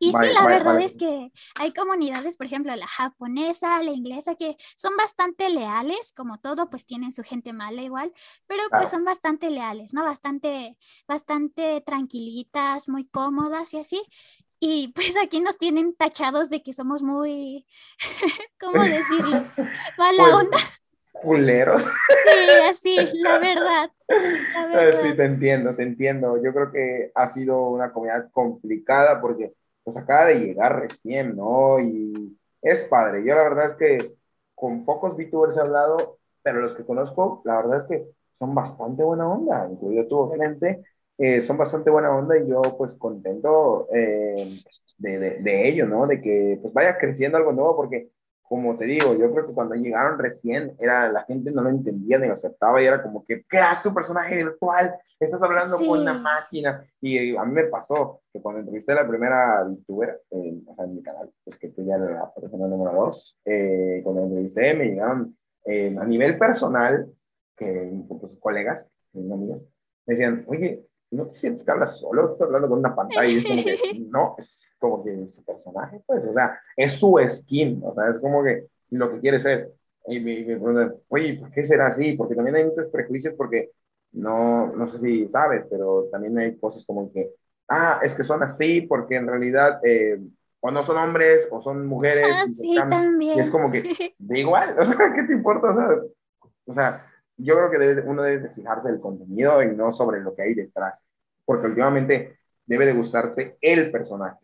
Y 0.00 0.12
sí, 0.12 0.32
la 0.34 0.46
verdad 0.46 0.80
es 0.80 0.96
que 0.96 1.32
hay 1.54 1.72
comunidades, 1.72 2.36
por 2.36 2.46
ejemplo, 2.46 2.74
la 2.74 2.86
japonesa, 2.86 3.82
la 3.82 3.92
inglesa, 3.92 4.34
que 4.34 4.56
son 4.76 4.96
bastante 4.96 5.50
leales, 5.50 6.12
como 6.12 6.38
todo, 6.38 6.70
pues 6.70 6.86
tienen 6.86 7.12
su 7.12 7.22
gente 7.22 7.52
mala 7.52 7.82
igual, 7.82 8.12
pero 8.46 8.62
pues 8.70 8.90
son 8.90 9.04
bastante 9.04 9.50
leales, 9.50 9.94
¿no? 9.94 10.02
Bastante, 10.02 10.76
bastante 11.06 11.80
tranquilitas, 11.82 12.88
muy 12.88 13.06
cómodas 13.06 13.72
y 13.74 13.78
así. 13.78 14.02
Y 14.60 14.92
pues 14.94 15.14
aquí 15.22 15.40
nos 15.40 15.58
tienen 15.58 15.94
tachados 15.94 16.50
de 16.50 16.62
que 16.62 16.72
somos 16.72 17.02
muy, 17.02 17.66
¿cómo 18.60 18.82
decirlo? 18.82 19.44
Mala 19.98 20.22
pues, 20.22 20.34
onda. 20.34 20.58
Culeros. 21.12 21.82
Sí, 21.82 22.50
así, 22.68 22.96
la 23.22 23.38
verdad, 23.40 23.90
la 24.08 24.66
verdad. 24.66 25.00
Sí, 25.00 25.16
te 25.16 25.24
entiendo, 25.24 25.74
te 25.74 25.82
entiendo. 25.82 26.42
Yo 26.42 26.52
creo 26.52 26.72
que 26.72 27.12
ha 27.14 27.26
sido 27.28 27.68
una 27.70 27.92
comunidad 27.92 28.30
complicada 28.32 29.20
porque 29.20 29.52
pues 29.84 29.96
acaba 29.96 30.26
de 30.26 30.40
llegar 30.40 30.80
recién, 30.80 31.36
¿no? 31.36 31.80
Y 31.80 32.36
es 32.62 32.82
padre. 32.84 33.24
Yo 33.24 33.34
la 33.34 33.42
verdad 33.42 33.70
es 33.70 33.76
que 33.76 34.14
con 34.54 34.84
pocos 34.84 35.16
VTubers 35.16 35.56
he 35.56 35.60
hablado, 35.60 36.18
pero 36.42 36.60
los 36.60 36.74
que 36.74 36.84
conozco, 36.84 37.42
la 37.44 37.56
verdad 37.56 37.78
es 37.78 37.84
que 37.84 38.08
son 38.38 38.54
bastante 38.54 39.02
buena 39.02 39.28
onda, 39.28 39.68
incluido 39.70 40.06
tú, 40.06 40.18
obviamente, 40.18 40.84
eh, 41.18 41.42
son 41.42 41.58
bastante 41.58 41.90
buena 41.90 42.14
onda 42.14 42.38
y 42.38 42.48
yo 42.48 42.62
pues 42.78 42.94
contento 42.94 43.88
eh, 43.92 44.48
de, 44.98 45.18
de, 45.18 45.30
de, 45.40 45.68
ello, 45.68 45.86
¿no? 45.86 46.06
De 46.06 46.20
que 46.20 46.58
pues 46.62 46.72
vaya 46.72 46.96
creciendo 46.96 47.36
algo 47.36 47.52
nuevo 47.52 47.76
porque 47.76 48.10
como 48.48 48.76
te 48.78 48.86
digo, 48.86 49.14
yo 49.14 49.30
creo 49.30 49.46
que 49.46 49.52
cuando 49.52 49.74
llegaron 49.74 50.18
recién, 50.18 50.74
era, 50.80 51.12
la 51.12 51.24
gente 51.24 51.50
no 51.50 51.62
lo 51.62 51.68
entendía 51.68 52.18
ni 52.18 52.28
lo 52.28 52.32
aceptaba 52.32 52.80
y 52.80 52.86
era 52.86 53.02
como 53.02 53.24
que, 53.24 53.44
¿qué 53.48 53.58
hace 53.58 53.88
un 53.88 53.94
personaje 53.94 54.36
virtual? 54.36 54.96
Estás 55.20 55.42
hablando 55.42 55.76
con 55.76 56.00
una 56.00 56.14
máquina. 56.14 56.82
Y 57.00 57.36
a 57.36 57.44
mí 57.44 57.52
me 57.52 57.64
pasó 57.64 58.22
que 58.32 58.40
cuando 58.40 58.60
entrevisté 58.60 58.92
a 58.92 59.02
la 59.02 59.08
primera 59.08 59.66
youtuber, 59.68 60.22
eh, 60.30 60.62
o 60.66 60.74
sea, 60.74 60.86
en 60.86 60.94
mi 60.94 61.02
canal, 61.02 61.30
pues 61.44 61.58
que 61.58 61.68
tú 61.68 61.84
ya 61.84 61.96
eres 61.96 62.10
la 62.10 62.32
persona 62.32 62.66
número 62.66 62.92
dos, 62.96 63.36
eh, 63.44 64.00
cuando 64.02 64.24
entrevisté 64.24 64.72
me 64.74 64.86
llegaron 64.86 65.36
eh, 65.66 65.94
a 66.00 66.04
nivel 66.04 66.38
personal, 66.38 67.06
que 67.54 67.92
sus 68.20 68.38
colegas, 68.38 68.90
mis 69.12 69.30
amigos, 69.30 69.62
me 70.06 70.14
decían, 70.14 70.44
oye, 70.48 70.86
¿no 71.10 71.26
te 71.26 71.34
sientes 71.34 71.64
que 71.64 71.70
hablas 71.70 71.98
solo? 71.98 72.32
Estás 72.32 72.46
hablando 72.46 72.68
con 72.68 72.78
una 72.78 72.94
pantalla 72.94 73.26
y 73.26 73.36
es 73.36 73.44
como 73.44 73.64
que, 73.64 73.76
no, 74.10 74.34
es 74.38 74.76
como 74.78 75.04
que 75.04 75.30
su 75.30 75.44
personaje, 75.44 76.02
pues, 76.06 76.22
o 76.24 76.32
sea, 76.32 76.58
es 76.76 76.92
su 76.94 77.18
skin, 77.30 77.80
o 77.84 77.94
sea, 77.94 78.10
es 78.10 78.18
como 78.20 78.42
que 78.42 78.66
lo 78.90 79.12
que 79.12 79.20
quiere 79.20 79.40
ser. 79.40 79.72
Y 80.06 80.20
me, 80.20 80.40
me 80.40 80.56
preguntan, 80.56 80.94
oye, 81.08 81.34
¿por 81.34 81.50
qué 81.50 81.64
será 81.64 81.88
así? 81.88 82.12
Porque 82.12 82.34
también 82.34 82.56
hay 82.56 82.64
muchos 82.64 82.88
prejuicios 82.88 83.34
porque 83.36 83.70
no, 84.12 84.72
no 84.74 84.88
sé 84.88 84.98
si 85.00 85.28
sabes, 85.28 85.64
pero 85.70 86.08
también 86.10 86.38
hay 86.38 86.56
cosas 86.56 86.84
como 86.86 87.12
que, 87.12 87.30
ah, 87.68 88.00
es 88.02 88.14
que 88.14 88.24
son 88.24 88.42
así 88.42 88.82
porque 88.82 89.16
en 89.16 89.26
realidad 89.26 89.80
eh, 89.84 90.18
o 90.60 90.70
no 90.70 90.82
son 90.82 90.96
hombres 90.96 91.46
o 91.50 91.62
son 91.62 91.86
mujeres. 91.86 92.26
Ah, 92.32 92.46
sí, 92.46 92.74
también. 92.88 93.36
Y 93.36 93.40
es 93.40 93.50
como 93.50 93.70
que, 93.70 93.82
da 94.18 94.38
igual, 94.38 94.76
o 94.78 94.86
sea, 94.86 95.12
¿qué 95.14 95.24
te 95.24 95.32
importa? 95.32 95.70
O 95.70 95.74
sea, 95.74 95.88
o 96.66 96.74
sea 96.74 97.06
yo 97.38 97.54
creo 97.56 97.70
que 97.70 97.78
debe, 97.78 98.02
uno 98.02 98.22
debe 98.22 98.50
fijarse 98.50 98.88
el 98.88 99.00
contenido 99.00 99.62
y 99.62 99.74
no 99.74 99.90
sobre 99.92 100.20
lo 100.20 100.34
que 100.34 100.42
hay 100.42 100.54
detrás, 100.54 101.04
porque 101.44 101.66
últimamente 101.66 102.38
debe 102.66 102.84
de 102.86 102.92
gustarte 102.92 103.56
el 103.60 103.90
personaje 103.90 104.38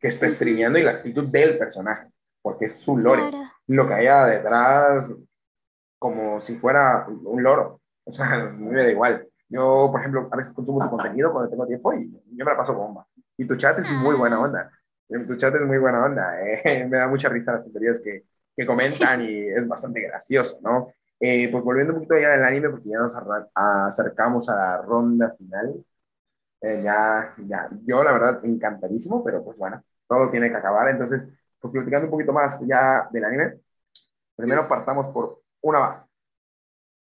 que 0.00 0.08
está 0.08 0.28
streameando 0.28 0.78
y 0.78 0.82
la 0.82 0.92
actitud 0.92 1.28
del 1.28 1.56
personaje, 1.58 2.08
porque 2.42 2.64
es 2.66 2.80
su 2.80 2.96
lore, 2.96 3.22
lo 3.68 3.86
que 3.86 3.94
haya 3.94 4.26
detrás, 4.26 5.12
como 5.98 6.40
si 6.40 6.56
fuera 6.56 7.06
un 7.08 7.42
loro, 7.42 7.80
o 8.04 8.12
sea, 8.12 8.38
me 8.58 8.82
da 8.82 8.90
igual. 8.90 9.26
Yo, 9.48 9.88
por 9.90 10.00
ejemplo, 10.00 10.28
a 10.30 10.36
veces 10.36 10.52
consumo 10.52 10.82
tu 10.84 10.90
contenido 10.90 11.32
cuando 11.32 11.50
tengo 11.50 11.66
tiempo 11.66 11.92
y 11.92 12.10
yo 12.10 12.44
me 12.44 12.50
la 12.52 12.56
paso 12.56 12.72
bomba. 12.74 13.06
Y 13.36 13.44
tu 13.44 13.56
chat 13.56 13.78
es 13.78 13.90
muy 13.92 14.14
buena 14.14 14.36
Ah. 14.36 14.40
onda. 14.44 14.70
Tu 15.08 15.36
chat 15.36 15.52
es 15.56 15.62
muy 15.62 15.78
buena 15.78 16.04
onda. 16.04 16.40
eh, 16.64 16.86
Me 16.88 16.98
da 16.98 17.08
mucha 17.08 17.28
risa 17.28 17.52
las 17.52 17.64
tonterías 17.64 18.00
que, 18.00 18.24
que 18.56 18.64
comentan 18.66 19.22
y 19.22 19.48
es 19.48 19.66
bastante 19.66 20.00
gracioso, 20.02 20.60
¿no? 20.62 20.92
Eh, 21.20 21.48
pues 21.50 21.62
volviendo 21.64 21.92
un 21.92 22.00
poquito 22.00 22.18
ya 22.18 22.30
del 22.30 22.44
anime, 22.44 22.70
porque 22.70 22.88
ya 22.88 22.98
nos 22.98 23.12
acercamos 23.54 24.48
a 24.48 24.54
la 24.56 24.82
ronda 24.82 25.34
final. 25.36 25.84
Eh, 26.62 26.82
ya, 26.84 27.34
ya, 27.46 27.68
yo 27.86 28.04
la 28.04 28.12
verdad 28.12 28.44
encantadísimo, 28.44 29.24
pero 29.24 29.44
pues 29.44 29.56
bueno, 29.58 29.82
todo 30.08 30.30
tiene 30.30 30.50
que 30.50 30.56
acabar. 30.56 30.88
Entonces, 30.90 31.28
pues 31.60 31.72
platicando 31.72 32.06
un 32.06 32.10
poquito 32.12 32.32
más 32.32 32.60
ya 32.66 33.08
del 33.12 33.24
anime, 33.24 33.60
primero 34.36 34.68
partamos 34.68 35.08
por 35.08 35.42
una 35.62 35.78
base. 35.80 36.06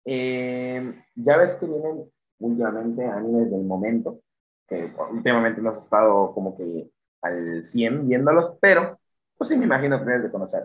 Eh, 0.05 0.95
ya 1.15 1.37
ves 1.37 1.57
que 1.57 1.67
vienen 1.67 2.11
últimamente 2.39 3.05
animes 3.05 3.51
del 3.51 3.65
momento, 3.65 4.21
que 4.69 4.93
últimamente 5.11 5.61
no 5.61 5.71
has 5.71 5.79
estado 5.83 6.33
como 6.33 6.57
que 6.57 6.91
al 7.23 7.65
100 7.65 8.07
viéndolos, 8.09 8.57
pero 8.61 8.99
pues 9.37 9.49
sí 9.49 9.57
me 9.57 9.65
imagino 9.65 9.99
que 9.99 10.05
debes 10.05 10.23
de 10.25 10.31
conocer. 10.31 10.65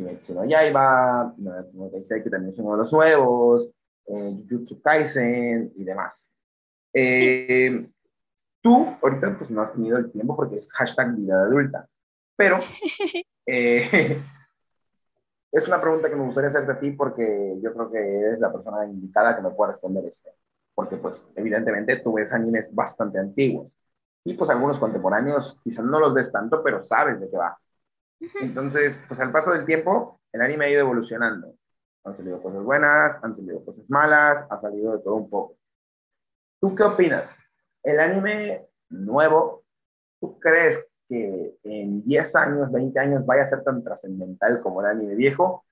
Kimetsu 0.00 0.34
no 0.34 0.44
Yaiba, 0.44 1.34
Nanatsu 1.36 1.76
no 1.76 1.90
Taizai, 1.90 2.22
que 2.22 2.30
también 2.30 2.54
son 2.54 2.66
uno 2.66 2.76
de 2.76 2.82
los 2.84 2.92
nuevos, 2.92 3.70
eh, 4.06 4.44
Jujutsu 4.48 4.80
Kaisen 4.80 5.72
y 5.76 5.84
demás. 5.84 6.32
Eh, 6.92 7.86
Tú 8.62 8.86
ahorita 9.02 9.36
pues 9.38 9.50
no 9.50 9.62
has 9.62 9.72
tenido 9.72 9.96
el 9.96 10.10
tiempo 10.10 10.36
porque 10.36 10.58
es 10.58 10.70
hashtag 10.72 11.16
vida 11.16 11.42
adulta, 11.42 11.88
pero 12.36 12.58
eh, 13.46 14.20
es 15.52 15.66
una 15.66 15.80
pregunta 15.80 16.10
que 16.10 16.16
me 16.16 16.26
gustaría 16.26 16.50
hacerte 16.50 16.72
a 16.72 16.80
ti 16.80 16.90
porque 16.90 17.58
yo 17.62 17.72
creo 17.72 17.90
que 17.90 17.98
eres 17.98 18.38
la 18.38 18.52
persona 18.52 18.84
indicada 18.84 19.34
que 19.34 19.42
me 19.42 19.50
pueda 19.50 19.72
responder 19.72 20.04
esto. 20.06 20.30
Porque 20.74 20.96
pues 20.96 21.22
evidentemente 21.34 21.96
tú 21.96 22.14
ves 22.14 22.32
animes 22.32 22.74
bastante 22.74 23.18
antiguos 23.18 23.72
y 24.24 24.34
pues 24.34 24.50
algunos 24.50 24.78
contemporáneos 24.78 25.58
quizás 25.64 25.84
no 25.84 25.98
los 25.98 26.12
ves 26.12 26.30
tanto, 26.30 26.62
pero 26.62 26.84
sabes 26.84 27.18
de 27.18 27.30
qué 27.30 27.36
va. 27.36 27.58
Entonces, 28.40 29.02
pues 29.08 29.20
al 29.20 29.32
paso 29.32 29.52
del 29.52 29.64
tiempo, 29.64 30.20
el 30.32 30.42
anime 30.42 30.66
ha 30.66 30.70
ido 30.70 30.80
evolucionando. 30.80 31.54
Han 32.04 32.16
salido 32.16 32.42
cosas 32.42 32.62
buenas, 32.62 33.16
han 33.22 33.36
salido 33.36 33.64
cosas 33.64 33.88
malas, 33.88 34.46
ha 34.50 34.60
salido 34.60 34.96
de 34.96 35.02
todo 35.02 35.14
un 35.16 35.30
poco. 35.30 35.56
¿Tú 36.60 36.74
qué 36.74 36.82
opinas? 36.82 37.30
El 37.82 38.00
anime 38.00 38.66
nuevo, 38.90 39.64
¿tú 40.20 40.38
crees 40.38 40.86
que 41.08 41.56
en 41.64 42.04
10 42.04 42.36
años, 42.36 42.72
20 42.72 42.98
años 42.98 43.26
vaya 43.26 43.42
a 43.42 43.46
ser 43.46 43.62
tan 43.62 43.82
trascendental 43.82 44.60
como 44.60 44.80
el 44.80 44.86
anime 44.86 45.14
viejo? 45.14 45.64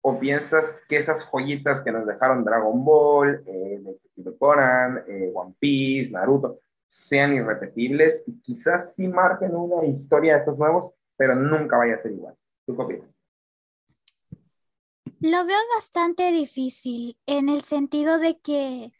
¿O 0.00 0.18
piensas 0.18 0.76
que 0.88 0.96
esas 0.96 1.24
joyitas 1.24 1.80
que 1.82 1.90
nos 1.90 2.06
dejaron 2.06 2.44
Dragon 2.44 2.84
Ball, 2.84 3.42
eh, 3.46 3.82
Conan, 4.38 5.04
eh, 5.06 5.32
One 5.34 5.54
Piece, 5.58 6.10
Naruto, 6.12 6.60
sean 6.86 7.34
irrepetibles 7.34 8.24
y 8.26 8.40
quizás 8.40 8.94
sí 8.94 9.08
marquen 9.08 9.54
una 9.54 9.84
historia 9.84 10.34
de 10.34 10.38
estos 10.40 10.58
nuevos, 10.58 10.92
pero 11.18 11.34
nunca 11.34 11.76
vaya 11.76 11.96
a 11.96 11.98
ser 11.98 12.12
igual? 12.12 12.34
¿Tú 12.64 12.76
qué 12.76 12.82
opinas? 12.82 13.10
Lo 15.20 15.44
veo 15.44 15.58
bastante 15.74 16.30
difícil 16.30 17.18
en 17.26 17.48
el 17.48 17.60
sentido 17.62 18.18
de 18.18 18.38
que 18.38 18.92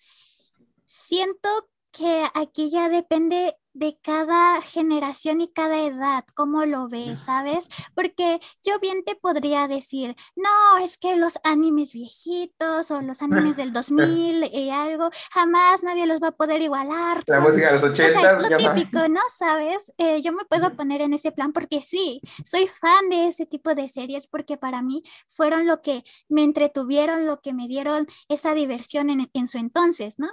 siento 0.84 1.48
que 1.92 2.24
aquí 2.34 2.70
ya 2.70 2.88
depende 2.88 3.56
de 3.78 3.96
cada 4.02 4.60
generación 4.60 5.40
y 5.40 5.52
cada 5.52 5.78
edad, 5.84 6.24
cómo 6.34 6.64
lo 6.66 6.88
ves, 6.88 7.20
¿sabes? 7.20 7.68
Porque 7.94 8.40
yo 8.64 8.80
bien 8.80 9.04
te 9.04 9.14
podría 9.14 9.68
decir, 9.68 10.16
no, 10.34 10.78
es 10.84 10.98
que 10.98 11.16
los 11.16 11.38
animes 11.44 11.92
viejitos 11.92 12.90
o 12.90 13.00
los 13.02 13.22
animes 13.22 13.56
del 13.56 13.72
2000 13.72 14.44
y 14.52 14.70
algo, 14.70 15.10
jamás 15.30 15.84
nadie 15.84 16.06
los 16.06 16.20
va 16.20 16.28
a 16.28 16.32
poder 16.32 16.60
igualar. 16.60 17.22
La 17.28 17.38
música 17.38 17.72
de 17.72 17.80
los 17.80 17.92
o 17.92 17.96
sea, 17.96 18.06
80, 18.08 18.32
lo 18.32 18.48
ya 18.48 18.74
típico, 18.74 19.08
¿no? 19.08 19.20
¿Sabes? 19.32 19.92
Eh, 19.96 20.20
yo 20.22 20.32
me 20.32 20.44
puedo 20.44 20.74
poner 20.74 21.00
en 21.00 21.14
ese 21.14 21.30
plan 21.30 21.52
porque 21.52 21.80
sí, 21.80 22.20
soy 22.44 22.66
fan 22.66 23.08
de 23.10 23.28
ese 23.28 23.46
tipo 23.46 23.76
de 23.76 23.88
series 23.88 24.26
porque 24.26 24.56
para 24.56 24.82
mí 24.82 25.04
fueron 25.28 25.68
lo 25.68 25.82
que 25.82 26.02
me 26.28 26.42
entretuvieron, 26.42 27.26
lo 27.26 27.40
que 27.40 27.54
me 27.54 27.68
dieron 27.68 28.06
esa 28.28 28.54
diversión 28.54 29.10
en, 29.10 29.30
en 29.32 29.46
su 29.46 29.58
entonces, 29.58 30.18
¿no? 30.18 30.28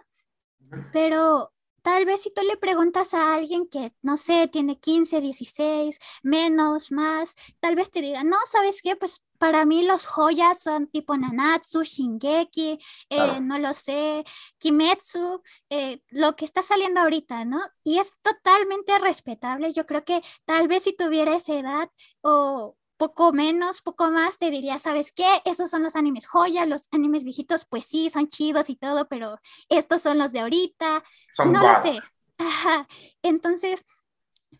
Pero 0.91 1.51
tal 1.85 2.03
vez 2.03 2.23
si 2.23 2.33
tú 2.33 2.41
le 2.41 2.57
preguntas 2.57 3.13
a 3.13 3.35
alguien 3.35 3.67
que, 3.67 3.93
no 4.01 4.17
sé, 4.17 4.47
tiene 4.47 4.79
15, 4.79 5.21
16, 5.21 5.99
menos, 6.23 6.91
más, 6.91 7.35
tal 7.59 7.75
vez 7.75 7.91
te 7.91 8.01
diga, 8.01 8.23
no, 8.23 8.37
¿sabes 8.47 8.81
qué? 8.81 8.95
Pues 8.95 9.21
para 9.37 9.65
mí 9.65 9.83
los 9.85 10.07
joyas 10.07 10.63
son 10.63 10.87
tipo 10.87 11.15
Nanatsu, 11.15 11.83
Shingeki, 11.83 12.79
eh, 13.09 13.39
no 13.39 13.59
lo 13.59 13.75
sé, 13.75 14.23
Kimetsu, 14.57 15.43
eh, 15.69 16.01
lo 16.09 16.35
que 16.35 16.45
está 16.45 16.63
saliendo 16.63 17.01
ahorita, 17.01 17.45
¿no? 17.45 17.61
Y 17.83 17.99
es 17.99 18.13
totalmente 18.23 18.97
respetable. 18.97 19.71
Yo 19.71 19.85
creo 19.85 20.03
que 20.03 20.23
tal 20.45 20.67
vez 20.67 20.85
si 20.85 20.95
tuviera 20.95 21.35
esa 21.35 21.53
edad 21.53 21.89
o 22.21 22.75
poco 22.97 23.33
menos, 23.33 23.81
poco 23.81 24.11
más, 24.11 24.37
te 24.37 24.51
diría, 24.51 24.79
¿sabes 24.79 25.11
qué? 25.11 25.25
Esos 25.45 25.69
son 25.71 25.83
los 25.83 25.95
animes 25.95 26.27
joya, 26.27 26.65
los 26.65 26.87
animes 26.91 27.23
viejitos, 27.23 27.65
pues 27.69 27.85
sí, 27.85 28.09
son 28.09 28.27
chidos 28.27 28.69
y 28.69 28.75
todo, 28.75 29.07
pero 29.07 29.39
estos 29.69 30.01
son 30.01 30.17
los 30.17 30.31
de 30.31 30.39
ahorita, 30.41 31.03
Son 31.31 31.51
no 31.51 31.63
lo 31.65 31.75
sé. 31.75 32.03
Ajá. 32.37 32.87
Entonces, 33.21 33.85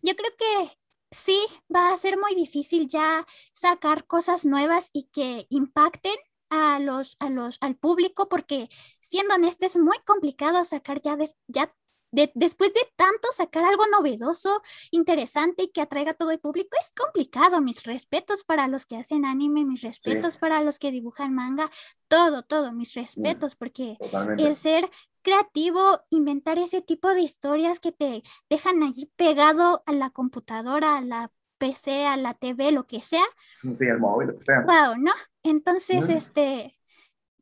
yo 0.01 0.15
creo 0.15 0.31
que 0.37 0.77
sí, 1.11 1.39
va 1.73 1.93
a 1.93 1.97
ser 1.97 2.17
muy 2.19 2.35
difícil 2.35 2.87
ya 2.87 3.25
sacar 3.53 4.05
cosas 4.07 4.45
nuevas 4.45 4.89
y 4.93 5.03
que 5.13 5.47
impacten 5.49 6.15
a 6.49 6.79
los, 6.79 7.17
a 7.19 7.29
los, 7.29 7.57
al 7.61 7.75
público, 7.75 8.29
porque 8.29 8.69
siendo 8.99 9.35
honesta, 9.35 9.65
es 9.65 9.77
muy 9.77 9.97
complicado 10.05 10.63
sacar 10.63 11.01
ya, 11.01 11.15
des- 11.15 11.35
ya 11.47 11.73
de- 12.15 12.31
después 12.33 12.73
de 12.73 12.81
tanto 12.95 13.27
sacar 13.33 13.65
algo 13.65 13.83
novedoso, 13.91 14.61
interesante 14.91 15.63
y 15.63 15.67
que 15.69 15.81
atraiga 15.81 16.11
a 16.11 16.13
todo 16.15 16.31
el 16.31 16.39
público, 16.39 16.69
es 16.79 16.91
complicado. 16.91 17.61
Mis 17.61 17.83
respetos 17.83 18.43
para 18.43 18.67
los 18.67 18.85
que 18.85 18.97
hacen 18.97 19.25
anime, 19.25 19.65
mis 19.65 19.81
respetos 19.81 20.37
para 20.37 20.61
los 20.61 20.79
que 20.79 20.91
dibujan 20.91 21.33
manga, 21.33 21.69
todo, 22.07 22.43
todo, 22.43 22.71
mis 22.71 22.93
respetos, 22.93 23.55
porque 23.55 23.97
Totalmente. 23.99 24.45
el 24.47 24.55
ser 24.55 24.89
creativo, 25.21 26.01
inventar 26.09 26.57
ese 26.59 26.81
tipo 26.81 27.09
de 27.09 27.21
historias 27.21 27.79
que 27.79 27.91
te 27.91 28.23
dejan 28.49 28.83
allí 28.83 29.11
pegado 29.15 29.83
a 29.85 29.91
la 29.91 30.09
computadora, 30.11 30.97
a 30.97 31.01
la 31.01 31.31
PC, 31.57 32.05
a 32.05 32.15
la 32.15 32.33
TV, 32.33 32.71
lo 32.71 32.85
que 32.85 32.99
sea. 33.01 33.25
Sí, 33.61 33.85
el 33.85 33.97
móvil, 33.99 34.27
lo 34.29 34.37
que 34.37 34.43
sea. 34.43 34.61
Wow, 34.61 34.97
¿no? 34.97 35.11
Entonces, 35.43 36.07
Mm. 36.07 36.11
este, 36.11 36.79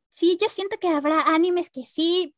sí, 0.09 0.37
yo 0.41 0.47
siento 0.49 0.77
que 0.79 0.87
habrá 0.87 1.21
animes 1.21 1.69
que 1.69 1.83
sí, 1.85 2.35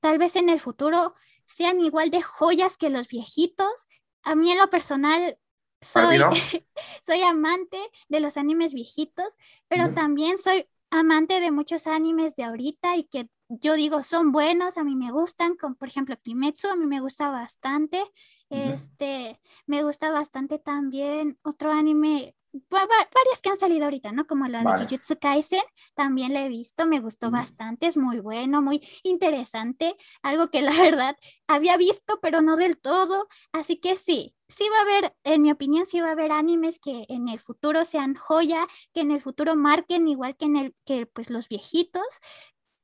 tal 0.00 0.18
vez 0.18 0.36
en 0.36 0.48
el 0.48 0.58
futuro 0.60 1.14
sean 1.50 1.80
igual 1.80 2.10
de 2.10 2.22
joyas 2.22 2.76
que 2.76 2.90
los 2.90 3.08
viejitos. 3.08 3.88
A 4.22 4.34
mí 4.34 4.50
en 4.52 4.58
lo 4.58 4.70
personal 4.70 5.38
soy, 5.80 6.18
soy 7.02 7.22
amante 7.22 7.78
de 8.08 8.20
los 8.20 8.36
animes 8.36 8.74
viejitos, 8.74 9.36
pero 9.68 9.92
también 9.92 10.38
soy 10.38 10.68
amante 10.90 11.40
de 11.40 11.50
muchos 11.50 11.86
animes 11.86 12.34
de 12.34 12.44
ahorita 12.44 12.96
y 12.96 13.04
que 13.04 13.28
yo 13.48 13.74
digo 13.74 14.02
son 14.02 14.30
buenos, 14.30 14.78
a 14.78 14.84
mí 14.84 14.94
me 14.94 15.10
gustan, 15.10 15.56
como 15.56 15.74
por 15.74 15.88
ejemplo 15.88 16.16
Kimetsu, 16.20 16.68
a 16.68 16.76
mí 16.76 16.86
me 16.86 17.00
gusta 17.00 17.30
bastante. 17.30 18.00
Este, 18.48 19.40
me 19.66 19.82
gusta 19.82 20.10
bastante 20.12 20.58
también 20.58 21.38
otro 21.42 21.72
anime, 21.72 22.36
varias 22.52 23.40
que 23.42 23.50
han 23.50 23.56
salido 23.56 23.84
ahorita, 23.84 24.12
¿no? 24.12 24.26
Como 24.26 24.46
la 24.46 24.58
de 24.60 24.64
Vale. 24.64 24.84
Jujutsu 24.84 25.18
Kaisen, 25.18 25.62
también 25.94 26.32
la 26.32 26.44
he 26.44 26.48
visto, 26.48 26.86
me 26.86 27.00
gustó 27.00 27.30
bastante, 27.30 27.86
es 27.86 27.96
muy 27.96 28.20
bueno, 28.20 28.62
muy 28.62 28.80
interesante, 29.02 29.94
algo 30.22 30.50
que 30.50 30.62
la 30.62 30.72
verdad 30.72 31.16
había 31.46 31.76
visto, 31.76 32.18
pero 32.20 32.42
no 32.42 32.56
del 32.56 32.78
todo, 32.78 33.28
así 33.52 33.76
que 33.76 33.96
sí, 33.96 34.34
sí 34.48 34.64
va 34.72 34.78
a 34.78 34.82
haber, 34.82 35.16
en 35.24 35.42
mi 35.42 35.50
opinión, 35.50 35.86
sí 35.86 36.00
va 36.00 36.08
a 36.08 36.12
haber 36.12 36.32
animes 36.32 36.78
que 36.78 37.06
en 37.08 37.28
el 37.28 37.40
futuro 37.40 37.84
sean 37.84 38.14
joya, 38.14 38.66
que 38.92 39.00
en 39.00 39.10
el 39.10 39.20
futuro 39.20 39.56
marquen 39.56 40.08
igual 40.08 40.36
que 40.36 40.46
en 40.46 40.56
el, 40.56 40.74
que 40.84 41.06
pues 41.06 41.30
los 41.30 41.48
viejitos, 41.48 42.20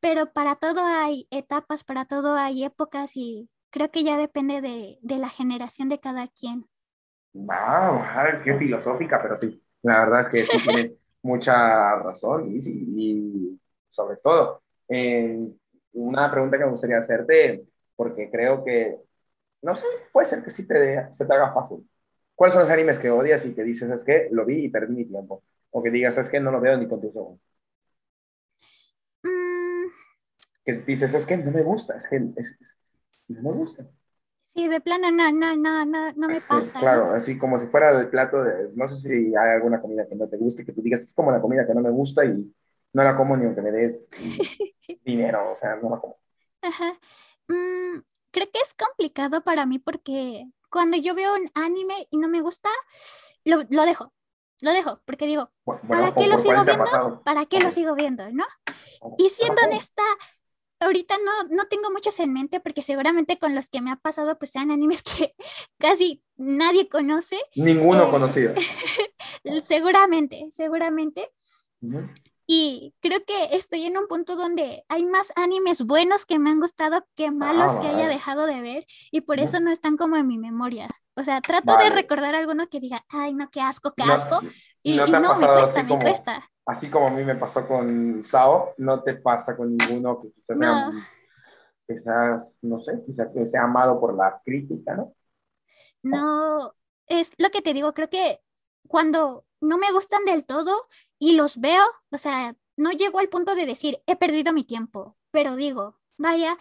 pero 0.01 0.33
para 0.33 0.57
todo 0.57 0.85
hay 0.85 1.27
etapas, 1.31 1.85
para 1.85 2.05
todo 2.05 2.35
hay 2.35 2.65
épocas 2.65 3.17
y 3.17 3.51
creo 3.71 3.91
que 3.91 4.05
ya 4.05 4.17
depende 4.17 4.61
de, 4.61 4.99
de 5.03 5.19
la 5.19 5.29
generación 5.29 5.89
de 5.89 6.01
cada 6.01 6.29
quien. 6.29 6.69
Wow, 7.39 8.03
qué 8.45 8.55
filosófica, 8.57 9.21
pero 9.23 9.37
sí, 9.37 9.63
la 9.83 10.01
verdad 10.05 10.23
es 10.23 10.29
que 10.29 10.47
sí 10.47 10.63
tiene 10.63 10.97
mucha 11.23 11.97
razón 11.97 12.49
y, 12.57 13.59
sobre 13.89 14.17
todo, 14.19 14.63
eh, 14.89 15.39
una 15.93 16.31
pregunta 16.31 16.57
que 16.59 16.65
me 16.65 16.71
gustaría 16.71 16.99
hacerte, 16.99 17.65
porque 17.95 18.31
creo 18.31 18.65
que, 18.65 18.99
no 19.63 19.75
sé, 19.75 19.87
puede 20.13 20.27
ser 20.27 20.45
que 20.45 20.51
sí 20.53 20.67
te, 20.67 20.75
dé- 20.79 21.13
se 21.13 21.27
te 21.27 21.35
haga 21.35 21.53
fácil. 21.55 21.89
¿Cuáles 22.35 22.55
son 22.55 22.63
los 22.65 22.71
animes 22.73 22.99
que 23.01 23.11
odias 23.11 23.45
y 23.47 23.55
que 23.55 23.65
dices, 23.65 23.91
es 23.91 24.05
que 24.05 24.29
lo 24.33 24.45
vi 24.47 24.67
y 24.67 24.69
perdí 24.71 24.95
mi 24.97 25.07
tiempo? 25.07 25.45
O 25.71 25.83
que 25.83 25.91
digas, 25.91 26.19
es 26.19 26.29
que 26.31 26.41
no 26.41 26.51
lo 26.53 26.61
veo 26.61 26.77
ni 26.79 26.89
con 26.89 27.01
tus 27.01 27.17
ojos. 27.17 27.41
Mm, 29.25 29.89
Que 30.65 30.75
dices, 30.75 31.15
es 31.15 31.27
que 31.27 31.37
no 31.39 31.51
me 31.53 31.63
gusta, 31.63 31.97
es 31.99 32.07
que 32.09 32.17
es- 32.37 32.57
no 33.29 33.43
me 33.43 33.53
gusta. 33.59 33.87
Sí, 34.57 34.69
de 34.69 34.81
plano, 34.81 35.13
no, 35.13 35.31
no, 35.33 35.57
no, 35.57 35.85
no, 35.87 36.13
no 36.13 36.29
me 36.29 36.41
Sí, 36.41 36.47
pasa. 36.49 36.81
Claro, 36.81 37.13
así 37.13 37.39
como 37.39 37.59
si 37.59 37.67
fuera 37.67 37.99
el 38.01 38.09
plato 38.09 38.43
de, 38.43 38.71
no 38.75 38.89
sé 38.89 38.97
si 38.97 39.09
hay 39.37 39.51
alguna 39.55 39.81
comida 39.81 40.07
que 40.09 40.15
no 40.17 40.29
te 40.29 40.37
guste, 40.37 40.65
que 40.65 40.73
tú 40.73 40.83
digas, 40.83 41.03
es 41.03 41.13
como 41.13 41.31
la 41.33 41.41
comida 41.41 41.67
que 41.67 41.75
no 41.75 41.81
me 41.81 41.91
gusta 41.91 42.25
y 42.25 42.53
no 42.93 43.03
la 43.05 43.17
como 43.17 43.37
ni 43.37 43.47
aunque 43.47 43.63
me 43.63 43.71
des 43.73 44.09
dinero, 45.05 45.53
o 45.53 45.57
sea, 45.59 45.77
no 45.77 45.91
la 45.91 45.99
como. 46.01 46.19
Ajá. 46.63 46.99
Mm, 47.49 48.01
creo 48.31 48.51
que 48.53 48.59
es 48.61 48.75
complicado 48.75 49.43
para 49.43 49.67
mí 49.67 49.79
porque 49.79 50.45
cuando 50.71 50.97
yo 50.97 51.15
veo 51.15 51.35
un 51.35 51.51
anime 51.55 51.95
y 52.11 52.19
no 52.19 52.29
me 52.29 52.41
gusta, 52.41 52.69
lo, 53.45 53.59
lo 53.71 53.85
dejo. 53.85 54.13
Lo 54.63 54.73
dejo, 54.73 55.03
porque 55.05 55.27
digo, 55.27 55.53
¿para 55.89 56.13
qué 56.13 56.29
lo 56.29 56.39
sigo 56.39 56.65
viendo? 56.65 57.21
¿Para 57.25 57.47
qué 57.47 57.61
lo 57.61 57.71
sigo 57.71 57.95
viendo? 57.95 58.31
¿No? 58.33 58.45
Y 59.17 59.31
siendo 59.31 59.63
honesta, 59.65 60.03
ahorita 60.87 61.17
no, 61.25 61.55
no 61.55 61.67
tengo 61.67 61.91
muchos 61.91 62.19
en 62.21 62.33
mente 62.33 62.61
porque 62.61 62.83
seguramente 62.83 63.39
con 63.39 63.55
los 63.55 63.69
que 63.69 63.81
me 63.81 63.91
ha 63.91 63.97
pasado 63.97 64.39
pues 64.39 64.51
sean 64.51 64.71
animes 64.71 65.03
que 65.03 65.35
casi 65.79 66.23
nadie 66.37 66.89
conoce. 66.89 67.39
Ninguno 67.55 68.05
eh, 68.05 68.11
conocido. 68.11 68.55
seguramente, 69.65 70.49
seguramente. 70.51 71.31
Y 72.49 72.95
creo 73.01 73.25
que 73.25 73.57
estoy 73.57 73.85
en 73.85 73.99
un 73.99 74.07
punto 74.07 74.37
donde 74.37 74.85
hay 74.89 75.05
más 75.05 75.33
animes 75.37 75.83
buenos 75.83 76.25
que 76.25 76.39
me 76.39 76.51
han 76.51 76.61
gustado 76.61 77.07
que 77.15 77.31
malos 77.31 77.75
que 77.77 77.89
haya 77.89 78.09
dejado 78.09 78.47
de 78.47 78.61
ver 78.61 78.87
y 79.11 79.23
por 79.23 79.41
eso 79.41 79.61
no 79.61 79.71
están 79.71 79.97
como 79.97 80.17
en 80.17 80.27
mi 80.27 80.39
memoria. 80.39 80.89
O 81.17 81.25
sea, 81.25 81.41
trato 81.41 81.77
de 81.77 81.91
recordar 81.91 82.35
alguno 82.35 82.69
que 82.69 82.79
diga, 82.79 83.05
ay, 83.09 83.35
no, 83.35 83.51
qué 83.51 83.61
asco, 83.61 83.95
qué 83.97 84.05
asco. 84.05 84.41
y, 84.83 84.97
no, 84.97 85.37
me 85.37 85.47
cuesta, 85.47 85.83
me 85.83 85.99
cuesta. 85.99 86.51
Así 86.67 86.91
como 86.91 87.07
a 87.07 87.11
mí 87.11 87.23
me 87.23 87.37
pasó 87.37 87.67
con 87.67 88.23
Sao, 88.25 88.75
no 88.79 89.03
te 89.03 89.15
pasa 89.15 89.57
con 89.57 89.77
ninguno 89.77 90.21
que 90.21 90.33
quizás 90.33 90.59
sea, 90.59 90.91
quizás, 91.87 92.59
no 92.63 92.81
sé, 92.81 93.03
quizás 93.07 93.29
que 93.33 93.47
sea 93.47 93.63
amado 93.63 94.01
por 94.01 94.17
la 94.17 94.43
crítica, 94.45 94.97
¿no? 94.97 95.15
No, 96.03 96.75
es 97.07 97.33
lo 97.39 97.51
que 97.51 97.63
te 97.63 97.73
digo, 97.73 97.95
creo 97.95 98.11
que 98.11 98.41
cuando 98.89 99.45
no 99.61 99.79
me 99.79 99.93
gustan 99.93 100.25
del 100.25 100.45
todo 100.45 100.87
y 101.19 101.37
los 101.37 101.61
veo, 101.61 101.85
o 102.11 102.19
sea, 102.19 102.57
no 102.77 102.91
llego 102.91 103.21
al 103.21 103.29
punto 103.29 103.55
de 103.55 103.67
decir, 103.67 104.03
he 104.07 104.17
perdido 104.17 104.53
mi 104.53 104.65
tiempo, 104.65 105.17
pero 105.31 105.57
digo, 105.57 105.99
vaya, 106.19 106.57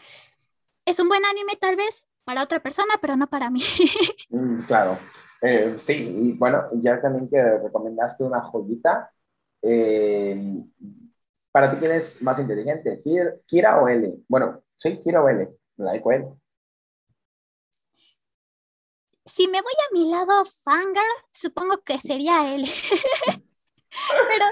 es 0.86 0.99
un 0.99 1.10
buen 1.10 1.26
anime 1.26 1.53
tal 1.60 1.76
vez 1.76 2.07
para 2.23 2.44
otra 2.44 2.61
persona, 2.61 2.94
pero 3.02 3.15
no 3.18 3.27
para 3.27 3.49
mí. 3.49 3.61
Mm, 4.30 4.64
claro, 4.64 4.98
eh, 5.41 5.77
sí, 5.82 5.94
y 5.94 6.32
bueno, 6.34 6.64
ya 6.73 6.99
también 6.99 7.30
que 7.30 7.40
recomendaste 7.60 8.23
una 8.23 8.41
joyita, 8.41 9.11
eh, 9.66 10.64
para 11.52 11.72
ti, 11.72 11.78
¿quién 11.78 11.92
es 11.94 12.22
más 12.22 12.40
inteligente? 12.40 13.02
¿Kira 13.46 13.82
o 13.82 13.88
L? 13.88 14.14
Bueno, 14.28 14.64
sí, 14.78 15.02
Kira 15.04 15.24
o 15.24 15.30
L. 15.30 15.50
Like 15.78 16.16
L 16.16 16.36
si 19.36 19.48
me 19.48 19.62
voy 19.62 19.74
a 19.74 19.94
mi 19.94 20.10
lado 20.10 20.46
fangirl, 20.46 21.04
supongo 21.32 21.84
que 21.84 21.98
sería 21.98 22.56
él. 22.56 22.64
Pero. 24.30 24.46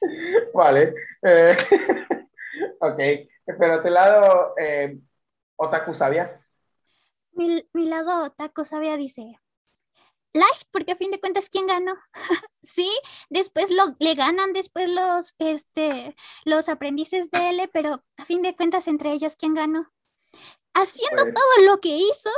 vale. 0.54 0.94
Eh, 1.22 1.56
ok. 2.80 2.98
Pero 3.44 3.74
a 3.74 3.82
tu 3.82 3.90
lado, 3.90 4.54
eh, 4.58 4.98
Otaku 5.56 5.92
Sabia. 5.92 6.40
Mi, 7.32 7.68
mi 7.72 7.86
lado 7.86 8.24
Otaku 8.24 8.64
Sabia 8.64 8.96
dice. 8.96 9.38
Life, 10.34 10.64
porque 10.70 10.92
a 10.92 10.96
fin 10.96 11.10
de 11.10 11.20
cuentas, 11.20 11.48
¿quién 11.48 11.66
ganó? 11.66 11.94
sí, 12.62 12.90
después 13.30 13.70
lo, 13.70 13.96
le 13.98 14.14
ganan 14.14 14.52
después 14.52 14.88
los, 14.88 15.34
este, 15.38 16.16
los 16.44 16.68
aprendices 16.68 17.30
de 17.30 17.50
L, 17.50 17.68
pero 17.68 18.02
a 18.16 18.24
fin 18.24 18.42
de 18.42 18.56
cuentas, 18.56 18.88
entre 18.88 19.12
ellos, 19.12 19.36
¿quién 19.36 19.54
ganó? 19.54 19.92
haciendo 20.74 21.22
pues 21.22 21.34
todo 21.34 21.66
lo 21.66 21.80
que 21.80 21.96
hizo, 21.96 22.30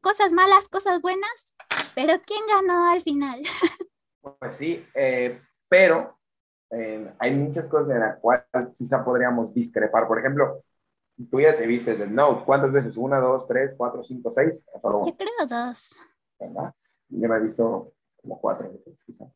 cosas 0.00 0.32
malas, 0.32 0.68
cosas 0.68 1.00
buenas, 1.00 1.56
pero 1.94 2.14
¿quién 2.24 2.40
ganó 2.48 2.90
al 2.90 3.02
final? 3.02 3.42
pues 4.38 4.54
sí, 4.54 4.84
eh, 4.94 5.40
pero 5.68 6.18
eh, 6.70 7.12
hay 7.18 7.34
muchas 7.34 7.68
cosas 7.68 7.90
en 7.90 8.00
las 8.00 8.18
cuales 8.18 8.46
quizá 8.78 9.04
podríamos 9.04 9.52
discrepar. 9.54 10.06
Por 10.06 10.18
ejemplo, 10.18 10.62
tú 11.30 11.40
ya 11.40 11.56
te 11.56 11.66
viste 11.66 11.94
del 11.94 12.14
Note, 12.14 12.44
¿cuántas 12.44 12.72
veces? 12.72 12.96
¿Una, 12.96 13.18
dos, 13.18 13.46
tres, 13.46 13.74
cuatro, 13.76 14.02
cinco, 14.02 14.32
seis? 14.34 14.64
Yo 14.82 15.16
creo 15.16 15.46
dos. 15.48 15.98
¿Verdad? 16.38 16.74
Yo 17.12 17.28
me 17.28 17.36
he 17.36 17.40
visto 17.40 17.92
como 18.20 18.40
cuatro 18.40 18.70
veces, 18.70 18.98
quizá. 19.04 19.26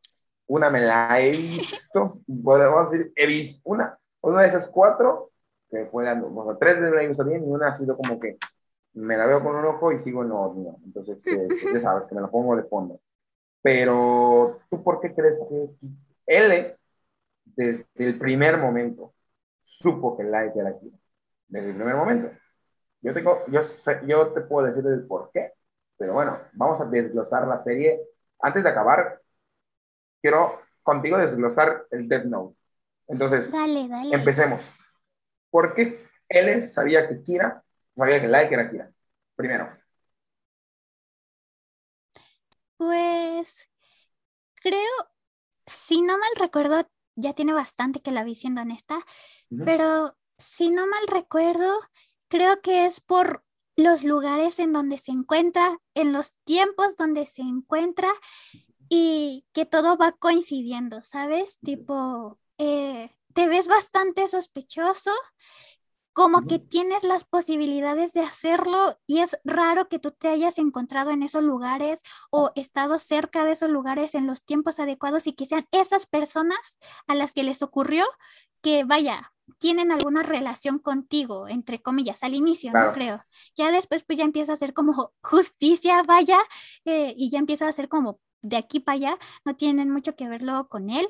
Una 0.49 0.71
me 0.71 0.81
la 0.81 1.21
he 1.21 1.31
visto, 1.31 2.21
podemos 2.43 2.91
decir, 2.91 3.13
he 3.17 3.27
visto 3.27 3.61
una. 3.65 3.99
Una 4.21 4.43
de 4.43 4.49
esas 4.49 4.69
cuatro 4.69 5.31
que 5.71 5.87
fue 5.87 6.13
bueno, 6.21 6.57
tres 6.59 6.81
de 6.81 6.91
la 6.91 7.03
he 7.03 7.25
bien 7.25 7.45
y 7.45 7.49
una 7.49 7.69
ha 7.69 7.73
sido 7.73 7.97
como 7.97 8.21
que 8.21 8.39
me 8.95 9.17
la 9.17 9.27
veo 9.27 9.43
con 9.43 9.57
un 9.57 9.65
ojo 9.65 9.93
y 9.93 9.99
sigo 10.01 10.23
en 10.25 10.33
otro. 10.33 10.79
Entonces, 10.85 11.19
eh, 11.27 11.47
pues, 11.49 11.73
ya 11.73 11.81
sabes, 11.81 12.09
que 12.09 12.15
me 12.15 12.21
la 12.21 12.29
pongo 12.29 12.57
de 12.57 12.63
fondo. 12.65 13.01
Pero, 13.63 14.61
¿tú 14.71 14.83
por 14.83 15.01
qué 15.01 15.15
crees 15.15 15.39
que 15.39 15.71
L, 16.27 16.77
desde 17.45 17.87
el 17.97 18.19
primer 18.19 18.59
momento, 18.59 19.13
supo 19.63 20.17
que 20.17 20.25
like 20.25 20.59
era 20.59 20.71
aquí? 20.71 20.93
Desde 21.49 21.71
el 21.71 21.77
primer 21.77 21.97
momento. 21.97 22.31
Yo, 23.01 23.13
tengo, 23.13 23.45
yo, 23.49 23.63
sé, 23.63 24.01
yo 24.07 24.33
te 24.33 24.41
puedo 24.43 24.67
decir 24.67 24.85
el 24.87 25.07
por 25.07 25.31
qué, 25.33 25.53
pero 25.97 26.13
bueno, 26.13 26.39
vamos 26.53 26.81
a 26.81 26.85
desglosar 26.85 27.47
la 27.47 27.59
serie. 27.59 28.01
Antes 28.41 28.63
de 28.63 28.69
acabar, 28.69 29.21
quiero 30.21 30.61
contigo 30.83 31.17
desglosar 31.17 31.87
el 31.91 32.09
Death 32.09 32.25
Note. 32.25 32.57
Entonces, 33.09 33.51
dale, 33.51 33.89
dale. 33.89 34.15
empecemos. 34.15 34.63
¿Por 35.51 35.75
qué 35.75 36.07
él 36.29 36.67
sabía 36.69 37.09
que 37.09 37.23
Kira, 37.23 37.63
sabía 37.97 38.21
que 38.21 38.29
Like 38.29 38.55
era 38.55 38.71
Kira? 38.71 38.91
Primero. 39.35 39.71
Pues 42.77 43.71
creo, 44.57 44.91
si 45.65 46.03
no 46.03 46.19
mal 46.19 46.31
recuerdo, 46.39 46.89
ya 47.15 47.33
tiene 47.33 47.55
bastante 47.55 48.01
que 48.01 48.11
la 48.11 48.25
vi 48.25 48.35
siendo 48.35 48.61
honesta, 48.61 48.99
pero 49.65 50.17
si 50.37 50.71
no 50.71 50.87
mal 50.87 51.07
recuerdo, 51.09 51.81
creo 52.29 52.61
que 52.61 52.85
es 52.85 53.01
por 53.01 53.46
los 53.77 54.05
lugares 54.05 54.59
en 54.59 54.73
donde 54.73 54.99
se 54.99 55.13
encuentra, 55.13 55.79
en 55.95 56.13
los 56.13 56.35
tiempos 56.45 56.97
donde 56.97 57.27
se 57.27 57.43
encuentra 57.43 58.09
y 58.89 59.45
que 59.53 59.67
todo 59.67 59.97
va 59.97 60.13
coincidiendo, 60.13 61.03
¿sabes? 61.03 61.59
Tipo, 61.63 62.39
eh, 62.59 63.11
te 63.35 63.49
ves 63.49 63.69
bastante 63.69 64.27
sospechoso, 64.29 65.11
como 66.15 66.47
que 66.47 66.59
tienes 66.59 67.05
las 67.05 67.25
posibilidades 67.25 68.15
de 68.15 68.23
hacerlo 68.23 68.99
y 69.07 69.19
es 69.19 69.39
raro 69.45 69.91
que 69.91 69.99
tú 69.99 70.13
te 70.13 70.29
hayas 70.29 70.57
encontrado 70.57 71.11
en 71.11 71.23
esos 71.23 71.45
lugares 71.45 72.01
o 72.31 72.53
estado 72.55 72.99
cerca 72.99 73.45
de 73.45 73.53
esos 73.53 73.69
lugares 73.69 74.15
en 74.15 74.27
los 74.27 74.43
tiempos 74.43 74.81
adecuados 74.81 75.27
y 75.27 75.35
que 75.35 75.45
sean 75.45 75.69
esas 75.73 76.07
personas 76.07 76.79
a 77.07 77.15
las 77.15 77.35
que 77.35 77.43
les 77.43 77.61
ocurrió 77.61 78.07
que 78.63 78.85
vaya, 78.85 79.35
tienen 79.59 79.93
alguna 79.93 80.23
relación 80.23 80.79
contigo, 80.79 81.49
entre 81.49 81.81
comillas, 81.81 82.23
al 82.23 82.35
inicio, 82.35 82.73
no 82.73 82.93
creo. 82.93 83.25
Ya 83.55 83.71
después 83.71 84.05
pues 84.05 84.19
ya 84.19 84.25
empieza 84.25 84.53
a 84.53 84.57
ser 84.57 84.73
como 84.73 85.13
justicia, 85.23 86.03
vaya, 86.03 86.39
eh, 86.85 87.15
y 87.17 87.31
ya 87.31 87.39
empieza 87.39 87.69
a 87.69 87.73
ser 87.73 87.89
como 87.89 88.21
de 88.43 88.57
aquí 88.57 88.81
para 88.81 88.97
allá, 88.97 89.19
no 89.45 89.57
tienen 89.57 89.91
mucho 89.91 90.15
que 90.15 90.29
verlo 90.29 90.69
con 90.69 90.91
él, 90.91 91.07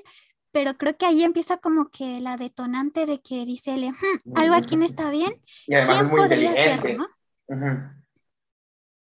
pero 0.53 0.75
creo 0.79 0.97
que 0.97 1.05
ahí 1.05 1.23
empieza 1.23 1.59
como 1.59 1.91
que 1.91 2.21
la 2.21 2.37
detonante 2.37 3.05
de 3.05 3.21
que 3.21 3.45
dice 3.45 3.77
hmm, 3.77 4.37
algo 4.37 4.55
aquí 4.55 4.77
no 4.77 4.87
está 4.87 5.11
bien. 5.11 5.35
Y 5.67 5.75
además 5.75 5.97
¿Quién 5.99 6.11
podría 6.11 6.55
ser, 6.55 6.97
no? 6.97 7.07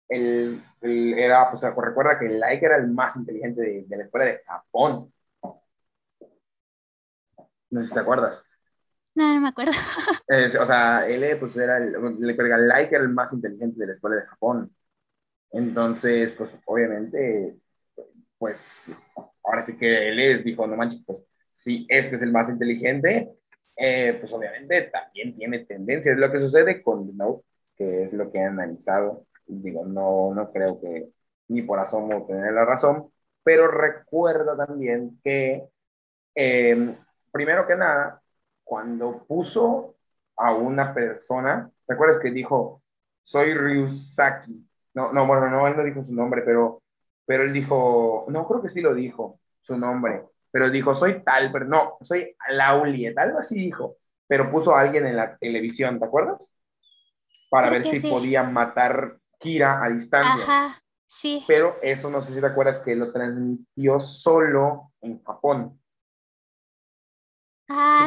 el, 0.10 0.64
era, 0.82 1.50
pues 1.52 1.62
recuerda 1.62 2.18
que 2.20 2.26
el 2.26 2.40
Like 2.40 2.66
era 2.66 2.78
el 2.78 2.88
más 2.90 3.16
inteligente 3.16 3.62
de, 3.62 3.98
la 3.98 4.04
escuela 4.04 4.26
de 4.26 4.42
Japón. 4.46 5.14
No 7.70 7.82
sé 7.82 7.88
si 7.88 7.94
te 7.94 8.00
acuerdas. 8.00 8.44
No, 9.20 9.34
no 9.34 9.42
me 9.42 9.50
acuerdo. 9.50 9.74
o 10.62 10.66
sea, 10.66 11.06
él 11.06 11.38
pues 11.40 11.54
era 11.58 11.78
el, 11.78 11.94
el 11.94 12.68
Like 12.70 12.96
era 12.96 13.04
el 13.04 13.10
más 13.10 13.34
inteligente 13.34 13.78
de 13.78 13.88
la 13.88 13.94
escuela 13.94 14.16
de 14.16 14.28
Japón. 14.28 14.74
Entonces, 15.52 16.32
pues 16.34 16.52
obviamente, 16.66 17.58
pues 18.38 18.90
ahora 19.44 19.66
sí 19.66 19.78
que 19.78 20.10
él 20.10 20.44
dijo, 20.44 20.66
no 20.68 20.78
manches, 20.78 21.04
pues 21.06 21.22
si 21.52 21.86
este 21.90 22.16
es 22.16 22.22
el 22.22 22.32
más 22.32 22.48
inteligente, 22.50 23.30
eh, 23.76 24.18
pues 24.22 24.32
obviamente 24.32 24.84
también 24.84 25.36
tiene 25.36 25.66
tendencia. 25.66 26.14
Es 26.14 26.18
lo 26.18 26.32
que 26.32 26.40
sucede 26.40 26.82
con 26.82 27.18
Note, 27.18 27.44
que 27.76 28.04
es 28.06 28.14
lo 28.14 28.32
que 28.32 28.38
he 28.40 28.44
analizado. 28.46 29.26
Digo, 29.48 29.86
no, 29.86 30.34
no 30.34 30.52
creo 30.54 30.80
que 30.80 31.10
ni 31.50 31.64
por 31.64 31.80
asomo 31.80 32.26
tener 32.26 32.54
la 32.54 32.64
razón, 32.66 33.12
pero 33.44 33.68
recuerdo 33.68 34.56
también 34.56 35.20
que, 35.24 35.64
em, 36.36 36.96
primero 37.32 37.68
que 37.68 37.76
nada, 37.76 38.22
cuando 38.70 39.26
puso 39.26 39.96
a 40.38 40.54
una 40.54 40.94
persona, 40.94 41.70
¿recuerdas 41.88 42.20
que 42.20 42.30
dijo, 42.30 42.84
soy 43.24 43.54
Ryusaki? 43.54 44.66
No, 44.94 45.12
no, 45.12 45.26
bueno, 45.26 45.50
no, 45.50 45.68
él 45.68 45.76
no 45.76 45.84
dijo 45.84 46.04
su 46.04 46.14
nombre, 46.14 46.44
pero, 46.44 46.82
pero 47.26 47.44
él 47.44 47.52
dijo, 47.52 48.26
no, 48.30 48.48
creo 48.48 48.62
que 48.62 48.70
sí 48.70 48.82
lo 48.82 48.94
dijo, 48.94 49.40
su 49.62 49.76
nombre 49.76 50.24
pero 50.52 50.70
dijo, 50.70 50.96
soy 50.96 51.22
tal, 51.24 51.52
pero 51.52 51.66
no, 51.66 51.98
soy 52.02 52.36
Lauliet, 52.50 53.18
algo 53.18 53.40
así 53.40 53.56
dijo, 53.56 53.98
pero 54.28 54.52
puso 54.52 54.76
a 54.76 54.82
alguien 54.82 55.06
en 55.06 55.16
la 55.16 55.38
televisión, 55.38 56.00
¿te 56.00 56.06
acuerdas? 56.06 56.52
Para 57.50 57.70
ver 57.70 57.86
si 57.86 58.08
podía 58.08 58.44
matar 58.44 59.18
Kira 59.40 59.84
a 59.84 59.90
distancia. 59.90 60.44
Ajá, 60.44 60.84
sí. 61.08 61.44
Pero 61.48 61.78
eso 61.82 62.10
no 62.10 62.22
sé 62.22 62.34
si 62.34 62.42
te 62.42 62.46
acuerdas 62.46 62.80
que 62.80 62.96
lo 62.96 63.12
transmitió 63.12 64.00
solo 64.00 64.92
en 65.02 65.24
Japón. 65.24 65.80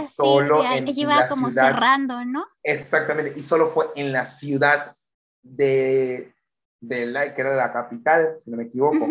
Ah, 0.04 0.08
solo 0.08 0.62
en 0.78 0.84
la 1.22 1.28
como 1.28 1.48
ciudad- 1.50 1.72
cerrando, 1.72 2.24
¿no? 2.24 2.44
Exactamente, 2.62 3.32
y 3.38 3.42
solo 3.42 3.68
fue 3.68 3.86
en 3.96 4.12
la 4.12 4.26
ciudad 4.26 4.94
de, 5.42 6.32
de 6.80 7.06
la, 7.06 7.34
que 7.34 7.40
era 7.40 7.54
la 7.56 7.72
capital, 7.72 8.38
si 8.44 8.50
no 8.50 8.56
me 8.56 8.64
equivoco. 8.64 9.04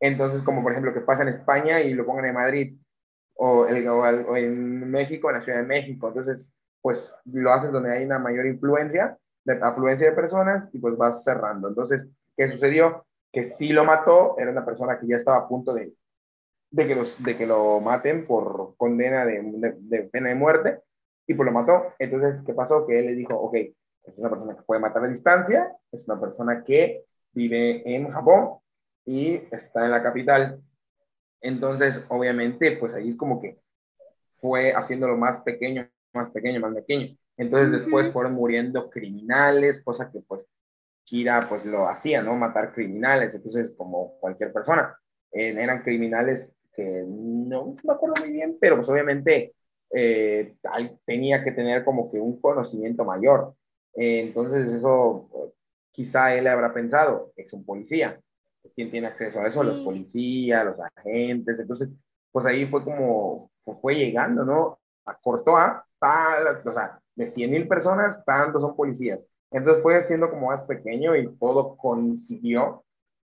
Entonces, 0.00 0.42
como 0.42 0.62
por 0.62 0.72
ejemplo 0.72 0.92
que 0.92 1.00
pasa 1.00 1.22
en 1.22 1.28
España 1.28 1.80
y 1.80 1.94
lo 1.94 2.04
pongan 2.04 2.26
en 2.26 2.34
Madrid, 2.34 2.76
o, 3.34 3.66
el- 3.66 3.86
o 3.88 4.04
al- 4.04 4.26
o 4.28 4.36
en 4.36 4.90
México, 4.90 5.28
en 5.30 5.36
la 5.36 5.42
Ciudad 5.42 5.58
de 5.58 5.66
México. 5.66 6.08
Entonces, 6.08 6.52
pues 6.82 7.12
lo 7.24 7.52
haces 7.52 7.70
donde 7.72 7.92
hay 7.92 8.04
una 8.04 8.18
mayor 8.18 8.46
influencia, 8.46 9.16
de 9.44 9.58
afluencia 9.62 10.08
de 10.10 10.16
personas, 10.16 10.68
y 10.72 10.78
pues 10.78 10.96
vas 10.96 11.22
cerrando. 11.24 11.68
Entonces, 11.68 12.06
¿qué 12.36 12.48
sucedió? 12.48 13.04
Que 13.32 13.44
sí 13.44 13.68
lo 13.70 13.84
mató, 13.84 14.36
era 14.38 14.50
una 14.50 14.64
persona 14.64 14.98
que 14.98 15.06
ya 15.06 15.16
estaba 15.16 15.38
a 15.38 15.48
punto 15.48 15.72
de, 15.74 15.92
de, 16.70 16.86
que, 16.86 16.94
los, 16.94 17.22
de 17.22 17.36
que 17.36 17.46
lo 17.46 17.80
maten 17.80 18.26
por 18.26 18.74
condena 18.76 19.24
de, 19.26 19.40
de- 19.42 19.74
de 19.78 20.02
pena 20.04 20.28
de 20.30 20.34
muerte, 20.34 20.80
y 21.26 21.34
pues 21.34 21.46
lo 21.46 21.52
mató. 21.52 21.94
Entonces, 21.98 22.42
¿qué 22.44 22.54
pasó? 22.54 22.86
Que 22.86 22.98
él 23.00 23.06
le 23.06 23.14
dijo, 23.14 23.34
ok, 23.34 23.54
es 23.56 24.18
una 24.18 24.30
persona 24.30 24.56
que 24.56 24.62
puede 24.62 24.80
matar 24.80 25.04
a 25.04 25.08
distancia, 25.08 25.72
es 25.92 26.04
una 26.08 26.20
persona 26.20 26.62
que 26.64 27.04
vive 27.32 27.82
en 27.94 28.10
Japón 28.10 28.58
y 29.04 29.40
está 29.50 29.84
en 29.84 29.90
la 29.90 30.02
capital. 30.02 30.60
Entonces, 31.40 32.02
obviamente, 32.08 32.76
pues 32.78 32.94
ahí 32.94 33.10
es 33.10 33.16
como 33.16 33.40
que 33.40 33.58
fue 34.40 34.72
haciéndolo 34.74 35.16
más 35.16 35.40
pequeño, 35.42 35.88
más 36.14 36.30
pequeño, 36.30 36.60
más 36.60 36.74
pequeño. 36.74 37.16
Entonces, 37.36 37.72
después 37.80 38.12
fueron 38.12 38.34
muriendo 38.34 38.90
criminales, 38.90 39.82
cosa 39.84 40.10
que 40.10 40.20
pues 40.26 40.42
Kira 41.04 41.48
pues 41.48 41.64
lo 41.64 41.88
hacía, 41.88 42.22
¿no? 42.22 42.34
Matar 42.36 42.72
criminales, 42.74 43.34
entonces 43.34 43.72
como 43.76 44.18
cualquier 44.20 44.52
persona. 44.52 44.96
Eran 45.40 45.82
criminales 45.82 46.56
que 46.74 47.04
no 47.06 47.76
me 47.84 47.92
acuerdo 47.92 48.16
muy 48.20 48.32
bien, 48.32 48.56
pero 48.60 48.76
pues 48.76 48.88
obviamente 48.88 49.54
eh, 49.92 50.56
tenía 51.06 51.42
que 51.44 51.52
tener 51.52 51.84
como 51.84 52.10
que 52.10 52.18
un 52.20 52.40
conocimiento 52.40 53.04
mayor. 53.04 53.54
Eh, 53.94 54.20
entonces 54.22 54.68
eso 54.72 55.28
eh, 55.34 55.52
quizá 55.92 56.34
él 56.34 56.46
habrá 56.46 56.72
pensado, 56.74 57.32
es 57.36 57.52
un 57.52 57.64
policía. 57.64 58.20
¿Quién 58.74 58.90
tiene 58.90 59.06
acceso 59.08 59.38
a 59.40 59.46
eso? 59.46 59.62
Los 59.62 59.76
Sí. 59.78 59.84
policías, 59.84 60.64
los 60.66 60.76
agentes. 60.96 61.58
Entonces, 61.60 61.90
pues 62.32 62.44
ahí 62.46 62.66
fue 62.66 62.84
como, 62.84 63.50
pues 63.64 63.78
fue 63.80 63.94
llegando, 63.94 64.44
¿no? 64.44 64.78
Acortó 65.04 65.56
a 65.56 65.86
tal, 65.98 66.46
o 66.66 66.72
sea, 66.72 67.00
de 67.14 67.26
100 67.26 67.50
mil 67.50 67.66
personas, 67.68 68.22
tantos 68.24 68.60
son 68.62 68.76
policías. 68.76 69.20
Entonces 69.50 69.82
fue 69.82 70.02
siendo 70.02 70.28
como 70.30 70.48
más 70.48 70.64
pequeño 70.64 71.16
y 71.16 71.34
todo 71.38 71.76
coincidió 71.76 72.84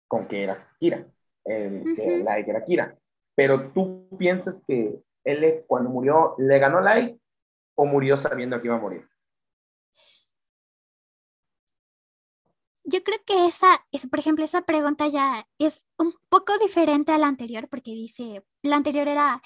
con 0.07 0.27
que 0.27 0.43
era 0.43 0.67
Kira, 0.79 1.07
el, 1.49 1.95
que 1.95 2.15
Ujú. 2.15 2.23
Light 2.23 2.47
era 2.47 2.63
Kira. 2.63 2.97
Pero 3.35 3.71
tú 3.71 4.07
piensas 4.17 4.61
que 4.67 4.99
él 5.23 5.63
cuando 5.67 5.89
murió 5.89 6.35
le 6.37 6.59
ganó 6.59 6.81
Light 6.81 7.17
o 7.75 7.85
murió 7.85 8.17
sabiendo 8.17 8.59
que 8.61 8.67
iba 8.67 8.75
a 8.75 8.81
morir. 8.81 9.07
Yo 12.83 13.03
creo 13.03 13.19
que 13.25 13.45
esa, 13.45 13.67
es, 13.91 14.07
por 14.07 14.19
ejemplo, 14.19 14.43
esa 14.43 14.63
pregunta 14.63 15.07
ya 15.07 15.45
es 15.59 15.85
un 15.97 16.13
poco 16.27 16.57
diferente 16.57 17.11
a 17.11 17.17
la 17.17 17.27
anterior, 17.27 17.67
porque 17.69 17.91
dice, 17.91 18.43
la 18.63 18.77
anterior 18.77 19.07
era, 19.07 19.41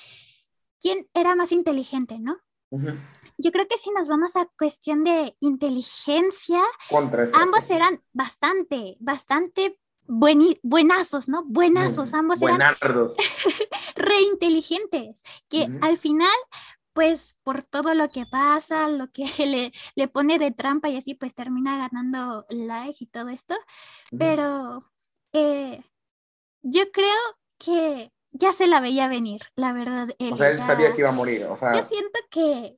¿quién 0.79 1.09
era 1.13 1.35
más 1.35 1.51
inteligente, 1.51 2.19
no? 2.19 2.37
Ujú. 2.69 2.91
Yo 3.37 3.51
creo 3.51 3.67
que 3.67 3.77
si 3.77 3.91
nos 3.91 4.07
vamos 4.07 4.35
a 4.35 4.49
cuestión 4.57 5.03
de 5.03 5.35
inteligencia, 5.39 6.61
Contra 6.89 7.29
ambos 7.33 7.69
eran 7.69 8.01
bastante, 8.13 8.95
bastante 8.99 9.77
bueni- 10.19 10.59
buenazos, 10.63 11.27
¿no? 11.27 11.43
Buenazos, 11.45 12.13
ambos 12.13 12.41
eran 12.41 12.57
Buenardos. 12.57 13.15
re 13.95 14.21
inteligentes, 14.21 15.21
que 15.49 15.67
al 15.81 15.97
final, 15.97 16.29
pues 16.93 17.35
por 17.43 17.63
todo 17.65 17.93
lo 17.93 18.09
que 18.09 18.25
pasa, 18.25 18.87
lo 18.87 19.07
que 19.11 19.25
le, 19.47 19.71
le 19.95 20.07
pone 20.07 20.37
de 20.39 20.51
trampa 20.51 20.89
y 20.89 20.97
así, 20.97 21.15
pues 21.15 21.33
termina 21.33 21.77
ganando 21.77 22.45
like 22.49 22.97
y 23.03 23.07
todo 23.07 23.29
esto. 23.29 23.55
Pero 24.17 24.91
eh, 25.33 25.83
yo 26.61 26.91
creo 26.91 27.15
que 27.57 28.11
ya 28.31 28.51
se 28.53 28.67
la 28.67 28.79
veía 28.79 29.07
venir, 29.07 29.41
la 29.55 29.73
verdad. 29.73 30.09
O 30.31 30.37
sea, 30.37 30.49
él 30.51 30.57
ya- 30.57 30.65
sabía 30.67 30.93
que 30.93 31.01
iba 31.01 31.09
a 31.09 31.13
morir. 31.13 31.45
O 31.45 31.57
sea, 31.57 31.73
Yo 31.75 31.83
siento 31.83 32.19
que 32.29 32.77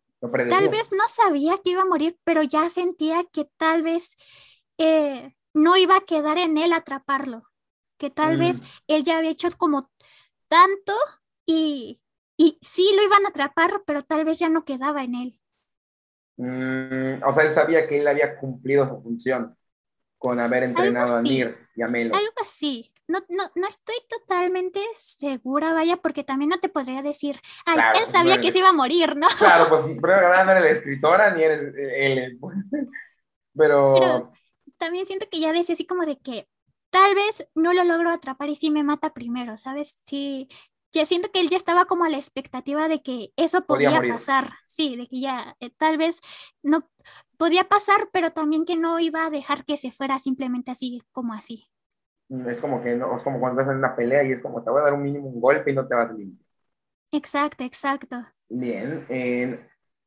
tal 0.49 0.69
vez 0.69 0.91
no 0.91 1.07
sabía 1.07 1.57
que 1.63 1.71
iba 1.71 1.81
a 1.83 1.85
morir, 1.85 2.17
pero 2.23 2.41
ya 2.43 2.69
sentía 2.69 3.23
que 3.31 3.45
tal 3.57 3.81
vez 3.83 4.15
eh, 4.77 5.34
no 5.55 5.75
iba 5.77 5.97
a 5.97 6.01
quedar 6.01 6.37
en 6.37 6.59
él 6.59 6.73
atraparlo, 6.73 7.49
que 7.97 8.11
tal 8.11 8.35
Mm. 8.37 8.39
vez 8.39 8.61
él 8.87 9.03
ya 9.03 9.17
había 9.17 9.31
hecho 9.31 9.47
como 9.57 9.89
tanto 10.47 10.93
y, 11.47 12.01
y 12.37 12.59
sí 12.61 12.87
lo 12.95 13.03
iban 13.03 13.25
a 13.25 13.29
atrapar, 13.29 13.81
pero 13.87 14.03
tal 14.03 14.25
vez 14.25 14.37
ya 14.37 14.49
no 14.49 14.65
quedaba 14.65 15.03
en 15.03 15.15
él. 15.15 15.41
Mm, 16.37 17.23
o 17.25 17.33
sea, 17.33 17.43
él 17.43 17.51
sabía 17.53 17.87
que 17.87 17.99
él 17.99 18.07
había 18.07 18.37
cumplido 18.37 18.87
su 18.87 19.01
función 19.01 19.57
con 20.17 20.39
haber 20.39 20.63
entrenado 20.63 21.17
a. 21.17 21.21
Nir 21.21 21.57
y 21.75 21.81
a 21.83 21.87
Melo. 21.87 22.15
Algo 22.15 22.33
así. 22.41 22.91
No, 23.07 23.19
no, 23.29 23.43
no 23.55 23.67
estoy 23.67 23.95
totalmente 24.09 24.79
segura, 24.97 25.73
vaya, 25.73 25.97
porque 25.97 26.23
también 26.23 26.49
no 26.49 26.59
te 26.59 26.69
podría 26.69 27.01
decir, 27.03 27.39
ay, 27.65 27.75
Claro, 27.75 27.99
él 27.99 28.05
sabía 28.11 28.39
que 28.39 28.51
se 28.51 28.59
iba 28.59 28.69
a 28.69 28.73
morir, 28.73 29.15
¿no? 29.15 29.27
Claro, 29.37 29.65
pues 29.69 29.81
primero 30.01 30.45
no 30.45 30.51
eres 30.51 30.63
la 30.63 30.69
escritora 30.71 31.31
ni 31.33 31.43
eres 31.43 31.73
él. 31.77 32.39
Pero, 33.57 33.93
Pero- 33.99 34.33
También 34.85 35.07
siento 35.07 35.25
que 35.31 35.39
ya 35.39 35.51
decía 35.51 35.73
así 35.73 35.87
como 35.87 36.05
de 36.05 36.19
que 36.19 36.47
tal 36.91 37.15
vez 37.15 37.49
no 37.55 37.73
lo 37.73 37.83
logro 37.83 38.11
atrapar 38.11 38.49
y 38.49 38.55
sí 38.55 38.69
me 38.69 38.83
mata 38.83 39.15
primero, 39.15 39.57
¿sabes? 39.57 39.97
Sí, 40.05 40.47
ya 40.93 41.07
siento 41.07 41.31
que 41.31 41.39
él 41.39 41.49
ya 41.49 41.57
estaba 41.57 41.85
como 41.85 42.05
a 42.05 42.09
la 42.09 42.17
expectativa 42.17 42.87
de 42.87 43.01
que 43.01 43.33
eso 43.35 43.65
Podía 43.65 43.89
podía 43.89 44.13
pasar, 44.13 44.51
sí, 44.67 44.95
de 44.95 45.07
que 45.07 45.21
ya 45.21 45.55
eh, 45.59 45.71
tal 45.71 45.97
vez 45.97 46.19
no 46.61 46.87
podía 47.35 47.63
pasar, 47.63 48.09
pero 48.13 48.29
también 48.29 48.63
que 48.63 48.77
no 48.77 48.99
iba 48.99 49.25
a 49.25 49.31
dejar 49.31 49.65
que 49.65 49.75
se 49.75 49.91
fuera 49.91 50.19
simplemente 50.19 50.69
así 50.69 51.01
como 51.11 51.33
así. 51.33 51.65
es 52.47 52.61
como 52.61 52.79
que 52.79 52.95
no, 52.95 53.15
es 53.15 53.23
como 53.23 53.39
cuando 53.39 53.61
estás 53.61 53.73
en 53.73 53.79
una 53.79 53.95
pelea 53.95 54.23
y 54.23 54.33
es 54.33 54.39
como 54.39 54.63
te 54.63 54.69
voy 54.69 54.81
a 54.81 54.83
dar 54.83 54.93
un 54.93 55.01
mínimo 55.01 55.29
un 55.29 55.41
golpe 55.41 55.71
y 55.71 55.73
no 55.73 55.87
te 55.87 55.95
vas 55.95 56.13
limpio. 56.13 56.45
Exacto, 57.11 57.63
exacto. 57.63 58.17
Bien, 58.47 59.05
eh, 59.09 59.59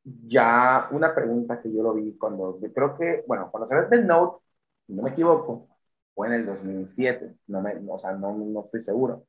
ya 0.03 0.87
una 0.91 1.13
pregunta 1.13 1.61
que 1.61 1.71
yo 1.73 1.83
lo 1.83 1.93
vi 1.93 2.17
cuando, 2.17 2.57
creo 2.73 2.97
que, 2.97 3.23
bueno, 3.27 3.49
cuando 3.51 3.67
salió 3.67 3.89
Death 3.89 4.05
Note, 4.05 4.43
si 4.89 4.95
no 4.95 5.03
me 5.03 5.11
equivoco, 5.11 5.67
fue 6.15 6.27
en 6.27 6.33
el 6.33 6.45
2007, 6.47 7.35
no 7.47 7.61
me, 7.61 7.75
o 7.87 7.99
sea, 7.99 8.13
no, 8.13 8.35
no 8.35 8.65
estoy 8.65 8.81
seguro. 8.81 9.27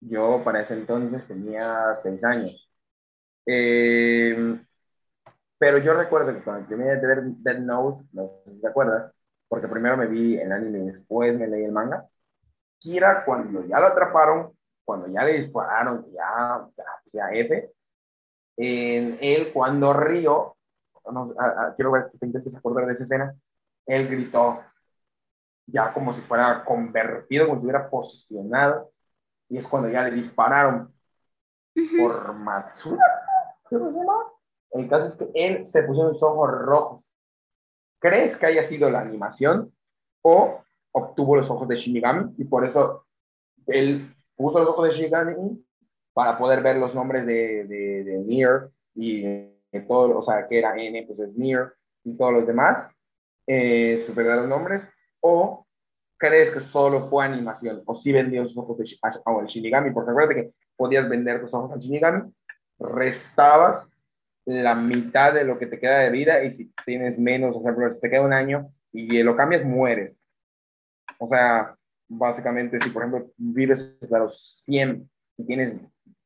Yo 0.00 0.42
para 0.44 0.60
ese 0.60 0.74
entonces 0.74 1.26
tenía 1.26 1.96
seis 2.02 2.22
años. 2.22 2.70
Eh, 3.46 4.60
pero 5.58 5.78
yo 5.78 5.94
recuerdo 5.94 6.34
que 6.34 6.42
cuando 6.42 6.68
terminé 6.68 6.96
de 6.96 7.06
ver 7.06 7.22
Death 7.24 7.58
Note, 7.60 8.04
no 8.12 8.42
sé 8.44 8.52
si 8.52 8.60
te 8.60 8.68
acuerdas, 8.68 9.12
porque 9.48 9.68
primero 9.68 9.96
me 9.96 10.06
vi 10.06 10.36
el 10.38 10.52
anime 10.52 10.80
y 10.80 10.86
después 10.88 11.38
me 11.38 11.48
leí 11.48 11.64
el 11.64 11.72
manga. 11.72 12.06
Kira, 12.78 13.24
cuando 13.24 13.64
ya 13.66 13.80
lo 13.80 13.86
atraparon, 13.86 14.52
cuando 14.84 15.08
ya 15.08 15.24
le 15.24 15.38
dispararon, 15.38 16.06
ya, 16.12 16.68
ya, 17.12 17.30
F, 17.32 17.72
en 18.58 19.18
él 19.22 19.52
cuando 19.52 19.94
Río, 19.94 20.56
no, 21.10 21.34
quiero 21.76 21.92
ver 21.92 22.10
que 22.12 22.18
te 22.18 22.26
intentes 22.26 22.54
acordar 22.54 22.86
de 22.86 22.92
esa 22.94 23.04
escena, 23.04 23.34
él 23.86 24.08
gritó, 24.08 24.60
ya 25.72 25.92
como 25.92 26.12
si 26.12 26.20
fuera 26.22 26.64
convertido, 26.64 27.46
como 27.46 27.60
si 27.60 27.64
hubiera 27.64 27.88
posicionado, 27.88 28.90
y 29.48 29.58
es 29.58 29.66
cuando 29.66 29.88
ya 29.88 30.02
le 30.02 30.12
dispararon 30.12 30.92
por 31.98 32.34
creo 33.68 33.86
que 33.86 33.92
se 33.92 33.98
llama. 33.98 34.24
El 34.72 34.88
caso 34.88 35.08
es 35.08 35.16
que 35.16 35.30
él 35.34 35.66
se 35.66 35.82
puso 35.82 36.04
los 36.04 36.22
ojos 36.22 36.50
rojos. 36.50 37.10
¿Crees 37.98 38.36
que 38.36 38.46
haya 38.46 38.62
sido 38.64 38.88
la 38.90 39.00
animación 39.00 39.72
o 40.22 40.62
obtuvo 40.92 41.36
los 41.36 41.50
ojos 41.50 41.68
de 41.68 41.76
Shinigami 41.76 42.34
y 42.38 42.44
por 42.44 42.64
eso 42.64 43.06
él 43.66 44.14
puso 44.36 44.60
los 44.60 44.68
ojos 44.68 44.88
de 44.88 44.94
Shinigami 44.94 45.64
para 46.12 46.38
poder 46.38 46.62
ver 46.62 46.76
los 46.76 46.94
nombres 46.94 47.26
de, 47.26 47.64
de, 47.64 48.04
de 48.04 48.18
Nier 48.18 48.70
y 48.94 49.22
de 49.22 49.80
todo, 49.86 50.18
o 50.18 50.22
sea, 50.22 50.46
que 50.48 50.58
era 50.58 50.76
N, 50.76 51.04
pues 51.06 51.18
es 51.20 51.36
Nier 51.36 51.72
y 52.04 52.16
todos 52.16 52.32
los 52.32 52.46
demás, 52.46 52.90
eh, 53.46 54.02
sus 54.06 54.14
verdaderos 54.14 54.48
nombres, 54.48 54.82
o 55.20 55.66
crees 56.18 56.50
que 56.50 56.60
solo 56.60 57.08
fue 57.08 57.24
animación, 57.24 57.82
o 57.86 57.94
si 57.94 58.12
vendió 58.12 58.44
sus 58.46 58.58
ojos 58.58 58.78
de, 58.78 58.84
al 59.24 59.46
Shinigami, 59.46 59.90
porque 59.90 60.10
acuérdate 60.10 60.34
que 60.34 60.50
podías 60.76 61.08
vender 61.08 61.40
tus 61.40 61.54
ojos 61.54 61.72
al 61.72 61.78
Shinigami, 61.78 62.30
restabas 62.78 63.86
la 64.44 64.74
mitad 64.74 65.32
de 65.34 65.44
lo 65.44 65.58
que 65.58 65.66
te 65.66 65.78
queda 65.78 66.00
de 66.00 66.10
vida 66.10 66.42
y 66.44 66.50
si 66.50 66.72
tienes 66.84 67.18
menos, 67.18 67.56
por 67.56 67.62
ejemplo, 67.62 67.90
si 67.90 68.00
te 68.00 68.10
queda 68.10 68.22
un 68.22 68.32
año 68.32 68.70
y 68.92 69.22
lo 69.22 69.36
cambias, 69.36 69.64
mueres. 69.64 70.14
O 71.18 71.28
sea, 71.28 71.76
básicamente, 72.08 72.78
si 72.80 72.90
por 72.90 73.02
ejemplo 73.02 73.32
vives 73.36 73.96
hasta 74.02 74.18
los 74.18 74.62
100 74.64 75.08
y 75.38 75.44
tienes 75.44 75.74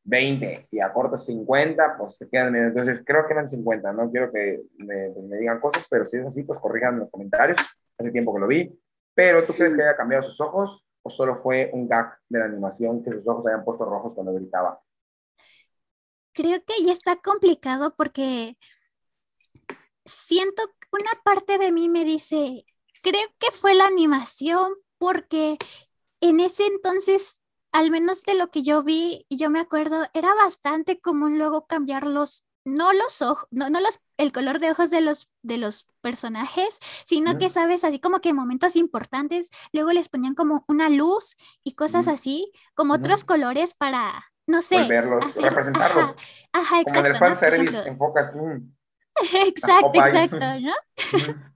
20 0.05 0.69
y 0.71 0.81
acortas 0.81 1.25
50, 1.27 1.97
pues 1.99 2.19
te 2.19 2.29
quedan 2.29 2.53
menos. 2.53 2.69
Entonces, 2.69 3.03
creo 3.05 3.27
que 3.27 3.33
eran 3.33 3.49
50, 3.49 3.93
no 3.93 4.11
quiero 4.11 4.33
que 4.33 4.63
me, 4.79 5.11
me 5.11 5.37
digan 5.37 5.61
cosas, 5.61 5.87
pero 5.91 6.07
si 6.07 6.17
es 6.17 6.27
así, 6.27 6.43
pues 6.43 6.59
corrijan 6.61 6.99
los 6.99 7.11
comentarios. 7.11 7.59
Hace 7.99 8.11
tiempo 8.11 8.35
que 8.35 8.41
lo 8.41 8.47
vi. 8.47 8.77
Pero, 9.15 9.45
¿tú 9.45 9.53
crees 9.53 9.75
que 9.75 9.83
haya 9.83 9.97
cambiado 9.97 10.23
sus 10.25 10.41
ojos 10.41 10.85
o 11.03 11.11
solo 11.11 11.41
fue 11.43 11.71
un 11.73 11.89
gag 11.89 12.19
de 12.29 12.39
la 12.39 12.47
animación 12.47 13.03
que 13.03 13.13
sus 13.13 13.27
ojos 13.27 13.47
hayan 13.47 13.65
puesto 13.65 13.85
rojos 13.85 14.15
cuando 14.15 14.33
gritaba? 14.35 14.81
creo 16.35 16.63
que 16.65 16.75
ya 16.85 16.93
está 16.93 17.17
complicado 17.17 17.95
porque 17.97 18.59
siento 20.05 20.63
una 20.93 21.13
parte 21.25 21.57
de 21.59 21.73
mí 21.73 21.89
me 21.89 22.05
dice, 22.05 22.67
creo 23.03 23.27
que 23.39 23.51
fue 23.53 23.75
la 23.75 23.87
animación 23.87 24.75
porque 24.99 25.57
en 26.21 26.41
ese 26.41 26.67
entonces, 26.67 27.41
al 27.73 27.91
menos 27.91 28.23
de 28.25 28.35
lo 28.35 28.51
que 28.51 28.63
yo 28.63 28.83
vi, 28.83 29.27
yo 29.31 29.49
me 29.49 29.61
acuerdo, 29.61 30.07
era 30.13 30.35
bastante 30.35 31.01
común 31.01 31.39
luego 31.39 31.67
cambiar 31.67 32.07
los, 32.07 32.45
no 32.65 32.93
los 32.93 33.23
ojos, 33.23 33.47
no, 33.51 33.71
no 33.71 33.81
los, 33.81 34.01
el 34.17 34.33
color 34.33 34.59
de 34.59 34.71
ojos 34.71 34.91
de 34.91 35.01
los, 35.01 35.29
de 35.43 35.59
los 35.59 35.87
personajes, 36.01 36.79
sino 37.05 37.39
que, 37.39 37.51
sabes, 37.51 37.85
así 37.85 38.01
como 38.01 38.21
que 38.21 38.31
en 38.31 38.37
momentos 38.37 38.77
importantes, 38.77 39.51
luego 39.73 39.93
les 39.93 40.09
ponían 40.09 40.35
como 40.35 40.65
una 40.69 40.89
luz 40.89 41.37
y 41.63 41.75
cosas 41.75 42.09
así, 42.09 42.51
como 42.75 42.95
otros 42.95 43.25
colores 43.25 43.75
para, 43.75 44.13
no 44.47 44.63
sé. 44.63 44.87
Verlos, 44.89 45.35
representarlos. 45.37 46.15
Ajá, 46.53 46.81
exacto. 46.81 46.85
Como 46.87 47.01
en 47.01 47.07
el 47.07 47.17
fanservice 47.17 47.89
enfocas. 47.89 48.35
Mm, 48.35 48.73
exacto, 49.47 49.93
exacto, 49.95 50.61
¿no? 50.61 51.54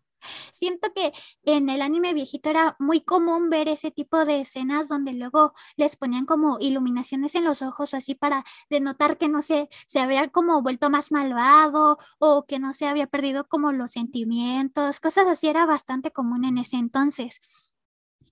Siento 0.53 0.93
que 0.95 1.13
en 1.45 1.69
el 1.69 1.83
anime 1.83 2.15
viejito 2.15 2.51
era 2.51 2.77
muy 2.79 3.01
común 3.01 3.51
ver 3.51 3.69
ese 3.69 3.91
tipo 3.91 4.25
de 4.25 4.43
escenas 4.43 4.89
donde 4.89 5.13
luego 5.13 5.53
les 5.77 5.97
ponían 5.97 6.27
como 6.27 6.59
iluminaciones 6.61 7.35
en 7.35 7.45
los 7.45 7.63
ojos 7.63 7.95
así 7.95 8.15
para 8.15 8.45
denotar 8.71 9.19
que 9.19 9.29
no 9.29 9.43
sé, 9.43 9.69
se 9.87 10.01
había 10.01 10.29
como 10.29 10.63
vuelto 10.63 10.91
más 10.91 11.13
malvado 11.13 11.99
o 12.19 12.47
que 12.47 12.59
no 12.59 12.73
se 12.73 12.87
había 12.87 13.07
perdido 13.07 13.49
como 13.49 13.73
los 13.73 13.93
sentimientos, 13.93 15.01
cosas 15.01 15.27
así 15.27 15.49
era 15.49 15.67
bastante 15.67 16.11
común 16.11 16.45
en 16.45 16.59
ese 16.59 16.77
entonces. 16.77 17.41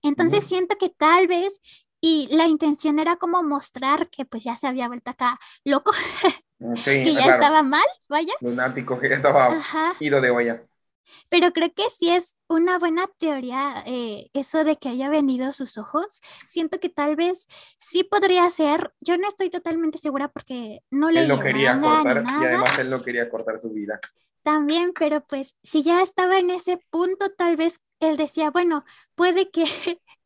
Entonces 0.03 0.43
siento 0.43 0.77
que 0.77 0.89
tal 0.89 1.27
vez 1.27 1.59
y 2.01 2.27
la 2.31 2.47
intención 2.47 2.99
era 2.99 3.15
como 3.15 3.43
mostrar 3.43 4.09
que 4.09 4.25
pues 4.25 4.43
ya 4.43 4.55
se 4.55 4.67
había 4.67 4.87
vuelto 4.87 5.11
acá 5.11 5.39
loco, 5.63 5.91
que 6.85 7.13
ya 7.13 7.33
estaba 7.33 7.63
mal, 7.63 7.85
vaya. 8.07 8.33
Lunático, 8.41 8.99
que 8.99 9.09
ya 9.09 9.15
estaba 9.15 9.49
ido 9.99 10.21
de 10.21 10.29
olla. 10.29 10.63
Pero 11.29 11.51
creo 11.53 11.73
que 11.73 11.89
sí 11.89 12.09
es 12.09 12.35
una 12.47 12.79
buena 12.79 13.05
teoría 13.17 13.83
eh, 13.85 14.29
eso 14.33 14.63
de 14.63 14.77
que 14.77 14.89
haya 14.89 15.09
vendido 15.09 15.53
sus 15.53 15.77
ojos. 15.77 16.21
Siento 16.47 16.79
que 16.79 16.89
tal 16.89 17.15
vez 17.15 17.47
sí 17.77 18.03
podría 18.03 18.49
ser. 18.49 18.93
Yo 19.01 19.17
no 19.17 19.27
estoy 19.27 19.49
totalmente 19.49 19.97
segura 19.97 20.27
porque 20.27 20.81
no 20.91 21.11
le. 21.11 21.21
Él 21.21 21.27
lo 21.27 21.39
quería 21.39 21.79
cortar 21.79 22.23
y 22.25 22.45
además 22.45 22.79
él 22.79 22.89
no 22.89 23.01
quería 23.01 23.29
cortar 23.29 23.59
su 23.61 23.69
vida. 23.69 23.99
También, 24.41 24.93
pero 24.97 25.25
pues 25.25 25.57
si 25.61 25.83
ya 25.83 26.01
estaba 26.01 26.39
en 26.39 26.49
ese 26.49 26.79
punto, 26.89 27.31
tal 27.33 27.57
vez 27.57 27.81
él 27.99 28.15
decía, 28.15 28.51
bueno, 28.51 28.85
puede 29.15 29.49
que 29.49 29.65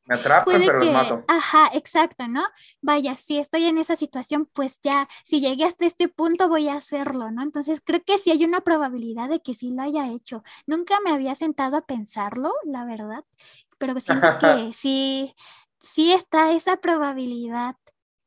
me 0.05 0.15
atrapan, 0.15 0.59
pero 0.59 0.79
los 0.79 0.91
mato. 0.91 1.23
Ajá, 1.27 1.69
exacto, 1.73 2.27
¿no? 2.27 2.43
Vaya, 2.81 3.15
si 3.15 3.37
estoy 3.37 3.65
en 3.65 3.77
esa 3.77 3.95
situación, 3.95 4.49
pues 4.51 4.79
ya, 4.81 5.07
si 5.23 5.39
llegué 5.41 5.65
hasta 5.65 5.85
este 5.85 6.07
punto, 6.07 6.49
voy 6.49 6.67
a 6.67 6.75
hacerlo, 6.75 7.31
¿no? 7.31 7.43
Entonces, 7.43 7.81
creo 7.83 8.03
que 8.03 8.17
sí 8.17 8.31
hay 8.31 8.43
una 8.43 8.61
probabilidad 8.61 9.29
de 9.29 9.41
que 9.41 9.53
sí 9.53 9.73
lo 9.73 9.83
haya 9.83 10.11
hecho. 10.11 10.43
Nunca 10.65 10.95
me 11.05 11.11
había 11.11 11.35
sentado 11.35 11.77
a 11.77 11.85
pensarlo, 11.85 12.51
la 12.63 12.85
verdad, 12.85 13.23
pero 13.77 13.99
siento 13.99 14.37
que 14.39 14.73
sí, 14.73 15.33
sí 15.79 16.13
está 16.13 16.51
esa 16.51 16.77
probabilidad. 16.77 17.75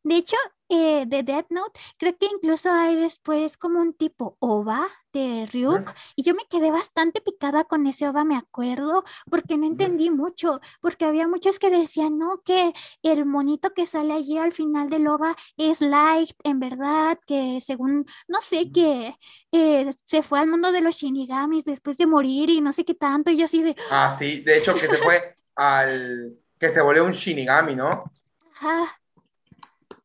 De 0.05 0.17
hecho, 0.17 0.37
eh, 0.75 1.05
de 1.07 1.23
Death 1.23 1.47
Note, 1.51 1.81
creo 1.99 2.17
que 2.19 2.27
incluso 2.27 2.71
hay 2.71 2.97
después 2.97 3.57
como 3.57 3.81
un 3.81 3.95
tipo 3.95 4.37
OVA 4.41 4.89
de 5.13 5.47
Ryuk, 5.53 5.93
y 6.17 6.25
yo 6.25 6.35
me 6.35 6.43
quedé 6.51 6.73
bastante 6.73 7.21
picada 7.21 7.63
con 7.63 7.87
ese 7.87 8.09
OVA, 8.09 8.25
me 8.25 8.37
acuerdo, 8.37 9.05
porque 9.31 9.57
no 9.57 9.67
entendí 9.67 10.11
mucho, 10.11 10.61
porque 10.81 11.05
había 11.05 11.29
muchos 11.29 11.61
que 11.61 11.71
decían, 11.71 12.19
no, 12.19 12.43
que 12.45 12.73
el 13.05 13.25
monito 13.25 13.71
que 13.73 13.87
sale 13.87 14.13
allí 14.15 14.37
al 14.37 14.51
final 14.51 14.91
del 14.91 15.07
OVA 15.07 15.37
es 15.57 15.81
Light, 15.81 16.37
en 16.43 16.59
verdad, 16.59 17.19
que 17.25 17.61
según, 17.61 18.05
no 18.27 18.41
sé, 18.41 18.73
que 18.73 19.15
eh, 19.53 19.91
se 20.05 20.25
fue 20.25 20.41
al 20.41 20.49
mundo 20.49 20.73
de 20.73 20.81
los 20.81 20.97
Shinigamis 20.97 21.65
después 21.65 21.97
de 21.97 22.07
morir 22.07 22.51
y 22.51 22.61
no 22.61 22.73
sé 22.73 22.85
qué 22.85 22.95
tanto, 22.95 23.31
y 23.31 23.37
yo 23.37 23.45
así 23.45 23.63
de... 23.63 23.77
Ah, 23.93 24.17
sí, 24.19 24.41
de 24.41 24.59
hecho 24.59 24.75
que 24.75 24.89
se 24.89 24.97
fue 24.97 25.37
al... 25.55 26.37
que 26.59 26.71
se 26.71 26.81
volvió 26.81 27.05
un 27.05 27.13
Shinigami, 27.13 27.77
¿no? 27.77 28.11
Ajá 28.61 28.99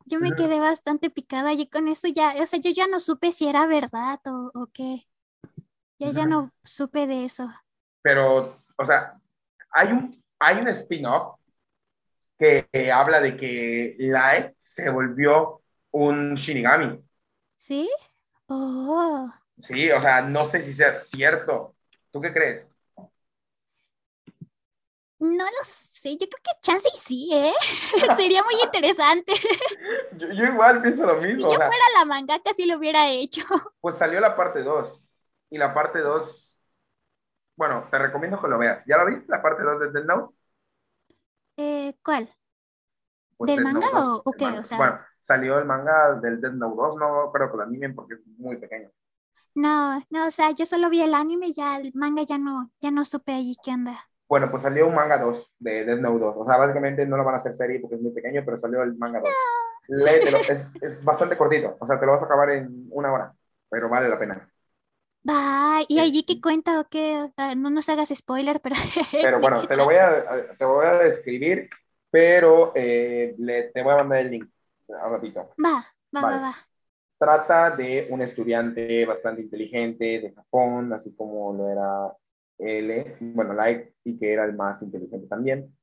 yo 0.10 0.19
me 0.19 0.31
quedé 0.31 0.60
bastante 0.60 1.10
picada 1.10 1.53
y 1.53 1.68
con 1.68 1.88
eso 1.88 2.07
ya, 2.07 2.34
o 2.41 2.45
sea, 2.45 2.60
yo 2.60 2.72
ya 2.72 2.88
no 2.88 2.99
supe 2.99 3.31
si 3.31 3.48
era 3.48 3.68
verdad 3.68 4.19
o, 4.26 4.52
o 4.53 4.68
qué. 4.73 5.07
Ya, 5.99 6.11
ya 6.11 6.26
no 6.26 6.52
supe 6.64 7.07
de 7.07 7.26
eso. 7.26 7.49
Pero, 8.02 8.64
o 8.77 8.86
sea, 8.86 9.19
hay 9.72 9.91
un, 9.91 10.23
hay 10.40 10.57
un 10.57 10.68
spin-off 10.69 11.38
que, 12.38 12.91
habla 12.91 13.19
de 13.19 13.36
que 13.36 13.95
Light 13.99 14.53
se 14.57 14.90
volvió 14.90 15.61
un 15.91 16.36
Shinigami. 16.36 17.03
¿Sí? 17.56 17.90
Oh. 18.48 19.30
Sí, 19.61 19.91
o 19.91 20.02
sea, 20.02 20.22
no 20.22 20.48
sé 20.48 20.64
si 20.64 20.73
sea 20.73 20.95
cierto. 20.95 21.76
¿Tú 22.11 22.22
qué 22.22 22.31
crees? 22.31 22.65
No 25.19 25.43
lo 25.43 25.65
sé, 25.65 26.11
yo 26.11 26.27
creo 26.29 26.41
que 26.41 26.61
chance 26.61 26.87
y 26.95 26.97
sí, 26.97 27.29
¿eh? 27.33 27.53
Sería 28.15 28.41
muy 28.41 28.53
interesante. 28.63 29.33
yo, 30.17 30.27
igual 30.27 30.81
pienso 30.81 31.05
lo 31.05 31.17
mismo. 31.17 31.49
Si 31.49 31.55
yo 31.55 31.57
fuera 31.57 31.83
la 31.97 32.05
mangaka, 32.05 32.53
sí 32.53 32.65
lo 32.65 32.77
hubiera 32.77 33.07
hecho. 33.09 33.41
Pues 33.81 33.97
salió 33.97 34.19
la 34.21 34.35
parte 34.35 34.63
2. 34.63 35.01
Y 35.49 35.57
la 35.57 35.73
parte 35.73 35.99
2, 35.99 36.55
bueno, 37.57 37.87
te 37.91 37.97
recomiendo 37.97 38.41
que 38.41 38.47
lo 38.47 38.57
veas. 38.57 38.85
¿Ya 38.85 38.97
lo 38.97 39.07
viste, 39.07 39.25
la 39.27 39.41
parte 39.41 39.63
2 39.63 39.79
de 39.81 39.91
Dead 39.91 40.05
Note? 40.05 40.35
Eh, 41.57 41.95
¿Cuál? 42.03 42.29
Pues 43.35 43.51
¿Del 43.51 43.63
manga 43.63 43.89
o, 43.93 44.31
qué? 44.31 44.45
O 44.45 44.63
sea... 44.63 44.77
Bueno, 44.77 44.99
salió 45.19 45.57
el 45.57 45.65
manga 45.65 46.15
del 46.15 46.39
Dead 46.39 46.53
Note 46.53 46.75
2, 46.77 46.95
no 46.97 47.31
creo 47.33 47.51
que 47.51 47.57
lo 47.57 47.63
animen 47.63 47.93
porque 47.93 48.13
es 48.13 48.25
muy 48.37 48.55
pequeño. 48.55 48.89
No, 49.55 50.01
no, 50.09 50.27
o 50.27 50.31
sea, 50.31 50.51
yo 50.51 50.65
solo 50.65 50.89
vi 50.89 51.01
el 51.01 51.13
anime, 51.13 51.51
ya 51.51 51.77
el 51.77 51.91
manga 51.93 52.23
ya 52.23 52.37
no, 52.37 52.71
ya 52.79 52.91
no 52.91 53.03
supe 53.03 53.33
allí 53.33 53.55
qué 53.61 53.71
onda. 53.71 54.09
Bueno, 54.30 54.51
pues 54.51 54.61
salió 54.61 54.88
un 54.88 54.93
manga 54.93 55.18
2 55.18 55.53
de 55.57 55.85
Death 55.85 55.99
Note 55.99 56.19
2. 56.19 56.35
O 56.38 56.45
sea, 56.45 56.57
básicamente 56.57 57.07
no 57.07 57.18
lo 57.18 57.23
van 57.23 57.34
a 57.34 57.38
hacer 57.39 57.56
serie 57.56 57.80
porque 57.80 57.95
es 57.95 58.01
muy 58.01 58.11
pequeño, 58.11 58.43
pero 58.45 58.60
salió 58.60 58.84
el 58.84 58.95
manga 58.95 59.19
2. 59.19 59.30
Léetelo, 59.88 60.38
es, 60.38 60.68
es, 60.81 61.03
bastante 61.03 61.35
cortito. 61.35 61.76
O 61.80 61.88
sea, 61.88 61.99
te 61.99 62.06
lo 62.06 62.11
vas 62.11 62.22
a 62.22 62.26
acabar 62.26 62.51
en 62.51 62.88
una 62.91 63.11
hora, 63.11 63.34
pero 63.68 63.89
vale 63.89 64.07
la 64.07 64.19
pena. 64.19 64.47
Va, 65.27 65.80
¿y 65.88 65.99
allí 65.99 66.23
qué 66.23 66.39
cuenta 66.39 66.80
o 66.80 66.88
qué? 66.88 67.31
No 67.57 67.72
nos 67.72 67.89
hagas 67.89 68.10
spoiler, 68.10 68.61
pero... 68.61 68.76
Pero 69.11 69.39
bueno, 69.39 69.65
te 69.65 69.76
lo 69.76 69.85
voy 69.85 69.95
a, 69.95 70.56
te 70.56 70.64
voy 70.64 70.85
a 70.85 70.93
describir, 70.99 71.68
pero 72.11 72.72
eh, 72.76 73.35
le, 73.39 73.64
te 73.64 73.81
voy 73.81 73.93
a 73.93 73.97
mandar 73.97 74.19
el 74.19 74.31
link 74.31 74.49
a 75.01 75.10
ratito. 75.10 75.53
Va, 75.64 75.85
va, 76.15 76.22
va, 76.22 76.39
va. 76.39 76.56
Trata 77.18 77.72
de 77.72 78.07
un 78.11 78.22
estudiante 78.22 79.06
bastante 79.06 79.41
inteligente 79.41 80.06
de 80.19 80.34
Japón, 80.34 80.93
así 80.93 81.14
como 81.15 81.51
lo 81.53 81.69
era 81.69 82.14
L, 82.60 83.18
bueno, 83.22 83.53
Light, 83.53 83.90
y 84.03 84.18
que 84.19 84.34
era 84.34 84.45
el 84.45 84.53
más 84.56 84.81
inteligente 84.81 85.27
también, 85.27 85.73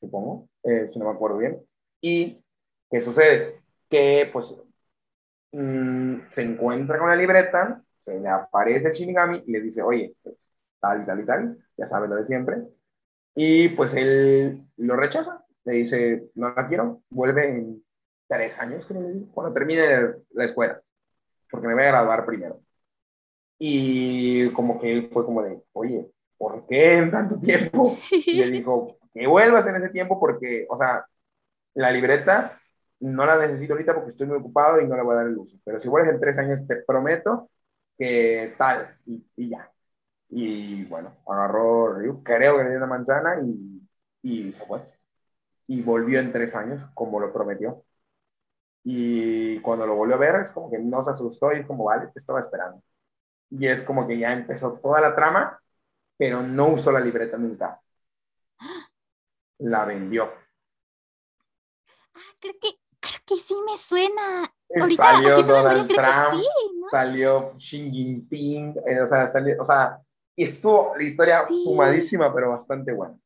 supongo, 0.00 0.48
eh, 0.64 0.88
si 0.92 0.98
no 0.98 1.06
me 1.06 1.12
acuerdo 1.12 1.38
bien. 1.38 1.60
¿Y 2.00 2.42
qué 2.90 3.02
sucede? 3.02 3.62
Que 3.88 4.28
pues 4.32 4.54
mm, 5.52 6.16
se 6.30 6.42
encuentra 6.42 6.98
con 6.98 7.08
la 7.10 7.16
libreta, 7.16 7.82
se 8.00 8.18
le 8.20 8.28
aparece 8.28 8.88
el 8.88 8.92
Shinigami 8.92 9.42
y 9.46 9.52
le 9.52 9.60
dice, 9.62 9.82
oye, 9.82 10.14
pues, 10.22 10.36
tal 10.80 11.02
y 11.02 11.06
tal 11.06 11.20
y 11.20 11.26
tal, 11.26 11.58
ya 11.76 11.86
sabes 11.86 12.10
lo 12.10 12.16
de 12.16 12.24
siempre. 12.24 12.58
Y 13.34 13.70
pues 13.70 13.94
él 13.94 14.64
lo 14.76 14.96
rechaza, 14.96 15.44
le 15.64 15.72
dice, 15.74 16.30
no 16.34 16.54
la 16.54 16.68
quiero, 16.68 17.02
vuelve 17.10 17.48
en 17.48 17.84
tres 18.28 18.58
años, 18.58 18.86
cuando 19.32 19.52
termine 19.54 20.14
la 20.32 20.44
escuela, 20.44 20.80
porque 21.50 21.68
me 21.68 21.74
voy 21.74 21.84
a 21.84 21.88
graduar 21.88 22.26
primero. 22.26 22.63
Y 23.58 24.50
como 24.52 24.80
que 24.80 24.92
él 24.92 25.10
fue 25.12 25.24
como 25.24 25.42
de, 25.42 25.62
oye, 25.72 26.10
¿por 26.36 26.66
qué 26.66 26.98
en 26.98 27.10
tanto 27.10 27.38
tiempo? 27.38 27.96
Y 28.10 28.38
le 28.38 28.50
dijo, 28.50 28.98
que 29.14 29.26
vuelvas 29.26 29.66
en 29.66 29.76
ese 29.76 29.90
tiempo 29.90 30.18
porque, 30.20 30.66
o 30.68 30.78
sea, 30.78 31.06
la 31.74 31.90
libreta 31.90 32.60
no 33.00 33.26
la 33.26 33.38
necesito 33.38 33.74
ahorita 33.74 33.94
porque 33.94 34.10
estoy 34.10 34.26
muy 34.26 34.38
ocupado 34.38 34.80
y 34.80 34.86
no 34.86 34.96
le 34.96 35.02
voy 35.02 35.14
a 35.14 35.18
dar 35.18 35.26
el 35.26 35.38
uso. 35.38 35.58
Pero 35.64 35.80
si 35.80 35.88
vuelves 35.88 36.14
en 36.14 36.20
tres 36.20 36.38
años, 36.38 36.66
te 36.66 36.76
prometo 36.76 37.50
que 37.98 38.54
tal, 38.58 38.98
y, 39.06 39.50
ya. 39.50 39.70
Y 40.30 40.84
bueno, 40.86 41.16
agarró, 41.26 41.96
creo 42.24 42.56
que 42.58 42.64
le 42.64 42.70
dio 42.70 42.78
una 42.78 42.86
manzana 42.86 43.40
y, 43.42 43.82
y 44.22 44.52
se 44.52 44.64
fue. 44.66 44.82
Y 45.68 45.82
volvió 45.82 46.20
en 46.20 46.32
tres 46.32 46.54
años, 46.54 46.82
como 46.94 47.20
lo 47.20 47.32
prometió. 47.32 47.84
Y 48.84 49.60
cuando 49.60 49.86
lo 49.86 49.94
volvió 49.96 50.16
a 50.16 50.18
ver, 50.18 50.36
es 50.36 50.50
como 50.50 50.70
que 50.70 50.78
no 50.78 51.02
se 51.02 51.10
asustó 51.10 51.52
y 51.52 51.60
es 51.60 51.66
como, 51.66 51.84
vale, 51.84 52.08
te 52.08 52.18
estaba 52.18 52.40
esperando 52.40 52.82
y 53.58 53.66
es 53.68 53.82
como 53.82 54.06
que 54.06 54.18
ya 54.18 54.32
empezó 54.32 54.74
toda 54.74 55.00
la 55.00 55.14
trama, 55.14 55.60
pero 56.16 56.42
no 56.42 56.68
usó 56.68 56.90
la 56.90 57.00
libreta 57.00 57.36
nunca. 57.36 57.80
La 59.58 59.84
vendió. 59.84 60.32
Ah, 62.14 62.20
creo 62.40 62.54
que, 62.60 62.70
creo 63.00 63.20
que 63.26 63.36
sí 63.36 63.54
me 63.64 63.78
suena. 63.78 64.44
Ahorita, 64.80 65.02
salió 65.02 65.42
Donald 65.42 65.88
Trump, 65.88 66.42
salió 66.90 67.54
Xi 67.58 67.90
Jinping, 67.90 68.74
eh, 68.86 69.00
o 69.02 69.06
sea, 69.06 69.28
salió, 69.28 69.62
o 69.62 69.64
sea, 69.64 70.00
estuvo 70.36 70.96
la 70.96 71.02
historia 71.04 71.46
fumadísima, 71.46 72.34
pero 72.34 72.50
bastante 72.50 72.92
buena. 72.92 73.16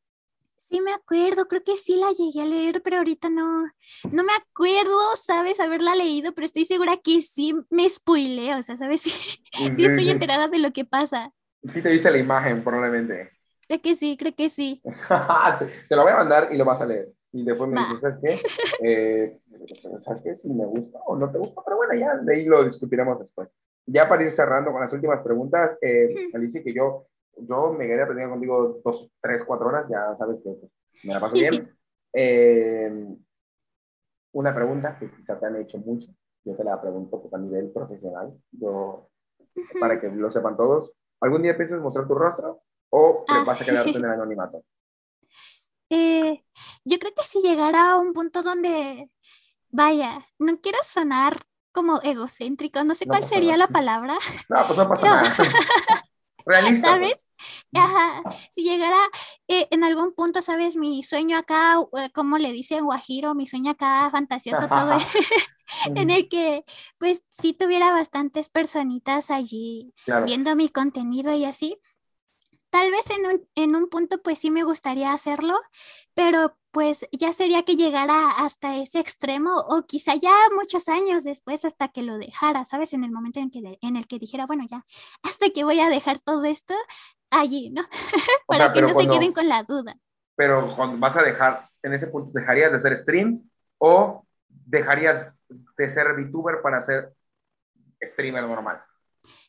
Sí, 0.68 0.82
me 0.82 0.92
acuerdo, 0.92 1.48
creo 1.48 1.64
que 1.64 1.78
sí 1.78 1.96
la 1.96 2.12
llegué 2.12 2.42
a 2.42 2.44
leer, 2.44 2.82
pero 2.82 2.98
ahorita 2.98 3.30
no, 3.30 3.64
no 4.12 4.22
me 4.22 4.32
acuerdo, 4.34 4.98
¿sabes? 5.16 5.60
Haberla 5.60 5.94
leído, 5.94 6.34
pero 6.34 6.44
estoy 6.44 6.66
segura 6.66 6.98
que 7.02 7.22
sí 7.22 7.54
me 7.70 7.88
spoilé, 7.88 8.54
o 8.54 8.60
sea, 8.62 8.76
¿sabes? 8.76 9.02
Sí, 9.50 9.72
sí 9.72 9.86
estoy 9.86 10.10
enterada 10.10 10.46
de 10.46 10.58
lo 10.58 10.72
que 10.72 10.84
pasa. 10.84 11.32
Sí 11.66 11.80
te 11.82 11.88
viste 11.88 12.10
la 12.10 12.18
imagen, 12.18 12.62
probablemente. 12.62 13.30
Creo 13.66 13.80
que 13.80 13.96
sí, 13.96 14.16
creo 14.18 14.34
que 14.34 14.50
sí. 14.50 14.82
te, 15.88 15.96
lo 15.96 16.02
voy 16.02 16.12
a 16.12 16.16
mandar 16.16 16.48
y 16.52 16.56
lo 16.56 16.64
vas 16.64 16.80
a 16.82 16.86
leer. 16.86 17.08
Y 17.32 17.44
después 17.44 17.70
me 17.70 17.80
dices, 17.80 18.00
¿sabes 18.00 18.18
qué? 18.22 18.40
Eh, 18.82 19.38
¿Sabes 20.00 20.22
qué? 20.22 20.36
Si 20.36 20.48
me 20.48 20.66
gusta 20.66 20.98
o 21.06 21.16
no 21.16 21.30
te 21.30 21.38
gusta, 21.38 21.62
pero 21.64 21.78
bueno, 21.78 21.94
ya 21.94 22.14
de 22.16 22.34
ahí 22.34 22.44
lo 22.44 22.62
discutiremos 22.62 23.18
después. 23.18 23.48
Ya 23.86 24.06
para 24.08 24.22
ir 24.22 24.30
cerrando 24.30 24.70
con 24.70 24.82
las 24.82 24.92
últimas 24.92 25.22
preguntas, 25.22 25.76
eh, 25.80 26.28
Alicia, 26.34 26.62
que 26.62 26.74
yo, 26.74 27.06
yo 27.40 27.72
me 27.72 27.86
quedé 27.86 28.02
aprendiendo 28.02 28.34
contigo 28.34 28.80
dos, 28.84 29.10
tres, 29.20 29.44
cuatro 29.44 29.68
horas, 29.68 29.86
ya 29.88 30.16
sabes 30.16 30.40
que 30.40 30.50
pues, 30.50 30.72
me 31.04 31.14
la 31.14 31.20
paso 31.20 31.34
bien. 31.34 31.74
Eh, 32.14 32.90
una 34.32 34.54
pregunta 34.54 34.96
que 34.98 35.10
quizá 35.10 35.38
te 35.38 35.44
han 35.44 35.56
hecho 35.56 35.76
mucho, 35.76 36.08
yo 36.42 36.56
te 36.56 36.64
la 36.64 36.80
pregunto 36.80 37.20
pues, 37.20 37.34
a 37.34 37.38
nivel 37.38 37.70
profesional, 37.70 38.32
yo, 38.50 39.10
para 39.78 40.00
que 40.00 40.08
lo 40.08 40.32
sepan 40.32 40.56
todos. 40.56 40.90
¿Algún 41.20 41.42
día 41.42 41.56
piensas 41.56 41.80
mostrar 41.80 42.08
tu 42.08 42.14
rostro 42.14 42.62
o 42.90 43.24
ah. 43.28 43.44
vas 43.46 43.60
a 43.60 43.64
quedarte 43.64 43.90
en 43.90 44.04
el 44.04 44.04
anonimato? 44.10 44.64
Eh, 45.90 46.44
yo 46.84 46.98
creo 46.98 47.12
que 47.14 47.24
si 47.24 47.40
llegara 47.40 47.92
a 47.92 47.96
un 47.96 48.14
punto 48.14 48.42
donde, 48.42 49.10
vaya, 49.70 50.26
no 50.38 50.60
quiero 50.60 50.78
sonar 50.82 51.42
como 51.72 52.00
egocéntrico, 52.02 52.82
no 52.84 52.94
sé 52.94 53.06
cuál 53.06 53.22
sería 53.22 53.56
la 53.56 53.68
palabra. 53.68 54.14
No, 54.48 54.56
pues 54.66 54.78
no 54.78 54.88
pasa 54.88 55.04
nada. 55.04 55.22
Realista. 56.48 56.88
¿Sabes? 56.88 57.28
Ajá. 57.74 58.22
Si 58.50 58.64
llegara 58.64 58.98
eh, 59.48 59.68
en 59.70 59.84
algún 59.84 60.14
punto, 60.14 60.40
¿sabes? 60.40 60.76
Mi 60.76 61.02
sueño 61.02 61.36
acá, 61.36 61.76
eh, 61.98 62.10
como 62.14 62.38
le 62.38 62.52
dice 62.52 62.80
Guajiro, 62.80 63.34
mi 63.34 63.46
sueño 63.46 63.72
acá 63.72 64.08
fantasioso 64.10 64.66
todo, 64.66 64.96
en 65.94 66.10
el 66.10 66.28
que 66.28 66.64
pues 66.96 67.22
sí 67.28 67.52
tuviera 67.52 67.92
bastantes 67.92 68.48
personitas 68.48 69.30
allí 69.30 69.92
viendo 70.24 70.56
mi 70.56 70.70
contenido 70.70 71.34
y 71.34 71.44
así, 71.44 71.78
tal 72.70 72.90
vez 72.90 73.10
en 73.10 73.26
un, 73.26 73.48
en 73.54 73.76
un 73.76 73.88
punto 73.88 74.22
pues 74.22 74.38
sí 74.38 74.50
me 74.50 74.64
gustaría 74.64 75.12
hacerlo, 75.12 75.54
pero 76.14 76.56
pues 76.70 77.08
ya 77.12 77.32
sería 77.32 77.64
que 77.64 77.76
llegara 77.76 78.30
hasta 78.38 78.76
ese 78.76 79.00
extremo 79.00 79.52
o 79.56 79.86
quizá 79.86 80.14
ya 80.14 80.32
muchos 80.54 80.88
años 80.88 81.24
después 81.24 81.64
hasta 81.64 81.88
que 81.88 82.02
lo 82.02 82.18
dejara, 82.18 82.64
¿sabes? 82.64 82.92
En 82.92 83.04
el 83.04 83.10
momento 83.10 83.40
en, 83.40 83.50
que, 83.50 83.78
en 83.80 83.96
el 83.96 84.06
que 84.06 84.18
dijera, 84.18 84.46
bueno, 84.46 84.64
ya, 84.68 84.84
hasta 85.22 85.48
que 85.50 85.64
voy 85.64 85.80
a 85.80 85.88
dejar 85.88 86.20
todo 86.20 86.44
esto 86.44 86.74
allí, 87.30 87.70
¿no? 87.70 87.82
Para 88.46 88.72
que 88.72 88.82
no 88.82 88.88
se 88.88 89.08
queden 89.08 89.32
con 89.32 89.48
la 89.48 89.62
duda. 89.62 89.96
Pero 90.36 90.74
cuando 90.76 90.98
vas 90.98 91.16
a 91.16 91.22
dejar, 91.22 91.68
en 91.82 91.94
ese 91.94 92.06
punto, 92.06 92.30
¿dejarías 92.32 92.70
de 92.70 92.76
hacer 92.76 92.96
stream 92.98 93.48
o 93.78 94.24
dejarías 94.48 95.32
de 95.48 95.90
ser 95.90 96.14
VTuber 96.14 96.60
para 96.62 96.82
ser 96.82 97.12
streamer 98.00 98.44
normal? 98.44 98.82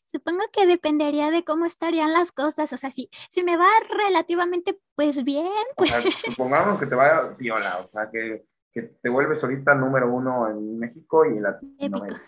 Supongo 0.10 0.40
que 0.52 0.65
dependería 0.65 1.30
de 1.30 1.44
cómo 1.44 1.65
estarían 1.65 2.14
las 2.14 2.31
cosas. 2.31 2.73
O 2.73 2.77
sea, 2.77 2.90
si, 2.90 3.10
si 3.30 3.44
me 3.44 3.57
va 3.57 3.68
relativamente 3.95 4.80
pues 4.95 5.23
bien, 5.23 5.45
pues... 5.77 5.91
supongamos 6.26 6.80
que 6.80 6.88
te 6.88 6.95
vaya 6.95 7.36
viola, 7.38 7.77
o 7.77 7.90
sea, 7.90 8.10
que, 8.10 8.44
que, 8.73 8.81
te 8.81 9.07
vuelves 9.07 9.44
ahorita 9.44 9.76
número 9.76 10.11
uno 10.11 10.49
en 10.49 10.80
México 10.80 11.26
y 11.26 11.38
en 11.38 11.44
Latinoamérica. 11.44 12.23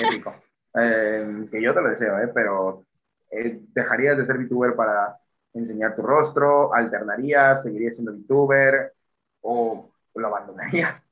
Épico. 0.00 0.34
Eh, 0.80 1.48
que 1.50 1.60
yo 1.60 1.74
te 1.74 1.80
lo 1.80 1.88
deseo, 1.88 2.20
¿eh? 2.20 2.30
Pero 2.32 2.86
eh, 3.32 3.62
¿dejarías 3.72 4.16
de 4.16 4.24
ser 4.24 4.38
VTuber 4.38 4.76
para 4.76 5.18
enseñar 5.54 5.96
tu 5.96 6.02
rostro? 6.02 6.72
¿Alternarías? 6.72 7.64
¿Seguirías 7.64 7.96
siendo 7.96 8.12
VTuber? 8.12 8.94
¿O 9.40 9.90
lo 10.14 10.26
abandonarías? 10.28 11.07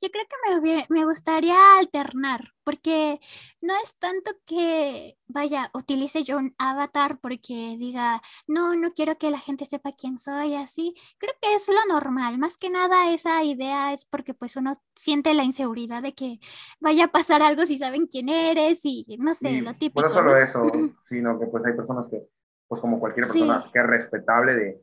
Yo 0.00 0.08
creo 0.10 0.24
que 0.24 0.60
me, 0.60 0.86
me, 0.88 1.04
gustaría 1.04 1.78
alternar, 1.78 2.52
porque 2.64 3.20
no 3.60 3.74
es 3.82 3.96
tanto 3.98 4.32
que, 4.44 5.18
vaya, 5.26 5.70
utilice 5.74 6.22
yo 6.22 6.38
un 6.38 6.54
avatar 6.58 7.18
porque 7.20 7.76
diga, 7.78 8.20
no, 8.46 8.74
no 8.76 8.90
quiero 8.92 9.16
que 9.18 9.30
la 9.30 9.38
gente 9.38 9.66
sepa 9.66 9.92
quién 9.92 10.18
soy, 10.18 10.54
así. 10.54 10.94
Creo 11.18 11.32
que 11.40 11.54
es 11.54 11.68
lo 11.68 11.92
normal. 11.92 12.38
Más 12.38 12.56
que 12.56 12.70
nada 12.70 13.12
esa 13.12 13.42
idea 13.44 13.92
es 13.92 14.04
porque 14.04 14.34
pues 14.34 14.56
uno 14.56 14.80
siente 14.94 15.34
la 15.34 15.44
inseguridad 15.44 16.02
de 16.02 16.14
que 16.14 16.38
vaya 16.80 17.06
a 17.06 17.12
pasar 17.12 17.42
algo 17.42 17.66
si 17.66 17.78
saben 17.78 18.06
quién 18.06 18.28
eres 18.28 18.80
y 18.84 19.06
no 19.18 19.34
sé, 19.34 19.60
lo 19.60 19.74
típico. 19.74 20.02
No 20.02 20.10
solo 20.10 20.36
eso, 20.36 20.62
sino 21.02 21.38
que 21.38 21.46
pues 21.46 21.64
hay 21.64 21.74
personas 21.74 22.06
que, 22.10 22.22
pues 22.66 22.80
como 22.80 23.00
cualquier 23.00 23.26
persona 23.26 23.64
que 23.72 23.78
es 23.78 23.86
respetable 23.86 24.54
de, 24.54 24.82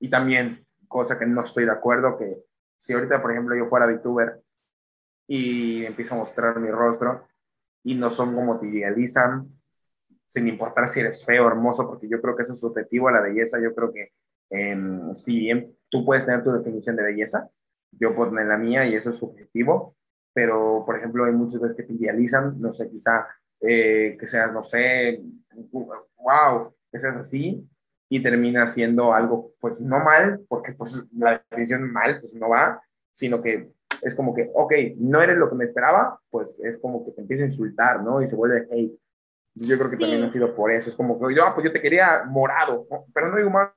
y 0.00 0.10
también, 0.10 0.66
cosa 0.88 1.18
que 1.18 1.26
no 1.26 1.42
estoy 1.42 1.64
de 1.64 1.72
acuerdo, 1.72 2.16
que 2.16 2.44
si 2.78 2.92
ahorita, 2.92 3.20
por 3.20 3.32
ejemplo, 3.32 3.56
yo 3.56 3.66
fuera 3.66 3.86
VTuber 3.86 4.40
y 5.26 5.84
empiezo 5.84 6.14
a 6.14 6.18
mostrar 6.18 6.58
mi 6.60 6.70
rostro 6.70 7.26
y 7.82 7.94
no 7.94 8.10
son 8.10 8.34
como 8.34 8.58
te 8.58 8.66
idealizan, 8.66 9.48
sin 10.28 10.48
importar 10.48 10.88
si 10.88 11.00
eres 11.00 11.24
feo 11.24 11.44
o 11.44 11.48
hermoso, 11.48 11.86
porque 11.88 12.08
yo 12.08 12.20
creo 12.20 12.36
que 12.36 12.42
eso 12.42 12.52
es 12.52 12.60
subjetivo 12.60 13.08
a 13.08 13.12
la 13.12 13.20
belleza. 13.20 13.60
Yo 13.60 13.74
creo 13.74 13.92
que 13.92 14.12
eh, 14.50 14.76
si 15.16 15.38
bien 15.38 15.76
tú 15.88 16.04
puedes 16.04 16.26
tener 16.26 16.42
tu 16.42 16.52
definición 16.52 16.96
de 16.96 17.04
belleza, 17.04 17.48
yo 17.92 18.14
puedo 18.14 18.30
tener 18.30 18.46
la 18.46 18.58
mía 18.58 18.86
y 18.86 18.94
eso 18.94 19.10
es 19.10 19.16
subjetivo, 19.16 19.96
pero 20.32 20.82
por 20.84 20.98
ejemplo 20.98 21.24
hay 21.24 21.32
muchas 21.32 21.60
veces 21.60 21.76
que 21.76 21.84
te 21.84 21.94
idealizan, 21.94 22.60
no 22.60 22.72
sé, 22.72 22.90
quizá 22.90 23.26
eh, 23.60 24.16
que 24.18 24.26
seas, 24.26 24.52
no 24.52 24.62
sé, 24.62 25.22
wow, 26.18 26.74
que 26.90 27.00
seas 27.00 27.16
así 27.16 27.66
y 28.08 28.22
termina 28.22 28.68
siendo 28.68 29.12
algo 29.12 29.52
pues 29.60 29.80
no 29.80 29.98
mal, 30.00 30.40
porque 30.48 30.72
pues 30.72 31.02
la 31.16 31.42
definición 31.50 31.92
mal 31.92 32.20
pues 32.20 32.34
no 32.34 32.48
va, 32.48 32.80
sino 33.12 33.42
que 33.42 33.70
es 34.02 34.14
como 34.14 34.34
que, 34.34 34.50
ok, 34.54 34.72
no 34.98 35.22
eres 35.22 35.36
lo 35.36 35.48
que 35.48 35.56
me 35.56 35.64
esperaba, 35.64 36.20
pues 36.30 36.60
es 36.60 36.78
como 36.78 37.04
que 37.04 37.12
te 37.12 37.22
empieza 37.22 37.44
a 37.44 37.46
insultar, 37.46 38.02
¿no? 38.02 38.22
Y 38.22 38.28
se 38.28 38.36
vuelve 38.36 38.66
hate. 38.70 38.92
Yo 39.54 39.78
creo 39.78 39.90
que 39.90 39.96
también 39.96 40.22
ha 40.22 40.30
sido 40.30 40.54
por 40.54 40.70
eso. 40.70 40.90
Es 40.90 40.96
como 40.96 41.18
que, 41.18 41.34
yo, 41.34 41.44
ah, 41.44 41.54
pues 41.54 41.64
yo 41.64 41.72
te 41.72 41.80
quería 41.80 42.24
morado, 42.26 42.86
pero 43.14 43.28
no 43.28 43.36
hay 43.36 43.44
humanos 43.44 43.72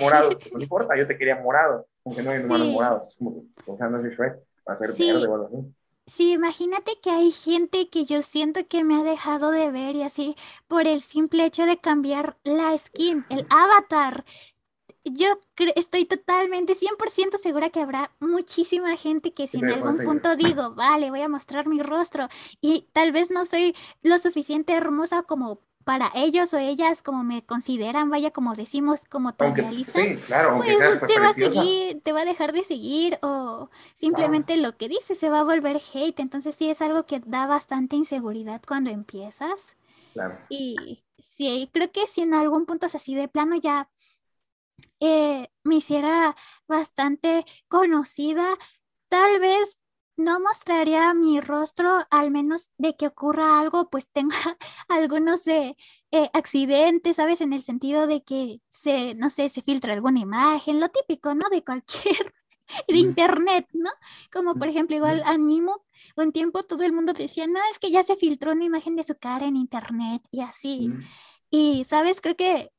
morados. 0.00 0.36
Pues 0.36 0.52
no 0.54 0.62
importa, 0.62 0.96
yo 0.96 1.06
te 1.06 1.18
quería 1.18 1.40
morado, 1.40 1.86
aunque 2.04 2.22
no 2.22 2.30
hay 2.30 2.44
humanos 2.44 2.68
morados. 2.68 3.08
Es 3.08 3.16
como 3.16 3.34
que, 3.34 3.70
o 3.70 3.76
sea, 3.76 3.88
no 3.88 4.00
soy 4.00 4.10
Shrek, 4.10 4.36
va 4.68 4.74
a 4.74 4.76
ser 4.76 5.06
verde 5.06 5.26
o 5.26 5.34
algo 5.34 5.46
así. 5.46 5.74
Sí, 6.06 6.32
imagínate 6.32 6.92
que 7.02 7.10
hay 7.10 7.32
gente 7.32 7.88
que 7.88 8.04
yo 8.04 8.20
siento 8.20 8.66
que 8.68 8.84
me 8.84 8.96
ha 8.96 9.02
dejado 9.02 9.50
de 9.50 9.70
ver 9.70 9.96
y 9.96 10.02
así 10.02 10.36
por 10.68 10.86
el 10.86 11.00
simple 11.00 11.46
hecho 11.46 11.64
de 11.64 11.78
cambiar 11.78 12.36
la 12.44 12.76
skin, 12.76 13.24
el 13.30 13.46
avatar. 13.48 14.26
Yo 15.04 15.38
estoy 15.76 16.04
totalmente 16.04 16.74
100% 16.74 17.38
segura 17.38 17.70
que 17.70 17.80
habrá 17.80 18.14
muchísima 18.20 18.96
gente 18.96 19.32
que 19.32 19.46
si 19.46 19.58
en 19.58 19.70
algún 19.70 19.98
punto 20.04 20.36
digo, 20.36 20.74
vale, 20.74 21.10
voy 21.10 21.20
a 21.20 21.28
mostrar 21.28 21.68
mi 21.68 21.82
rostro 21.82 22.28
y 22.60 22.88
tal 22.92 23.12
vez 23.12 23.30
no 23.30 23.46
soy 23.46 23.74
lo 24.02 24.18
suficiente 24.18 24.74
hermosa 24.74 25.22
como 25.22 25.60
para 25.84 26.10
ellos 26.14 26.52
o 26.54 26.58
ellas 26.58 27.02
como 27.02 27.22
me 27.22 27.44
consideran, 27.44 28.10
vaya 28.10 28.30
como 28.30 28.54
decimos, 28.54 29.04
como 29.04 29.34
te 29.34 29.50
realizan, 29.52 30.18
pues 30.56 31.00
te 31.06 31.20
va 31.20 31.28
a 31.28 31.34
seguir, 31.34 32.00
te 32.02 32.12
va 32.12 32.22
a 32.22 32.24
dejar 32.24 32.52
de 32.52 32.64
seguir 32.64 33.18
o 33.22 33.70
simplemente 33.94 34.56
lo 34.56 34.76
que 34.76 34.88
dice 34.88 35.14
se 35.14 35.30
va 35.30 35.40
a 35.40 35.44
volver 35.44 35.76
hate, 35.76 36.20
entonces 36.20 36.54
sí 36.54 36.70
es 36.70 36.82
algo 36.82 37.04
que 37.06 37.20
da 37.20 37.46
bastante 37.46 37.96
inseguridad 37.96 38.62
cuando 38.66 38.90
empiezas. 38.90 39.76
Y 40.48 41.04
sí, 41.18 41.70
creo 41.72 41.92
que 41.92 42.06
si 42.06 42.22
en 42.22 42.34
algún 42.34 42.66
punto 42.66 42.86
es 42.86 42.94
así 42.94 43.14
de 43.14 43.28
plano 43.28 43.56
ya 43.56 43.90
eh, 45.00 45.48
me 45.64 45.76
hiciera 45.76 46.34
bastante 46.66 47.44
conocida, 47.68 48.46
tal 49.08 49.40
vez 49.40 49.80
no 50.16 50.40
mostraría 50.40 51.12
mi 51.14 51.40
rostro, 51.40 52.06
al 52.10 52.30
menos 52.30 52.70
de 52.78 52.96
que 52.96 53.06
ocurra 53.06 53.60
algo, 53.60 53.90
pues 53.90 54.08
tenga 54.08 54.36
algunos 54.88 55.46
eh, 55.46 55.76
eh, 56.10 56.30
accidentes, 56.32 57.16
¿sabes? 57.16 57.40
En 57.40 57.52
el 57.52 57.62
sentido 57.62 58.06
de 58.06 58.22
que 58.22 58.60
se, 58.68 59.14
no 59.14 59.30
sé, 59.30 59.48
se 59.48 59.62
filtra 59.62 59.94
alguna 59.94 60.20
imagen, 60.20 60.80
lo 60.80 60.88
típico, 60.90 61.34
¿no? 61.34 61.48
De 61.50 61.64
cualquier, 61.64 62.34
de 62.88 62.98
internet, 62.98 63.68
¿no? 63.72 63.90
Como 64.32 64.54
por 64.54 64.68
ejemplo, 64.68 64.96
igual 64.96 65.22
animo, 65.26 65.84
un 66.16 66.32
tiempo 66.32 66.62
todo 66.62 66.84
el 66.84 66.92
mundo 66.92 67.12
decía, 67.12 67.46
no, 67.46 67.60
es 67.70 67.78
que 67.78 67.90
ya 67.90 68.02
se 68.02 68.16
filtró 68.16 68.52
una 68.52 68.64
imagen 68.64 68.96
de 68.96 69.04
su 69.04 69.16
cara 69.16 69.46
en 69.46 69.56
internet 69.56 70.22
y 70.30 70.40
así. 70.40 70.90
Y, 71.50 71.84
¿sabes? 71.84 72.20
Creo 72.20 72.36
que 72.36 72.70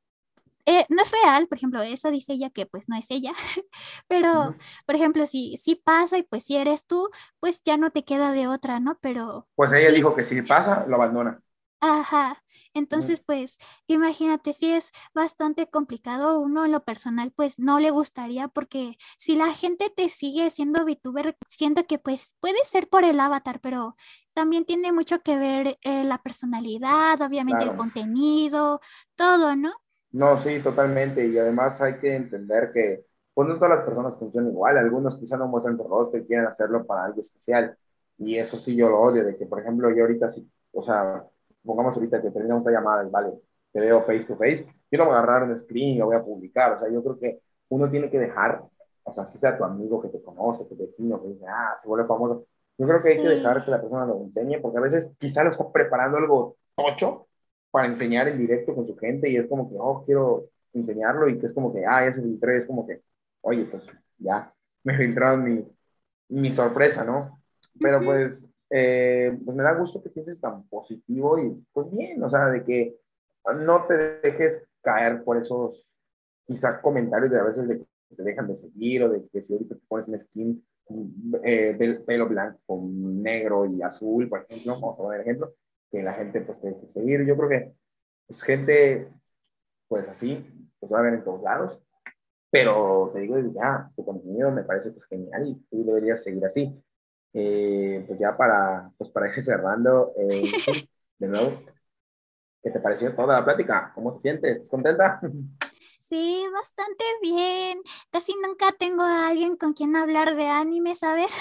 eh, 0.66 0.86
no 0.90 1.02
es 1.04 1.12
real, 1.12 1.48
por 1.48 1.58
ejemplo, 1.58 1.82
eso 1.82 2.12
dice 2.12 2.34
ella 2.34 2.50
que 2.50 2.66
pues 2.66 2.90
no 2.90 2.98
es 2.98 3.10
ella, 3.12 3.34
pero 4.08 4.56
por 4.86 4.96
ejemplo, 4.96 5.26
si, 5.26 5.58
si 5.58 5.76
pasa 5.76 6.18
y 6.18 6.24
pues 6.24 6.44
si 6.44 6.58
eres 6.58 6.86
tú, 6.86 7.10
pues 7.40 7.62
ya 7.64 7.78
no 7.78 7.92
te 7.92 8.04
queda 8.04 8.32
de 8.32 8.48
otra, 8.48 8.80
¿no? 8.80 8.98
Pero... 9.02 9.48
Pues 9.56 9.72
ella 9.74 9.92
dijo 9.92 10.16
que 10.16 10.24
si 10.24 10.42
pasa, 10.42 10.86
lo 10.88 10.96
abandona. 10.96 11.42
Ajá, 11.82 12.44
entonces 12.74 13.22
pues 13.24 13.58
imagínate 13.86 14.54
si 14.54 14.72
es 14.72 14.92
bastante 15.14 15.70
complicado, 15.70 16.40
uno 16.40 16.66
en 16.66 16.72
lo 16.72 16.84
personal 16.84 17.32
pues 17.32 17.60
no 17.60 17.80
le 17.80 17.92
gustaría 17.92 18.48
porque 18.48 18.98
si 19.20 19.36
la 19.36 19.54
gente 19.54 19.92
te 19.96 20.10
sigue 20.10 20.50
siendo 20.50 20.84
VTuber, 20.84 21.38
siento 21.48 21.86
que 21.86 22.00
pues 22.00 22.36
puede 22.40 22.58
ser 22.66 22.90
por 22.90 23.04
el 23.04 23.20
avatar, 23.20 23.60
pero 23.62 23.96
también 24.34 24.66
tiene 24.66 24.94
mucho 24.94 25.22
que 25.22 25.38
ver 25.38 25.78
eh, 25.84 26.04
la 26.06 26.18
personalidad, 26.24 27.22
obviamente 27.22 27.66
el 27.66 27.76
contenido, 27.76 28.80
todo, 29.16 29.56
¿no? 29.56 29.74
No, 30.16 30.38
sí, 30.38 30.62
totalmente. 30.62 31.28
Y 31.28 31.38
además 31.38 31.82
hay 31.82 31.98
que 32.00 32.16
entender 32.16 32.72
que 32.72 33.06
pues 33.34 33.50
no 33.50 33.56
todas 33.56 33.72
las 33.78 33.86
personas 33.86 34.18
funcionan 34.18 34.50
igual, 34.52 34.78
algunos 34.78 35.18
quizá 35.18 35.36
no 35.36 35.48
muestran 35.48 35.76
su 35.76 35.84
rostro 35.84 36.18
y 36.18 36.26
quieren 36.26 36.46
hacerlo 36.48 36.86
para 36.86 37.04
algo 37.04 37.20
especial, 37.22 37.78
y 38.18 38.38
eso 38.38 38.56
sí 38.58 38.78
yo 38.78 38.90
lo 38.90 39.02
odio, 39.02 39.26
de 39.26 39.36
que 39.36 39.46
por 39.46 39.60
ejemplo 39.60 39.94
yo 39.94 40.04
ahorita 40.04 40.30
sí, 40.30 40.50
o 40.72 40.82
sea, 40.82 41.22
pongamos 41.62 41.98
ahorita 41.98 42.22
que 42.22 42.32
terminamos 42.32 42.62
esta 42.62 42.72
llamada, 42.72 43.04
vale, 43.12 43.34
te 43.74 43.82
veo 43.82 44.04
face 44.04 44.24
to 44.24 44.38
face, 44.38 44.66
yo 44.90 44.98
no 45.00 45.08
voy 45.08 45.16
a 45.16 45.18
agarrar 45.18 45.44
un 45.50 45.58
screen 45.60 45.96
y 45.96 45.98
lo 45.98 46.06
voy 46.06 46.16
a 46.16 46.24
publicar, 46.24 46.76
o 46.76 46.80
sea, 46.80 46.90
yo 46.90 47.04
creo 47.04 47.20
que 47.20 47.42
uno 47.68 47.92
tiene 47.92 48.10
que 48.10 48.20
dejar, 48.20 48.64
o 49.04 49.12
sea, 49.12 49.26
si 49.26 49.38
sea 49.38 49.58
tu 49.58 49.66
amigo 49.66 50.02
que 50.02 50.08
te 50.08 50.22
conoce, 50.22 50.64
tu 50.64 50.78
vecino, 50.78 51.22
que 51.22 51.28
dice, 51.28 51.46
ah, 51.46 51.76
se 51.78 51.90
vuelve 51.90 52.08
famoso, 52.08 52.46
yo 52.78 52.88
creo 52.88 53.00
que 53.04 53.10
hay 53.10 53.18
que 53.18 53.30
dejar 53.30 53.66
que 53.66 53.72
la 53.72 53.82
persona 53.82 54.06
lo 54.06 54.22
enseñe, 54.22 54.62
porque 54.62 54.78
a 54.78 54.82
veces 54.82 55.12
quizá 55.18 55.44
lo 55.44 55.52
está 55.52 55.70
preparando 55.74 56.18
algo 56.20 56.56
tocho 56.74 57.28
para 57.76 57.90
enseñar 57.90 58.30
en 58.30 58.38
directo 58.38 58.74
con 58.74 58.88
su 58.88 58.96
gente 58.96 59.30
y 59.30 59.36
es 59.36 59.48
como 59.48 59.70
que, 59.70 59.76
oh, 59.78 60.06
quiero 60.06 60.46
enseñarlo 60.72 61.28
y 61.28 61.38
que 61.38 61.48
es 61.48 61.52
como 61.52 61.74
que, 61.74 61.86
ah, 61.86 62.06
ya 62.06 62.14
se 62.14 62.22
filtró 62.22 62.56
y 62.56 62.58
es 62.60 62.66
como 62.66 62.88
que, 62.88 63.02
oye, 63.42 63.66
pues 63.66 63.86
ya, 64.18 64.54
me 64.86 64.96
filtraron 64.96 65.44
mi, 65.44 65.68
mi 66.30 66.54
sorpresa, 66.54 67.04
¿no? 67.04 67.44
Pero 67.78 68.00
pues, 68.00 68.48
eh, 68.70 69.38
pues 69.44 69.58
me 69.58 69.64
da 69.64 69.74
gusto 69.74 70.02
que 70.02 70.10
pienses 70.10 70.40
tan 70.40 70.64
positivo 70.70 71.38
y 71.38 71.66
pues 71.74 71.92
bien, 71.92 72.24
o 72.24 72.30
sea, 72.30 72.46
de 72.46 72.64
que 72.64 72.96
no 73.58 73.86
te 73.88 74.22
dejes 74.22 74.64
caer 74.82 75.22
por 75.26 75.36
esos 75.36 75.98
quizá 76.48 76.80
comentarios 76.80 77.30
de 77.30 77.40
a 77.42 77.44
veces 77.44 77.68
de 77.68 77.80
que 77.80 78.16
te 78.16 78.24
dejan 78.24 78.48
de 78.48 78.56
seguir 78.56 79.04
o 79.04 79.10
de 79.10 79.28
que 79.28 79.42
si 79.42 79.52
ahorita 79.52 79.76
te 79.76 79.82
pones 79.86 80.08
un 80.08 80.22
skin 80.22 80.66
eh, 81.44 82.00
pelo 82.08 82.30
blanco 82.30 82.82
negro 82.90 83.66
y 83.66 83.82
azul, 83.82 84.30
por 84.30 84.46
ejemplo, 84.50 84.76
vamos 84.76 84.94
a 84.94 84.98
poner 84.98 85.20
ejemplo, 85.20 85.54
que 85.92 86.04
la 86.04 86.14
gente 86.14 86.42
pues 86.42 86.60
te 86.62 86.70
deje 86.70 86.88
seguir. 86.88 87.26
Yo 87.26 87.38
creo 87.38 87.50
que 87.50 87.74
pues 88.28 88.42
gente 88.44 89.10
pues 89.88 90.08
así, 90.08 90.46
pues 90.80 90.92
va 90.92 91.00
a 91.00 91.04
ver 91.04 91.14
en 91.16 91.24
todos 91.24 91.42
lados, 91.42 91.80
pero 92.50 93.12
te 93.14 93.20
digo, 93.20 93.38
ya, 93.54 93.92
tu 93.96 94.06
contenido 94.06 94.52
me 94.52 94.64
parece 94.64 94.92
pues 94.92 95.06
genial 95.08 95.48
y 95.48 95.56
tú 95.70 95.86
deberías 95.86 96.24
seguir 96.24 96.46
así. 96.46 96.74
Eh, 97.34 98.04
pues 98.08 98.18
ya 98.18 98.32
para, 98.32 98.90
pues 98.98 99.10
para 99.10 99.28
ir 99.28 99.44
cerrando, 99.44 100.14
eh, 100.18 100.42
de 101.20 101.28
nuevo, 101.28 101.62
¿qué 102.64 102.72
te 102.72 102.80
pareció 102.80 103.14
toda 103.14 103.40
la 103.40 103.44
plática? 103.44 103.92
¿Cómo 103.94 104.16
te 104.16 104.22
sientes? 104.22 104.56
¿Estás 104.56 104.70
contenta? 104.70 105.20
Sí, 106.00 106.46
bastante 106.54 107.04
bien. 107.22 107.82
Casi 108.12 108.36
nunca 108.36 108.72
tengo 108.72 109.04
a 109.04 109.28
alguien 109.28 109.58
con 109.58 109.74
quien 109.74 109.96
hablar 109.96 110.36
de 110.36 110.48
anime, 110.48 110.96
¿sabes? 110.96 111.32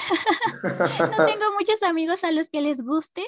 no 1.19 1.25
tengo 1.27 1.53
muchos 1.57 1.83
amigos 1.83 2.25
a 2.25 2.33
los 2.33 2.51
que 2.51 2.61
les 2.61 2.83
guste 2.83 3.23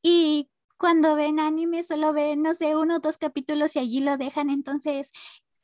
y 0.00 0.48
cuando 0.82 1.14
ven 1.14 1.38
anime 1.38 1.84
solo 1.84 2.12
ven, 2.12 2.42
no 2.42 2.54
sé, 2.54 2.74
uno 2.74 2.96
o 2.96 2.98
dos 2.98 3.16
capítulos 3.16 3.76
y 3.76 3.78
allí 3.78 4.00
lo 4.00 4.16
dejan. 4.16 4.50
Entonces, 4.50 5.12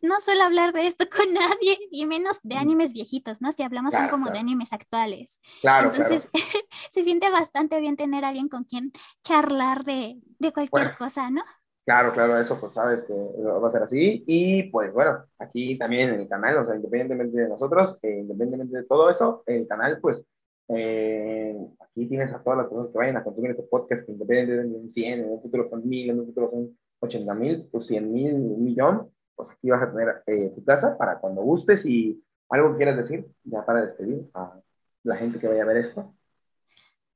no 0.01 0.21
suelo 0.21 0.45
hablar 0.45 0.73
de 0.73 0.87
esto 0.87 1.07
con 1.17 1.35
nadie 1.35 1.77
y 1.91 2.07
menos 2.07 2.39
de 2.45 2.55
animes 2.55 2.93
viejitos, 2.93 3.43
¿no? 3.43 3.51
Si 3.51 3.65
hablamos 3.65 3.95
son 3.95 4.09
como 4.09 4.31
de 4.31 4.39
animes 4.39 4.73
actuales. 4.73 5.41
Claro. 5.61 5.91
Entonces, 5.91 6.31
se 6.89 7.03
siente 7.03 7.33
bastante 7.33 7.81
bien 7.81 7.97
tener 7.97 8.25
a 8.25 8.29
alguien 8.29 8.49
con 8.49 8.63
quien 8.63 8.93
charlar 9.25 9.83
de, 9.83 10.21
de 10.39 10.53
cualquier 10.53 10.97
cosa, 10.97 11.31
¿no? 11.31 11.43
Claro, 11.85 12.13
claro, 12.13 12.39
eso 12.39 12.61
pues 12.61 12.75
sabes 12.75 13.03
que 13.03 13.13
va 13.13 13.69
a 13.69 13.73
ser 13.73 13.83
así. 13.83 14.23
Y 14.25 14.71
pues 14.71 14.93
bueno, 14.93 15.25
aquí 15.41 15.77
también 15.77 16.11
en 16.11 16.21
el 16.21 16.29
canal, 16.29 16.59
o 16.59 16.65
sea, 16.65 16.77
independientemente 16.77 17.41
de 17.41 17.49
nosotros, 17.49 17.99
eh, 18.03 18.19
independientemente 18.21 18.77
de 18.77 18.85
todo 18.85 19.11
eso, 19.11 19.43
el 19.47 19.67
canal 19.67 19.99
pues 20.01 20.25
eh, 20.69 21.57
aquí 21.81 22.07
tienes 22.07 22.33
a 22.33 22.43
todas 22.43 22.59
las 22.59 22.67
personas 22.67 22.93
que 22.93 22.99
vayan 22.99 23.17
a 23.17 23.25
consumir 23.25 23.53
este 23.53 23.63
podcast, 23.63 24.05
que 24.05 24.13
independientemente 24.13 24.79
de 24.79 24.89
100, 24.89 25.21
en 25.21 25.31
un 25.31 25.43
futuro 25.43 25.69
son 25.69 25.89
1000, 25.89 26.11
en 26.11 26.21
un 26.21 26.27
futuro 26.27 26.51
son 26.51 26.79
80 27.01 27.35
mil, 27.35 27.69
pues 27.71 27.87
100 27.87 28.13
mil, 28.13 28.35
un 28.35 28.65
millón, 28.65 29.11
pues 29.35 29.51
aquí 29.51 29.71
vas 29.71 29.83
a 29.83 29.91
tener 29.93 30.23
eh, 30.27 30.53
tu 30.55 30.65
casa 30.65 30.97
para 30.99 31.19
cuando 31.19 31.43
gustes 31.43 31.87
y 31.87 32.23
algo 32.51 32.77
quieras 32.77 32.97
decir, 32.97 33.27
ya 33.45 33.65
para 33.65 33.83
despedir 33.83 34.29
a 34.35 34.61
la 35.05 35.17
gente 35.17 35.39
que 35.39 35.49
vaya 35.49 35.63
a 35.63 35.67
ver 35.67 35.79
esto. 35.79 36.15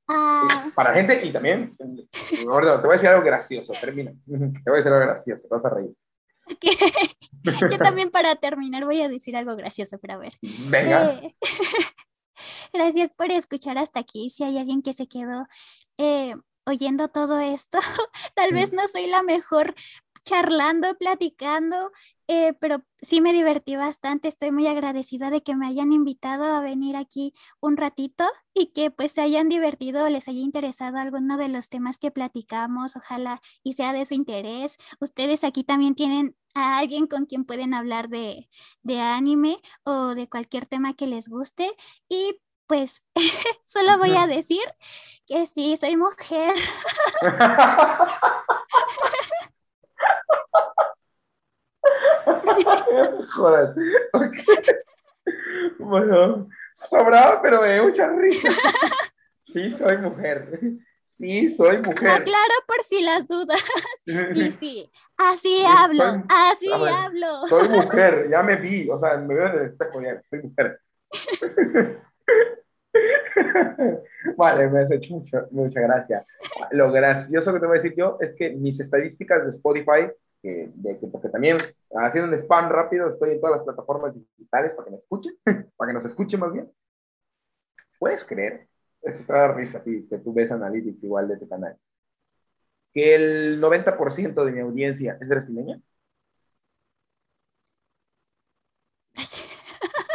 Ah. 0.08 0.70
Para 0.74 0.94
gente 0.94 1.24
y 1.24 1.32
también, 1.32 1.76
te 1.76 2.44
voy 2.44 2.66
a 2.66 2.92
decir 2.92 3.08
algo 3.08 3.24
gracioso, 3.24 3.72
termina. 3.80 4.12
Te 4.26 4.36
voy 4.36 4.74
a 4.74 4.76
decir 4.76 4.92
algo 4.92 5.06
gracioso, 5.06 5.48
te 5.48 5.54
vas 5.54 5.64
a 5.64 5.70
reír. 5.70 5.90
Yo 7.70 7.78
también 7.78 8.10
para 8.10 8.34
terminar 8.36 8.84
voy 8.84 9.00
a 9.00 9.08
decir 9.08 9.36
algo 9.36 9.56
gracioso, 9.56 9.98
pero 10.00 10.14
a 10.14 10.18
ver. 10.18 10.32
Venga. 10.70 11.14
Eh, 11.14 11.34
gracias 12.72 13.10
por 13.10 13.30
escuchar 13.30 13.78
hasta 13.78 14.00
aquí. 14.00 14.30
Si 14.30 14.44
hay 14.44 14.58
alguien 14.58 14.82
que 14.82 14.92
se 14.94 15.06
quedó 15.08 15.46
eh, 15.98 16.34
oyendo 16.64 17.08
todo 17.08 17.40
esto, 17.40 17.78
tal 18.34 18.52
vez 18.52 18.72
no 18.72 18.86
soy 18.88 19.06
la 19.06 19.22
mejor 19.22 19.74
charlando, 20.22 20.96
platicando, 20.98 21.90
eh, 22.28 22.54
pero 22.60 22.84
sí 23.00 23.20
me 23.20 23.32
divertí 23.32 23.76
bastante. 23.76 24.28
Estoy 24.28 24.52
muy 24.52 24.66
agradecida 24.66 25.30
de 25.30 25.42
que 25.42 25.56
me 25.56 25.66
hayan 25.66 25.92
invitado 25.92 26.44
a 26.44 26.60
venir 26.60 26.96
aquí 26.96 27.34
un 27.60 27.76
ratito 27.76 28.24
y 28.54 28.66
que 28.66 28.90
pues 28.90 29.12
se 29.12 29.20
hayan 29.20 29.48
divertido, 29.48 30.08
les 30.08 30.28
haya 30.28 30.40
interesado 30.40 30.98
alguno 30.98 31.36
de 31.36 31.48
los 31.48 31.68
temas 31.68 31.98
que 31.98 32.10
platicamos, 32.10 32.96
ojalá 32.96 33.42
y 33.62 33.74
sea 33.74 33.92
de 33.92 34.04
su 34.04 34.14
interés. 34.14 34.76
Ustedes 35.00 35.44
aquí 35.44 35.64
también 35.64 35.94
tienen 35.94 36.36
a 36.54 36.78
alguien 36.78 37.06
con 37.06 37.26
quien 37.26 37.44
pueden 37.44 37.74
hablar 37.74 38.08
de, 38.08 38.48
de 38.82 39.00
anime 39.00 39.56
o 39.84 40.14
de 40.14 40.28
cualquier 40.28 40.66
tema 40.66 40.94
que 40.94 41.06
les 41.06 41.28
guste 41.28 41.68
y 42.08 42.36
pues 42.72 43.04
solo 43.66 43.98
voy 43.98 44.16
a 44.16 44.26
decir 44.26 44.62
que 45.26 45.44
sí, 45.44 45.76
soy 45.76 45.94
mujer. 45.94 46.54
Joder. 53.36 53.74
Bueno, 55.78 56.48
sobraba, 56.88 57.42
pero 57.42 57.60
me 57.60 57.74
dio 57.74 57.84
mucha 57.84 58.08
risa. 58.08 58.48
Sí, 59.48 59.68
soy 59.68 59.98
mujer. 59.98 60.58
Sí, 61.02 61.50
soy 61.50 61.76
mujer. 61.76 62.08
Aclaro 62.08 62.54
por 62.66 62.82
si 62.82 63.02
las 63.02 63.28
dudas. 63.28 63.62
Y 64.06 64.50
sí, 64.50 64.90
así 65.18 65.62
hablo, 65.66 66.24
así 66.30 66.72
hablo. 66.72 67.46
Soy 67.48 67.68
mujer, 67.68 68.30
ya 68.30 68.42
me 68.42 68.56
vi, 68.56 68.88
o 68.88 68.98
sea, 68.98 69.18
me 69.18 69.34
veo 69.34 69.48
en 69.48 69.58
el 69.58 69.66
espejo 69.66 70.00
ya, 70.00 70.22
soy 70.30 70.42
mujer. 70.42 70.80
Vale, 74.36 74.68
me 74.68 74.80
has 74.80 74.90
hecho 74.90 75.14
mucha, 75.14 75.46
mucha 75.50 75.80
gracia. 75.80 76.26
Lo 76.70 76.92
gracioso 76.92 77.52
que 77.52 77.60
te 77.60 77.66
voy 77.66 77.78
a 77.78 77.82
decir 77.82 77.96
yo 77.96 78.18
es 78.20 78.34
que 78.34 78.50
mis 78.50 78.78
estadísticas 78.80 79.44
de 79.44 79.50
Spotify 79.50 80.10
de, 80.42 80.98
porque 81.10 81.28
también 81.28 81.58
haciendo 81.94 82.28
un 82.28 82.38
spam 82.38 82.68
rápido, 82.70 83.08
estoy 83.08 83.32
en 83.32 83.40
todas 83.40 83.56
las 83.56 83.64
plataformas 83.64 84.14
digitales 84.14 84.72
para 84.72 84.84
que 84.86 84.90
me 84.90 84.96
escuchen, 84.96 85.38
para 85.76 85.90
que 85.90 85.94
nos 85.94 86.04
escuchen 86.04 86.40
más 86.40 86.52
bien. 86.52 86.70
¿Puedes 87.98 88.24
creer? 88.24 88.68
Esto 89.02 89.24
te 89.24 89.32
va 89.32 89.44
a 89.44 89.48
dar 89.48 89.56
risa 89.56 89.78
a 89.78 89.84
ti, 89.84 90.06
que 90.08 90.18
tú 90.18 90.32
ves 90.32 90.50
Analytics 90.50 91.04
igual 91.04 91.28
de 91.28 91.36
tu 91.36 91.48
canal. 91.48 91.76
Que 92.92 93.14
el 93.14 93.60
90% 93.60 94.44
de 94.44 94.52
mi 94.52 94.60
audiencia 94.60 95.16
es 95.20 95.28
brasileña. 95.28 95.80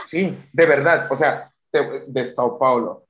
Sí, 0.09 0.37
de 0.53 0.65
verdad. 0.65 1.11
O 1.11 1.17
sea, 1.17 1.51
de, 2.07 2.25
Sao 2.27 2.57
Paulo, 2.57 3.06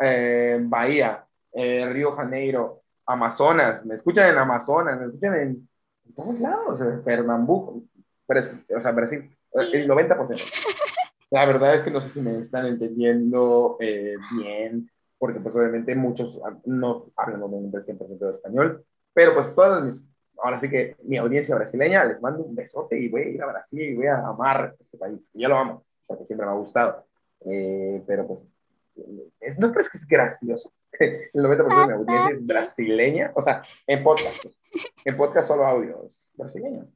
eh, 0.00 0.58
Bahía, 0.60 1.24
eh, 1.52 1.88
Río 1.90 2.12
Janeiro, 2.12 2.82
Amazonas. 3.06 3.84
Me 3.84 3.94
escuchan 3.94 4.30
en 4.30 4.38
Amazonas, 4.38 4.98
me 4.98 5.06
escuchan 5.06 5.34
en 5.34 5.68
todos 6.14 6.38
lados, 6.40 6.80
Pernambuco, 7.04 7.82
o 8.26 8.80
sea, 8.80 8.92
Brasil, 8.92 9.30
el 9.72 9.88
90%. 9.88 10.28
La 11.30 11.44
verdad 11.44 11.74
es 11.74 11.82
que 11.82 11.90
no 11.90 12.00
sé 12.00 12.08
si 12.08 12.20
me 12.20 12.38
están 12.38 12.66
entendiendo 12.66 13.76
eh, 13.80 14.16
bien, 14.38 14.90
porque 15.18 15.40
pues 15.40 15.54
obviamente 15.54 15.94
muchos 15.94 16.40
no 16.64 17.06
hablan 17.16 17.42
obviamente 17.42 17.76
el 17.76 17.84
100% 17.84 18.18
de 18.18 18.30
español, 18.30 18.84
pero 19.12 19.34
pues 19.34 19.54
todas 19.54 19.84
mis, 19.84 20.04
ahora 20.38 20.58
sí 20.58 20.70
que 20.70 20.96
mi 21.02 21.18
audiencia 21.18 21.54
brasileña, 21.54 22.04
les 22.04 22.20
mando 22.22 22.44
un 22.44 22.54
besote 22.54 22.98
y 22.98 23.08
voy 23.08 23.22
a 23.22 23.28
ir 23.28 23.42
a 23.42 23.46
Brasil 23.46 23.82
y 23.82 23.94
voy 23.94 24.06
a 24.06 24.26
amar 24.26 24.74
este 24.80 24.96
país, 24.96 25.28
que 25.30 25.40
yo 25.40 25.48
lo 25.50 25.58
amo, 25.58 25.84
porque 26.06 26.24
siempre 26.24 26.46
me 26.46 26.52
ha 26.52 26.56
gustado, 26.56 27.04
eh, 27.44 28.02
pero 28.06 28.26
pues, 28.26 28.40
es, 29.40 29.58
¿no 29.58 29.72
crees 29.72 29.90
que 29.90 29.98
es 29.98 30.06
gracioso? 30.06 30.72
El 30.98 31.30
90% 31.32 31.68
de 31.68 31.86
mi 31.86 31.92
audiencia 31.92 32.30
es 32.32 32.46
brasileña, 32.46 33.32
o 33.34 33.42
sea, 33.42 33.62
en 33.86 34.02
podcast. 34.02 34.44
En 35.04 35.16
podcast 35.16 35.48
solo 35.48 35.66
audios 35.66 36.30
brasileños. 36.34 36.86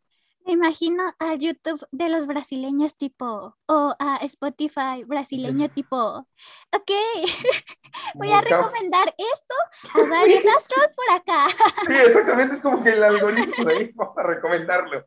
Me 0.44 0.54
imagino 0.54 1.04
a 1.20 1.34
YouTube 1.36 1.86
de 1.92 2.08
los 2.08 2.26
brasileños 2.26 2.96
tipo, 2.96 3.56
o 3.66 3.94
a 3.98 4.16
Spotify 4.22 5.04
brasileño 5.06 5.68
tipo, 5.74 5.96
ok, 5.96 6.90
voy 8.16 8.32
a 8.32 8.40
recomendar 8.40 9.08
esto 9.16 9.54
a 9.94 10.08
varios 10.08 10.44
astros 10.44 10.88
por 10.96 11.16
acá. 11.16 11.46
Sí, 11.86 11.94
exactamente, 11.94 12.56
es 12.56 12.60
como 12.60 12.82
que 12.82 12.90
el 12.90 13.04
algoritmo 13.04 13.64
de 13.64 13.72
ahí, 13.72 13.92
vamos 13.94 14.18
a 14.18 14.22
recomendarlo. 14.24 15.04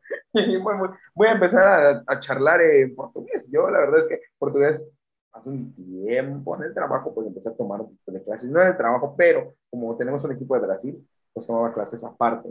Voy 1.14 1.26
a 1.28 1.32
empezar 1.32 2.04
a, 2.06 2.20
charlar 2.20 2.62
en 2.62 2.94
portugués. 2.94 3.48
Yo 3.50 3.68
la 3.70 3.80
verdad 3.80 3.98
es 3.98 4.06
que 4.06 4.20
portugués 4.38 4.82
hace 5.36 5.50
un 5.50 5.74
tiempo 5.74 6.56
en 6.56 6.64
el 6.64 6.74
trabajo, 6.74 7.14
pues 7.14 7.26
empecé 7.26 7.48
a 7.50 7.54
tomar 7.54 7.82
clases, 8.24 8.50
no 8.50 8.60
en 8.62 8.68
el 8.68 8.76
trabajo, 8.76 9.14
pero 9.16 9.54
como 9.70 9.96
tenemos 9.96 10.24
un 10.24 10.32
equipo 10.32 10.54
de 10.54 10.66
Brasil, 10.66 11.08
pues 11.32 11.46
tomaba 11.46 11.72
clases 11.74 12.02
aparte 12.04 12.50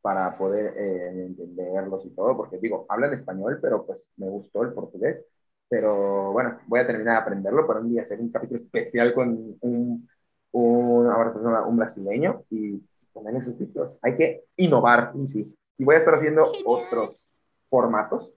para 0.00 0.36
poder 0.38 0.74
eh, 0.76 1.24
entenderlos 1.26 2.04
y 2.06 2.10
todo, 2.10 2.36
porque 2.36 2.58
digo, 2.58 2.86
hablan 2.88 3.14
español, 3.14 3.58
pero 3.60 3.84
pues 3.86 4.08
me 4.16 4.28
gustó 4.28 4.62
el 4.62 4.72
portugués 4.72 5.24
pero 5.68 6.32
bueno, 6.32 6.60
voy 6.66 6.80
a 6.80 6.86
terminar 6.86 7.14
de 7.16 7.22
aprenderlo 7.22 7.66
para 7.66 7.80
un 7.80 7.90
día 7.90 8.02
hacer 8.02 8.20
un 8.20 8.30
capítulo 8.30 8.60
especial 8.60 9.12
con 9.14 9.56
un, 9.60 10.08
un, 10.52 11.06
un 11.06 11.76
brasileño 11.76 12.44
y 12.50 12.80
ponerle 13.12 13.44
subtítulos. 13.44 13.92
Hay 14.02 14.16
que 14.16 14.44
innovar, 14.56 15.12
y 15.16 15.28
sí. 15.28 15.56
Y 15.78 15.84
voy 15.84 15.96
a 15.96 15.98
estar 15.98 16.14
haciendo 16.14 16.44
otros 16.64 17.20
formatos, 17.68 18.36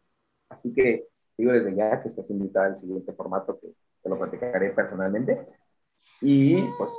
así 0.49 0.73
que 0.73 1.07
digo 1.38 1.51
desde 1.51 1.76
ya 1.76 2.01
que 2.01 2.07
estás 2.09 2.30
invitada 2.31 2.67
al 2.67 2.80
siguiente 2.80 3.13
formato 3.13 3.59
que 3.59 3.67
te 4.01 4.09
lo 4.09 4.17
platicaré 4.17 4.71
personalmente. 4.71 5.47
Y 6.21 6.61
pues 6.77 6.91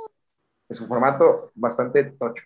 es 0.69 0.79
un 0.81 0.87
formato 0.87 1.51
bastante 1.55 2.03
tocho, 2.03 2.43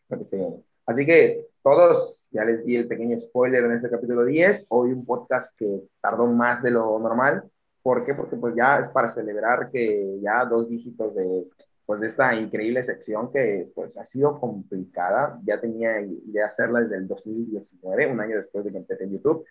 Así 0.88 1.06
que 1.06 1.48
todos, 1.64 2.30
ya 2.32 2.46
les 2.46 2.64
di 2.66 2.76
el 2.76 2.88
pequeño 2.88 3.20
spoiler 3.20 3.64
en 3.64 3.74
este 3.74 3.90
capítulo 3.90 4.24
10, 4.24 4.68
hoy 4.70 4.92
un 4.92 5.06
podcast 5.06 5.56
que 5.58 5.82
tardó 6.00 6.28
más 6.28 6.62
de 6.62 6.72
lo 6.72 7.00
normal. 7.00 7.44
¿Por 7.82 8.06
qué? 8.06 8.14
Porque 8.14 8.36
pues 8.36 8.56
ya 8.56 8.80
es 8.80 8.90
para 8.90 9.10
celebrar 9.10 9.72
que 9.72 10.20
ya 10.22 10.46
dos 10.46 10.70
dígitos 10.70 11.16
de, 11.16 11.48
pues, 11.86 12.02
de 12.02 12.08
esta 12.08 12.36
increíble 12.36 12.84
sección 12.84 13.32
que 13.32 13.72
pues 13.76 13.98
ha 13.98 14.06
sido 14.06 14.40
complicada. 14.40 15.40
Ya 15.46 15.60
tenía 15.60 16.02
idea 16.02 16.48
hacerla 16.48 16.82
desde 16.82 16.98
el 16.98 17.08
2019, 17.08 18.08
un 18.08 18.20
año 18.20 18.38
después 18.38 18.66
de 18.66 18.72
que 18.72 18.78
empecé 18.78 19.04
en 19.06 19.12
YouTube. 19.14 19.46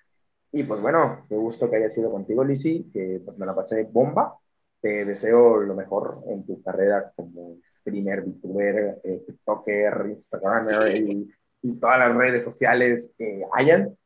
Y 0.52 0.62
pues 0.64 0.80
bueno, 0.80 1.26
qué 1.28 1.36
gusto 1.36 1.68
que 1.68 1.76
haya 1.76 1.88
sido 1.88 2.10
contigo, 2.12 2.44
Lizzy, 2.44 2.90
que 2.92 3.20
pues, 3.24 3.36
me 3.38 3.46
la 3.46 3.54
pasé 3.54 3.84
bomba. 3.84 4.38
Te 4.84 5.06
deseo 5.06 5.60
lo 5.60 5.74
mejor 5.74 6.20
en 6.26 6.44
tu 6.44 6.62
carrera 6.62 7.10
como 7.16 7.56
streamer, 7.64 8.20
VTuber, 8.20 9.00
eh, 9.02 9.24
TikToker, 9.26 10.08
Instagramer 10.10 10.94
y, 10.94 11.72
todas 11.80 12.00
las 12.00 12.14
redes 12.14 12.44
sociales 12.44 13.14
que 13.16 13.42
hayan. 13.54 13.96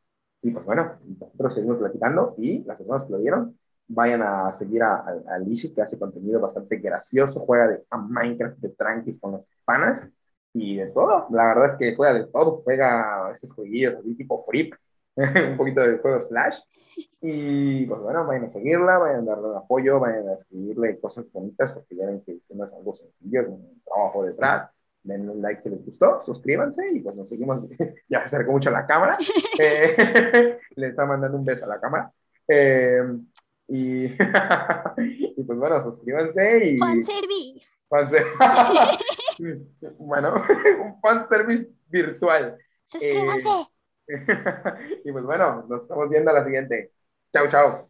Y 0.41 0.51
pues 0.51 0.63
bueno, 0.63 0.97
nosotros 1.19 1.53
seguimos 1.53 1.79
platicando 1.79 2.33
y 2.37 2.63
las 2.63 2.77
personas 2.77 3.03
que 3.03 3.11
lo 3.11 3.19
vieron, 3.19 3.59
vayan 3.89 4.21
a 4.21 4.53
seguir 4.53 4.81
a, 4.83 5.03
a, 5.27 5.37
Lizzie, 5.39 5.73
que 5.73 5.81
hace 5.81 5.99
contenido 5.99 6.39
bastante 6.39 6.77
gracioso, 6.77 7.41
juega 7.41 7.67
de, 7.67 7.83
a 7.89 7.97
Minecraft 7.97 8.59
de 8.59 8.69
tranquis 8.69 9.19
con 9.19 9.33
los 9.33 9.41
panas 9.65 10.09
y 10.53 10.77
de 10.77 10.87
todo. 10.91 11.27
La 11.31 11.47
verdad 11.47 11.65
es 11.65 11.73
que 11.73 11.93
juega 11.93 12.13
de 12.13 12.27
todo, 12.27 12.61
juega 12.63 13.33
esos 13.33 13.51
jueguillos 13.51 13.95
así 13.95 14.15
tipo 14.15 14.45
Flip, 14.49 14.73
un 15.15 15.57
poquito 15.57 15.81
de 15.81 15.97
juegos 15.97 16.27
Flash 16.27 16.59
y 17.21 17.85
pues 17.85 18.01
bueno, 18.01 18.25
vayan 18.25 18.45
a 18.45 18.49
seguirla, 18.49 18.97
vayan 18.97 19.21
a 19.21 19.31
darle 19.31 19.49
un 19.49 19.57
apoyo, 19.57 19.99
vayan 19.99 20.29
a 20.29 20.33
escribirle 20.33 20.99
cosas 20.99 21.25
bonitas, 21.31 21.71
porque 21.71 21.95
ya 21.95 22.05
ven 22.05 22.21
que 22.21 22.39
no 22.49 22.65
es 22.65 22.73
algo 22.73 22.95
sencillo, 22.95 23.41
es 23.41 23.47
un 23.47 23.81
trabajo 23.83 24.25
detrás. 24.25 24.69
Den 25.01 25.29
un 25.29 25.41
like 25.41 25.61
si 25.61 25.69
les 25.69 25.85
gustó, 25.85 26.21
suscríbanse 26.25 26.83
y 26.91 26.99
pues 26.99 27.15
nos 27.15 27.29
seguimos. 27.29 27.63
ya 28.09 28.19
se 28.19 28.35
acercó 28.35 28.51
mucho 28.51 28.69
a 28.69 28.73
la 28.73 28.85
cámara. 28.85 29.17
Eh, 29.61 30.57
le 30.77 30.87
está 30.87 31.05
mandando 31.05 31.37
un 31.37 31.43
beso 31.43 31.65
a 31.65 31.69
la 31.69 31.81
cámara. 31.81 32.09
Eh, 32.47 33.01
y, 33.67 34.05
y, 34.05 35.43
pues 35.43 35.59
bueno, 35.59 35.81
suscríbanse 35.81 36.65
y. 36.65 36.77
Fanservice. 36.77 37.77
Fanservice. 37.89 38.35
bueno, 39.97 40.43
un 40.81 41.01
fanservice 41.01 41.69
virtual. 41.89 42.57
Suscríbanse. 42.85 43.49
y 45.05 45.11
pues 45.11 45.23
bueno, 45.25 45.65
nos 45.69 45.83
estamos 45.83 46.09
viendo 46.09 46.31
a 46.31 46.33
la 46.33 46.43
siguiente. 46.45 46.91
Chao, 47.33 47.47
chao. 47.49 47.88